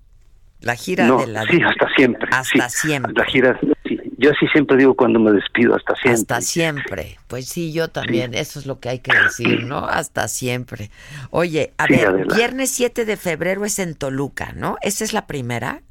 La 0.59 0.75
gira 0.75 1.07
No, 1.07 1.19
de 1.19 1.27
la... 1.27 1.43
sí, 1.43 1.61
hasta 1.61 1.87
siempre. 1.95 2.27
Hasta 2.31 2.67
sí, 2.69 2.87
siempre. 2.87 3.13
La 3.15 3.23
gira, 3.25 3.57
sí. 3.85 3.99
Yo 4.25 4.31
así 4.31 4.47
siempre 4.47 4.75
digo 4.77 4.95
cuando 4.95 5.19
me 5.19 5.31
despido, 5.31 5.75
hasta 5.75 5.93
siempre. 5.95 6.13
Hasta 6.13 6.41
siempre. 6.41 7.17
Pues 7.27 7.45
sí, 7.47 7.71
yo 7.71 7.89
también. 7.89 8.33
Eso 8.33 8.57
es 8.59 8.65
lo 8.65 8.79
que 8.79 8.89
hay 8.89 8.99
que 8.99 9.11
decir, 9.15 9.63
¿no? 9.65 9.85
Hasta 9.85 10.27
siempre. 10.27 10.89
Oye, 11.29 11.73
a 11.77 11.85
Sí, 11.85 11.93
ver, 11.93 12.07
Adela. 12.07 12.35
viernes 12.35 12.71
7 12.71 13.05
de 13.05 13.17
febrero 13.17 13.65
es 13.65 13.77
en 13.77 13.93
Toluca, 13.93 14.51
¿no? 14.55 14.77
¿Esa 14.81 15.03
es 15.03 15.13
la 15.13 15.27
primera? 15.27 15.81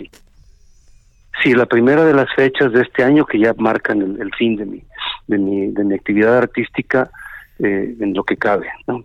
Sí, 1.43 1.53
la 1.53 1.67
primera 1.67 2.05
de 2.05 2.15
las 2.15 2.27
fechas 2.35 2.73
de 2.73 2.83
este 2.83 3.05
año 3.05 3.25
que 3.25 3.39
ya 3.39 3.55
marcan 3.57 4.03
el, 4.03 4.21
el 4.21 4.35
fin 4.35 4.57
de 4.57 4.67
mi, 4.67 4.83
de 5.29 5.39
mi, 5.39 5.67
de 5.73 5.85
mi 5.85 5.95
actividad 5.95 6.37
artística 6.39 7.11
eh, 7.61 7.95
en 8.01 8.15
lo 8.15 8.25
que 8.25 8.37
cabe, 8.37 8.69
¿no? 8.89 9.05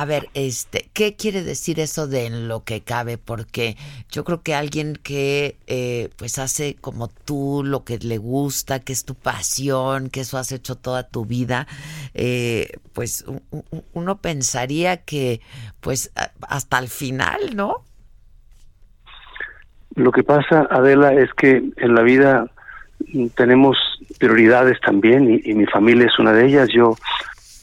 A 0.00 0.06
ver, 0.06 0.30
este, 0.32 0.88
¿qué 0.94 1.14
quiere 1.14 1.42
decir 1.42 1.78
eso 1.78 2.06
de 2.06 2.24
en 2.24 2.48
lo 2.48 2.64
que 2.64 2.80
cabe? 2.80 3.18
Porque 3.18 3.76
yo 4.10 4.24
creo 4.24 4.42
que 4.42 4.54
alguien 4.54 4.96
que 4.96 5.58
eh, 5.66 6.08
pues 6.16 6.38
hace 6.38 6.74
como 6.80 7.08
tú 7.08 7.60
lo 7.62 7.84
que 7.84 7.98
le 7.98 8.16
gusta, 8.16 8.80
que 8.80 8.94
es 8.94 9.04
tu 9.04 9.14
pasión, 9.14 10.08
que 10.08 10.20
eso 10.20 10.38
has 10.38 10.52
hecho 10.52 10.76
toda 10.76 11.06
tu 11.06 11.26
vida, 11.26 11.66
eh, 12.14 12.78
pues 12.94 13.26
uno 13.92 14.16
pensaría 14.22 15.04
que 15.04 15.42
pues 15.82 16.10
hasta 16.48 16.78
el 16.78 16.88
final, 16.88 17.54
¿no? 17.54 17.84
Lo 19.96 20.12
que 20.12 20.22
pasa, 20.22 20.66
Adela, 20.70 21.12
es 21.12 21.30
que 21.34 21.62
en 21.76 21.94
la 21.94 22.00
vida 22.00 22.46
tenemos 23.34 23.76
prioridades 24.18 24.80
también 24.80 25.42
y 25.44 25.52
mi 25.52 25.66
familia 25.66 26.06
es 26.06 26.18
una 26.18 26.32
de 26.32 26.46
ellas. 26.46 26.70
Yo 26.72 26.96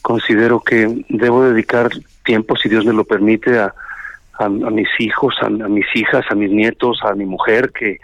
considero 0.02 0.60
que 0.60 1.04
debo 1.08 1.42
dedicar 1.42 1.90
tiempo, 2.28 2.56
si 2.56 2.68
Dios 2.68 2.84
me 2.84 2.92
lo 2.92 3.04
permite, 3.04 3.58
a, 3.58 3.72
a, 4.38 4.48
mis 4.48 4.88
hijos, 4.98 5.34
a, 5.40 5.46
a 5.46 5.68
mis 5.68 5.86
hijas, 5.94 6.24
a 6.30 6.34
mis 6.34 6.50
nietos, 6.50 7.00
a 7.02 7.14
mi 7.14 7.24
mujer, 7.24 7.72
que 7.72 7.96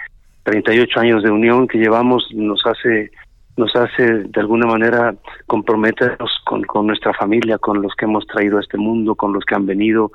38 0.45 1.01
años 1.01 1.23
de 1.23 1.31
unión 1.31 1.69
que 1.69 1.79
llevamos 1.79 2.27
nos 2.33 2.65
hace 2.67 3.11
nos 3.57 3.77
hace 3.77 4.25
de 4.25 4.41
alguna 4.41 4.67
manera 4.67 5.15
comprometernos 5.47 6.31
con, 6.45 6.63
con 6.65 6.89
nuestra 6.89 7.13
familia, 7.13 7.57
con 7.59 7.83
los 7.83 7.95
que 7.95 8.07
hemos 8.07 8.27
traído 8.27 8.59
a 8.59 8.61
este 8.61 8.79
mundo, 8.79 9.15
con 9.15 9.33
los 9.33 9.45
que 9.45 9.55
han 9.55 9.67
venido 9.67 10.11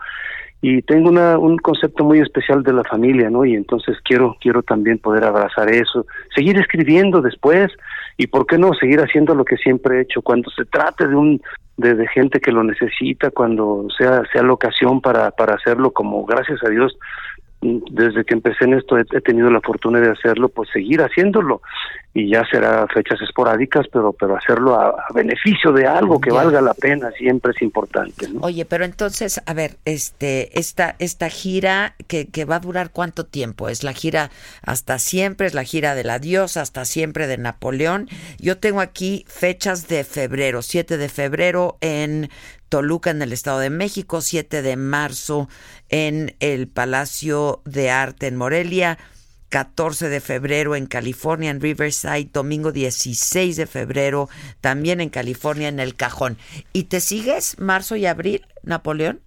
y 0.62 0.82
tengo 0.82 1.10
una, 1.10 1.38
un 1.38 1.58
concepto 1.58 2.04
muy 2.04 2.20
especial 2.20 2.64
de 2.64 2.74
la 2.74 2.84
familia, 2.84 3.30
¿no? 3.30 3.46
Y 3.46 3.56
entonces 3.56 3.98
quiero 4.04 4.36
quiero 4.42 4.62
también 4.62 4.98
poder 4.98 5.24
abrazar 5.24 5.70
eso, 5.72 6.06
seguir 6.36 6.58
escribiendo 6.58 7.22
después 7.22 7.72
y 8.18 8.28
por 8.28 8.46
qué 8.46 8.58
no 8.58 8.74
seguir 8.74 9.00
haciendo 9.00 9.34
lo 9.36 9.46
que 9.46 9.56
siempre 9.58 9.98
he 9.98 10.02
hecho 10.02 10.22
cuando 10.22 10.50
se 10.52 10.66
trate 10.66 11.08
de 11.08 11.16
un 11.16 11.42
de, 11.78 11.96
de 11.96 12.08
gente 12.10 12.42
que 12.42 12.52
lo 12.52 12.64
necesita, 12.64 13.32
cuando 13.32 13.88
sea 13.98 14.24
sea 14.34 14.44
la 14.44 14.54
ocasión 14.54 15.00
para 15.00 15.32
para 15.32 15.56
hacerlo 15.56 15.92
como 15.92 16.26
gracias 16.26 16.62
a 16.64 16.70
Dios 16.70 16.98
desde 17.62 18.24
que 18.24 18.34
empecé 18.34 18.66
en 18.66 18.76
esto 18.76 18.98
he, 18.98 19.02
he 19.12 19.22
tenido 19.22 19.50
la 19.52 19.60
fortuna 19.62 20.00
de 20.00 20.10
hacerlo, 20.12 20.50
pues 20.50 20.70
seguir 20.72 21.02
haciéndolo 21.02 21.62
y 22.14 22.30
ya 22.32 22.44
será 22.50 22.88
fechas 22.88 23.22
esporádicas, 23.22 23.86
pero 23.92 24.14
pero 24.14 24.36
hacerlo 24.38 24.76
a, 24.76 24.88
a 24.90 25.14
beneficio 25.14 25.72
de 25.72 25.86
algo 25.86 26.20
que 26.22 26.30
Ya. 26.30 26.36
valga 26.38 26.62
la 26.62 26.74
pena 26.74 27.12
siempre 27.12 27.52
es 27.56 27.62
importante. 27.62 28.28
¿no? 28.30 28.42
Oye, 28.42 28.66
pero 28.66 28.86
entonces, 28.86 29.42
a 29.46 29.54
ver, 29.54 29.78
este, 29.86 30.58
esta, 30.58 30.96
esta 31.00 31.30
gira 31.30 31.96
que, 32.08 32.28
que 32.28 32.46
va 32.46 32.56
a 32.56 32.60
durar 32.60 32.92
cuánto 32.92 33.26
tiempo? 33.26 33.70
¿Es 33.70 33.84
la 33.84 33.94
gira 33.94 34.32
hasta 34.64 34.98
siempre? 34.98 35.48
¿Es 35.48 35.54
la 35.54 35.64
gira 35.64 35.96
del 35.96 36.10
adiós 36.10 36.58
hasta 36.58 36.86
siempre 36.86 37.28
de 37.28 37.38
Napoleón? 37.38 38.08
Yo 38.40 38.58
tengo 38.58 38.80
aquí 38.82 39.26
fechas 39.28 39.88
de 39.88 40.04
febrero, 40.04 40.62
7 40.62 40.98
de 40.98 41.10
febrero 41.10 41.78
en 41.82 42.30
Toluca, 42.70 43.10
en 43.10 43.22
el 43.22 43.34
Estado 43.34 43.60
de 43.60 43.70
México, 43.70 44.22
7 44.22 44.62
de 44.62 44.78
marzo 44.78 45.50
en 45.90 46.36
el 46.40 46.68
Palacio 46.68 47.62
de 47.66 47.90
Arte 47.92 48.28
en 48.28 48.36
Morelia, 48.36 48.98
14 49.50 50.10
de 50.10 50.22
febrero 50.22 50.76
en 50.76 50.86
California, 50.86 51.50
en 51.50 51.60
Riverside, 51.60 52.30
domingo 52.32 52.72
16 52.72 53.58
de 53.58 53.66
febrero 53.66 54.30
también 54.62 55.02
en 55.02 55.10
California, 55.10 55.68
en 55.68 55.80
El 55.80 55.96
Cajón. 55.96 56.38
¿Y 56.72 56.84
te 56.84 57.00
sigues 57.00 57.60
marzo 57.60 57.96
y 57.96 58.06
abril, 58.06 58.46
Napoleón? 58.64 59.22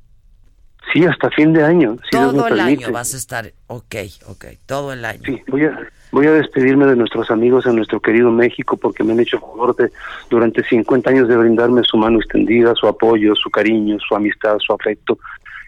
Sí, 0.92 1.04
hasta 1.04 1.30
fin 1.30 1.52
de 1.52 1.64
año. 1.64 1.96
si 2.04 2.10
Todo 2.10 2.46
el 2.46 2.54
permite. 2.54 2.84
año 2.84 2.92
vas 2.92 3.14
a 3.14 3.16
estar, 3.16 3.52
ok, 3.66 3.94
ok, 4.26 4.44
todo 4.66 4.92
el 4.92 5.04
año. 5.04 5.22
Sí, 5.24 5.40
voy 5.48 5.64
a, 5.64 5.78
voy 6.12 6.26
a 6.26 6.32
despedirme 6.32 6.86
de 6.86 6.94
nuestros 6.94 7.30
amigos 7.30 7.66
en 7.66 7.76
nuestro 7.76 7.98
querido 7.98 8.30
México 8.30 8.76
porque 8.76 9.02
me 9.02 9.12
han 9.12 9.20
hecho 9.20 9.40
favor 9.40 9.74
de 9.74 9.90
durante 10.30 10.62
50 10.62 11.10
años 11.10 11.28
de 11.28 11.36
brindarme 11.36 11.82
su 11.84 11.96
mano 11.96 12.18
extendida, 12.18 12.74
su 12.74 12.86
apoyo, 12.86 13.34
su 13.34 13.50
cariño, 13.50 13.98
su 14.06 14.14
amistad, 14.14 14.58
su 14.58 14.72
afecto. 14.72 15.18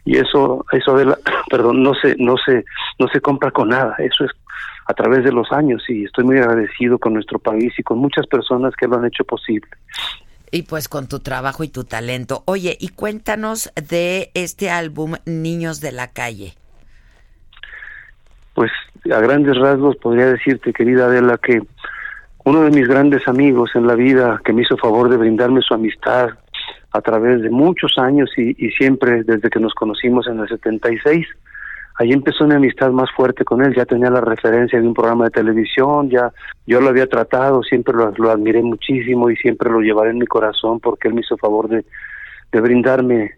Y 0.04 0.18
eso, 0.18 0.64
eso 0.70 0.94
Adela, 0.94 1.18
perdón, 1.50 1.82
no 1.82 1.94
se, 1.94 2.14
no 2.16 2.36
se, 2.36 2.64
no 2.98 3.08
se 3.08 3.20
compra 3.20 3.50
con 3.50 3.70
nada. 3.70 3.96
Eso 3.98 4.24
es 4.24 4.30
a 4.86 4.92
través 4.92 5.24
de 5.24 5.32
los 5.32 5.50
años 5.50 5.82
y 5.88 6.04
estoy 6.04 6.24
muy 6.24 6.36
agradecido 6.36 6.98
con 6.98 7.14
nuestro 7.14 7.38
país 7.38 7.72
y 7.78 7.82
con 7.82 7.98
muchas 7.98 8.26
personas 8.26 8.74
que 8.76 8.86
lo 8.86 8.98
han 8.98 9.06
hecho 9.06 9.24
posible. 9.24 9.68
Y 10.50 10.62
pues 10.62 10.88
con 10.88 11.08
tu 11.08 11.20
trabajo 11.20 11.64
y 11.64 11.68
tu 11.68 11.84
talento. 11.84 12.42
Oye, 12.44 12.76
y 12.78 12.88
cuéntanos 12.88 13.72
de 13.74 14.30
este 14.34 14.70
álbum 14.70 15.14
Niños 15.24 15.80
de 15.80 15.90
la 15.90 16.12
Calle. 16.12 16.54
Pues 18.54 18.70
a 19.12 19.20
grandes 19.20 19.56
rasgos 19.56 19.96
podría 19.96 20.26
decirte, 20.26 20.72
querida 20.72 21.06
Adela, 21.06 21.38
que 21.38 21.60
uno 22.44 22.62
de 22.62 22.70
mis 22.70 22.86
grandes 22.86 23.26
amigos 23.26 23.70
en 23.74 23.86
la 23.86 23.94
vida 23.94 24.40
que 24.44 24.52
me 24.52 24.62
hizo 24.62 24.76
favor 24.76 25.08
de 25.08 25.16
brindarme 25.16 25.62
su 25.62 25.74
amistad 25.74 26.28
a 26.92 27.00
través 27.00 27.42
de 27.42 27.50
muchos 27.50 27.98
años 27.98 28.30
y, 28.36 28.54
siempre 28.70 29.24
desde 29.24 29.50
que 29.50 29.58
nos 29.58 29.74
conocimos 29.74 30.28
en 30.28 30.38
el 30.38 30.48
76, 30.48 31.26
ahí 31.98 32.12
empezó 32.12 32.46
mi 32.46 32.54
amistad 32.54 32.90
más 32.90 33.10
fuerte 33.16 33.44
con 33.44 33.64
él, 33.64 33.74
ya 33.74 33.84
tenía 33.84 34.10
la 34.10 34.20
referencia 34.20 34.80
de 34.80 34.86
un 34.86 34.94
programa 34.94 35.24
de 35.24 35.30
televisión, 35.30 36.10
ya 36.10 36.30
yo 36.66 36.80
lo 36.80 36.90
había 36.90 37.08
tratado, 37.08 37.62
siempre 37.62 37.94
lo, 37.94 38.30
admiré 38.30 38.62
muchísimo 38.62 39.30
y 39.30 39.36
siempre 39.36 39.70
lo 39.70 39.80
llevaré 39.80 40.10
en 40.10 40.18
mi 40.18 40.26
corazón 40.26 40.78
porque 40.80 41.08
él 41.08 41.14
me 41.14 41.22
hizo 41.22 41.36
favor 41.36 41.68
de, 41.68 41.84
de 42.52 42.60
brindarme 42.60 43.32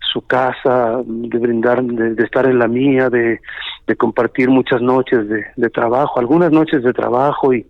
su 0.00 0.20
casa, 0.22 1.00
de 1.06 1.38
brindar, 1.38 1.82
de, 1.82 2.14
de 2.14 2.24
estar 2.24 2.44
en 2.46 2.58
la 2.58 2.66
mía, 2.66 3.08
de, 3.08 3.40
de 3.88 3.96
compartir 3.96 4.50
muchas 4.50 4.82
noches 4.82 5.26
de, 5.28 5.70
trabajo, 5.70 6.20
algunas 6.20 6.52
noches 6.52 6.82
de 6.82 6.92
trabajo 6.92 7.52
y, 7.54 7.66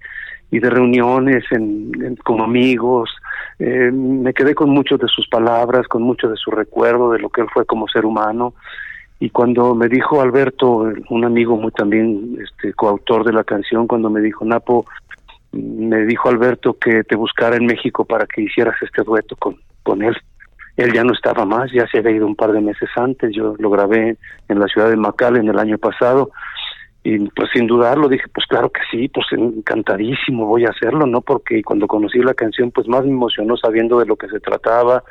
de 0.51 0.69
reuniones 0.69 1.45
en, 1.53 2.16
como 2.24 2.45
amigos. 2.45 3.09
Eh, 3.61 3.90
me 3.93 4.35
quedé 4.35 4.55
con 4.55 4.70
muchas 4.70 4.99
de 4.99 5.07
sus 5.07 5.28
palabras, 5.28 5.86
con 5.86 6.03
mucho 6.03 6.28
de 6.28 6.36
su 6.36 6.51
recuerdo 6.51 7.12
de 7.12 7.20
lo 7.20 7.31
que 7.31 7.43
él 7.43 7.47
fue 7.53 7.65
como 7.65 7.86
ser 7.86 8.05
humano. 8.05 8.55
Y 9.20 9.31
cuando 9.31 9.74
me 9.74 9.89
dijo 9.89 10.20
Alberto, 10.20 10.90
un 11.09 11.24
amigo 11.24 11.57
muy 11.57 11.70
también 11.70 12.36
este, 12.43 12.73
coautor 12.73 13.24
de 13.24 13.32
la 13.32 13.45
canción, 13.45 13.86
cuando 13.86 14.11
me 14.11 14.20
dijo, 14.20 14.45
Napo, 14.45 14.86
me 15.53 16.05
dijo 16.05 16.28
Alberto 16.28 16.77
que 16.78 17.05
te 17.05 17.16
buscara 17.16 17.57
en 17.57 17.66
México 17.66 18.05
para 18.05 18.27
que 18.27 18.43
hicieras 18.43 18.74
este 18.82 19.03
dueto 19.03 19.36
con, 19.36 19.57
con 19.85 20.03
él. 20.03 20.16
Él 20.79 20.93
ya 20.93 21.03
no 21.03 21.13
estaba 21.13 21.45
más, 21.45 21.73
ya 21.73 21.89
se 21.89 21.99
había 21.99 22.13
ido 22.13 22.27
un 22.27 22.37
par 22.37 22.53
de 22.53 22.61
meses 22.61 22.89
antes, 22.95 23.35
yo 23.35 23.57
lo 23.59 23.69
grabé 23.69 24.17
en 24.49 24.59
la 24.61 24.69
ciudad 24.69 24.89
de 24.89 24.97
McAllen 24.97 25.49
el 25.49 25.59
año 25.59 25.77
pasado 25.77 26.31
y 27.03 27.19
pues 27.31 27.51
sin 27.53 27.67
dudarlo 27.67 28.09
dije, 28.09 28.27
pues 28.33 28.47
claro 28.47 28.71
que 28.71 28.81
sí, 28.89 29.09
pues 29.09 29.27
encantadísimo 29.33 30.47
voy 30.47 30.67
a 30.67 30.71
hacerlo, 30.71 31.05
¿no? 31.05 31.21
Porque 31.21 31.65
cuando 31.65 31.89
conocí 31.89 32.19
la 32.21 32.33
canción 32.33 32.71
pues 32.71 32.87
más 32.87 33.05
me 33.05 33.11
emocionó 33.11 33.57
sabiendo 33.57 33.99
de 33.99 34.07
lo 34.07 34.15
que 34.15 34.29
se 34.29 34.39
trataba, 34.39 35.03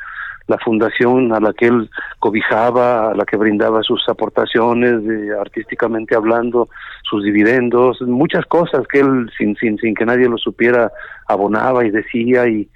la 0.47 0.57
fundación 0.59 1.33
a 1.33 1.41
la 1.41 1.51
que 1.51 1.67
él 1.67 1.89
cobijaba, 2.19 3.11
a 3.11 3.13
la 3.13 3.25
que 3.25 3.35
brindaba 3.35 3.83
sus 3.83 4.07
aportaciones, 4.07 5.03
de, 5.03 5.37
artísticamente 5.37 6.15
hablando, 6.15 6.69
sus 7.03 7.25
dividendos, 7.25 8.01
muchas 8.03 8.45
cosas 8.45 8.87
que 8.87 9.01
él 9.01 9.29
sin, 9.37 9.57
sin, 9.57 9.77
sin 9.77 9.93
que 9.93 10.05
nadie 10.05 10.29
lo 10.29 10.37
supiera 10.37 10.89
abonaba 11.27 11.85
y 11.85 11.91
decía 11.91 12.47
y 12.47 12.69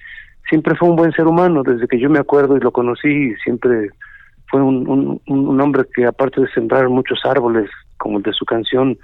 siempre 0.50 0.76
fue 0.76 0.90
un 0.90 0.96
buen 0.96 1.12
ser 1.14 1.28
humano, 1.28 1.64
desde 1.64 1.88
que 1.88 2.00
yo 2.00 2.10
me 2.10 2.20
acuerdo 2.20 2.58
y 2.58 2.60
lo 2.60 2.72
conocí, 2.72 3.34
siempre 3.44 3.90
fue 4.50 4.62
un, 4.62 4.88
un, 4.88 5.22
un 5.28 5.62
hombre 5.62 5.86
que 5.94 6.06
aparte 6.06 6.42
de 6.42 6.52
sembrar 6.52 6.90
muchos 6.90 7.20
árboles, 7.26 7.70
como 7.98 8.18
el 8.18 8.24
de 8.24 8.34
su 8.34 8.46
canción, 8.46 8.98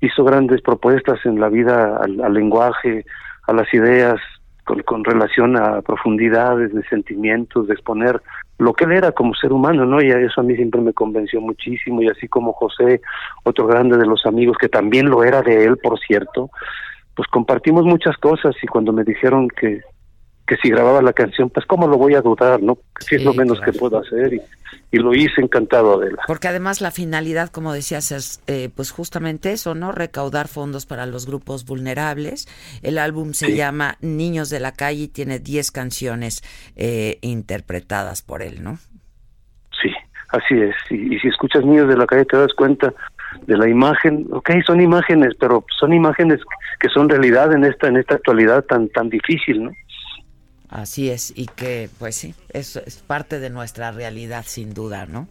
hizo 0.00 0.24
grandes 0.24 0.60
propuestas 0.62 1.24
en 1.24 1.40
la 1.40 1.48
vida 1.48 1.98
al, 1.98 2.20
al 2.20 2.34
lenguaje, 2.34 3.04
a 3.46 3.52
las 3.52 3.72
ideas, 3.72 4.20
con, 4.64 4.82
con 4.82 5.04
relación 5.04 5.56
a 5.56 5.80
profundidades 5.82 6.74
de 6.74 6.82
sentimientos, 6.84 7.68
de 7.68 7.74
exponer 7.74 8.20
lo 8.58 8.74
que 8.74 8.84
él 8.84 8.92
era 8.92 9.12
como 9.12 9.34
ser 9.34 9.52
humano, 9.52 9.86
¿no? 9.86 10.02
Y 10.02 10.10
eso 10.10 10.40
a 10.40 10.44
mí 10.44 10.56
siempre 10.56 10.80
me 10.80 10.92
convenció 10.92 11.40
muchísimo, 11.40 12.02
y 12.02 12.08
así 12.08 12.28
como 12.28 12.52
José, 12.52 13.00
otro 13.44 13.66
grande 13.66 13.96
de 13.96 14.06
los 14.06 14.26
amigos, 14.26 14.58
que 14.58 14.68
también 14.68 15.08
lo 15.08 15.22
era 15.22 15.42
de 15.42 15.64
él, 15.64 15.78
por 15.78 15.98
cierto, 16.00 16.50
pues 17.14 17.28
compartimos 17.28 17.84
muchas 17.84 18.16
cosas 18.18 18.54
y 18.62 18.66
cuando 18.66 18.92
me 18.92 19.04
dijeron 19.04 19.48
que, 19.48 19.80
que 20.48 20.56
si 20.56 20.70
grababa 20.70 21.02
la 21.02 21.12
canción, 21.12 21.50
pues 21.50 21.66
cómo 21.66 21.86
lo 21.86 21.98
voy 21.98 22.14
a 22.14 22.22
dudar, 22.22 22.62
¿no? 22.62 22.78
Si 23.00 23.16
es 23.16 23.22
lo 23.24 23.34
menos 23.34 23.60
que 23.60 23.72
puedo 23.72 23.98
hacer 23.98 24.32
y, 24.34 24.40
y 24.90 24.96
lo 24.98 25.14
hice 25.14 25.40
encantado, 25.42 25.94
Adela. 26.00 26.22
Porque 26.26 26.48
además 26.48 26.80
la 26.80 26.90
finalidad, 26.90 27.50
como 27.50 27.72
decías, 27.72 28.10
es 28.10 28.40
eh, 28.46 28.70
pues 28.74 28.90
justamente 28.90 29.52
eso, 29.52 29.74
¿no? 29.74 29.92
Recaudar 29.92 30.48
fondos 30.48 30.86
para 30.86 31.06
los 31.06 31.26
grupos 31.26 31.64
vulnerables. 31.66 32.48
El 32.82 32.98
álbum 32.98 33.34
se 33.34 33.46
Sí. 33.48 33.54
llama 33.56 33.96
Niños 34.00 34.48
de 34.50 34.60
la 34.60 34.72
Calle 34.72 35.02
y 35.04 35.08
tiene 35.08 35.38
10 35.38 35.70
canciones 35.70 36.42
eh, 36.76 37.18
interpretadas 37.20 38.22
por 38.22 38.42
él, 38.42 38.62
¿no? 38.62 38.78
Sí, 39.82 39.90
así 40.30 40.54
es. 40.60 40.74
Y, 40.90 41.14
y 41.14 41.18
si 41.20 41.28
escuchas 41.28 41.64
Niños 41.64 41.88
de 41.88 41.96
la 41.96 42.06
Calle 42.06 42.24
te 42.24 42.36
das 42.38 42.52
cuenta 42.54 42.92
de 43.46 43.56
la 43.56 43.68
imagen, 43.68 44.26
ok, 44.32 44.50
son 44.66 44.80
imágenes, 44.80 45.34
pero 45.38 45.64
son 45.78 45.92
imágenes 45.92 46.40
que 46.80 46.88
son 46.88 47.08
realidad 47.08 47.52
en 47.52 47.64
esta 47.64 47.86
en 47.88 47.96
esta 47.98 48.14
actualidad 48.14 48.64
tan 48.64 48.88
tan 48.88 49.10
difícil, 49.10 49.64
¿no? 49.64 49.72
Así 50.70 51.10
es, 51.10 51.32
y 51.34 51.46
que, 51.46 51.88
pues 51.98 52.14
sí, 52.16 52.34
eso 52.52 52.80
es 52.84 52.96
parte 52.98 53.38
de 53.40 53.48
nuestra 53.48 53.90
realidad, 53.90 54.44
sin 54.46 54.74
duda, 54.74 55.06
¿no? 55.06 55.26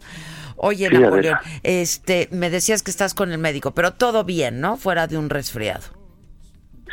Oye, 0.56 0.88
Sí. 0.88 0.98
Napoleón, 0.98 1.38
este, 1.62 2.28
me 2.32 2.50
decías 2.50 2.82
que 2.82 2.90
estás 2.90 3.14
con 3.14 3.30
el 3.30 3.38
médico, 3.38 3.70
pero 3.72 3.92
todo 3.92 4.24
bien, 4.24 4.60
¿no? 4.60 4.76
Fuera 4.76 5.06
de 5.06 5.16
un 5.16 5.30
resfriado. 5.30 5.84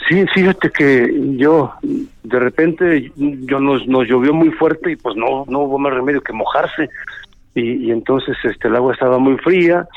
Sí, 0.08 0.24
fíjate 0.36 0.70
que 0.70 1.12
yo 1.38 1.74
de 1.82 2.40
repente 2.40 3.12
yo 3.16 3.60
nos, 3.60 3.88
nos 3.88 4.08
llovió 4.08 4.34
muy 4.34 4.52
fuerte 4.52 4.92
y 4.92 4.96
pues 4.98 5.16
no 5.16 5.46
no 5.48 5.62
hubo 5.62 5.80
más 5.80 5.94
remedio 5.94 6.22
que 6.22 6.34
mojarse 6.34 6.90
y, 7.56 7.88
y 7.88 7.92
entonces 7.92 8.36
este 8.44 8.68
el 8.68 8.76
agua 8.76 8.94
estaba 8.94 9.18
muy 9.18 9.38
fría 9.38 9.88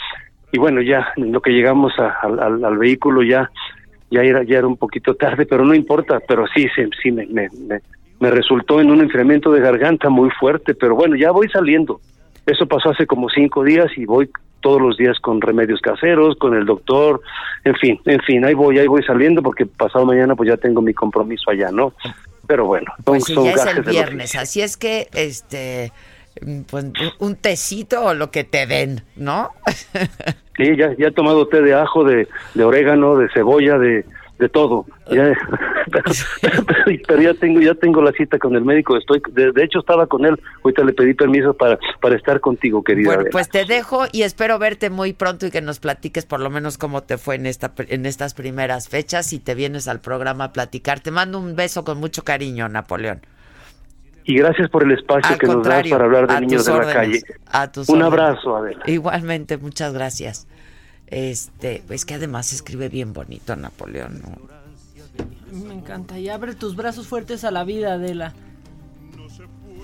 y 0.52 0.58
bueno 0.58 0.80
ya 0.80 1.08
en 1.16 1.32
lo 1.32 1.42
que 1.42 1.50
llegamos 1.50 1.92
a- 1.98 2.16
al, 2.22 2.38
al- 2.40 2.64
al 2.64 2.78
vehículo 2.78 3.22
ya 3.22 3.50
ya 4.10 4.22
era 4.22 4.44
ya 4.44 4.58
era 4.58 4.66
un 4.66 4.78
poquito 4.78 5.14
tarde 5.14 5.44
pero 5.44 5.64
no 5.66 5.74
importa 5.74 6.20
pero 6.26 6.46
sí 6.54 6.66
sí, 6.74 6.82
sí 7.02 7.10
me, 7.10 7.26
me, 7.26 7.48
me, 7.50 7.80
me 8.20 8.30
resultó 8.30 8.80
en 8.80 8.90
un 8.90 9.00
enfriamiento 9.00 9.52
de 9.52 9.60
garganta 9.60 10.08
muy 10.08 10.30
fuerte 10.30 10.74
pero 10.74 10.94
bueno 10.94 11.16
ya 11.16 11.30
voy 11.30 11.48
saliendo 11.48 12.00
eso 12.46 12.66
pasó 12.66 12.90
hace 12.90 13.06
como 13.06 13.28
cinco 13.28 13.62
días 13.62 13.90
y 13.96 14.06
voy 14.06 14.30
todos 14.60 14.80
los 14.80 14.96
días 14.96 15.18
con 15.20 15.40
remedios 15.40 15.80
caseros, 15.80 16.36
con 16.36 16.54
el 16.54 16.64
doctor, 16.64 17.20
en 17.64 17.74
fin, 17.76 18.00
en 18.04 18.20
fin, 18.20 18.44
ahí 18.44 18.54
voy, 18.54 18.78
ahí 18.78 18.86
voy 18.86 19.02
saliendo 19.02 19.42
porque 19.42 19.66
pasado 19.66 20.04
mañana 20.06 20.34
pues 20.34 20.48
ya 20.48 20.56
tengo 20.56 20.82
mi 20.82 20.94
compromiso 20.94 21.50
allá, 21.50 21.70
¿no? 21.70 21.92
Pero 22.46 22.66
bueno, 22.66 22.90
son, 22.96 23.04
Pues 23.04 23.24
son 23.24 23.44
ya 23.44 23.52
es 23.52 23.66
el 23.66 23.82
viernes, 23.82 24.34
así 24.34 24.62
es 24.62 24.76
que, 24.76 25.08
este, 25.12 25.92
pues 26.70 26.86
un 27.18 27.36
tecito 27.36 28.04
o 28.04 28.14
lo 28.14 28.30
que 28.30 28.44
te 28.44 28.66
den, 28.66 29.02
¿no? 29.16 29.50
Sí, 30.58 30.76
ya, 30.76 30.92
ya 30.98 31.06
he 31.06 31.12
tomado 31.12 31.46
té 31.46 31.62
de 31.62 31.72
ajo, 31.72 32.02
de, 32.02 32.26
de 32.54 32.64
orégano, 32.64 33.16
de 33.16 33.28
cebolla, 33.28 33.78
de, 33.78 34.04
de 34.38 34.48
todo. 34.48 34.86
Ya- 35.10 35.32
pero, 35.90 36.04
pero- 36.40 36.98
pero 37.06 37.22
ya 37.22 37.34
tengo 37.34 37.60
ya 37.60 37.74
tengo 37.74 38.02
la 38.02 38.12
cita 38.12 38.38
con 38.38 38.54
el 38.54 38.64
médico. 38.64 38.96
Estoy, 38.96 39.20
de, 39.32 39.52
de 39.52 39.64
hecho 39.64 39.80
estaba 39.80 40.06
con 40.06 40.24
él. 40.24 40.38
Ahorita 40.64 40.84
le 40.84 40.92
pedí 40.92 41.14
permiso 41.14 41.54
para 41.54 41.78
para 42.00 42.16
estar 42.16 42.40
contigo, 42.40 42.82
querida. 42.84 43.06
Bueno, 43.06 43.20
Adela. 43.22 43.32
pues 43.32 43.48
te 43.48 43.64
dejo 43.64 44.04
y 44.12 44.22
espero 44.22 44.58
verte 44.58 44.90
muy 44.90 45.12
pronto 45.12 45.46
y 45.46 45.50
que 45.50 45.60
nos 45.62 45.80
platiques 45.80 46.26
por 46.26 46.40
lo 46.40 46.50
menos 46.50 46.78
cómo 46.78 47.02
te 47.02 47.18
fue 47.18 47.34
en 47.36 47.46
esta 47.46 47.72
en 47.88 48.06
estas 48.06 48.34
primeras 48.34 48.88
fechas 48.88 49.32
y 49.32 49.38
te 49.40 49.54
vienes 49.54 49.88
al 49.88 50.00
programa 50.00 50.44
a 50.44 50.52
platicar. 50.52 51.00
Te 51.00 51.10
mando 51.10 51.38
un 51.38 51.56
beso 51.56 51.84
con 51.84 51.98
mucho 51.98 52.22
cariño, 52.22 52.68
Napoleón. 52.68 53.20
y 54.24 54.36
gracias 54.36 54.68
por 54.68 54.84
el 54.84 54.92
espacio 54.92 55.32
Al 55.32 55.38
que 55.38 55.46
nos 55.46 55.66
das 55.66 55.88
para 55.88 56.04
hablar 56.04 56.26
de 56.28 56.40
niños 56.42 56.66
de 56.66 56.74
la 56.74 56.92
calle. 56.92 57.22
a 57.50 57.72
tus 57.72 57.88
Un 57.88 58.02
órdenes. 58.02 58.20
abrazo, 58.28 58.56
Adela. 58.56 58.82
Igualmente, 58.86 59.56
muchas 59.56 59.92
gracias. 59.94 60.46
Este, 61.10 61.82
es 61.88 62.04
que 62.04 62.14
además 62.14 62.52
escribe 62.52 62.88
bien 62.88 63.12
bonito 63.12 63.56
Napoleón, 63.56 64.20
¿no? 64.20 64.58
Me 65.52 65.74
encanta. 65.74 66.18
Y 66.18 66.28
abre 66.28 66.54
tus 66.54 66.76
brazos 66.76 67.06
fuertes 67.06 67.44
a 67.44 67.50
la 67.50 67.64
vida, 67.64 67.94
Adela. 67.94 68.34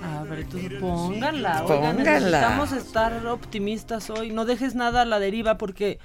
Abre 0.02 0.44
tus... 0.44 0.60
Pónganla. 0.80 1.64
Pónganla. 1.66 2.02
necesitamos 2.02 2.72
estar 2.72 3.26
optimistas 3.26 4.10
hoy. 4.10 4.30
No 4.30 4.44
dejes 4.44 4.74
nada 4.74 5.02
a 5.02 5.05
la 5.06 5.18
deriva 5.18 5.56
porque 5.56 5.98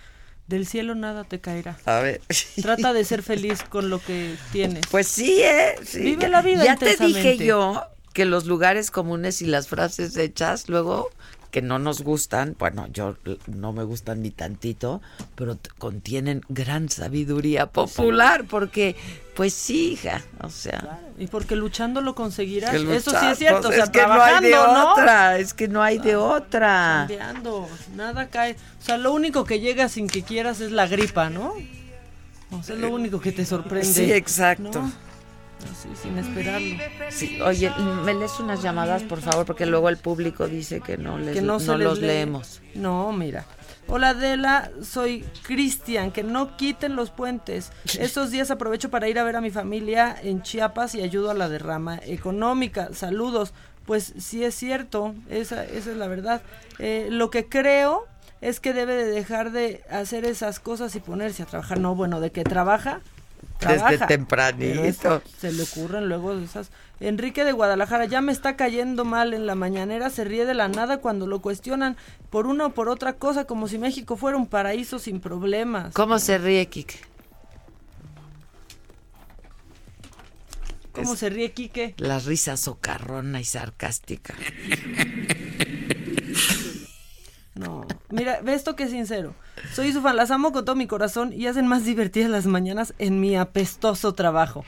del 0.47 0.65
cielo 0.65 0.95
nada 0.95 1.25
te 1.25 1.39
caerá. 1.41 1.77
A 1.85 1.99
ver. 1.99 2.21
Trata 2.61 2.93
de 2.93 3.03
ser 3.03 3.21
feliz 3.21 3.63
con 3.63 3.89
lo 3.89 3.99
que 3.99 4.35
tienes. 4.53 4.87
Pues 4.89 5.07
sí, 5.07 5.41
¿eh? 5.41 5.75
Sí, 5.83 5.99
Vive 5.99 6.29
la 6.29 6.41
vida 6.41 6.63
Ya 6.63 6.77
te 6.77 6.95
dije 6.95 7.37
yo 7.37 7.83
que 8.13 8.25
los 8.25 8.45
lugares 8.45 8.89
comunes 8.89 9.41
y 9.41 9.45
las 9.45 9.67
frases 9.67 10.17
hechas 10.17 10.69
luego 10.69 11.09
que 11.51 11.61
no 11.61 11.79
nos 11.79 12.01
gustan, 12.01 12.55
bueno, 12.59 12.87
yo 12.91 13.15
no 13.47 13.73
me 13.73 13.83
gustan 13.83 14.21
ni 14.21 14.31
tantito, 14.31 15.01
pero 15.35 15.57
contienen 15.77 16.41
gran 16.49 16.89
sabiduría 16.89 17.67
popular, 17.67 18.45
porque, 18.49 18.95
pues 19.35 19.53
sí, 19.53 19.93
hija, 19.93 20.21
o 20.41 20.49
sea, 20.49 20.99
Y 21.17 21.27
porque 21.27 21.55
luchando 21.55 22.01
lo 22.01 22.15
conseguirás. 22.15 22.73
Eso 22.73 23.11
sí 23.11 23.25
es 23.31 23.37
cierto. 23.37 23.69
pues, 23.69 23.79
o 23.79 23.85
sea, 23.85 23.85
es 23.85 23.89
que 23.89 23.99
no 24.07 24.13
hay 24.13 24.39
trabajando, 24.39 24.47
de 24.47 24.73
¿no? 24.73 24.91
otra, 24.91 25.37
es 25.37 25.53
que 25.53 25.67
no 25.67 25.81
hay 25.83 25.97
de 25.97 26.15
otra. 26.15 27.07
Nada 27.95 28.27
cae. 28.27 28.55
O 28.81 28.85
sea, 28.85 28.97
lo 28.97 29.11
único 29.11 29.43
que 29.43 29.59
llega 29.59 29.89
sin 29.89 30.07
que 30.07 30.23
quieras 30.23 30.61
es 30.61 30.71
la 30.71 30.87
gripa, 30.87 31.29
¿no? 31.29 31.53
O 32.51 32.63
sea, 32.63 32.75
es 32.75 32.81
lo 32.81 32.89
único 32.89 33.19
que 33.19 33.31
te 33.31 33.45
sorprende. 33.45 33.85
Sí, 33.85 34.11
exacto. 34.11 34.81
¿no? 34.81 35.08
Así, 35.63 35.89
sin 36.01 36.17
esperarlo. 36.17 36.77
Sí, 37.09 37.39
oye, 37.41 37.71
¿me 38.05 38.13
lees 38.13 38.39
unas 38.39 38.61
llamadas, 38.61 39.03
por 39.03 39.21
favor? 39.21 39.45
Porque 39.45 39.65
luego 39.65 39.89
el 39.89 39.97
público 39.97 40.47
dice 40.47 40.81
que 40.81 40.97
no, 40.97 41.17
les, 41.17 41.35
que 41.35 41.41
no, 41.41 41.53
no, 41.53 41.59
se 41.59 41.77
les 41.77 41.79
los 41.79 41.99
lee. 41.99 42.07
leemos. 42.07 42.61
No, 42.75 43.11
mira. 43.11 43.45
Hola 43.87 44.09
Adela, 44.09 44.69
soy 44.83 45.25
Cristian, 45.41 46.11
que 46.11 46.23
no 46.23 46.55
quiten 46.57 46.95
los 46.95 47.09
puentes. 47.09 47.71
Estos 47.99 48.29
días 48.31 48.51
aprovecho 48.51 48.89
para 48.89 49.09
ir 49.09 49.17
a 49.19 49.23
ver 49.23 49.35
a 49.35 49.41
mi 49.41 49.49
familia 49.49 50.15
en 50.21 50.43
Chiapas 50.43 50.93
y 50.95 51.01
ayudo 51.01 51.31
a 51.31 51.33
la 51.33 51.49
derrama 51.49 51.99
económica. 52.05 52.89
Saludos. 52.93 53.53
Pues 53.85 54.13
sí 54.19 54.43
es 54.43 54.53
cierto, 54.53 55.15
esa, 55.31 55.65
esa 55.65 55.89
es 55.91 55.97
la 55.97 56.07
verdad. 56.07 56.43
Eh, 56.77 57.07
lo 57.09 57.31
que 57.31 57.49
creo 57.49 58.05
es 58.39 58.59
que 58.59 58.71
debe 58.73 58.93
de 58.93 59.05
dejar 59.05 59.51
de 59.51 59.81
hacer 59.89 60.25
esas 60.25 60.59
cosas 60.59 60.95
y 60.95 60.99
ponerse 60.99 61.41
a 61.41 61.47
trabajar. 61.47 61.79
No, 61.79 61.95
bueno, 61.95 62.19
de 62.19 62.31
que 62.31 62.43
trabaja, 62.43 63.01
Desde 63.59 63.97
tempranito. 64.07 65.21
Se 65.37 65.51
le 65.51 65.63
ocurren 65.63 66.07
luego 66.07 66.33
esas. 66.33 66.71
Enrique 66.99 67.43
de 67.43 67.51
Guadalajara, 67.51 68.05
ya 68.05 68.21
me 68.21 68.31
está 68.31 68.55
cayendo 68.55 69.05
mal 69.05 69.33
en 69.33 69.45
la 69.45 69.55
mañanera, 69.55 70.09
se 70.09 70.23
ríe 70.23 70.45
de 70.45 70.53
la 70.53 70.67
nada 70.67 70.97
cuando 70.97 71.27
lo 71.27 71.41
cuestionan 71.41 71.97
por 72.29 72.47
una 72.47 72.67
o 72.67 72.69
por 72.73 72.89
otra 72.89 73.13
cosa, 73.13 73.45
como 73.45 73.67
si 73.67 73.77
México 73.77 74.15
fuera 74.15 74.37
un 74.37 74.47
paraíso 74.47 74.99
sin 74.99 75.19
problemas. 75.19 75.93
¿Cómo 75.93 76.19
se 76.19 76.37
ríe, 76.37 76.65
Kike? 76.67 76.99
¿Cómo 80.91 81.15
se 81.15 81.29
ríe 81.29 81.51
Quique? 81.51 81.95
La 81.97 82.19
risa 82.19 82.57
socarrona 82.57 83.39
y 83.39 83.45
sarcástica. 83.45 84.33
Mira, 88.09 88.39
ve 88.43 88.53
esto 88.53 88.75
que 88.75 88.83
es 88.83 88.91
sincero. 88.91 89.33
Soy 89.73 89.91
su 89.93 90.01
fan, 90.01 90.15
las 90.15 90.31
amo 90.31 90.51
con 90.51 90.65
todo 90.65 90.75
mi 90.75 90.87
corazón 90.87 91.31
y 91.33 91.47
hacen 91.47 91.67
más 91.67 91.83
divertidas 91.85 92.29
las 92.29 92.45
mañanas 92.45 92.93
en 92.97 93.19
mi 93.19 93.35
apestoso 93.37 94.13
trabajo. 94.13 94.65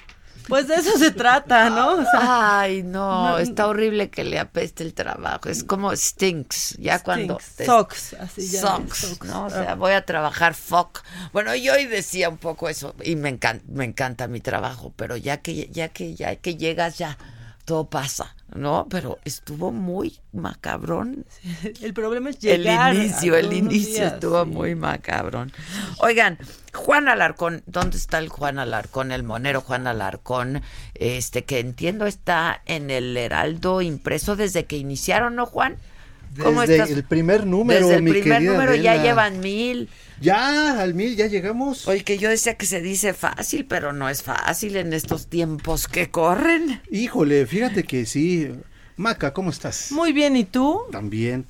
Pues 0.48 0.68
de 0.68 0.74
eso 0.76 0.98
se 0.98 1.12
trata, 1.12 1.70
¿no? 1.70 1.94
O 1.94 2.02
sea, 2.02 2.60
Ay, 2.62 2.82
no, 2.84 3.30
no- 3.30 3.38
está 3.38 3.68
horrible 3.68 4.10
que 4.10 4.24
le 4.24 4.40
apeste 4.40 4.84
el 4.84 4.94
trabajo. 4.94 5.48
Es 5.48 5.64
como 5.64 5.96
stinks, 5.96 6.76
ya 6.80 7.00
cuando... 7.00 7.38
Así 7.38 8.48
ya, 8.50 8.62
Sucks, 8.62 8.98
sucks. 8.98 9.24
¿no? 9.28 9.46
O 9.46 9.50
sea, 9.50 9.72
Ah. 9.74 9.76
voy 9.76 9.92
a 9.94 10.04
trabajar 10.06 10.56
fuck. 10.56 11.04
Bueno, 11.32 11.56
yo 11.56 11.74
hoy 11.74 11.86
decía 11.86 12.28
un 12.28 12.38
poco 12.38 12.70
eso 12.70 12.96
y 13.04 13.16
me 13.16 13.30
encanta, 13.30 13.64
me 13.70 13.86
encanta 13.86 14.28
mi 14.28 14.42
trabajo, 14.42 14.92
pero 14.96 15.16
ya 15.16 15.38
que 15.38 15.68
ya 15.70 15.90
que 15.90 16.16
ya 16.16 16.36
que 16.36 16.56
llegas 16.58 16.98
ya 16.98 17.18
todo 17.72 17.86
pasa, 17.86 18.36
¿no? 18.54 18.86
Pero 18.90 19.18
estuvo 19.24 19.72
muy 19.72 20.20
macabrón. 20.34 21.26
el 21.82 21.94
problema 21.94 22.32
es 22.32 22.44
El 22.44 22.64
llegar. 22.64 22.94
inicio, 22.94 23.38
el 23.38 23.46
todos 23.46 23.54
los 23.54 23.74
inicio 23.74 23.94
días, 23.94 24.14
estuvo 24.16 24.44
sí. 24.44 24.50
muy 24.50 24.76
macabrón. 24.76 25.54
Oigan, 26.00 26.38
Juan 26.74 27.08
Alarcón, 27.08 27.64
¿dónde 27.68 27.96
está 27.96 28.18
el 28.20 28.28
Juan 28.28 28.60
Alarcón, 28.60 29.14
el 29.14 29.24
monero 29.24 29.62
Juan 29.62 29.88
Alarcón? 29.88 30.64
Este 30.96 31.46
que 31.46 31.60
entiendo 31.60 32.08
está 32.08 32.62
en 32.66 32.90
el 32.90 33.16
Heraldo 33.16 33.82
impreso 33.82 34.36
desde 34.36 34.66
que 34.66 34.76
iniciaron, 34.76 35.36
¿no, 35.36 35.46
Juan? 35.46 35.78
¿Cómo 36.44 36.60
Desde 36.60 36.74
estás? 36.76 36.90
el 36.92 37.06
primer 37.06 37.46
número, 37.48 37.88
Desde 37.88 38.00
el 38.00 38.04
mi 38.04 38.12
primer 38.12 38.42
número 38.42 38.76
ya 38.76 39.02
llevan 39.02 39.40
mil. 39.40 39.88
Ya, 40.22 40.80
al 40.82 40.94
mil 40.94 41.16
ya 41.16 41.28
llegamos. 41.28 41.88
Oye, 41.88 42.04
que 42.04 42.18
yo 42.18 42.30
decía 42.30 42.56
que 42.56 42.66
se 42.66 42.82
dice 42.82 43.14
fácil, 43.14 43.66
pero 43.66 43.92
no 43.94 44.08
es 44.10 44.24
fácil 44.24 44.76
en 44.78 44.94
estos 44.94 45.28
tiempos 45.28 45.88
que 45.88 46.10
corren. 46.12 46.82
Híjole, 46.92 47.46
fíjate 47.46 47.84
que 47.84 48.06
sí. 48.06 48.50
Maca, 48.98 49.34
¿cómo 49.34 49.50
estás? 49.50 49.92
Muy 49.92 50.14
bien, 50.14 50.36
¿y 50.36 50.44
tú? 50.44 50.82
También. 50.92 51.46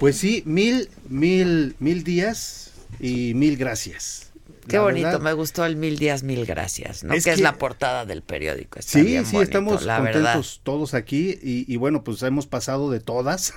Pues 0.00 0.16
sí, 0.18 0.42
mil, 0.44 0.88
mil, 1.08 1.76
mil 1.78 2.02
días 2.02 2.72
y 2.98 3.32
mil 3.34 3.56
gracias. 3.56 4.24
Qué 4.66 4.78
La 4.78 4.82
bonito, 4.82 5.06
verdad, 5.06 5.20
me 5.20 5.32
gustó 5.32 5.64
el 5.64 5.76
mil 5.76 5.96
días, 5.96 6.24
mil 6.24 6.44
gracias, 6.44 7.04
¿no? 7.04 7.14
Es 7.14 7.22
que, 7.24 7.30
es 7.30 7.40
la 7.40 7.56
portada 7.56 8.04
del 8.04 8.22
periódico. 8.22 8.80
Está 8.80 8.98
Sí, 8.98 9.02
bien 9.04 9.24
sí, 9.24 9.36
bonito, 9.36 9.44
estamos 9.58 9.84
la 9.84 9.98
contentos 9.98 10.22
verdad. 10.24 10.40
todos 10.64 10.94
aquí 10.94 11.38
y, 11.40 11.72
y 11.72 11.76
bueno, 11.76 12.02
pues 12.02 12.20
hemos 12.24 12.48
pasado 12.48 12.90
de 12.90 12.98
todas. 12.98 13.54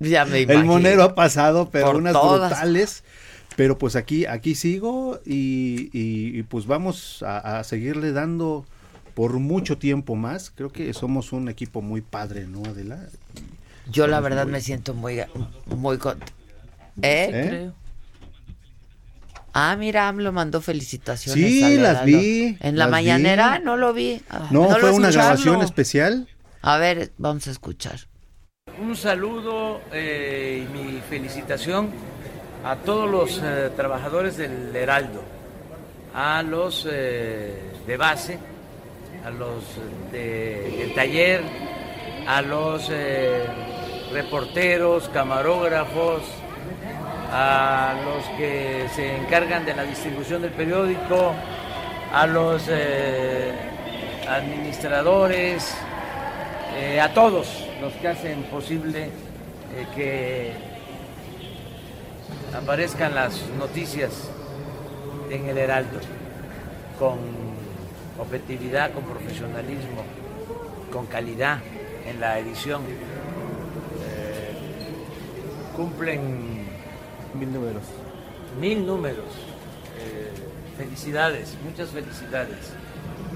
Ya 0.00 0.24
me 0.24 0.38
El 0.42 0.42
imagino. 0.50 0.64
monero 0.72 1.02
ha 1.04 1.14
pasado, 1.14 1.70
pero 1.70 1.86
Por 1.86 1.96
unas 1.96 2.14
todas. 2.14 2.50
brutales. 2.50 3.04
Pero 3.56 3.76
pues 3.78 3.96
aquí, 3.96 4.24
aquí 4.26 4.54
sigo 4.54 5.20
y, 5.26 5.90
y- 5.92 6.38
y, 6.38 6.42
pues 6.44 6.66
vamos 6.66 7.22
a, 7.22 7.58
a 7.58 7.64
seguirle 7.64 8.12
dando 8.12 8.64
por 9.14 9.32
mucho 9.34 9.76
tiempo 9.78 10.16
más. 10.16 10.50
Creo 10.50 10.70
que 10.72 10.92
somos 10.94 11.32
un 11.32 11.48
equipo 11.48 11.82
muy 11.82 12.00
padre, 12.00 12.46
¿no, 12.46 12.62
Adela? 12.64 13.06
Yo 13.90 14.06
la 14.06 14.20
verdad 14.20 14.44
muy- 14.44 14.52
me 14.52 14.60
siento 14.60 14.94
muy, 14.94 15.20
muy 15.66 15.98
con- 15.98 16.18
¿Eh? 17.02 17.30
¿Eh? 17.32 17.46
Creo. 17.48 17.74
Ah, 19.54 19.76
mira, 19.78 20.08
AMLO 20.08 20.32
mandó 20.32 20.62
felicitaciones. 20.62 21.44
Sí, 21.44 21.76
las 21.76 22.06
vi, 22.06 22.56
En 22.60 22.78
la 22.78 22.88
mañanera 22.88 23.58
vi. 23.58 23.64
no 23.64 23.76
lo 23.76 23.92
vi. 23.92 24.22
Ah, 24.30 24.48
No, 24.50 24.70
fue 24.76 24.90
una 24.92 25.10
grabación 25.10 25.60
especial. 25.60 26.26
A 26.62 26.78
ver, 26.78 27.12
vamos 27.18 27.46
a 27.48 27.50
escuchar. 27.50 28.00
Un 28.80 28.96
saludo 28.96 29.82
eh, 29.92 30.66
y 30.66 30.72
mi 30.72 31.00
felicitación 31.02 31.90
a 32.64 32.76
todos 32.76 33.10
los 33.10 33.40
eh, 33.42 33.70
trabajadores 33.76 34.36
del 34.36 34.74
Heraldo, 34.74 35.22
a 36.14 36.42
los 36.42 36.86
eh, 36.90 37.60
de 37.86 37.96
base, 37.96 38.38
a 39.24 39.30
los 39.30 39.64
de- 40.12 40.74
del 40.78 40.94
taller, 40.94 41.42
a 42.26 42.40
los 42.42 42.88
eh, 42.90 43.44
reporteros, 44.12 45.08
camarógrafos, 45.08 46.22
a 47.32 47.94
los 48.04 48.24
que 48.38 48.86
se 48.94 49.16
encargan 49.16 49.64
de 49.64 49.74
la 49.74 49.84
distribución 49.84 50.42
del 50.42 50.52
periódico, 50.52 51.32
a 52.12 52.26
los 52.26 52.62
eh, 52.68 53.50
administradores, 54.28 55.74
eh, 56.76 57.00
a 57.00 57.12
todos 57.14 57.66
los 57.80 57.92
que 57.94 58.08
hacen 58.08 58.42
posible 58.44 59.04
eh, 59.04 59.86
que 59.96 60.52
aparezcan 62.54 63.14
las 63.14 63.40
noticias 63.58 64.28
en 65.30 65.48
el 65.48 65.58
Heraldo 65.58 65.98
con 66.98 67.18
objetividad, 68.18 68.92
con 68.92 69.04
profesionalismo, 69.04 70.04
con 70.92 71.06
calidad 71.06 71.58
en 72.06 72.20
la 72.20 72.38
edición. 72.38 72.82
Eh, 72.82 74.52
cumplen 75.76 76.52
Mil 77.34 77.50
números. 77.50 77.82
mil 78.60 78.86
números. 78.86 79.24
Eh, 79.98 80.30
felicidades, 80.76 81.56
muchas 81.64 81.88
felicidades. 81.88 82.74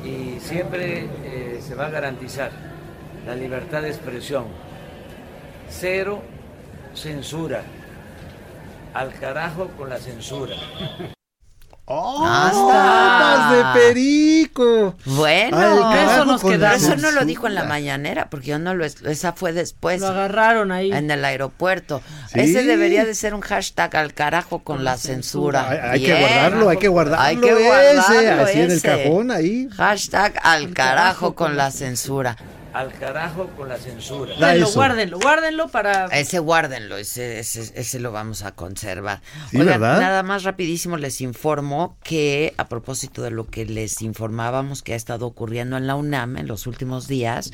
Y 0.05 0.39
siempre 0.41 1.09
eh, 1.25 1.61
se 1.67 1.75
va 1.75 1.87
a 1.87 1.91
garantizar 1.91 2.51
la 3.27 3.35
libertad 3.35 3.81
de 3.81 3.89
expresión. 3.89 4.45
Cero 5.71 6.21
censura. 6.95 7.63
Al 8.97 9.12
carajo 9.12 9.68
con 9.77 9.90
la 9.90 9.98
censura. 9.98 10.56
¡Patas 11.85 13.52
de 13.52 13.81
perico! 13.81 14.94
Bueno, 15.05 15.93
eso 15.94 16.24
nos 16.24 16.43
quedamos. 16.43 16.82
Eso 16.82 16.97
no 16.97 17.10
lo 17.12 17.24
dijo 17.27 17.47
en 17.47 17.55
la 17.55 17.64
mañanera, 17.64 18.28
porque 18.31 18.47
yo 18.48 18.59
no 18.59 18.74
lo... 18.74 18.85
es- 18.85 19.02
Esa 19.02 19.35
fue 19.35 19.52
después. 19.52 20.01
Lo 20.01 20.09
agarraron 20.09 20.73
ahí. 20.73 20.90
En 20.93 21.10
el 21.10 21.24
aeropuerto. 21.24 22.01
Sí. 22.32 22.40
Ese 22.40 22.64
debería 22.64 23.05
de 23.05 23.14
ser 23.14 23.35
un 23.35 23.40
hashtag 23.43 23.94
al 23.97 24.14
carajo 24.14 24.60
con 24.64 24.82
la 24.82 24.97
censura. 24.97 25.68
Hay, 25.68 25.78
hay 25.78 26.05
que 26.06 26.18
guardarlo, 26.18 26.68
hay 26.70 26.77
que 26.78 26.89
guardarlo. 26.89 27.23
Hay 27.24 27.36
que 27.36 27.52
ese, 27.52 27.64
guardarlo 27.66 28.43
así 28.44 28.60
en 28.60 28.70
el 28.70 28.82
cajón 28.82 29.31
ahí. 29.31 29.68
Hashtag 29.77 30.40
al 30.43 30.73
carajo 30.73 31.35
con 31.35 31.56
la 31.56 31.70
censura. 31.70 32.36
Al 32.77 32.93
carajo 32.93 33.48
con 33.57 33.69
la 33.69 33.78
censura. 33.78 34.35
Guárdenlo, 34.36 34.66
eso. 34.66 34.74
guárdenlo, 34.74 35.19
guárdenlo 35.19 35.69
para... 35.69 36.07
Ese 36.07 36.39
guárdenlo, 36.40 36.98
ese, 36.98 37.39
ese, 37.39 37.73
ese 37.74 38.01
lo 38.01 38.12
vamos 38.12 38.43
a 38.43 38.55
conservar. 38.55 39.23
Sí, 39.51 39.57
Oigan, 39.57 39.81
¿verdad? 39.81 40.01
nada 40.01 40.23
más 40.23 40.44
rapidísimo 40.44 40.98
les 40.98 41.23
informo 41.23 41.97
que 42.03 42.53
a 42.59 42.69
propósito 42.69 43.23
de 43.23 43.31
lo 43.31 43.47
que 43.47 43.65
les 43.65 44.03
informábamos 44.03 44.82
que 44.82 44.93
ha 44.93 44.97
estado 44.97 45.27
ocurriendo 45.27 45.78
en 45.78 45.86
la 45.86 45.94
UNAM 45.94 46.36
en 46.36 46.47
los 46.47 46.66
últimos 46.66 47.09
días, 47.09 47.51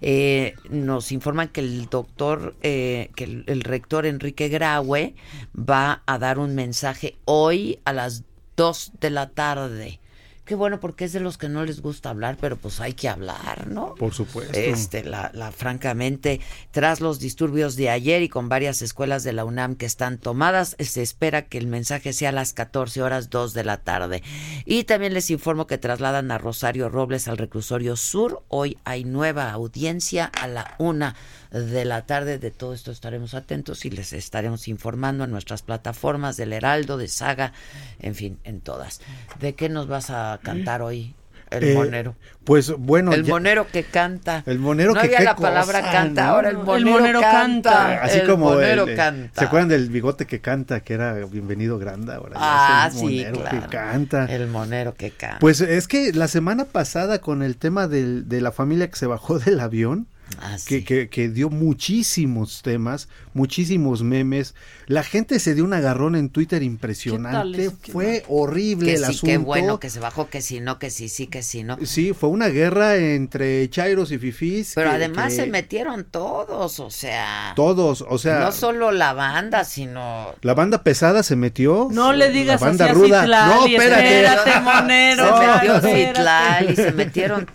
eh, 0.00 0.54
nos 0.70 1.12
informan 1.12 1.48
que 1.48 1.60
el 1.60 1.86
doctor, 1.88 2.56
eh, 2.62 3.10
que 3.14 3.24
el, 3.24 3.44
el 3.46 3.60
rector 3.60 4.06
Enrique 4.06 4.48
Graue 4.48 5.14
va 5.56 6.02
a 6.06 6.18
dar 6.18 6.40
un 6.40 6.56
mensaje 6.56 7.16
hoy 7.26 7.78
a 7.84 7.92
las 7.92 8.24
2 8.56 8.92
de 9.00 9.10
la 9.10 9.28
tarde. 9.30 10.00
Qué 10.44 10.54
bueno, 10.54 10.78
porque 10.78 11.06
es 11.06 11.12
de 11.14 11.20
los 11.20 11.38
que 11.38 11.48
no 11.48 11.64
les 11.64 11.80
gusta 11.80 12.10
hablar, 12.10 12.36
pero 12.38 12.56
pues 12.56 12.78
hay 12.80 12.92
que 12.92 13.08
hablar, 13.08 13.66
¿no? 13.66 13.94
Por 13.94 14.12
supuesto. 14.12 14.58
Este, 14.58 15.02
la, 15.02 15.30
la, 15.32 15.52
francamente, 15.52 16.40
tras 16.70 17.00
los 17.00 17.18
disturbios 17.18 17.76
de 17.76 17.88
ayer 17.88 18.22
y 18.22 18.28
con 18.28 18.50
varias 18.50 18.82
escuelas 18.82 19.24
de 19.24 19.32
la 19.32 19.46
UNAM 19.46 19.74
que 19.74 19.86
están 19.86 20.18
tomadas, 20.18 20.76
se 20.78 21.00
espera 21.00 21.46
que 21.46 21.56
el 21.56 21.66
mensaje 21.66 22.12
sea 22.12 22.28
a 22.28 22.32
las 22.32 22.52
14 22.52 23.02
horas 23.02 23.30
2 23.30 23.54
de 23.54 23.64
la 23.64 23.78
tarde. 23.78 24.22
Y 24.66 24.84
también 24.84 25.14
les 25.14 25.30
informo 25.30 25.66
que 25.66 25.78
trasladan 25.78 26.30
a 26.30 26.36
Rosario 26.36 26.90
Robles 26.90 27.26
al 27.26 27.38
reclusorio 27.38 27.96
sur. 27.96 28.42
Hoy 28.48 28.76
hay 28.84 29.04
nueva 29.04 29.50
audiencia 29.50 30.26
a 30.26 30.46
la 30.46 30.74
una 30.78 31.14
de 31.60 31.84
la 31.84 32.02
tarde. 32.06 32.38
De 32.38 32.50
todo 32.50 32.74
esto 32.74 32.90
estaremos 32.90 33.34
atentos 33.34 33.84
y 33.84 33.90
les 33.90 34.12
estaremos 34.12 34.68
informando 34.68 35.24
en 35.24 35.30
nuestras 35.30 35.62
plataformas 35.62 36.36
del 36.36 36.52
Heraldo, 36.52 36.96
de 36.98 37.08
Saga, 37.08 37.52
en 38.00 38.14
fin, 38.14 38.38
en 38.44 38.60
todas. 38.60 39.00
¿De 39.40 39.54
qué 39.54 39.68
nos 39.68 39.86
vas 39.88 40.10
a 40.10 40.40
cantar 40.42 40.82
hoy? 40.82 41.14
El 41.50 41.62
Eh, 41.62 41.74
monero. 41.74 42.16
Pues 42.42 42.72
bueno. 42.76 43.12
El 43.12 43.22
ya- 43.22 43.32
monero 43.34 43.68
que 43.68 43.84
canta. 43.84 44.42
El 44.46 44.58
monero 44.58 44.92
no 44.92 45.00
que 45.00 45.06
había 45.06 45.20
la 45.20 45.36
palabra 45.36 45.80
cosa, 45.82 45.92
canta, 45.92 46.24
¿no? 46.24 46.30
ahora 46.32 46.48
el 46.50 46.56
El 46.56 46.62
monero, 46.64 46.90
monero 46.98 47.20
canta. 47.20 47.70
canta. 47.70 48.02
Así 48.02 48.18
el 48.18 48.26
como 48.26 48.46
monero 48.46 48.84
el- 48.88 48.96
canta. 48.96 49.38
¿Se 49.40 49.44
acuerdan 49.46 49.68
del 49.68 49.88
bigote 49.88 50.26
que 50.26 50.40
canta, 50.40 50.80
que 50.80 50.94
era 50.94 51.12
Bienvenido 51.26 51.78
Granda? 51.78 52.16
Ahora 52.16 52.32
Ah, 52.36 52.88
el 52.90 52.98
sí, 52.98 53.04
monero 53.04 53.40
claro. 53.40 53.60
que 53.60 53.68
canta. 53.68 54.24
El 54.24 54.48
monero 54.48 54.94
que 54.94 55.10
canta. 55.12 55.38
Pues 55.38 55.60
es 55.60 55.86
que 55.86 56.12
la 56.12 56.26
semana 56.26 56.64
pasada 56.64 57.20
con 57.20 57.42
el 57.42 57.56
tema 57.56 57.86
del- 57.86 58.28
de 58.28 58.40
la 58.40 58.50
familia 58.50 58.88
que 58.90 58.96
se 58.96 59.06
bajó 59.06 59.38
del 59.38 59.60
avión, 59.60 60.08
Ah, 60.40 60.56
que, 60.66 60.84
que- 60.84 61.08
que 61.10 61.28
dio 61.28 61.50
muchísimos 61.50 62.62
temas, 62.62 63.08
muchísimos 63.34 64.02
memes, 64.02 64.54
la 64.86 65.02
gente 65.02 65.38
se 65.38 65.54
dio 65.54 65.64
un 65.64 65.74
agarrón 65.74 66.16
en 66.16 66.30
Twitter 66.30 66.62
impresionante, 66.62 67.70
fue 67.92 68.24
horrible 68.28 68.86
que 68.86 68.92
el 68.94 68.98
sí, 69.04 69.04
asunto. 69.04 69.26
qué 69.26 69.36
bueno 69.38 69.78
que 69.80 69.90
se 69.90 70.00
bajó, 70.00 70.28
que 70.30 70.40
sí, 70.40 70.60
no, 70.60 70.78
que 70.78 70.88
sí, 70.90 71.08
sí, 71.10 71.26
que 71.26 71.42
sí, 71.42 71.62
no. 71.62 71.76
Sí, 71.84 72.14
fue 72.14 72.30
una 72.30 72.48
guerra 72.48 72.96
entre 72.96 73.68
Chairos 73.68 74.10
y 74.12 74.18
Fifís. 74.18 74.72
Pero 74.74 74.90
que- 74.90 74.96
además 74.96 75.28
que 75.34 75.36
se 75.42 75.46
metieron 75.46 76.04
todos, 76.04 76.80
o 76.80 76.90
sea. 76.90 77.52
Todos, 77.54 78.02
o 78.08 78.18
sea, 78.18 78.40
no 78.40 78.52
solo 78.52 78.92
la 78.92 79.12
banda, 79.12 79.64
sino. 79.64 80.34
la 80.40 80.54
banda 80.54 80.82
pesada 80.82 81.22
se 81.22 81.36
metió. 81.36 81.88
No 81.92 82.12
le 82.14 82.30
digas 82.30 82.60
la 82.60 82.66
banda 82.68 82.84
así 82.86 82.90
a 82.90 82.94
ruda. 82.94 83.20
Citlali, 83.22 83.54
no, 83.54 83.66
espérate. 83.66 84.24
espérate, 84.24 84.60
monero. 84.60 85.38
Se 85.38 85.46
metió. 85.46 85.80
Citlali, 86.08 86.76
se 86.76 86.92
metieron. 86.92 87.46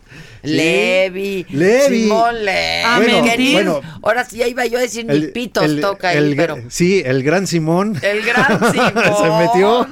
Levi, 0.43 1.45
Levi. 1.49 2.03
Simón 2.03 2.45
Levi. 2.45 2.83
A 2.85 2.99
que 2.99 3.05
mentir. 3.11 3.39
ni- 3.39 3.53
bueno. 3.53 3.81
ahora 4.01 4.25
sí, 4.25 4.37
ya 4.37 4.47
iba 4.47 4.65
yo 4.65 4.77
a 4.77 4.81
decir 4.81 5.05
ni 5.05 5.19
pitos 5.27 5.63
el- 5.63 5.81
toca 5.81 6.09
ahí, 6.09 6.17
el- 6.17 6.35
pero. 6.35 6.57
Sí, 6.69 7.01
el 7.05 7.23
gran 7.23 7.47
Simón. 7.47 7.97
El 8.01 8.21
gran 8.23 8.59
Simón. 8.71 8.93
se 8.93 9.29
metió. 9.47 9.87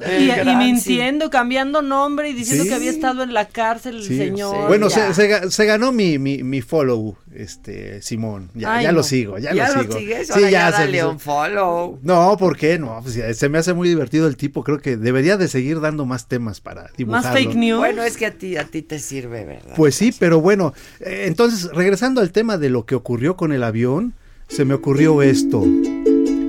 El 0.00 0.48
Y, 0.48 0.56
mintiendo, 0.56 1.30
cambiando 1.30 1.82
nombre 1.82 2.30
y 2.30 2.32
diciendo 2.32 2.64
Sí. 2.64 2.70
que 2.70 2.74
había 2.76 2.90
estado 2.90 3.22
en 3.22 3.34
la 3.34 3.46
cárcel 3.46 3.96
el 3.96 4.04
Sí. 4.04 4.16
señor. 4.16 4.68
Bueno, 4.68 4.90
se, 4.90 5.12
se 5.14 5.50
se 5.50 5.64
ganó 5.66 5.92
mi, 5.92 6.18
mi, 6.18 6.42
mi 6.42 6.60
follow, 6.60 7.16
este 7.34 8.02
Simón. 8.02 8.50
Ya, 8.54 8.74
Ay, 8.76 8.84
ya 8.84 8.90
no. 8.92 8.98
lo 8.98 9.02
sigo, 9.02 9.38
ya, 9.38 9.54
Ya 9.54 9.68
lo 9.68 9.74
lo 9.76 9.82
sigo. 9.82 9.98
sigues, 9.98 10.28
Sí, 10.28 10.40
ya 10.50 10.70
dale 10.70 10.98
se- 10.98 11.06
un 11.06 11.20
follow. 11.20 11.98
No, 12.02 12.36
¿por 12.38 12.56
qué? 12.56 12.78
No, 12.78 12.98
pues 13.02 13.14
ya, 13.14 13.32
se 13.34 13.48
me 13.48 13.58
hace 13.58 13.72
muy 13.72 13.88
divertido 13.88 14.26
el 14.26 14.36
tipo. 14.36 14.64
Creo 14.64 14.78
que 14.78 14.96
debería 14.96 15.36
de 15.36 15.48
seguir 15.48 15.80
dando 15.80 16.06
más 16.06 16.26
temas 16.28 16.60
para 16.60 16.90
dibujarlo. 16.96 17.28
Más 17.28 17.38
fake 17.38 17.54
news. 17.54 17.78
Bueno, 17.78 18.02
es 18.02 18.16
que 18.16 18.26
a 18.26 18.32
ti, 18.32 18.56
a 18.56 18.64
ti 18.64 18.82
te 18.82 18.98
sirve, 18.98 19.44
¿verdad? 19.44 19.74
Pues 19.76 19.94
sí, 19.94 20.12
pero 20.18 20.40
bueno, 20.40 20.74
eh, 21.00 21.24
entonces 21.26 21.70
regresando 21.72 22.20
al 22.20 22.32
tema 22.32 22.58
de 22.58 22.70
lo 22.70 22.84
que 22.86 22.94
ocurrió 22.94 23.36
con 23.36 23.52
el 23.52 23.62
avión, 23.64 24.14
se 24.48 24.64
me 24.64 24.74
ocurrió 24.74 25.22
esto, 25.22 25.62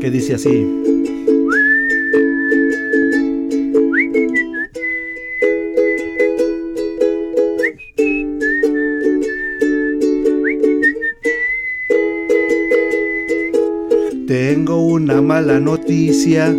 que 0.02 0.10
dice 0.12 0.34
así. 0.36 0.91
Tengo 14.32 14.78
una 14.78 15.22
mala 15.22 15.60
noticia 15.60 16.56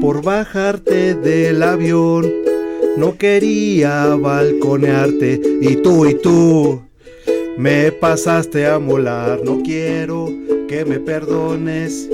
por 0.00 0.22
bajarte 0.22 1.14
del 1.14 1.62
avión. 1.62 2.24
No 2.96 3.18
quería 3.18 4.06
balconearte 4.14 5.38
y 5.60 5.76
tú 5.82 6.06
y 6.06 6.14
tú 6.14 6.80
me 7.58 7.92
pasaste 7.92 8.66
a 8.66 8.78
molar. 8.78 9.42
No 9.44 9.60
quiero 9.62 10.32
que 10.66 10.86
me 10.86 10.98
perdones, 10.98 12.08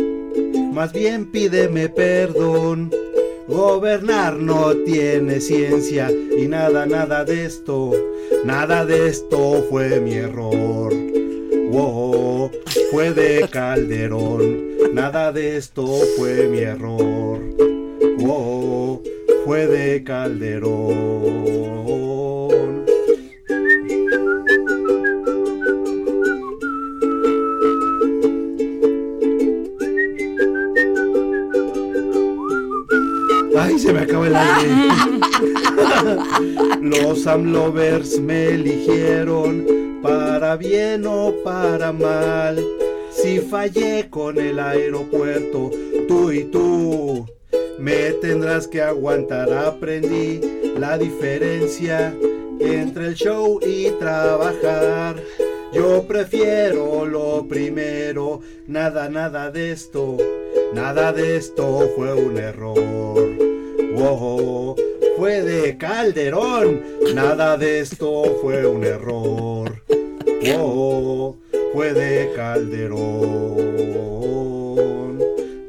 más 0.72 0.92
bien 0.92 1.30
pídeme 1.30 1.88
perdón. 1.88 2.90
Gobernar 3.46 4.38
no 4.38 4.74
tiene 4.78 5.38
ciencia 5.38 6.10
y 6.36 6.48
nada, 6.48 6.84
nada 6.84 7.24
de 7.24 7.44
esto, 7.44 7.92
nada 8.44 8.84
de 8.84 9.06
esto 9.06 9.64
fue 9.70 10.00
mi 10.00 10.14
error. 10.14 11.03
Wow, 11.74 12.52
fue 12.92 13.12
de 13.12 13.48
Calderón, 13.50 14.94
nada 14.94 15.32
de 15.32 15.56
esto 15.56 15.84
fue 16.16 16.46
mi 16.46 16.60
error. 16.60 17.40
Wow, 18.18 19.02
fue 19.44 19.66
de 19.66 20.04
Calderón. 20.04 20.84
Ay, 33.58 33.78
se 33.80 33.92
me 33.92 33.98
acaba 33.98 34.28
el 34.28 34.36
aire. 34.36 34.70
Los 37.00 37.26
Amlovers 37.26 38.20
me 38.20 38.50
eligieron 38.50 39.83
para 40.04 40.56
bien 40.56 41.06
o 41.06 41.34
para 41.42 41.90
mal. 41.90 42.62
Si 43.10 43.38
fallé 43.38 44.10
con 44.10 44.38
el 44.38 44.58
aeropuerto, 44.58 45.70
tú 46.06 46.30
y 46.30 46.44
tú 46.44 47.26
me 47.78 48.12
tendrás 48.20 48.68
que 48.68 48.82
aguantar. 48.82 49.50
Aprendí 49.50 50.40
la 50.76 50.98
diferencia 50.98 52.14
entre 52.60 53.06
el 53.06 53.14
show 53.14 53.58
y 53.66 53.90
trabajar. 53.92 55.16
Yo 55.72 56.04
prefiero 56.06 57.06
lo 57.06 57.46
primero, 57.48 58.40
nada, 58.66 59.08
nada 59.08 59.50
de 59.50 59.72
esto, 59.72 60.18
nada 60.74 61.12
de 61.14 61.36
esto 61.36 61.90
fue 61.96 62.12
un 62.12 62.36
error. 62.36 63.26
Wow, 63.94 64.76
fue 65.16 65.42
de 65.42 65.78
Calderón, 65.78 66.82
nada 67.14 67.56
de 67.56 67.80
esto 67.80 68.36
fue 68.42 68.66
un 68.66 68.84
error 68.84 69.83
oh, 70.56 71.36
fue 71.72 71.92
de 71.94 72.32
Calderón. 72.34 73.64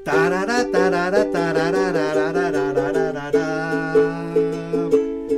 Tarara, 0.03 0.69
tarara, 0.71 1.31
tarara, 1.31 1.75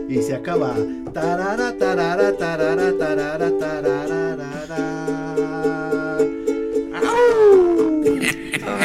y 0.10 0.22
se 0.22 0.36
acaba. 0.36 0.74
Tarara, 1.14 1.78
tarara, 1.78 2.36
tarara, 2.36 2.92
tarara, 2.98 3.52
tarara, 3.60 4.48
¡Au! 6.96 8.02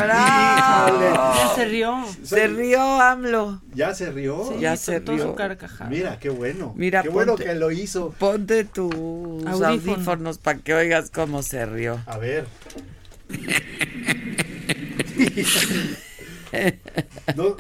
¡Bravo! 0.02 1.54
Se 1.54 1.64
rió. 1.64 2.04
Se 2.22 2.46
rió, 2.46 2.80
AMLO. 2.80 3.61
¿Ya 3.74 3.94
se 3.94 4.11
rió? 4.12 4.49
Sí, 4.53 4.61
Ya 4.61 4.77
se 4.77 5.05
su 5.05 5.12
rió. 5.12 5.35
carcajada. 5.35 5.89
Mira, 5.90 6.19
qué 6.19 6.28
bueno. 6.28 6.74
Mira, 6.77 7.03
qué 7.03 7.09
bueno 7.09 7.36
que 7.36 7.55
lo 7.55 7.70
hizo. 7.70 8.11
Ponte 8.19 8.65
tus 8.65 8.93
Audífono. 8.94 9.66
audífonos 9.66 10.39
para 10.39 10.59
que 10.59 10.74
oigas 10.74 11.11
cómo 11.11 11.43
se 11.43 11.65
rió. 11.66 12.01
A 12.07 12.19
ver. 12.19 12.47
No, 17.36 17.57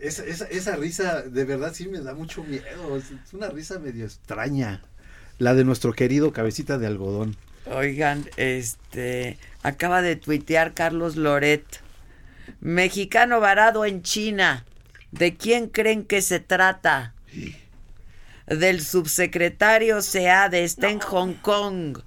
esa, 0.00 0.24
esa, 0.24 0.46
esa 0.46 0.76
risa 0.76 1.20
de 1.22 1.44
verdad 1.44 1.72
sí 1.74 1.88
me 1.88 2.00
da 2.00 2.14
mucho 2.14 2.42
miedo. 2.42 2.96
Es 2.96 3.10
es 3.10 3.34
una 3.34 3.50
risa 3.50 3.78
medio 3.78 4.06
extraña. 4.06 4.80
La 5.38 5.54
de 5.54 5.64
nuestro 5.64 5.92
querido 5.92 6.32
cabecita 6.32 6.78
de 6.78 6.86
algodón. 6.86 7.36
Oigan, 7.66 8.24
este 8.38 9.36
acaba 9.62 10.00
de 10.00 10.16
tuitear 10.16 10.72
Carlos 10.72 11.16
Loret. 11.16 11.64
Mexicano 12.60 13.40
varado 13.40 13.84
en 13.84 14.02
China. 14.02 14.64
¿De 15.12 15.36
quién 15.36 15.68
creen 15.68 16.04
que 16.04 16.22
se 16.22 16.40
trata? 16.40 17.14
Del 18.46 18.80
subsecretario 18.82 20.02
SEADE, 20.02 20.64
está 20.64 20.90
en 20.90 21.00
Hong 21.00 21.34
Kong. 21.34 21.98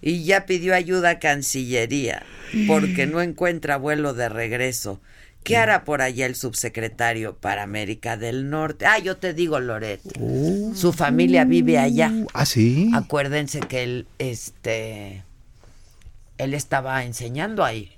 y 0.00 0.24
ya 0.24 0.46
pidió 0.46 0.74
ayuda 0.74 1.10
a 1.10 1.18
Cancillería 1.18 2.22
porque 2.68 3.06
no 3.06 3.20
encuentra 3.20 3.76
vuelo 3.76 4.14
de 4.14 4.28
regreso. 4.28 5.00
¿Qué 5.42 5.56
hará 5.56 5.84
por 5.84 6.02
allá 6.02 6.26
el 6.26 6.34
subsecretario 6.34 7.34
para 7.36 7.62
América 7.62 8.16
del 8.16 8.50
Norte? 8.50 8.86
Ah, 8.86 8.98
yo 8.98 9.16
te 9.16 9.34
digo, 9.34 9.58
Loret. 9.60 10.00
Su 10.74 10.92
familia 10.92 11.44
vive 11.44 11.78
allá. 11.78 12.12
Ah, 12.34 12.44
sí. 12.44 12.90
Acuérdense 12.94 13.60
que 13.60 13.82
él, 13.82 14.06
este, 14.18 15.24
él 16.36 16.54
estaba 16.54 17.02
enseñando 17.04 17.64
ahí. 17.64 17.97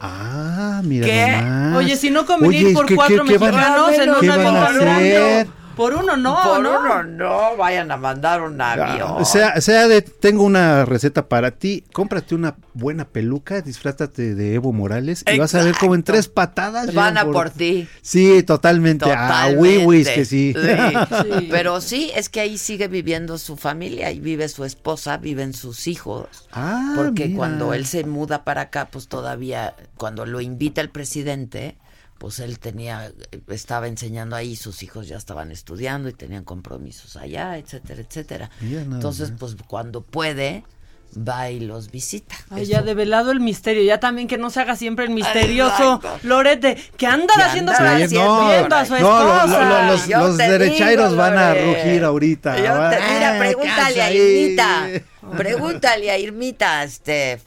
Ah, 0.00 0.80
mira 0.82 1.06
¿Qué? 1.06 1.36
nomás. 1.42 1.76
Oye, 1.76 1.96
si 1.96 2.10
no 2.10 2.24
Oye, 2.64 2.72
por 2.72 2.86
¿qué- 2.86 2.94
cuatro 2.96 3.24
qué- 3.24 3.32
qué 3.32 3.38
van 3.38 3.54
a- 3.54 3.56
mexicanos 3.58 3.90
en 3.92 4.00
¿Qué 4.20 4.28
van 4.28 4.40
avión 4.40 4.56
a 4.56 4.66
hacer? 4.66 5.46
Por 5.76 5.94
uno 5.94 6.16
no, 6.16 6.36
Por 6.42 6.60
¿no? 6.62 6.80
uno 6.80 7.02
no, 7.04 7.56
vayan 7.56 7.90
a 7.90 7.96
mandar 7.96 8.42
un 8.42 8.60
avión. 8.60 9.12
O 9.16 9.24
sea, 9.24 9.60
sea 9.60 9.88
de, 9.88 10.02
tengo 10.02 10.42
una 10.42 10.84
receta 10.84 11.28
para 11.28 11.52
ti. 11.52 11.84
Cómprate 11.92 12.34
una 12.34 12.56
buena 12.74 13.06
peluca, 13.06 13.60
disfrátate 13.62 14.34
de 14.34 14.54
Evo 14.54 14.72
Morales 14.72 15.24
y 15.32 15.38
vas 15.38 15.54
a 15.54 15.62
ver 15.62 15.74
como 15.76 15.94
en 15.94 16.02
tres 16.02 16.28
patadas 16.28 16.92
Van 16.94 17.16
a 17.18 17.24
por 17.24 17.50
ti. 17.50 17.88
Sí, 18.02 18.42
totalmente. 18.42 19.06
Ah, 19.10 19.46
Totalmente. 19.48 19.78
wiwis 19.86 20.08
que 20.08 20.24
sí. 20.24 20.54
Sí. 20.54 21.48
Pero 21.50 21.80
sí, 21.80 22.10
es 22.14 22.28
que 22.28 22.40
ahí 22.40 22.58
sigue 22.58 22.88
viviendo 22.88 23.38
su 23.38 23.56
familia, 23.56 24.08
ahí 24.08 24.20
vive 24.20 24.48
su 24.48 24.64
esposa, 24.64 25.16
viven 25.16 25.52
sus 25.54 25.86
hijos. 25.86 26.26
Ah, 26.52 26.94
Porque 26.96 27.26
mira. 27.26 27.38
cuando 27.38 27.74
él 27.74 27.86
se 27.86 28.04
muda 28.04 28.44
para 28.44 28.62
acá, 28.62 28.88
pues 28.90 29.08
todavía, 29.08 29.74
cuando 29.96 30.26
lo 30.26 30.40
invita 30.40 30.80
el 30.80 30.90
presidente, 30.90 31.76
pues 32.20 32.38
él 32.38 32.58
tenía, 32.58 33.10
estaba 33.48 33.88
enseñando 33.88 34.36
ahí, 34.36 34.54
sus 34.54 34.82
hijos 34.82 35.08
ya 35.08 35.16
estaban 35.16 35.50
estudiando 35.50 36.10
y 36.10 36.12
tenían 36.12 36.44
compromisos 36.44 37.16
allá, 37.16 37.56
etcétera, 37.56 38.02
etcétera. 38.02 38.50
Entonces, 38.60 39.32
pues 39.38 39.56
cuando 39.66 40.02
puede, 40.02 40.62
va 41.16 41.48
y 41.50 41.60
los 41.60 41.90
visita. 41.90 42.36
Ay, 42.50 42.64
Eso- 42.64 42.72
ya 42.72 42.82
develado 42.82 43.30
el 43.30 43.40
misterio, 43.40 43.82
ya 43.84 44.00
también 44.00 44.28
que 44.28 44.36
no 44.36 44.50
se 44.50 44.60
haga 44.60 44.76
siempre 44.76 45.06
el 45.06 45.12
misterioso 45.12 45.94
Exacto. 45.96 46.18
Lorete, 46.28 46.76
que 46.98 47.06
andan 47.06 47.36
¿Qué 47.38 47.42
haciendo 47.42 47.72
andan 47.72 47.86
para 47.86 48.04
haciendo 48.04 48.48
viendo 48.50 48.76
a 48.76 48.84
su 48.84 48.92
No, 48.92 49.00
lo- 49.00 49.24
lo- 49.24 49.34
esposa. 49.36 49.64
lo- 49.64 49.86
los, 49.90 50.06
los 50.08 50.36
derechairos 50.36 51.10
digo, 51.12 51.22
van 51.22 51.38
a 51.38 51.54
rugir 51.54 52.04
ahorita. 52.04 52.58
Yo 52.58 52.64
Va- 52.78 52.90
te- 52.90 53.00
mira, 53.14 53.36
pregúntale 53.38 54.02
a 54.02 54.12
Irmita. 54.12 54.88
Pregúntale 55.38 56.10
a 56.10 56.18
Irmita, 56.18 56.86
Steph. 56.86 57.42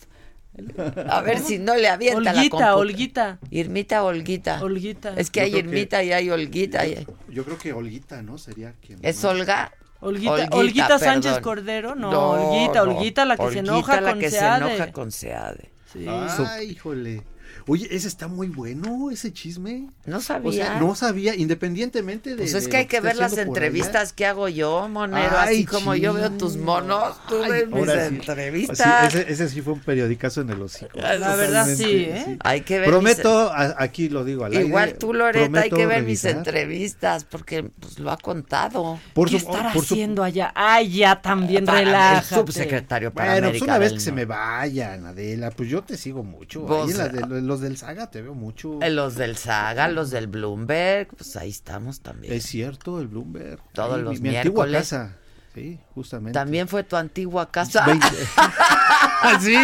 A 1.09 1.21
ver 1.21 1.39
si 1.39 1.57
no 1.57 1.75
le 1.75 1.87
avienta 1.87 2.21
la 2.21 2.31
Olguita, 2.31 2.49
computa- 2.49 2.75
Olguita. 2.75 3.39
Irmita, 3.49 4.03
Olguita. 4.03 4.61
Olguita. 4.63 5.13
Es 5.17 5.31
que 5.31 5.39
Yo 5.39 5.45
hay 5.45 5.51
que- 5.51 5.57
Irmita 5.59 6.03
y 6.03 6.11
hay 6.13 6.29
Olguita. 6.29 6.85
Yo 7.29 7.43
creo 7.45 7.57
que 7.57 7.73
Olguita, 7.73 8.21
¿no? 8.21 8.37
Sería 8.37 8.73
quien. 8.85 8.99
¿Es 9.01 9.23
Olga? 9.25 9.71
Olguita, 9.99 10.49
Olguita 10.51 10.99
Sánchez. 10.99 11.39
Cordero, 11.39 11.95
no, 11.95 12.31
Olguita, 12.31 12.83
Olguita, 12.83 13.25
la 13.25 13.37
que 13.37 13.51
se 13.51 13.59
enoja 13.59 14.01
la 14.01 14.11
con 14.11 14.19
que 14.19 14.29
se 14.29 14.37
Seade. 14.39 14.75
enoja 14.75 14.91
con 14.91 15.11
Seade. 15.11 15.71
Sí. 15.91 16.05
Ay, 16.07 16.71
híjole. 16.71 17.23
Oye, 17.67 17.87
ese 17.91 18.07
está 18.07 18.27
muy 18.27 18.47
bueno, 18.47 19.09
ese 19.11 19.31
chisme. 19.31 19.87
No 20.05 20.17
O 20.17 20.21
sea, 20.21 20.35
sabía. 20.37 20.79
no 20.79 20.95
sabía, 20.95 21.35
independientemente 21.35 22.31
de. 22.31 22.37
Pues 22.37 22.53
es 22.53 22.67
que 22.67 22.77
hay 22.77 22.85
que 22.87 22.99
ver 22.99 23.15
las 23.15 23.33
allá. 23.33 23.43
entrevistas 23.43 24.13
que 24.13 24.25
hago 24.25 24.47
yo, 24.49 24.87
Monero. 24.89 25.37
Ay, 25.37 25.55
así 25.57 25.65
como 25.65 25.95
yo 25.95 26.13
veo 26.13 26.31
tus 26.31 26.57
monos, 26.57 27.15
tú 27.27 27.41
Ay, 27.43 27.51
ves 27.51 27.69
mis 27.69 27.85
sí. 27.85 27.97
entrevistas. 27.99 29.11
Sí, 29.11 29.17
ese, 29.19 29.31
ese 29.31 29.49
sí 29.49 29.61
fue 29.61 29.73
un 29.73 29.79
periodicazo 29.79 30.41
en 30.41 30.49
el 30.49 30.61
hocico. 30.61 30.99
La 30.99 31.35
verdad, 31.35 31.67
sí, 31.75 32.05
¿eh? 32.09 32.37
Hay 32.43 32.61
que 32.61 32.79
ver 32.79 32.89
Prometo, 32.89 33.51
a- 33.51 33.75
aquí 33.77 34.09
lo 34.09 34.23
digo 34.25 34.45
al 34.45 34.53
Igual 34.53 34.85
aire, 34.89 34.97
tú, 34.97 35.13
Loreta, 35.13 35.61
hay 35.61 35.69
que 35.69 35.85
ver 35.85 36.03
mis 36.03 36.23
entrevistas 36.25 37.23
porque 37.23 37.63
pues, 37.63 37.99
lo 37.99 38.11
ha 38.11 38.17
contado. 38.17 38.99
Por 39.13 39.29
¿Qué 39.29 39.39
su- 39.39 39.47
estará 39.49 39.73
por 39.73 39.85
su- 39.85 39.93
haciendo 39.93 40.23
allá? 40.23 40.51
Ay, 40.55 40.89
ya 40.97 41.21
también 41.21 41.67
el 41.67 41.75
relájate. 41.85 42.35
subsecretario 42.35 43.13
para 43.13 43.31
Bueno, 43.33 43.47
pues 43.49 43.61
América 43.61 43.65
una 43.65 43.77
vez 43.79 43.93
que 43.93 43.99
se 43.99 44.11
me 44.11 44.25
vayan, 44.25 45.05
Adela, 45.05 45.51
pues 45.51 45.69
yo 45.69 45.83
te 45.83 45.97
sigo 45.97 46.23
mucho. 46.23 46.65
Pues, 46.65 46.83
Ahí 46.83 46.91
en 46.91 46.97
la 46.97 47.07
de- 47.09 47.41
los 47.47 47.61
del 47.61 47.77
Saga 47.77 48.09
te 48.11 48.21
veo 48.21 48.33
mucho. 48.33 48.79
Eh, 48.81 48.89
Los 48.89 49.15
del 49.15 49.37
Saga, 49.37 49.87
los 49.87 50.09
del 50.11 50.27
Bloomberg, 50.27 51.07
pues 51.15 51.35
ahí 51.35 51.49
estamos 51.49 52.01
también. 52.01 52.33
Es 52.33 52.43
cierto, 52.45 52.99
el 52.99 53.07
Bloomberg. 53.07 53.59
Todos 53.73 53.97
Ahí, 53.97 54.01
los 54.03 54.19
mi, 54.21 54.29
mi 54.29 54.35
antigua 54.37 54.65
miércoles. 54.65 54.89
casa. 54.89 55.17
Sí, 55.53 55.79
justamente. 55.93 56.31
También 56.33 56.67
fue 56.67 56.83
tu 56.83 56.95
antigua 56.95 57.51
casa. 57.51 57.85
Veinte- 57.85 58.07
sí, 59.41 59.55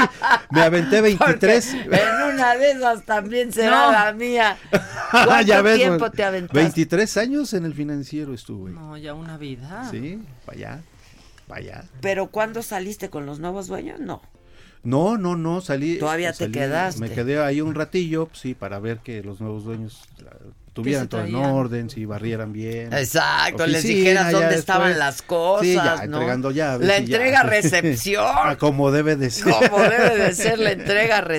me 0.51 0.61
aventé 0.61 1.01
23. 1.01 1.75
Porque 1.83 1.99
en 1.99 2.33
una 2.35 2.55
de 2.55 2.71
esas 2.71 3.05
también 3.05 3.51
será 3.51 3.85
No. 3.87 3.91
la 3.91 4.13
mía. 4.13 4.55
¿Cuánto 5.11 5.41
ya 5.41 5.61
ves, 5.63 5.77
tiempo 5.77 6.11
te 6.11 6.23
aventaste? 6.23 6.59
23 6.59 7.17
años 7.17 7.53
en 7.53 7.65
el 7.65 7.73
financiero 7.73 8.35
estuve. 8.35 8.69
No, 8.71 8.97
ya 8.97 9.15
una 9.15 9.37
vida. 9.37 9.87
Sí, 9.89 10.21
para 10.45 10.57
allá, 10.57 10.79
para 11.47 11.59
allá. 11.61 11.83
Pero 12.01 12.27
¿cuándo 12.27 12.61
saliste 12.61 13.09
con 13.09 13.25
los 13.25 13.39
nuevos 13.39 13.65
dueños? 13.67 13.99
No. 13.99 14.21
No, 14.83 15.17
no, 15.17 15.35
no, 15.35 15.61
salí. 15.61 15.97
Todavía 15.97 16.31
te 16.33 16.49
quedaste. 16.51 17.01
Me 17.01 17.09
quedé 17.11 17.39
ahí 17.41 17.61
un 17.61 17.75
ratillo, 17.75 18.27
pues, 18.27 18.39
sí, 18.39 18.53
para 18.53 18.79
ver 18.79 18.99
que 18.99 19.21
los 19.23 19.41
nuevos 19.41 19.63
dueños 19.65 20.03
la- 20.23 20.31
tuvieran 20.71 21.09
todo 21.09 21.25
en 21.25 21.35
orden, 21.35 21.89
si 21.89 22.05
barrieran 22.05 22.53
bien. 22.53 22.93
Exacto, 22.93 23.67
les 23.67 23.83
dijeras 23.83 24.31
dónde 24.31 24.45
después. 24.45 24.59
estaban 24.59 24.97
las 24.97 25.21
cosas, 25.21 25.67
Sí, 25.67 25.73
ya, 25.73 25.95
¿no? 26.07 26.15
entregando 26.19 26.51
llaves. 26.51 26.87
La 26.87 26.99
y 26.99 27.05
ya. 27.05 27.17
entrega-recepción. 27.17 28.23
Ah, 28.45 28.55
Como 28.57 28.89
debe 28.91 29.17
de 29.17 29.29
ser. 29.29 29.51
Como 29.69 29.79
debe 29.83 30.15
de 30.17 30.33
ser 30.33 30.57
la 30.59 30.71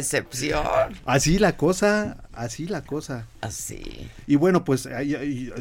entrega-recepción. 0.01 0.63
Así 1.07 1.39
la 1.39 1.57
cosa, 1.57 2.19
así 2.35 2.67
la 2.67 2.83
cosa. 2.83 3.25
Así. 3.41 4.09
Y 4.27 4.37
bueno, 4.37 4.65
pues 4.65 4.87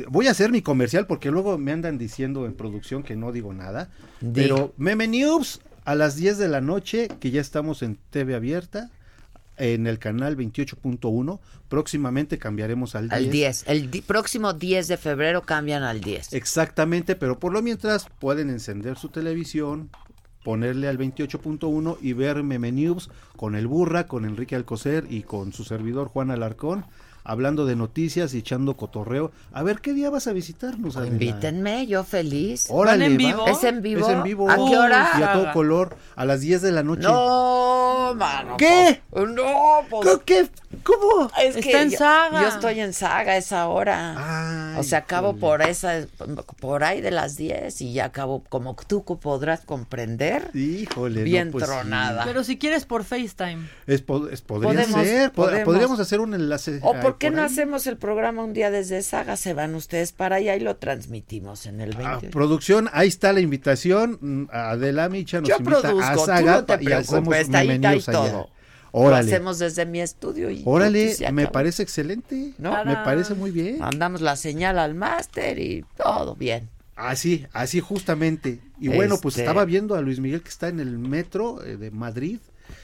voy 0.10 0.28
a 0.28 0.32
hacer 0.32 0.52
mi 0.52 0.62
comercial 0.62 1.08
porque 1.08 1.32
luego 1.32 1.58
me 1.58 1.72
andan 1.72 1.98
diciendo 1.98 2.46
en 2.46 2.54
producción 2.56 3.04
que 3.04 3.16
no 3.16 3.32
digo 3.32 3.54
nada. 3.54 3.90
Pero 4.34 4.74
Meme 4.78 5.08
News 5.08 5.62
a 5.86 5.96
las 5.96 6.16
10 6.16 6.38
de 6.38 6.48
la 6.48 6.62
noche, 6.62 7.08
que 7.20 7.32
ya 7.32 7.42
estamos 7.42 7.82
en 7.84 7.98
TV 8.10 8.36
abierta, 8.36 8.90
en 9.58 9.88
el 9.88 10.00
canal 10.00 10.38
28.1. 10.38 11.40
Próximamente 11.68 12.38
cambiaremos 12.38 12.96
al 12.96 13.10
10. 13.10 13.14
Al 13.14 13.30
10. 13.30 13.64
El 13.68 13.92
di- 13.92 14.02
próximo 14.02 14.54
10 14.54 14.88
de 14.88 14.98
febrero 14.98 15.42
cambian 15.42 15.84
al 15.84 16.02
10. 16.02 16.34
Exactamente, 16.34 17.16
pero 17.16 17.40
por 17.40 17.52
lo 17.54 17.62
mientras 17.62 18.08
pueden 18.20 18.50
encender 18.50 18.98
su 18.98 19.10
televisión, 19.10 19.90
ponerle 20.44 20.88
al 20.88 20.98
28.1 20.98 21.98
y 22.02 22.14
ver 22.14 22.42
Meme 22.44 22.72
News 22.72 23.10
con 23.36 23.56
el 23.56 23.68
Burra, 23.68 24.08
con 24.08 24.24
Enrique 24.26 24.56
Alcocer 24.56 25.06
y 25.10 25.24
con 25.24 25.52
su 25.52 25.64
servidor 25.66 26.08
Juan 26.08 26.32
Alarcón, 26.32 26.86
hablando 27.30 27.68
de 27.68 27.76
noticias 27.76 28.34
y 28.34 28.40
echando 28.40 28.76
cotorreo. 28.76 29.32
A 29.54 29.62
ver, 29.62 29.82
¿qué 29.82 29.94
día 29.94 30.10
vas 30.10 30.26
a 30.26 30.34
visitarnos? 30.34 30.98
Adela? 30.98 31.14
Invítenme, 31.14 31.86
yo 31.86 32.04
feliz. 32.04 32.66
Órale, 32.72 33.04
¿Van 33.04 33.12
en 33.12 33.18
vivo? 33.18 33.48
¿Es 33.48 33.64
en 33.64 33.84
vivo? 33.84 34.02
Es 34.02 34.10
en 34.10 34.24
vivo. 34.24 34.50
¿A 34.50 34.56
qué 34.56 34.78
hora? 34.78 35.12
Y 35.20 35.22
a 35.22 35.34
todo 35.34 35.54
color, 35.54 35.96
a 36.16 36.26
las 36.26 36.42
10 36.42 36.64
de 36.64 36.72
la 36.72 36.82
noche. 36.82 37.04
No, 37.04 38.16
mano. 38.16 38.58
¿Qué? 38.58 39.04
pues, 39.12 39.30
no, 39.30 39.82
pues. 39.92 40.20
¿Qué? 40.26 40.50
¿Cómo? 40.84 41.32
Es 41.42 41.56
Está 41.56 41.62
que 41.62 41.82
en 41.82 41.90
yo- 41.90 41.98
saga. 41.98 42.42
Yo 42.44 42.48
estoy 42.48 42.80
en 42.80 42.94
saga 42.94 43.32
a 43.34 43.38
esa 43.38 43.68
hora. 43.68 44.74
Ay, 44.74 44.80
o 44.80 44.84
sea, 44.84 45.00
acabo 45.00 45.36
por 45.36 45.62
esa, 45.64 46.06
por 46.60 46.84
ahí 46.84 47.02
de 47.02 47.10
las 47.12 47.36
10 47.38 47.82
y 47.82 47.94
ya 47.94 48.06
acabo, 48.06 48.44
como 48.50 48.76
tú 48.88 49.04
podrás 49.04 49.62
comprender, 49.62 50.52
Híjole, 50.54 51.20
no, 51.22 51.24
bien 51.26 51.52
pues 51.52 51.66
sí. 51.66 51.72
tronada. 51.72 52.24
Pero 52.24 52.44
si 52.44 52.58
quieres 52.58 52.86
por 52.86 53.04
FaceTime. 53.04 53.68
Es, 53.88 54.04
es- 54.32 54.42
podría 54.42 54.70
Podemos, 54.84 55.02
ser. 55.08 55.32
po- 55.32 55.44
podemos. 55.44 55.66
Podríamos 55.66 56.00
hacer 56.00 56.20
un 56.20 56.34
enlace. 56.36 56.80
¿O 56.84 56.94
por 57.00 57.18
qué 57.18 57.32
no 57.32 57.40
ahí. 57.42 57.48
hacemos 57.48 57.88
el 57.88 57.98
programa 57.98 58.44
un 58.44 58.54
día 58.54 58.70
desde 58.70 59.02
Saga? 59.02 59.38
Se 59.38 59.54
van 59.56 59.74
ustedes 59.76 60.12
para 60.12 60.36
allá 60.36 60.56
y 60.56 60.60
lo 60.60 60.76
transmitimos 60.76 61.66
en 61.66 61.82
el 61.82 61.96
Ah, 61.98 62.12
20. 62.20 62.30
producción, 62.30 62.90
ahí 62.94 63.08
está 63.08 63.34
la 63.34 63.40
invitación. 63.40 64.18
mm, 64.22 64.46
Adela 64.52 65.10
Micha 65.10 65.40
nos 65.42 65.50
Yo 65.50 65.58
invita 65.58 65.82
produzco, 65.82 66.24
a 66.24 66.26
Saga 66.26 66.66
no 66.68 66.82
y 66.82 66.92
hacemos 66.92 67.08
preocupes, 67.30 67.40
está 67.42 67.58
ahí, 67.60 67.70
está 67.72 67.90
ahí 67.90 68.04
allá. 68.28 68.46
Órale. 68.92 69.30
Lo 69.30 69.36
hacemos 69.36 69.60
desde 69.60 69.86
mi 69.86 70.02
estudio 70.02 70.50
y 70.50 70.62
Órale, 70.66 71.16
y 71.20 71.32
me 71.32 71.48
parece 71.48 71.84
excelente. 71.84 72.54
¿No? 72.58 72.72
Me 72.86 72.96
parece 72.96 73.34
muy 73.36 73.52
bien. 73.52 73.80
Mandamos 73.80 74.22
la 74.22 74.36
señal 74.36 74.80
al 74.80 74.96
máster 74.96 75.60
y 75.60 75.86
todo 75.98 76.36
bien. 76.36 76.70
Así, 76.96 77.46
así 77.54 77.80
justamente. 77.80 78.60
Y 78.80 78.90
bueno, 78.90 79.18
pues 79.22 79.36
Este- 79.36 79.44
estaba 79.44 79.64
viendo 79.66 79.96
a 79.96 80.02
Luis 80.02 80.20
Miguel 80.20 80.42
que 80.42 80.50
está 80.50 80.68
en 80.68 80.80
el 80.80 80.98
metro 81.00 81.64
eh, 81.64 81.78
de 81.78 81.92
Madrid. 81.92 82.40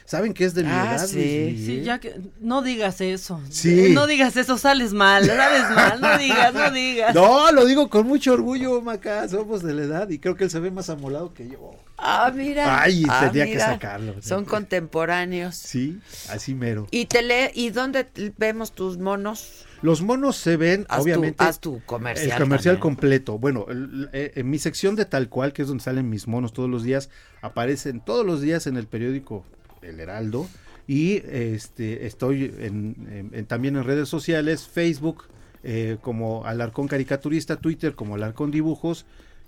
¿Saben 0.05 0.33
que 0.35 0.45
es 0.45 0.53
de 0.53 0.63
mi 0.63 0.69
Ah, 0.71 0.91
edad, 0.97 1.07
sí. 1.07 1.63
Sí, 1.65 1.81
ya 1.83 1.99
que 1.99 2.15
no 2.39 2.61
digas 2.61 3.01
eso. 3.01 3.41
Sí. 3.49 3.87
Eh, 3.87 3.89
No 3.95 4.05
digas 4.05 4.37
eso, 4.37 4.57
sales 4.59 4.93
mal, 4.93 5.25
sales 5.25 5.69
mal, 5.75 5.99
no 5.99 6.17
digas, 6.19 6.53
no 6.53 6.69
digas. 6.71 7.15
No, 7.15 7.51
lo 7.51 7.65
digo 7.65 7.89
con 7.89 8.05
mucho 8.05 8.33
orgullo, 8.33 8.81
Maca. 8.81 9.27
Somos 9.27 9.63
de 9.63 9.73
la 9.73 9.81
edad 9.83 10.09
y 10.09 10.19
creo 10.19 10.35
que 10.35 10.43
él 10.43 10.51
se 10.51 10.59
ve 10.59 10.69
más 10.69 10.89
amolado 10.91 11.33
que 11.33 11.47
yo. 11.49 11.71
Ah, 11.97 12.31
mira. 12.35 12.83
Ay, 12.83 13.03
Ah, 13.09 13.29
tenía 13.31 13.45
que 13.45 13.51
mira. 13.53 13.65
sacarlo. 13.65 14.21
Son 14.21 14.45
contemporáneos. 14.45 15.55
Sí, 15.55 15.99
así 16.29 16.53
mero. 16.53 16.87
¿Y 16.91 17.05
te 17.05 17.23
lee, 17.23 17.49
¿Y 17.55 17.71
dónde 17.71 18.07
vemos 18.37 18.73
tus 18.73 18.97
monos? 18.99 19.65
Los 19.81 20.01
monos 20.03 20.35
se 20.37 20.55
ven, 20.57 20.85
Haz 20.87 20.97
tu- 20.97 21.03
obviamente. 21.03 21.43
haz 21.43 21.59
tu 21.59 21.81
comercial 21.85 22.31
El 22.31 22.37
comercial 22.43 22.75
también. 22.75 22.81
completo. 22.95 23.39
Bueno, 23.39 23.65
el- 23.69 24.09
en 24.13 24.49
mi 24.49 24.59
sección 24.59 24.95
de 24.95 25.05
tal 25.05 25.29
cual, 25.29 25.51
que 25.53 25.63
es 25.63 25.67
donde 25.67 25.83
salen 25.83 26.09
mis 26.09 26.27
monos 26.27 26.53
todos 26.53 26.69
los 26.69 26.83
días, 26.83 27.09
aparecen 27.41 28.01
todos 28.03 28.25
los 28.25 28.41
días 28.41 28.67
en 28.67 28.77
el 28.77 28.87
periódico 28.87 29.45
El 29.85 29.99
Heraldo. 29.99 30.47
Y 30.87 31.23
este 31.27 32.05
estoy 32.05 32.53
en- 32.59 33.45
también 33.47 33.75
en 33.75 33.83
redes 33.83 34.07
sociales, 34.09 34.67
Facebook 34.67 35.23
eh, 35.63 35.97
como 36.01 36.45
Alarcón 36.45 36.87
Caricaturista, 36.87 37.55
Twitter 37.55 37.95
como 37.95 38.15
Alarcón 38.15 38.51
Dibujos. 38.51 39.05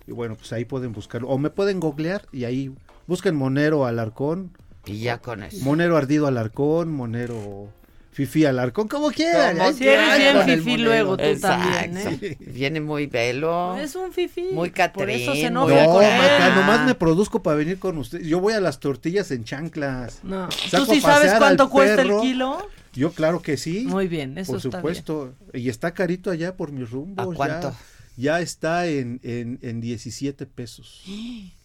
Y 0.08 0.14
bueno, 0.14 0.36
pues 0.36 0.52
ahí 0.54 0.66
pueden 0.66 0.94
buscarlo. 0.94 1.28
O 1.30 1.38
me 1.38 1.50
pueden 1.52 1.80
googlear 1.80 2.26
y 2.32 2.46
ahí 2.46 2.74
busquen 3.06 3.36
Monero 3.36 3.86
Alarcón 3.86 4.52
Y 4.86 5.00
ya 5.02 5.20
con 5.20 5.44
eso. 5.44 5.64
Monero 5.64 5.96
ardido 5.98 6.26
Alarcón, 6.28 6.92
Monero 6.92 7.68
Fifi 8.18 8.45
Alarcón, 8.45 8.88
como 8.88 9.11
quieran. 9.11 9.56
Como 9.60 9.73
quieran. 9.77 10.18
quieran 10.18 10.45
bien 10.48 10.60
monero. 10.64 10.84
luego 10.85 11.18
tú 11.18 11.23
Exacto. 11.23 11.69
también, 11.72 12.18
¿eh? 12.23 12.38
Viene 12.39 12.81
muy 12.81 13.06
velo. 13.06 13.77
Es 13.77 13.95
un 13.95 14.11
fifi. 14.11 14.48
Muy 14.53 14.72
Por 14.72 15.07
eso 15.11 15.27
Catrín, 15.27 15.35
se 15.35 15.52
No, 15.52 15.69
enoja 15.69 15.85
con 15.85 16.03
él. 16.03 16.56
nomás 16.56 16.88
me 16.88 16.95
produzco 16.95 17.44
para 17.44 17.57
venir 17.57 17.77
con 17.77 17.95
usted. 17.99 18.19
Yo 18.22 18.39
voy 18.39 18.53
a 18.53 18.60
las 18.60 18.80
tortillas 18.80 19.30
en 19.30 19.44
chanclas. 19.44 20.22
No. 20.23 20.49
Saco 20.49 20.88
¿Tú 20.88 20.95
sí 20.95 21.02
sabes 21.02 21.31
cuánto 21.35 21.69
cuesta 21.69 22.02
el 22.02 22.11
kilo? 22.22 22.68
Yo 22.94 23.11
claro 23.11 23.44
que 23.44 23.56
sí. 23.56 23.85
Muy 23.85 24.07
bien, 24.07 24.35
eso 24.39 24.53
Por 24.53 24.61
está 24.65 24.77
supuesto. 24.80 25.35
Y 25.53 25.69
está 25.69 25.94
carito 25.94 26.31
allá 26.31 26.57
por 26.57 26.72
mis 26.72 26.89
rumbos. 26.89 27.23
¿A 27.23 27.35
cuánto? 27.35 27.69
Ya, 28.18 28.39
ya 28.39 28.41
está 28.41 28.88
en, 28.88 29.19
en, 29.22 29.60
en 29.61 29.80
17 29.80 30.48
pesos. 30.48 31.03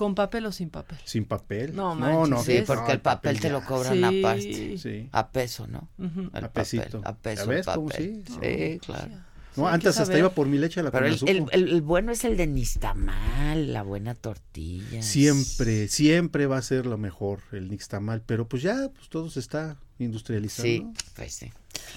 ¿Con 0.00 0.14
papel 0.14 0.46
o 0.46 0.52
sin 0.52 0.70
papel? 0.70 0.96
Sin 1.04 1.26
papel. 1.26 1.76
No, 1.76 1.94
no, 1.94 2.26
no. 2.26 2.42
Sí, 2.42 2.52
que- 2.54 2.62
porque 2.62 2.84
no, 2.86 2.92
el 2.92 3.00
papel 3.02 3.38
te 3.38 3.50
lo 3.50 3.62
cobran 3.62 3.92
Sí. 3.92 4.20
aparte. 4.24 4.78
Sí. 4.78 5.08
A 5.12 5.28
peso, 5.28 5.66
¿no? 5.66 5.90
El 5.98 6.28
A 6.28 6.32
papel, 6.32 6.50
pesito. 6.52 7.02
a 7.04 7.14
peso 7.16 7.36
¿Ya 7.36 7.42
el 7.42 7.48
ves 7.50 7.66
cómo 7.66 7.88
papel. 7.90 8.24
sí? 8.26 8.32
Sí, 8.42 8.78
claro. 8.86 9.10
No, 9.56 9.66
hay 9.66 9.72
que 9.72 9.74
antes 9.74 9.98
hasta 9.98 10.16
iba 10.16 10.30
por 10.30 10.46
mi 10.46 10.56
leche 10.56 10.80
a 10.80 10.84
la 10.84 10.90
Pero 10.90 11.04
el, 11.04 11.18
el- 11.26 11.44
el- 11.52 11.68
el 11.68 11.82
bueno 11.82 12.12
es 12.12 12.24
el 12.24 12.38
de 12.38 12.46
Nistamal, 12.46 13.74
la 13.74 13.82
buena 13.82 14.14
tortilla. 14.14 15.02
Siempre, 15.02 15.88
siempre 15.88 16.46
va 16.46 16.56
a 16.56 16.62
ser 16.62 16.86
lo 16.86 16.96
mejor 16.96 17.40
el 17.52 17.68
nixtamal, 17.68 18.22
pero 18.24 18.48
pues 18.48 18.62
ya 18.62 18.88
pues 18.94 19.10
todo 19.10 19.28
se 19.28 19.40
está 19.40 19.76
industrializando. 19.98 20.62
Sí, 20.66 20.86
pues 21.14 21.34
sí. 21.34 21.52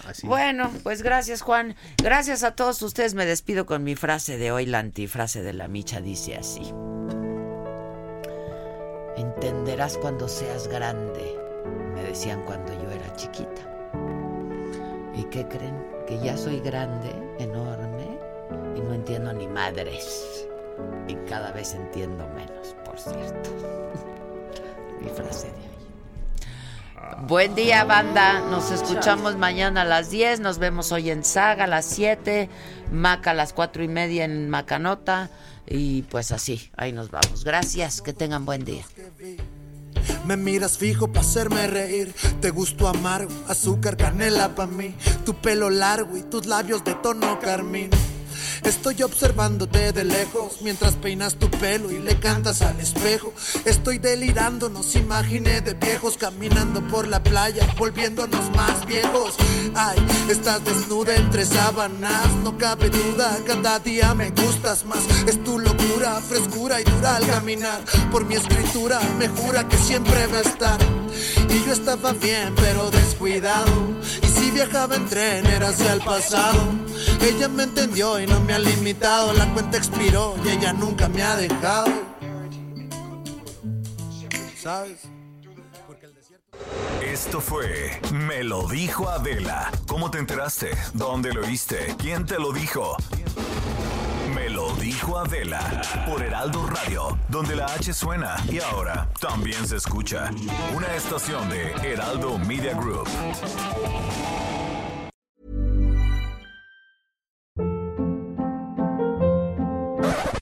Así. 0.06 0.28
Bueno, 0.28 0.72
pues 0.84 1.04
gracias 1.04 1.42
Juan. 1.42 1.76
Gracias 2.04 2.44
a 2.44 2.54
todos 2.56 2.82
ustedes. 2.82 3.14
Me 3.14 3.26
despido 3.26 3.66
con 3.66 3.82
mi 3.86 3.96
frase 3.96 4.38
de 4.38 4.52
hoy. 4.52 4.66
La 4.66 4.80
antifrase 4.80 5.42
de 5.42 5.54
la 5.54 5.70
micha 5.70 6.02
dice 6.02 6.36
así. 6.36 6.64
Entenderás 9.16 9.98
cuando 9.98 10.28
seas 10.28 10.68
grande, 10.68 11.40
me 11.94 12.04
decían 12.04 12.44
cuando 12.46 12.74
yo 12.74 12.90
era 12.90 13.16
chiquita. 13.16 13.62
¿Y 15.16 15.24
qué 15.26 15.48
creen? 15.48 15.86
Que 16.08 16.20
ya 16.20 16.36
soy 16.36 16.60
grande, 16.60 17.12
enorme, 17.38 18.18
y 18.76 18.82
no 18.82 18.94
entiendo 18.94 19.32
ni 19.34 19.48
madres. 19.48 20.48
Y 21.08 21.14
cada 21.30 21.52
vez 21.52 21.76
entiendo 21.76 22.28
menos, 22.30 22.76
por 22.84 23.00
cierto. 23.00 23.52
mi 25.02 25.10
frase 25.10 25.48
de 25.48 25.54
hoy. 25.54 25.74
Buen 27.28 27.54
día, 27.54 27.84
banda. 27.84 28.40
Nos 28.50 28.72
escuchamos 28.72 29.36
mañana 29.38 29.82
a 29.82 29.86
las 29.86 30.10
10. 30.10 30.40
Nos 30.40 30.58
vemos 30.58 30.92
hoy 30.92 31.12
en 31.12 31.24
Saga 31.24 31.66
a 31.66 31.68
las 31.68 31.86
7. 31.86 32.50
Maca 32.92 33.32
a 33.32 33.34
las 33.34 33.54
cuatro 33.54 33.84
y 33.84 33.88
media 33.88 34.26
en 34.26 34.50
Macanota. 34.50 35.30
Y 35.68 36.04
pues 36.04 36.32
así, 36.32 36.70
ahí 36.76 36.92
nos 36.92 37.12
vamos. 37.12 37.44
Gracias. 37.44 38.02
Que 38.02 38.14
tengan 38.14 38.46
buen 38.46 38.66
día. 38.66 38.86
Me 40.26 40.38
miras 40.38 40.78
fijo 40.78 41.08
para 41.08 41.22
hacerme 41.22 41.68
reír. 41.68 42.14
Te 42.42 42.50
gusto 42.50 42.88
amargo, 42.88 43.32
azúcar, 43.48 43.98
canela 43.98 44.56
pa' 44.56 44.68
mí. 44.68 44.96
Tu 45.26 45.34
pelo 45.36 45.70
largo 45.70 46.18
y 46.18 46.24
tus 46.24 46.46
labios 46.46 46.84
de 46.84 46.94
tono 46.96 47.40
carmín. 47.40 47.90
Estoy 48.64 49.04
observándote 49.04 49.92
de 49.92 50.04
lejos 50.06 50.62
mientras 50.62 50.96
peinas 50.96 51.36
tu 51.36 51.50
pelo 51.50 51.92
y 51.92 52.00
le 52.00 52.20
cantas 52.20 52.62
al 52.62 52.80
espejo. 52.80 53.34
Estoy 53.66 53.98
delirando, 53.98 54.70
nos 54.70 54.96
imaginé 54.96 55.62
de 55.62 55.74
viejos 55.74 56.18
caminando 56.18 56.82
por 56.88 57.08
la 57.08 57.22
playa, 57.22 57.68
volviéndonos 57.78 58.50
más 58.56 58.86
viejos. 58.86 59.36
Ay, 59.76 59.98
estás 60.30 60.64
desnuda 60.64 61.16
entre 61.16 61.46
sábanas, 61.46 62.28
no 62.44 62.58
cabe 62.58 62.90
duda, 62.90 63.38
cada 63.46 63.80
día 63.80 64.14
me 64.14 64.30
gustas 64.30 64.86
más. 64.86 65.04
Es 65.28 65.44
tu 65.44 65.60
locura, 65.60 66.22
frescura 66.22 66.80
y 66.80 66.84
dura 66.86 67.18
al 67.18 67.28
caminar. 67.28 67.82
Por 68.12 68.26
mi 68.26 68.36
escritura 68.36 69.00
me 69.20 69.28
jura 69.28 69.68
que 69.68 69.78
siempre 69.78 70.28
va 70.28 70.38
a 70.38 70.42
estar. 70.42 70.80
Y 71.54 71.66
yo 71.66 71.74
estaba 71.74 72.14
bien, 72.14 72.54
pero 72.56 72.90
descuidado. 72.90 73.72
Y 74.24 74.28
si 74.28 74.50
viajaba 74.52 74.96
en 74.96 75.08
tren 75.08 75.46
era 75.46 75.70
hacia 75.70 75.94
el 75.94 76.02
pasado. 76.02 76.60
Ella 77.22 77.48
me 77.48 77.64
entendió 77.64 78.20
y 78.20 78.26
no 78.26 78.40
me 78.42 78.54
ha 78.54 78.60
limitado. 78.60 79.32
La 79.34 79.52
cuenta 79.54 79.78
expiró 79.78 80.36
y 80.44 80.50
ella 80.50 80.74
nunca 80.74 81.08
me 81.08 81.22
ha 81.22 81.36
dejado. 81.36 81.92
¿Sabes? 84.60 85.02
Esto 87.02 87.42
fue 87.42 88.00
Me 88.12 88.44
lo 88.44 88.68
dijo 88.68 89.08
Adela. 89.08 89.72
¿Cómo 89.88 90.10
te 90.10 90.18
enteraste? 90.18 90.72
¿Dónde 90.94 91.34
lo 91.34 91.42
viste? 91.42 91.96
¿Quién 92.00 92.26
te 92.26 92.40
lo 92.40 92.52
dijo? 92.52 92.98
Lo 94.54 94.72
dijo 94.76 95.18
Adela 95.18 95.82
por 96.06 96.22
Heraldo 96.22 96.68
Radio, 96.68 97.18
donde 97.28 97.56
la 97.56 97.66
H 97.66 97.92
suena 97.92 98.36
y 98.48 98.60
ahora 98.60 99.10
también 99.20 99.66
se 99.68 99.78
escucha. 99.78 100.30
Una 100.76 100.94
estación 100.94 101.50
de 101.50 101.72
Heraldo 101.82 102.38
Media 102.38 102.76
Group. 102.76 103.08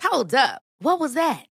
Hold 0.03 0.35
up. 0.35 0.61
What 0.81 0.99
was 0.99 1.13
that? 1.13 1.50